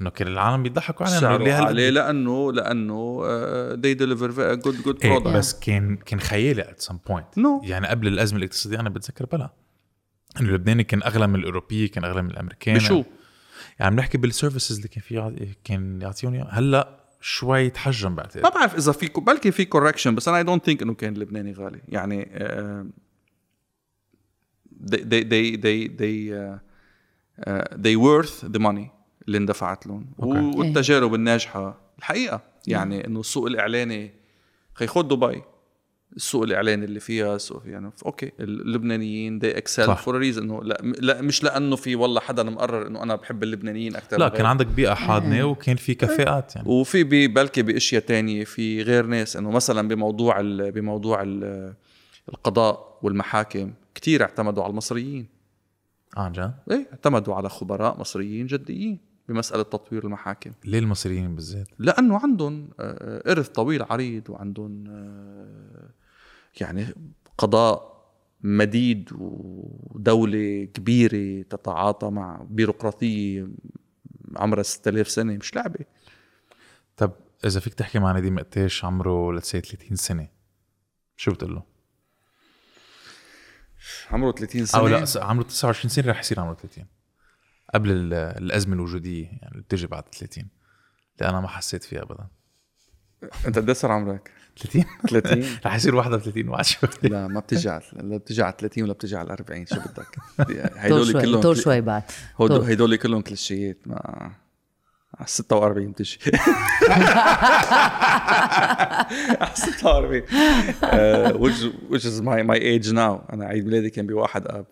إنه 0.00 0.10
كان 0.10 0.28
العالم 0.28 0.62
بيضحكوا 0.62 1.06
علينا 1.06 1.20
سعره 1.20 1.52
عالي 1.52 1.90
لأنه 1.90 2.52
لأنه 2.52 3.20
uh, 3.22 3.76
they 3.76 3.98
deliver 3.98 4.30
a 4.30 4.66
good 4.66 4.86
good 4.86 5.04
إيه 5.04 5.18
product. 5.18 5.28
بس 5.28 5.58
كان 5.60 5.96
كان 5.96 6.20
خيالي 6.20 6.62
at 6.62 6.80
some 6.80 6.98
point. 7.08 7.26
يعني 7.62 7.86
قبل 7.86 8.06
الأزمة 8.06 8.38
الاقتصادية 8.38 8.80
أنا 8.80 8.88
بتذكر 8.88 9.26
بلا. 9.26 9.50
إنه 10.40 10.48
اللبناني 10.48 10.84
كان 10.84 11.02
أغلى 11.02 11.26
من 11.26 11.34
الاوروبي 11.34 11.88
كان 11.88 12.04
أغلى 12.04 12.22
من 12.22 12.30
الأمريكان. 12.30 12.74
بشو؟ 12.74 12.94
يعني 12.94 13.04
عم 13.80 13.94
نحكي 13.94 14.18
بال 14.18 14.30
services 14.30 14.76
اللي 14.76 14.88
كان 14.88 15.02
في 15.02 15.54
كان 15.64 16.12
إياها. 16.24 16.48
هلأ 16.50 17.00
شوي 17.20 17.70
تحجم 17.70 18.14
بعتقد. 18.14 18.42
ما 18.42 18.48
بعرف 18.48 18.74
إذا 18.74 18.92
في 18.92 19.10
بلكي 19.16 19.50
في 19.50 19.64
correction 19.64 20.14
بس 20.14 20.28
أنا 20.28 20.36
I 20.36 20.42
don't 20.42 20.64
think 20.64 20.82
إنه 20.82 20.94
كان 20.94 21.12
اللبناني 21.12 21.52
غالي. 21.52 21.80
يعني 21.88 22.30
آه، 22.32 22.86
they 24.90 25.00
they 25.12 25.22
they 25.32 25.56
they 25.64 25.88
they 26.00 26.16
uh, 26.32 26.58
uh, 27.48 27.76
they 27.84 27.96
worth 27.96 28.44
the 28.56 28.60
money 28.60 28.88
اللي 29.26 29.38
اندفعت 29.38 29.86
لهم. 29.86 30.06
okay. 30.22 30.58
والتجارب 30.58 31.14
الناجحة 31.14 31.80
الحقيقة 31.98 32.40
يعني 32.66 33.06
إنه 33.06 33.20
السوق 33.20 33.46
الإعلاني 33.46 34.10
خد 34.74 34.86
خد 34.86 35.08
دبي. 35.08 35.42
السوق 36.16 36.42
الإعلاني 36.42 36.84
اللي 36.84 37.00
فيها 37.00 37.38
فيها 37.38 37.66
يعني 37.66 37.90
okay 38.06 38.32
اللبنانيين 38.40 39.38
صح. 39.86 40.04
for 40.04 40.08
a 40.12 40.18
reason 40.34 40.38
إنه 40.38 40.62
لا, 40.62 40.78
لا 41.00 41.22
مش 41.22 41.42
لأنه 41.44 41.76
في 41.76 41.96
والله 41.96 42.20
حدا 42.20 42.42
مقرر 42.42 42.86
إنه 42.86 43.02
أنا 43.02 43.14
بحب 43.16 43.42
اللبنانيين 43.42 43.96
أكثر 43.96 44.18
لا 44.18 44.28
كان 44.28 44.46
عندك 44.46 44.66
بيئة 44.66 44.94
حاضنه 44.94 45.44
وكان 45.44 45.76
في 45.76 45.94
كفاءات 45.94 46.56
يعني. 46.56 46.68
وفي 46.68 47.04
بي- 47.04 47.28
بلكي 47.28 47.62
بأشياء 47.62 48.02
تانية 48.02 48.44
في 48.44 48.82
غير 48.82 49.06
ناس 49.06 49.36
إنه 49.36 49.50
مثلا 49.50 49.88
بموضوع 49.88 50.40
ال 50.40 50.72
بموضوع 50.72 51.22
ال 51.22 51.74
القضاء 52.28 52.98
والمحاكم 53.02 53.72
كتير 53.94 54.22
اعتمدوا 54.22 54.62
على 54.62 54.70
المصريين. 54.70 55.26
آه 56.16 56.20
عن 56.20 56.32
جد؟ 56.32 56.54
إيه 56.70 56.88
اعتمدوا 56.92 57.34
على 57.34 57.48
خبراء 57.48 58.00
مصريين 58.00 58.46
جديين 58.46 58.98
بمسألة 59.28 59.62
تطوير 59.62 60.04
المحاكم. 60.04 60.52
ليه 60.64 60.78
المصريين 60.78 61.34
بالذات؟ 61.34 61.68
لأنه 61.78 62.18
عندهم 62.18 62.68
آه، 62.80 63.22
آه، 63.28 63.32
إرث 63.32 63.48
طويل 63.48 63.82
عريض 63.82 64.30
وعندهم 64.30 64.84
آه، 64.88 65.90
يعني 66.60 66.86
قضاء 67.38 67.94
مديد 68.42 69.10
ودولة 69.12 70.64
كبيرة 70.74 71.42
تتعاطى 71.42 72.10
مع 72.10 72.46
بيروقراطية 72.50 73.48
عمرها 74.36 74.62
6000 74.62 75.08
سنة 75.08 75.36
مش 75.36 75.56
لعبة. 75.56 75.84
طب 76.96 77.12
إذا 77.44 77.60
فيك 77.60 77.74
تحكي 77.74 77.98
مع 77.98 78.18
نديم 78.18 78.38
قديش 78.38 78.84
عمره 78.84 79.32
لتسي 79.32 79.60
30 79.60 79.96
سنة 79.96 80.28
شو 81.16 81.32
بتقول 81.32 81.54
له؟ 81.54 81.73
عمره 84.10 84.32
30 84.32 84.66
سنة 84.66 84.80
أو 84.80 84.88
لا 84.88 85.04
عمره 85.16 85.42
29 85.42 85.88
سنة 85.90 86.10
رح 86.10 86.20
يصير 86.20 86.40
عمره 86.40 86.54
30 86.54 86.86
قبل 87.74 87.90
ال- 87.90 88.14
الأزمة 88.14 88.74
الوجودية 88.74 89.24
يعني 89.24 89.48
اللي 89.52 89.62
بتجي 89.62 89.86
بعد 89.86 90.02
30 90.14 90.48
اللي 91.18 91.30
أنا 91.30 91.40
ما 91.40 91.48
حسيت 91.48 91.84
فيها 91.84 92.02
ابدا. 92.02 92.26
أنت 93.46 93.58
قد 93.58 93.70
صار 93.72 93.92
عمرك؟ 93.92 94.30
30 94.58 94.84
30 95.10 95.44
رح 95.66 95.74
يصير 95.74 95.94
31 95.94 96.48
وعد 96.48 96.64
شوي. 96.64 96.88
لا 97.02 97.26
ما 97.28 97.40
بتجي 97.40 97.68
على 97.68 97.82
لا 97.92 98.16
بتجي 98.16 98.42
على 98.42 98.54
30 98.58 98.84
ولا 98.84 98.92
بتجي 98.92 99.16
على 99.16 99.32
40 99.32 99.66
شو 99.66 99.76
بدك؟ 99.76 100.16
شوي 101.12 101.22
كلهم 101.22 101.40
طول 101.40 101.56
شوي 101.56 101.80
بعد. 101.80 102.02
هدول 102.72 102.96
كلهم 102.96 103.20
كليشيات 103.20 103.78
ما 103.86 104.32
على 105.18 105.26
46 105.26 105.90
بتجي 105.90 106.18
على 109.40 109.54
46 109.54 110.22
uh, 110.22 111.32
which 111.38 111.60
which 111.90 112.04
is 112.04 112.20
my 112.20 112.42
my 112.42 112.58
age 112.58 112.92
now. 112.92 113.32
أنا 113.32 113.44
عيد 113.44 113.64
ميلادي 113.64 113.90
كان 113.90 114.06
بواحد 114.06 114.46
آب. 114.46 114.66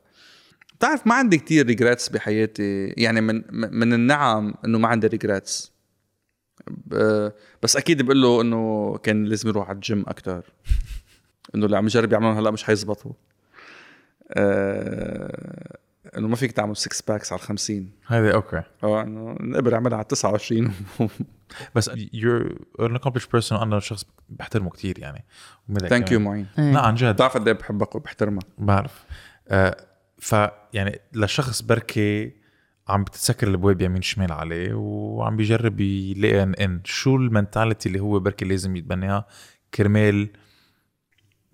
بتعرف 0.78 1.06
ما 1.06 1.14
عندي 1.14 1.38
كتير 1.38 1.66
regrets 1.66 2.08
بحياتي. 2.08 2.86
يعني 2.86 3.20
من 3.20 3.42
من 3.52 3.92
النعم 3.92 4.54
إنه 4.64 4.78
ما 4.78 4.88
عندي 4.88 5.06
regrets 5.06 5.72
بس 7.62 7.76
أكيد 7.76 8.02
بقول 8.02 8.22
له 8.22 8.40
إنه 8.40 8.96
كان 9.02 9.24
لازم 9.24 9.48
يروح 9.48 9.68
على 9.68 9.74
الجيم 9.76 10.04
أكثر 10.08 10.42
إنه 11.54 11.66
اللي 11.66 11.76
عم 11.76 11.84
يجرب 11.84 12.12
يعملهم 12.12 12.36
هلأ 12.38 12.50
مش 12.50 12.64
حيزبطوا. 12.64 13.12
آه، 14.30 15.76
إنه 16.18 16.28
ما 16.28 16.36
فيك 16.36 16.52
تعمل 16.52 16.76
6 16.76 17.04
packs 17.08 17.32
على 17.32 17.40
ال 17.40 17.46
50 17.46 17.90
هذا 18.06 18.34
okay. 18.34 18.62
آه 18.82 19.02
إنه 19.02 19.36
نقبل 19.40 19.74
اعملها 19.74 19.96
على 19.96 20.04
29 20.04 20.72
بس 21.74 21.90
you're 21.90 22.52
an 22.80 22.96
accomplished 22.98 23.28
person 23.36 23.52
أنا 23.52 23.80
شخص 23.80 24.04
بحترمه 24.28 24.70
كتير 24.70 24.98
يعني. 24.98 25.24
thank 25.88 26.12
you. 26.12 26.20
معين. 26.20 26.46
لا 26.56 26.80
عن 26.80 26.94
جد. 26.94 27.14
بتعرف 27.14 27.34
قد 27.34 27.48
إيه 27.48 27.54
بحبك 27.54 27.94
وبحترمك. 27.94 28.44
بعرف. 28.58 29.04
آه 29.48 29.76
فيعني 30.18 31.00
لشخص 31.12 31.62
بركي 31.62 32.32
عم 32.88 33.04
بتتسكر 33.04 33.48
الابواب 33.48 33.80
يمين 33.82 34.02
شمال 34.02 34.32
عليه 34.32 34.74
وعم 34.74 35.36
بيجرب 35.36 35.80
يلاقي 35.80 36.42
ان 36.42 36.54
ان 36.54 36.80
شو 36.84 37.16
ال 37.16 37.23
mentality 37.23 37.88
اللي 37.88 38.00
هو 38.00 38.20
بركي 38.20 38.44
لازم 38.44 38.76
يتبناها 38.76 39.26
كرمال 39.74 40.28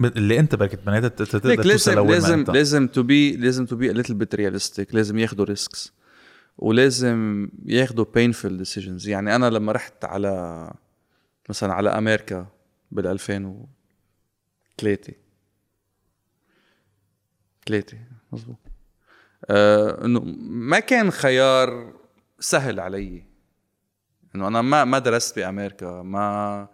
اللي 0.01 0.39
انت 0.41 0.55
بركي 0.55 0.77
تبنيتها 0.77 1.09
ت- 1.09 1.23
ت- 1.23 1.37
تقدر 1.37 1.65
لازم 1.65 2.07
لازم 2.07 2.39
انت. 2.39 2.51
لازم 2.51 2.89
to 2.89 3.03
be 3.03 3.37
لازم 3.37 3.67
to 3.67 3.77
be 3.77 3.93
little 3.93 4.15
bit 4.15 4.35
realistic 4.35 4.95
لازم 4.95 5.19
ياخذوا 5.19 5.45
risks 5.45 5.93
ولازم 6.59 7.49
ياخذوا 7.67 8.05
painful 8.05 8.51
decisions. 8.65 9.09
يعني 9.09 9.37
أنا 9.37 9.51
لما 9.51 9.73
رحت 9.73 10.05
على 10.05 10.71
مثلا 11.49 11.73
على 11.75 11.89
أمريكا 11.91 12.47
بال 12.91 13.07
2003 13.07 15.13
ثلاثة 17.69 17.99
مزبوط 18.33 18.57
آه 19.51 20.05
إنه 20.05 20.21
ما 20.51 20.81
كان 20.81 21.11
خيار 21.11 21.93
سهل 22.41 22.81
علي. 22.81 23.25
إنه 24.35 24.49
أنا 24.49 24.63
ما 24.63 24.85
ما 24.85 24.99
درست 24.99 25.37
بأمريكا 25.39 26.03
ما 26.03 26.69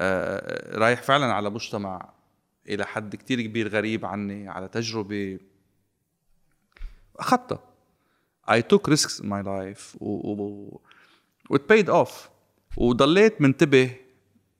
آه 0.00 0.76
رايح 0.78 1.02
فعلا 1.02 1.32
على 1.32 1.50
مجتمع 1.50 2.12
إلى 2.68 2.86
حد 2.86 3.16
كتير 3.16 3.40
كبير 3.40 3.68
غريب 3.68 4.06
عني 4.06 4.48
على 4.48 4.68
تجربة 4.68 5.38
أخذتها. 7.16 7.60
I 8.50 8.62
took 8.62 8.88
risks 8.88 9.20
in 9.20 9.26
my 9.26 9.42
life 9.42 9.96
و, 10.00 10.78
و, 11.50 11.58
paid 11.58 11.86
off. 11.86 12.12
وضليت 12.76 13.40
منتبه 13.40 13.96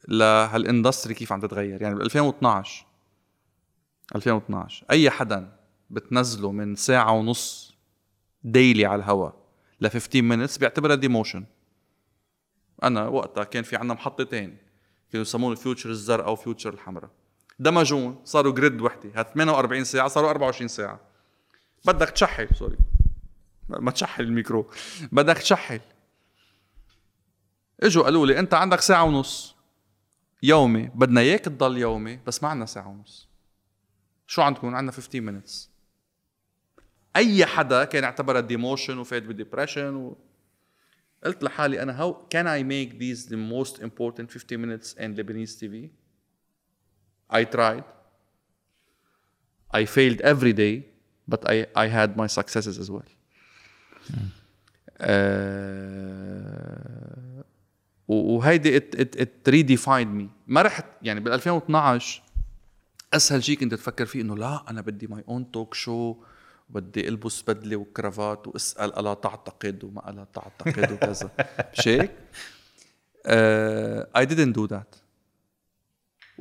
لهال 0.09 0.38
industry 0.38 1.15
كيف 1.15 1.33
عم 1.33 1.41
تتغير. 1.41 1.83
يعني 1.83 1.95
بال 1.95 2.05
2012 2.05 2.87
2012 4.15 4.87
أي 4.91 5.11
حدا 5.11 5.57
بتنزله 5.91 6.53
من 6.53 6.77
ساعة 6.77 7.13
ونص 7.13 7.75
daily 8.45 8.87
على 8.87 9.03
الهواء 9.03 9.35
ل 9.81 9.89
15 9.89 10.23
minutes 10.23 10.59
بيعتبرها 10.59 10.95
demotion 10.95 11.45
أنا 12.83 13.09
وقتها 13.09 13.45
كان 13.45 13.63
في 13.63 13.77
عندنا 13.77 13.95
محطتين 13.95 14.57
كانوا 15.13 15.23
يسمون 15.23 15.55
فيوتشر 15.55 15.91
الزرقاء 15.91 16.29
أو 16.29 16.37
فيوتشر 16.37 16.75
الحمراء. 16.75 17.11
دمجوهن 17.61 18.21
صاروا 18.25 18.53
جريد 18.53 18.81
وحدة. 18.81 19.11
هات 19.15 19.35
48 19.35 19.85
ساعة 19.85 20.09
صاروا 20.09 20.31
24 20.31 20.69
ساعة. 20.69 21.01
بدك 21.85 22.11
تشحل 22.11 22.49
سوري 22.55 22.77
ما 23.69 23.91
تشحل 23.91 24.25
الميكرو. 24.25 24.71
بدك 25.13 25.39
تشحل. 25.39 25.81
إجوا 27.81 28.05
قالوا 28.05 28.27
لي 28.27 28.39
أنت 28.39 28.55
عندك 28.55 28.81
ساعة 28.81 29.05
ونص. 29.05 29.57
يومي. 30.43 30.91
بدنا 30.95 31.21
إياك 31.21 31.41
تضل 31.41 31.79
يومي 31.79 32.21
بس 32.27 32.43
ما 32.43 32.49
عندنا 32.49 32.67
ساعة 32.67 32.89
ونص. 32.89 33.29
شو 34.27 34.43
عندكم؟ 34.43 34.75
عندنا 34.75 34.93
15 34.93 35.21
minutes 35.21 35.71
أي 37.17 37.47
حدا 37.47 37.85
كان 37.85 38.03
يعتبرها 38.03 38.41
demotion 38.41 38.99
وفات 38.99 39.23
ب 39.23 39.29
depression 39.29 39.95
و... 39.95 40.17
قلت 41.25 41.43
لحالي 41.43 41.83
أنا 41.83 41.99
how 41.99 42.15
can 42.15 42.47
I 42.47 42.63
make 42.63 42.99
these 42.99 43.29
the 43.29 43.37
most 43.37 43.83
important 43.83 44.31
15 44.31 44.57
minutes 44.57 44.95
in 44.95 45.17
Lebanese 45.17 45.57
TV 45.59 46.00
I 47.31 47.45
tried. 47.45 47.85
I 49.81 49.85
failed 49.85 50.21
every 50.33 50.53
day 50.53 50.75
but 51.33 51.41
I 51.53 51.57
I 51.85 51.87
had 51.99 52.11
my 52.17 52.29
successes 52.39 52.77
as 52.83 52.91
well. 52.91 53.09
آه 55.01 57.45
وهيدي 58.09 58.77
it 58.77 58.95
it 58.95 59.17
it 59.17 59.49
redefined 59.49 60.15
me 60.15 60.29
ما 60.47 60.63
رحت 60.63 60.85
يعني 61.03 61.21
بال 61.21 61.33
2012 61.33 62.23
أسهل 63.15 63.45
شيء 63.45 63.57
كنت 63.59 63.75
تفكر 63.75 64.07
فيه 64.07 64.21
إنه 64.21 64.37
لا 64.37 64.65
أنا 64.71 64.81
بدي 64.81 65.07
my 65.07 65.25
own 65.29 65.51
talk 65.51 65.75
show 65.75 66.17
بدي 66.71 67.09
ألبس 67.09 67.43
بدلة 67.43 67.77
وكرافات 67.77 68.49
وأسأل 68.49 68.99
ألا 68.99 69.15
تعتقد؟ 69.15 69.85
وما 69.85 70.11
ألا 70.11 70.27
تعتقد؟ 70.35 70.93
وكذا. 70.93 71.31
مش 71.79 71.89
هيك؟ 71.89 72.11
I 74.17 74.27
didn't 74.27 74.55
do 74.57 74.67
that. 74.75 75.10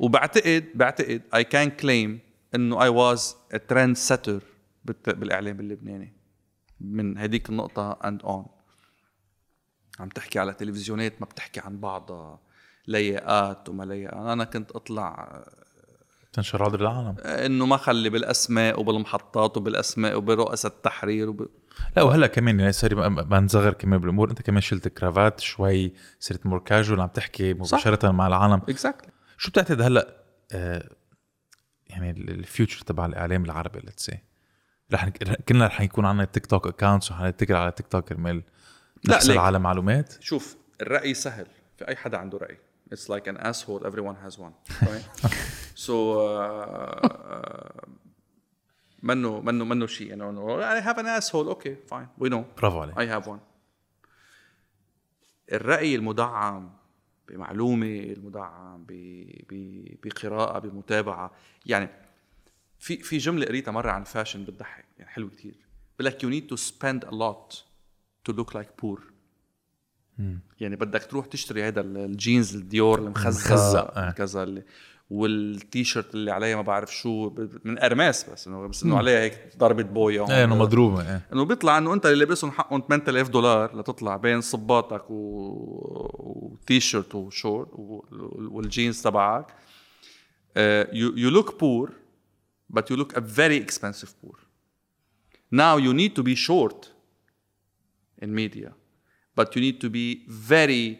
وبعتقد 0.00 0.64
بعتقد 0.74 1.22
I 1.34 1.42
can 1.42 1.82
claim 1.82 2.20
إنه 2.54 2.90
was 2.90 3.20
a 3.54 3.58
trend 3.58 3.96
setter 4.08 4.42
بالإعلام 5.06 5.60
اللبناني. 5.60 6.12
من 6.80 7.18
هذيك 7.18 7.48
النقطة 7.48 7.98
and 8.04 8.26
on. 8.26 8.48
عم 10.00 10.08
تحكي 10.08 10.38
على 10.38 10.52
تلفزيونات 10.52 11.20
ما 11.20 11.26
بتحكي 11.26 11.60
عن 11.60 11.80
بعضها. 11.80 12.40
لياقات 12.86 13.68
وما 13.68 13.84
لياقات. 13.84 14.26
أنا 14.26 14.44
كنت 14.44 14.70
أطلع 14.72 15.42
تنشر 16.32 16.62
عرض 16.62 16.74
العالم 16.74 17.16
إنه 17.18 17.66
ما 17.66 17.76
خلي 17.76 18.10
بالأسماء 18.10 18.80
وبالمحطات 18.80 19.56
وبالأسماء 19.56 20.16
وبرؤساء 20.16 20.72
التحرير 20.72 21.30
وب... 21.30 21.48
لا 21.96 22.02
وهلا 22.02 22.26
كمان 22.26 22.60
يعني 22.60 22.72
سوري 22.72 22.94
ما 22.94 23.40
نصغر 23.40 23.72
كمان 23.72 24.00
بالأمور. 24.00 24.30
أنت 24.30 24.42
كمان 24.42 24.60
شلت 24.60 24.88
كرافات 24.88 25.40
شوي 25.40 25.92
صرت 26.20 26.46
more 26.46 26.58
casual 26.58 27.00
عم 27.00 27.08
تحكي 27.08 27.54
مباشرة 27.54 27.98
صح. 28.02 28.10
مع 28.10 28.26
العالم. 28.26 28.62
exactly 28.68 29.09
شو 29.40 29.50
بتعتقد 29.50 29.80
هلأ 29.80 30.16
آه 30.52 30.90
يعني 31.86 32.10
ال 32.10 32.20
future 32.20 32.80
تبع 32.84 33.06
الإعلام 33.06 33.44
العربي 33.44 33.80
let's 33.80 34.06
see 34.06 34.18
رح 34.92 35.08
كلنا 35.48 35.66
رح 35.66 35.80
يكون 35.80 36.04
عندنا 36.04 36.24
تيك 36.24 36.46
توك 36.46 36.66
accounts 36.66 37.10
وحنتكل 37.10 37.54
على 37.54 37.72
تيك 37.72 37.86
توك 37.86 38.08
كرمال 38.08 38.42
نحصل 39.08 39.38
على 39.38 39.58
معلومات 39.58 40.14
شوف 40.20 40.56
الرأي 40.80 41.14
سهل 41.14 41.46
في 41.78 41.88
أي 41.88 41.96
حدا 41.96 42.18
عنده 42.18 42.38
رأي 42.38 42.58
It's 42.94 43.08
like 43.08 43.26
an 43.32 43.36
asshole. 43.50 43.82
Everyone 43.86 44.16
has 44.24 44.34
one. 44.46 44.54
Right? 44.82 45.04
so 45.86 45.94
منه 49.02 49.40
منه 49.40 49.64
منه 49.64 49.86
شيء 49.86 50.08
يعني 50.08 50.80
I 50.80 50.80
have 50.80 50.98
an 50.98 51.06
asshole. 51.06 51.48
Okay, 51.48 51.74
fine. 51.92 52.08
We 52.18 52.28
know. 52.28 52.44
برافو 52.58 52.80
عليك. 52.80 52.94
I 52.98 53.22
have 53.22 53.26
one. 53.26 53.40
الرأي 55.52 55.94
المدعم 55.94 56.79
بمعلومة 57.30 58.00
المدعم 58.00 58.86
بقراءة 60.02 60.58
بمتابعة. 60.58 61.32
يعني 61.66 61.88
في 62.78 62.96
في 62.96 63.18
جملة 63.18 63.46
قريتها 63.46 63.72
مرة 63.72 63.90
عن 63.90 64.04
fashion 64.04 64.44
بتضحك 64.44 64.84
يعني 64.98 65.10
حلو 65.10 65.30
كثير 65.30 65.54
بقول 65.98 66.06
لك 66.06 66.24
you 66.24 66.28
need 66.28 66.56
to 66.56 66.60
spend 66.62 67.08
a 67.08 67.12
lot 67.12 67.56
to 68.28 68.36
look 68.36 68.54
like 68.54 68.70
poor. 68.82 69.00
يعني 70.60 70.76
بدك 70.76 71.04
تروح 71.04 71.26
تشتري 71.26 71.62
هذا 71.68 71.80
الجينز 71.80 72.56
الديور 72.56 72.98
المخزق 72.98 74.10
كذا 74.10 74.42
اللي 74.42 74.64
والتيشيرت 75.10 76.14
اللي 76.14 76.30
عليها 76.30 76.56
ما 76.56 76.62
بعرف 76.62 76.96
شو 76.96 77.32
من 77.64 77.78
Hermès 77.78 78.30
بس 78.30 78.46
إنه 78.46 78.66
بس 78.66 78.82
إنه 78.82 78.98
عليها 78.98 79.20
هيك 79.20 79.56
ضربة 79.58 79.82
بويا 79.82 80.30
إيه 80.30 80.44
إنه 80.44 80.56
مضروبة 80.56 81.10
إيه. 81.10 81.26
إنه 81.32 81.44
بيطلع 81.44 81.78
إنه 81.78 81.94
أنت 81.94 82.06
اللي 82.06 82.18
لابسهم 82.18 82.50
حقهم 82.50 82.80
8000 82.88 83.28
دولار 83.28 83.78
لتطلع 83.80 84.16
بين 84.16 84.40
صباطك 84.40 85.10
و... 85.10 85.14
وتيشيرت 86.52 87.14
وشورت 87.14 87.68
والجينز 88.38 89.02
تبعك. 89.02 89.54
you 90.92 91.30
look 91.30 91.60
poor 91.60 91.92
you 92.72 92.96
look 92.96 93.16
a 93.16 93.20
very 93.20 93.56
expensive 93.66 94.12
poor. 94.22 94.38
Now 95.50 95.76
you 95.76 95.92
need 95.92 96.14
to 96.14 96.22
be 96.22 96.34
short 96.36 96.90
in 98.22 98.34
media 98.34 98.72
but 99.36 99.56
you 99.56 99.60
need 99.60 99.80
to 99.80 99.90
be 99.90 100.24
very 100.28 100.98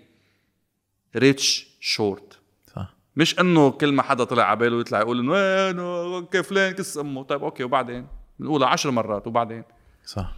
rich 1.14 1.66
short. 1.80 2.36
صح 2.36 2.39
مش 3.20 3.40
إنه 3.40 3.70
كل 3.70 3.92
ما 3.92 4.02
حدا 4.02 4.24
طلع 4.24 4.44
على 4.44 4.58
باله 4.58 4.80
يطلع 4.80 5.00
يقول 5.00 5.18
إنه 5.18 5.34
إيه 6.34 6.40
فلان 6.42 6.72
كس 6.72 6.98
أمه؟ 6.98 7.22
طيب 7.22 7.42
أوكي 7.42 7.64
وبعدين؟ 7.64 8.06
بنقولها 8.38 8.68
عشر 8.68 8.90
مرات 8.90 9.26
وبعدين؟ 9.26 9.62
صح. 10.06 10.36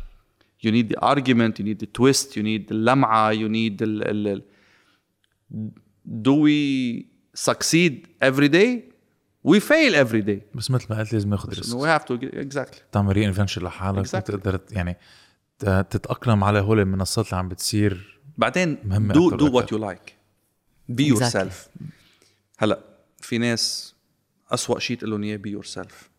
You 0.67 0.71
need 0.71 0.89
the 0.95 1.01
argument 1.09 1.59
you 1.59 1.65
need 1.65 1.79
the 1.85 1.89
twist 2.01 2.37
you 2.37 2.43
need 2.43 2.69
the 2.71 2.73
لمعة 2.73 3.33
you 3.33 3.49
need 3.49 3.83
ال 3.83 4.33
ال 4.33 4.43
do 6.23 6.35
we 6.47 6.59
succeed 7.49 7.95
every 8.21 8.49
day? 8.49 8.71
We 9.45 9.59
fail 9.61 9.95
every 9.95 10.23
day. 10.23 10.41
بس 10.55 10.71
مثل 10.71 10.87
ما 10.91 10.99
قلت 10.99 11.13
لازم 11.13 11.31
ناخذ 11.31 11.49
risk. 11.55 11.79
we 11.79 11.87
have 12.01 12.05
to 12.09 12.25
exactly. 12.35 12.79
تعمل 12.93 13.13
reinvention 13.17 13.63
لحالك 13.63 14.07
Exactly. 14.07 14.15
وتقدر 14.17 14.61
يعني 14.71 14.97
تتأقلم 15.91 16.45
على 16.45 16.61
هول 16.61 16.81
المنصات 16.81 17.27
اللي 17.27 17.37
عم 17.37 17.49
بتصير 17.49 18.21
بعدين 18.39 18.77
do 19.13 19.37
do 19.37 19.41
what 19.41 19.43
وأكتر. 19.43 19.79
you 19.79 19.81
like. 19.95 20.11
Be 20.93 21.05
Exactly. 21.05 21.19
yourself 21.19 21.69
هلا 22.63 22.79
في 23.21 23.39
ناس 23.39 23.95
أسوأ 24.51 24.79
شيء 24.79 24.99
تقول 24.99 25.11
لهم 25.11 25.23
إياه 25.23 25.37
be 25.37 25.63
yourself. 25.63 26.13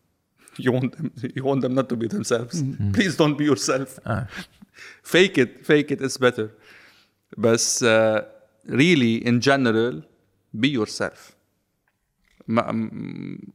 You 0.60 0.72
want 0.72 0.90
them 0.96 1.10
you 1.36 1.42
want 1.44 1.60
them 1.64 1.74
not 1.74 1.88
to 1.88 1.96
be 1.96 2.06
themselves. 2.16 2.62
Please 2.96 3.16
don't 3.16 3.36
be 3.38 3.44
yourself. 3.44 3.98
Fake 5.14 5.38
it. 5.38 5.66
Fake 5.66 5.90
it. 5.90 6.00
Is 6.00 6.16
better. 6.18 6.48
بس 7.38 7.84
uh, 7.84 8.22
really 8.68 9.26
in 9.26 9.40
general 9.40 10.02
be 10.60 10.68
yourself. 10.68 11.34
ما 12.48 12.90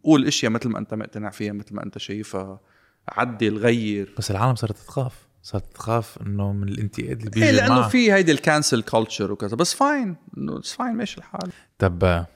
قول 0.04 0.28
إشياء 0.28 0.52
مثل 0.52 0.70
ما 0.70 0.80
أنت 0.80 0.94
مقتنع 0.94 1.30
فيها 1.30 1.54
مثل 1.54 1.76
ما 1.76 1.84
أنت 1.84 1.98
شايفها. 1.98 2.60
عدل 3.08 3.58
غير. 3.58 4.14
بس 4.18 4.32
العالم 4.32 4.56
صارت 4.56 4.78
تخاف. 4.78 5.28
صارت 5.44 5.74
تخاف 5.74 6.18
إنه 6.22 6.54
من 6.54 6.68
الانتقاد 6.68 7.22
اللي 7.22 7.46
إيه 7.46 7.52
بيجي 7.52 7.52
لأنه 7.52 7.80
معه. 7.80 7.90
في 7.90 8.14
هيدي 8.14 8.32
ال 8.32 8.39
cancel 8.39 8.82
culture 8.82 9.32
وكذا. 9.32 9.56
بس 9.56 9.74
fine 9.74 10.16
it's 10.38 10.74
fine 10.74 10.96
ماشي 10.96 11.18
الحال. 11.18 11.52
طب 11.78 12.04
آه، 12.04 12.28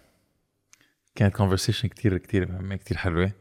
كانت 1.15 1.35
conversation 1.35 1.88
كتير 1.88 2.18
كتير 2.18 2.52
مهمة 2.52 2.76
كتير 2.76 2.98
حلوة. 2.98 3.31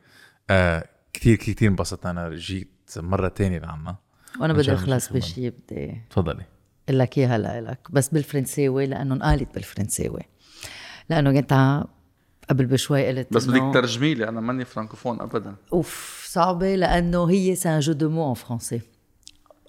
آه 0.50 0.84
كتير 1.12 1.36
كتير 1.36 1.68
انبسطت. 1.68 2.06
أنا 2.06 2.30
جيت 2.34 2.68
مرة 2.96 3.28
تانية 3.28 3.58
لعنا 3.58 3.96
وأنا 4.40 4.52
بدي 4.52 4.72
أخلص. 4.72 5.12
بشيء 5.12 5.50
بدي 5.50 6.02
تفضلي. 6.10 6.44
أقول 6.88 6.98
لك 6.98 7.18
إياها 7.18 7.38
لك. 7.60 7.78
بس 7.90 8.08
بالفرنساوي 8.08 8.86
لأنه 8.86 9.14
انقالت 9.14 9.54
بالفرنساوي. 9.54 10.22
لأنه 11.10 11.40
كنت 11.40 11.82
قبل 12.50 12.66
بشوي 12.66 13.06
قلت 13.08 13.32
بس 13.32 13.46
بدك 13.46 13.74
ترجمي 13.74 14.14
لي 14.14 14.28
أنا 14.28 14.40
ماني 14.40 14.64
فرانكوفون 14.64 15.20
ابدا. 15.20 15.54
أوف 15.72 16.22
صعبة 16.28 16.74
لأنه 16.74 17.30
هي 17.30 17.54
c'est 17.54 17.73
un 17.73 17.80
jeu 17.80 17.92
de 17.92 18.08
mots 18.08 18.28
en 18.30 18.34
français 18.34 18.80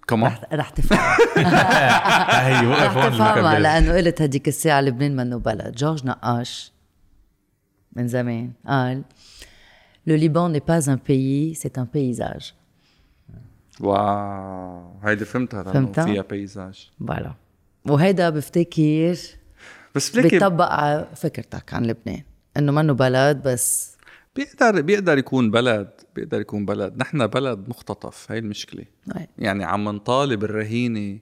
كمان؟ 0.07 0.31
رح 0.31 0.41
رح 0.53 0.69
تفهم. 0.69 0.99
هي 2.47 2.67
وقف 2.67 2.97
رح 2.97 3.07
تفهمها. 3.07 3.59
لأنه 3.59 3.93
قلت 3.93 4.21
هديك 4.21 4.47
الساعة 4.47 4.81
لبنان 4.81 5.15
منه 5.15 5.37
بلد. 5.37 5.75
جورج 5.75 6.05
نقاش. 6.05 6.72
من 7.95 8.07
زمان 8.07 8.51
قال 8.67 9.03
Le 10.09 10.15
Liban 10.17 10.49
n'est 10.49 10.67
pas 10.73 10.89
un 10.89 10.97
pays, 10.97 11.55
c'est 11.55 11.77
un 11.77 11.85
paysage. 11.85 12.53
واو 13.79 14.99
هيدي 15.03 15.25
فهمتها 15.25 15.63
فهمتها؟ 15.63 16.05
فيها 16.05 16.21
بيزاج 16.21 16.91
Voilà. 17.03 17.29
وهيدا 17.89 18.29
بفتكر 18.29 19.17
بس 19.95 20.15
ليك 20.15 20.31
بيطبق 20.33 20.65
على 20.71 21.07
فكرتك 21.15 21.73
عن 21.73 21.85
لبنان 21.85 22.21
انه 22.57 22.71
منه 22.71 22.93
بلد 22.93 23.41
بس 23.47 23.97
بيقدر 24.35 24.81
بيقدر 24.81 25.17
يكون 25.17 25.51
بلد 25.51 25.89
بيقدر 26.15 26.41
يكون 26.41 26.65
بلد 26.65 26.97
نحن 26.97 27.27
بلد 27.27 27.69
مختطف 27.69 28.31
هاي 28.31 28.39
المشكلة 28.39 28.85
أي. 29.17 29.27
يعني 29.37 29.63
عم 29.63 29.89
نطالب 29.89 30.43
الرهينة 30.43 31.19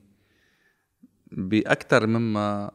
باكثر 1.32 2.06
مما 2.06 2.70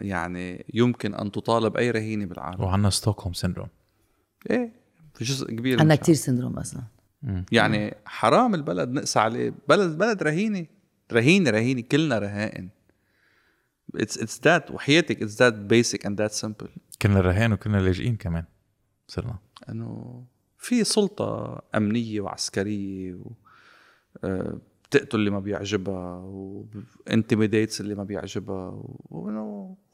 يعني 0.00 0.66
يمكن 0.74 1.14
أن 1.14 1.32
تطالب 1.32 1.76
أي 1.76 1.90
رهينة 1.90 2.24
بالعالم. 2.26 2.60
وعندنا 2.60 2.90
Stockholm 2.90 3.34
syndrome. 3.34 3.68
إيه 4.50 4.72
في 5.14 5.24
جزء 5.24 5.50
كبير 5.50 5.78
عندنا 5.78 5.94
الشعب. 5.94 6.04
كتير 6.04 6.14
syndrome 6.14 6.58
أصلا. 6.58 6.82
يعني 7.52 7.94
حرام 8.04 8.54
البلد 8.54 8.88
نقسى 8.90 9.18
عليه. 9.18 9.54
بلد 9.68 9.98
بلد 9.98 10.22
رهينة. 10.22 10.66
رهينة 11.12 11.50
رهينة. 11.50 11.80
كلنا 11.80 12.18
رهائن. 12.18 12.68
it's 13.94 14.18
it's 14.18 14.40
that 14.44 14.70
وحياتك. 14.70 15.22
it's 15.22 15.42
that 15.42 15.54
basic 15.54 16.06
and 16.06 16.20
that 16.20 16.32
simple 16.32 16.68
كنا 17.02 17.20
رهائن 17.20 17.52
وكنا 17.52 17.76
لاجئين 17.76 18.16
كمان. 18.16 18.44
صرنا. 19.06 19.38
إنه 19.68 20.24
في 20.58 20.84
سلطة 20.84 21.62
أمنية 21.74 22.20
وعسكرية 22.20 23.14
و 23.14 23.32
آه، 24.24 24.58
بتقتل 24.90 25.18
اللي 25.18 25.30
ما 25.30 25.40
بيعجبها 25.40 26.16
و 26.16 26.30
intimidates 26.30 27.80
اللي 27.80 27.94
ما 27.94 28.04
بيعجبها 28.04 28.82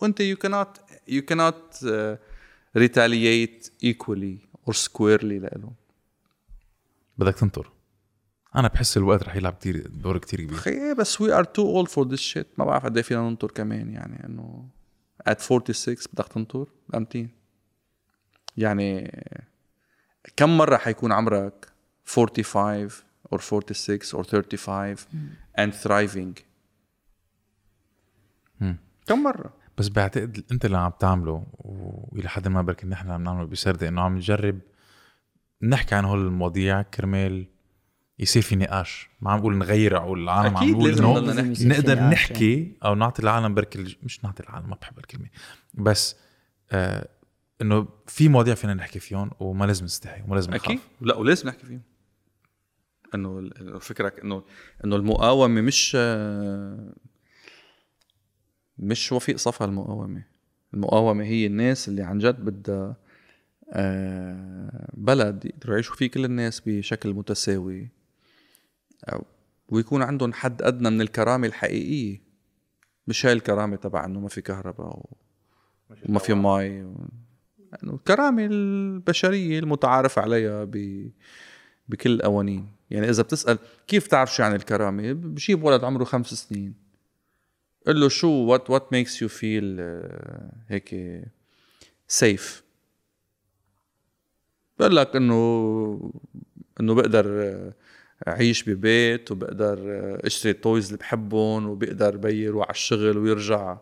وانت 0.01 0.20
يو 0.20 0.36
كانت 0.36 0.68
يو 1.09 1.23
كانت 1.23 1.55
ريتالييت 2.77 3.73
ايكولي 3.85 4.39
اور 4.66 4.74
سكويرلي 4.74 5.39
لهم 5.39 5.74
بدك 7.18 7.35
تنطر. 7.35 7.73
أنا 8.56 8.68
بحس 8.68 8.97
الوقت 8.97 9.23
رح 9.23 9.36
يلعب 9.36 9.52
كتير 9.52 9.86
دور 9.86 10.18
كتير 10.18 10.40
كبير. 10.40 10.56
خي 10.56 10.94
بس 10.94 11.20
we 11.20 11.32
are 11.32 11.44
too 11.44 11.76
old 11.76 11.88
for 11.88 12.08
this 12.08 12.18
shit 12.18 12.46
ما 12.59 12.64
بعرف 12.64 12.85
قد 12.85 12.97
إيه 12.97 13.05
فينا 13.05 13.20
ننطر 13.20 13.51
كمان 13.51 13.90
يعني 13.90 14.27
إنه 14.27 14.68
at 15.31 15.39
46 15.40 15.97
بدك 16.12 16.28
تنطر؟ 16.28 16.68
امتين 16.94 17.31
يعني 18.56 19.23
كم 20.36 20.56
مرة 20.56 20.77
حيكون 20.77 21.12
عمرك؟ 21.12 21.73
45 22.05 22.89
or 23.34 23.38
46 23.40 24.14
or 24.14 24.22
35 24.24 25.06
and 25.58 25.72
thriving. 25.84 26.40
مم. 28.60 28.76
كم 29.06 29.22
مرة؟ 29.22 29.52
بس 29.78 29.88
بعتقد 29.88 30.44
انت 30.52 30.64
اللي 30.64 30.78
عم 30.78 30.92
تعمله 30.98 31.46
والى 31.58 32.28
حد 32.28 32.48
ما 32.48 32.62
بركي 32.62 32.86
نحن 32.86 33.10
عم 33.10 33.24
نعمله 33.24 33.46
بسردة 33.46 33.88
انه 33.88 34.00
عم 34.02 34.16
نجرب 34.16 34.58
نحكي 35.62 35.94
عن 35.94 36.04
هول 36.04 36.26
المواضيع 36.26 36.82
كرمال 36.82 37.46
يصير 38.18 38.42
في 38.42 38.56
نقاش. 38.56 39.08
ما 39.20 39.30
عم 39.30 39.38
نقول 39.38 39.56
نغير 39.58 39.96
عقول 39.96 40.22
العالم 40.22 40.56
عم 40.56 40.80
لازم 40.82 41.04
إنه 41.04 41.74
نقدر 41.74 42.00
نحكي 42.02 42.76
أو 42.84 42.94
نعطي 42.94 43.22
العالم 43.22 43.54
بركي 43.54 43.78
الج- 43.78 43.94
مش 44.02 44.24
نعطي 44.24 44.42
العالم 44.42 44.70
ما 44.70 44.74
بحب 44.76 44.98
الكلمة. 44.98 45.28
بس 45.74 46.16
آه 46.70 47.08
إنه 47.62 47.88
في 48.06 48.28
مواضيع 48.28 48.54
فينا 48.54 48.74
نحكي 48.74 48.98
فيهم 48.98 49.30
وما 49.40 49.64
لازم 49.64 49.84
نستحي 49.84 50.22
وما 50.22 50.34
لازم 50.34 50.54
أكيد. 50.54 50.76
نخاف 50.76 50.88
لا 51.00 51.14
ولازم 51.16 51.48
نحكي 51.48 51.66
فيهم. 51.66 51.82
إنه 53.14 53.50
فكرك 53.78 54.20
إنه 54.20 54.42
إنه 54.84 54.96
المقاومة 54.96 55.60
مش 55.60 55.96
مش 58.78 59.12
وفيق 59.12 59.36
صفها 59.36 59.66
المقاومة. 59.66 60.24
المقاومة 60.74 61.24
هي 61.24 61.46
الناس 61.46 61.88
اللي 61.88 62.02
عن 62.02 62.18
جد 62.18 62.44
بدها 62.44 62.96
آه، 63.72 64.90
بلد 64.94 65.44
يقدروا 65.44 65.74
يعيشوا 65.74 65.96
فيه 65.96 66.10
كل 66.10 66.24
الناس 66.24 66.60
بشكل 66.66 67.14
متساوي. 67.14 67.88
ويكون 69.68 70.02
عندهم 70.02 70.32
حد 70.32 70.62
أدنى 70.62 70.90
من 70.90 71.00
الكرامة 71.00 71.46
الحقيقية. 71.46 72.20
مش 73.06 73.26
هاي 73.26 73.32
الكرامة 73.32 73.76
تبع 73.76 74.04
إنه 74.04 74.20
ما 74.20 74.28
في 74.28 74.40
كهرباء 74.40 74.86
و- 74.96 75.16
وما 76.08 76.18
في 76.18 76.34
مي. 76.34 76.82
و... 76.84 77.08
إنه 77.84 77.94
الكرامة 77.94 78.44
البشرية 78.46 79.58
المتعارف 79.58 80.18
عليها 80.18 80.64
ب... 80.64 80.70
بكل 81.88 82.10
القوانين. 82.12 82.68
يعني 82.90 83.10
إذا 83.10 83.22
بتسأل 83.22 83.58
كيف 83.86 84.06
تعرف 84.06 84.34
شو 84.34 84.42
يعني 84.42 84.56
الكرامة؟ 84.56 85.12
بجيب 85.12 85.64
ولد 85.64 85.84
عمره 85.84 86.04
خمس 86.04 86.26
سنين. 86.26 86.74
قل 87.86 88.00
له 88.00 88.08
شو 88.08 88.28
what 88.28 88.70
what 88.70 88.92
makes 88.92 89.22
you 89.22 89.28
feel 89.28 89.80
هيك 90.68 90.94
safe 92.08 92.66
بقول 94.78 94.96
لك 94.96 95.16
إنه 95.16 96.12
إنه 96.80 96.94
بقدر 96.94 97.42
آه، 97.42 97.72
أعيش 98.28 98.68
ببيت 98.68 99.30
وبقدر 99.30 99.78
آه، 99.78 100.26
اشتري 100.26 100.52
ال 100.52 100.59
toys 100.59 100.86
اللي 100.86 100.98
بحبهم 100.98 101.68
وبقدر 101.68 102.16
بيي 102.16 102.42
يروح 102.42 102.66
على 102.66 102.74
الشغل 102.74 103.18
ويرجع 103.18 103.78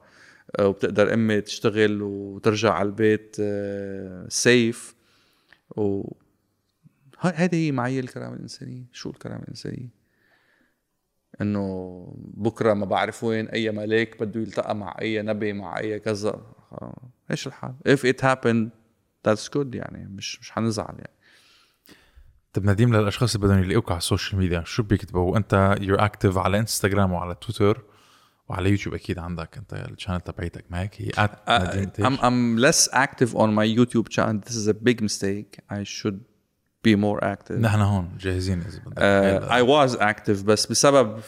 آه، 0.58 0.68
وبتقدر 0.68 1.14
أمي 1.14 1.40
تشتغل 1.40 2.02
وترجع 2.02 2.72
على 2.72 2.86
البيت 2.86 3.36
safe 4.32 4.94
و 5.76 6.12
هيدي 7.34 7.66
هي 7.66 7.72
معايير 7.72 8.04
الكرامه 8.04 8.34
الانسانيه 8.36 8.84
شو 8.92 9.10
الكرامه 9.10 9.42
الانسانيه 9.42 9.88
إنه 11.40 12.06
بكرة 12.18 12.74
ما 12.74 12.86
بعرف 12.86 13.24
وين 13.24 13.48
أي 13.48 13.70
ملاك 13.70 14.22
بده 14.22 14.40
يلتقى 14.40 14.76
مع 14.76 14.96
أي 15.00 15.22
نبي 15.22 15.52
مع 15.52 15.78
أي 15.78 15.98
كذا. 15.98 16.30
آه، 16.72 17.10
إيش 17.30 17.46
الحال؟ 17.46 17.74
If 17.88 18.00
it 18.00 18.20
happened 18.20 18.68
that's 19.28 19.48
good 19.56 19.74
يعني 19.74 20.08
مش 20.08 20.40
مش 20.40 20.50
حنزعل 20.50 20.94
يعني. 20.98 21.10
طب 22.52 22.64
نديم 22.64 22.96
للأشخاص 22.96 23.34
اللي 23.34 23.46
بدهم 23.46 23.62
يلاقوك 23.62 23.90
على 23.90 23.98
السوشيال 23.98 24.38
ميديا 24.40 24.62
شو 24.64 24.82
بيكتبوا 24.82 25.36
أنت 25.36 25.76
you're 25.80 26.04
active 26.04 26.38
على 26.38 26.58
انستغرام 26.58 27.12
وعلى 27.12 27.34
تويتر 27.34 27.84
وعلى 28.48 28.70
يوتيوب 28.70 28.94
أكيد 28.94 29.18
عندك 29.18 29.56
أنت 29.56 29.74
ال 29.74 29.80
channel 29.80 30.20
تبعيتك. 30.20 30.64
ما 30.70 30.80
هيك؟ 30.80 31.02
هي 31.02 31.10
at 31.10 31.50
نديم 31.50 32.04
Uh, 32.04 32.08
I'm. 32.08 32.20
I'm 32.20 32.58
less 32.66 32.88
active 32.92 33.34
on 33.36 33.54
my 33.54 33.66
YouTube 33.78 34.08
channel. 34.08 34.40
This 34.46 34.56
is 34.56 34.66
a 34.68 34.74
big 34.74 35.00
mistake. 35.02 35.58
I 35.70 35.82
should 35.82 36.20
be 36.86 36.96
more 36.96 37.24
active. 37.24 37.52
نحن 37.52 37.80
هون 37.80 38.18
جاهزين 38.20 38.60
اذا 38.60 38.80
بدك. 38.86 39.48
I 39.48 39.62
was 39.66 39.98
active 40.00 40.44
بس 40.44 40.66
بسبب 40.66 41.20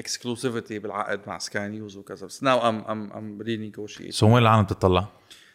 exclusivity 0.00 0.72
بالعقد 0.72 1.20
مع 1.26 1.38
سكاي 1.38 1.68
نيوز 1.68 1.96
وكذا. 1.96 2.26
بس 2.26 2.44
now 2.44 2.58
I'm 2.60 2.84
I'm 2.86 3.12
I'm 3.12 3.44
renegotiating. 3.46 4.10
so 4.10 4.26
وين 4.26 4.42
العالم 4.42 4.62
بتطلع؟ 4.62 5.08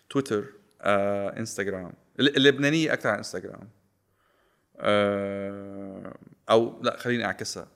تويتر 0.10 0.46
انستغرام 0.82 1.94
ال- 2.20 2.38
اللبنانيه 2.38 2.94
أكثر 2.94 3.10
عن 3.10 3.18
انستغرام 3.18 3.70
أو 6.50 6.82
لا 6.84 6.98
خليني 6.98 7.26
أعكسها. 7.26 7.68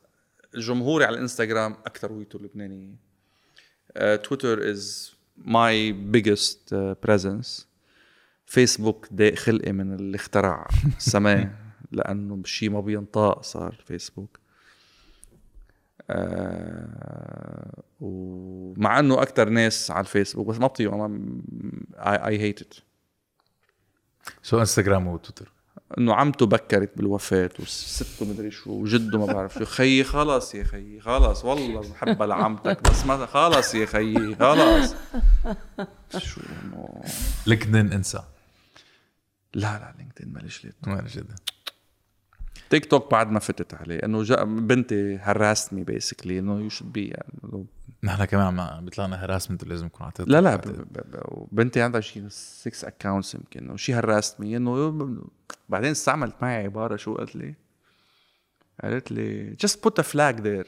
جمهوري 0.55 1.05
على 1.05 1.15
الانستغرام 1.15 1.71
اكثريته 1.85 2.37
اللبنانيه 2.37 2.95
تويتر 4.23 4.69
is 4.71 5.13
my 5.37 5.91
biggest 5.91 6.73
presence 6.73 7.68
فيسبوك 8.49 9.07
ضاق 9.13 9.33
خلقي 9.35 9.71
من 9.71 9.93
اللي 9.93 10.15
اخترع 10.15 10.67
السماء 10.97 11.49
لأنه 11.91 12.41
شيء 12.45 12.69
ما 12.69 12.81
بينطاق 12.81 13.43
صار 13.43 13.75
فيسبوك. 13.85 14.39
آه 16.09 17.83
ومع 18.01 18.99
إنه 18.99 19.21
أكثر 19.21 19.49
ناس 19.49 19.91
على 19.91 19.99
الفيسبوك 19.99 20.47
بس 20.47 20.57
ما 20.59 20.67
بطيقوا 20.67 21.07
I 21.97 22.39
hate 22.39 22.61
it 22.61 22.73
سو 24.43 24.59
إنستغرام 24.59 25.07
وتويتر؟ 25.07 25.51
إنه 25.97 26.13
عمته 26.13 26.45
بكرت 26.45 26.97
بالوفاة 26.97 27.49
وسته 27.59 28.25
مدري 28.25 28.51
شو 28.51 28.71
وجده 28.71 29.19
ما 29.19 29.25
بعرف 29.25 29.53
شو. 29.53 29.65
خيي 29.65 30.03
خلص 30.03 30.55
يا 30.55 30.63
خيي 30.63 30.99
خلص. 30.99 31.45
والله 31.45 31.81
بحبها 31.81 32.27
لعمتك 32.27 32.89
بس 32.89 33.05
ما 33.05 33.25
خلص 33.25 33.75
يا 33.75 33.85
خيي 33.85 34.35
خلص. 34.35 34.95
شو 36.17 36.41
لينكدين 37.47 37.93
انسى. 37.93 38.21
لا 39.53 39.79
لا 39.79 39.93
لينكدين 39.97 40.33
ماليش 40.33 40.65
ليت 40.65 40.75
ما 40.87 41.01
جدا 41.07 41.35
تيك 42.69 42.85
توك 42.85 43.11
بعد 43.11 43.31
ما 43.31 43.39
فتت 43.39 43.73
عليه 43.73 43.99
إنه 44.05 44.23
جا 44.23 44.43
بنتي 44.43 45.17
هراستني 45.17 45.83
بيسكلي 45.83 46.39
إنه 46.39 46.59
يو 46.59 46.69
شود 46.69 46.91
بي 46.93 47.07
يعني 47.07 47.65
نحن 48.03 48.25
كمان 48.25 48.59
عم 48.59 48.85
بيطلع 48.85 49.05
لنا 49.05 49.25
هراسمنت 49.25 49.63
لازم 49.63 49.85
نكون 49.85 50.01
على 50.05 50.13
لا 50.19 50.41
لا 50.41 50.55
ب- 50.55 50.61
ب- 50.61 50.93
ب- 50.93 51.47
بنتي 51.51 51.81
عندها 51.81 52.01
شيء 52.01 52.27
6 52.29 52.87
accounts 52.87 53.35
يمكن 53.35 53.69
و 53.69 53.75
she 53.75 53.93
harassed 53.93 54.39
me 54.39 54.57
إنه 54.57 55.23
بعدين 55.69 55.91
استعملت 55.91 56.35
معي 56.41 56.63
عبارة 56.63 56.95
شو 56.95 57.15
قالت 57.15 57.35
لي؟ 57.35 57.53
قالت 58.83 59.11
لي 59.11 59.55
just 59.65 59.75
put 59.75 60.03
a 60.03 60.05
flag 60.05 60.35
there. 60.43 60.67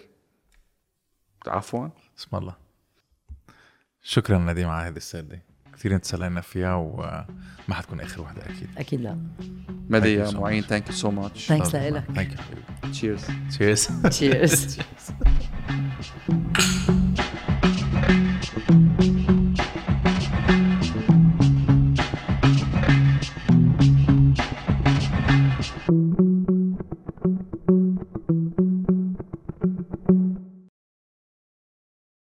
عفوا. 1.48 1.88
اسم 2.20 2.38
الله. 2.38 2.56
شكرا 4.04 4.38
نديم 4.38 4.70
على 4.70 4.88
هذه 4.90 4.98
السردة 4.98 5.42
كثير 5.82 5.98
تسلينا 5.98 6.42
فيها 6.42 6.76
وما 6.76 7.26
حتكون 7.76 8.00
آخر 8.02 8.22
وحده 8.22 8.42
أكيد. 8.46 8.68
أكيد 8.78 9.02
لا. 9.02 9.18
مدي 9.90 10.18
Thank 10.18 10.22
you 10.22 10.26
يا 10.28 10.32
so 10.32 10.36
معين 10.36 10.64
thank 10.64 10.88
you 10.88 10.94
so 10.94 11.12
much 11.12 11.48
thanks 11.48 11.76
لك 11.76 12.04
thank 12.16 12.32
you 12.32 12.90
cheers 12.92 13.22
cheers 13.50 13.88
cheers 14.10 14.78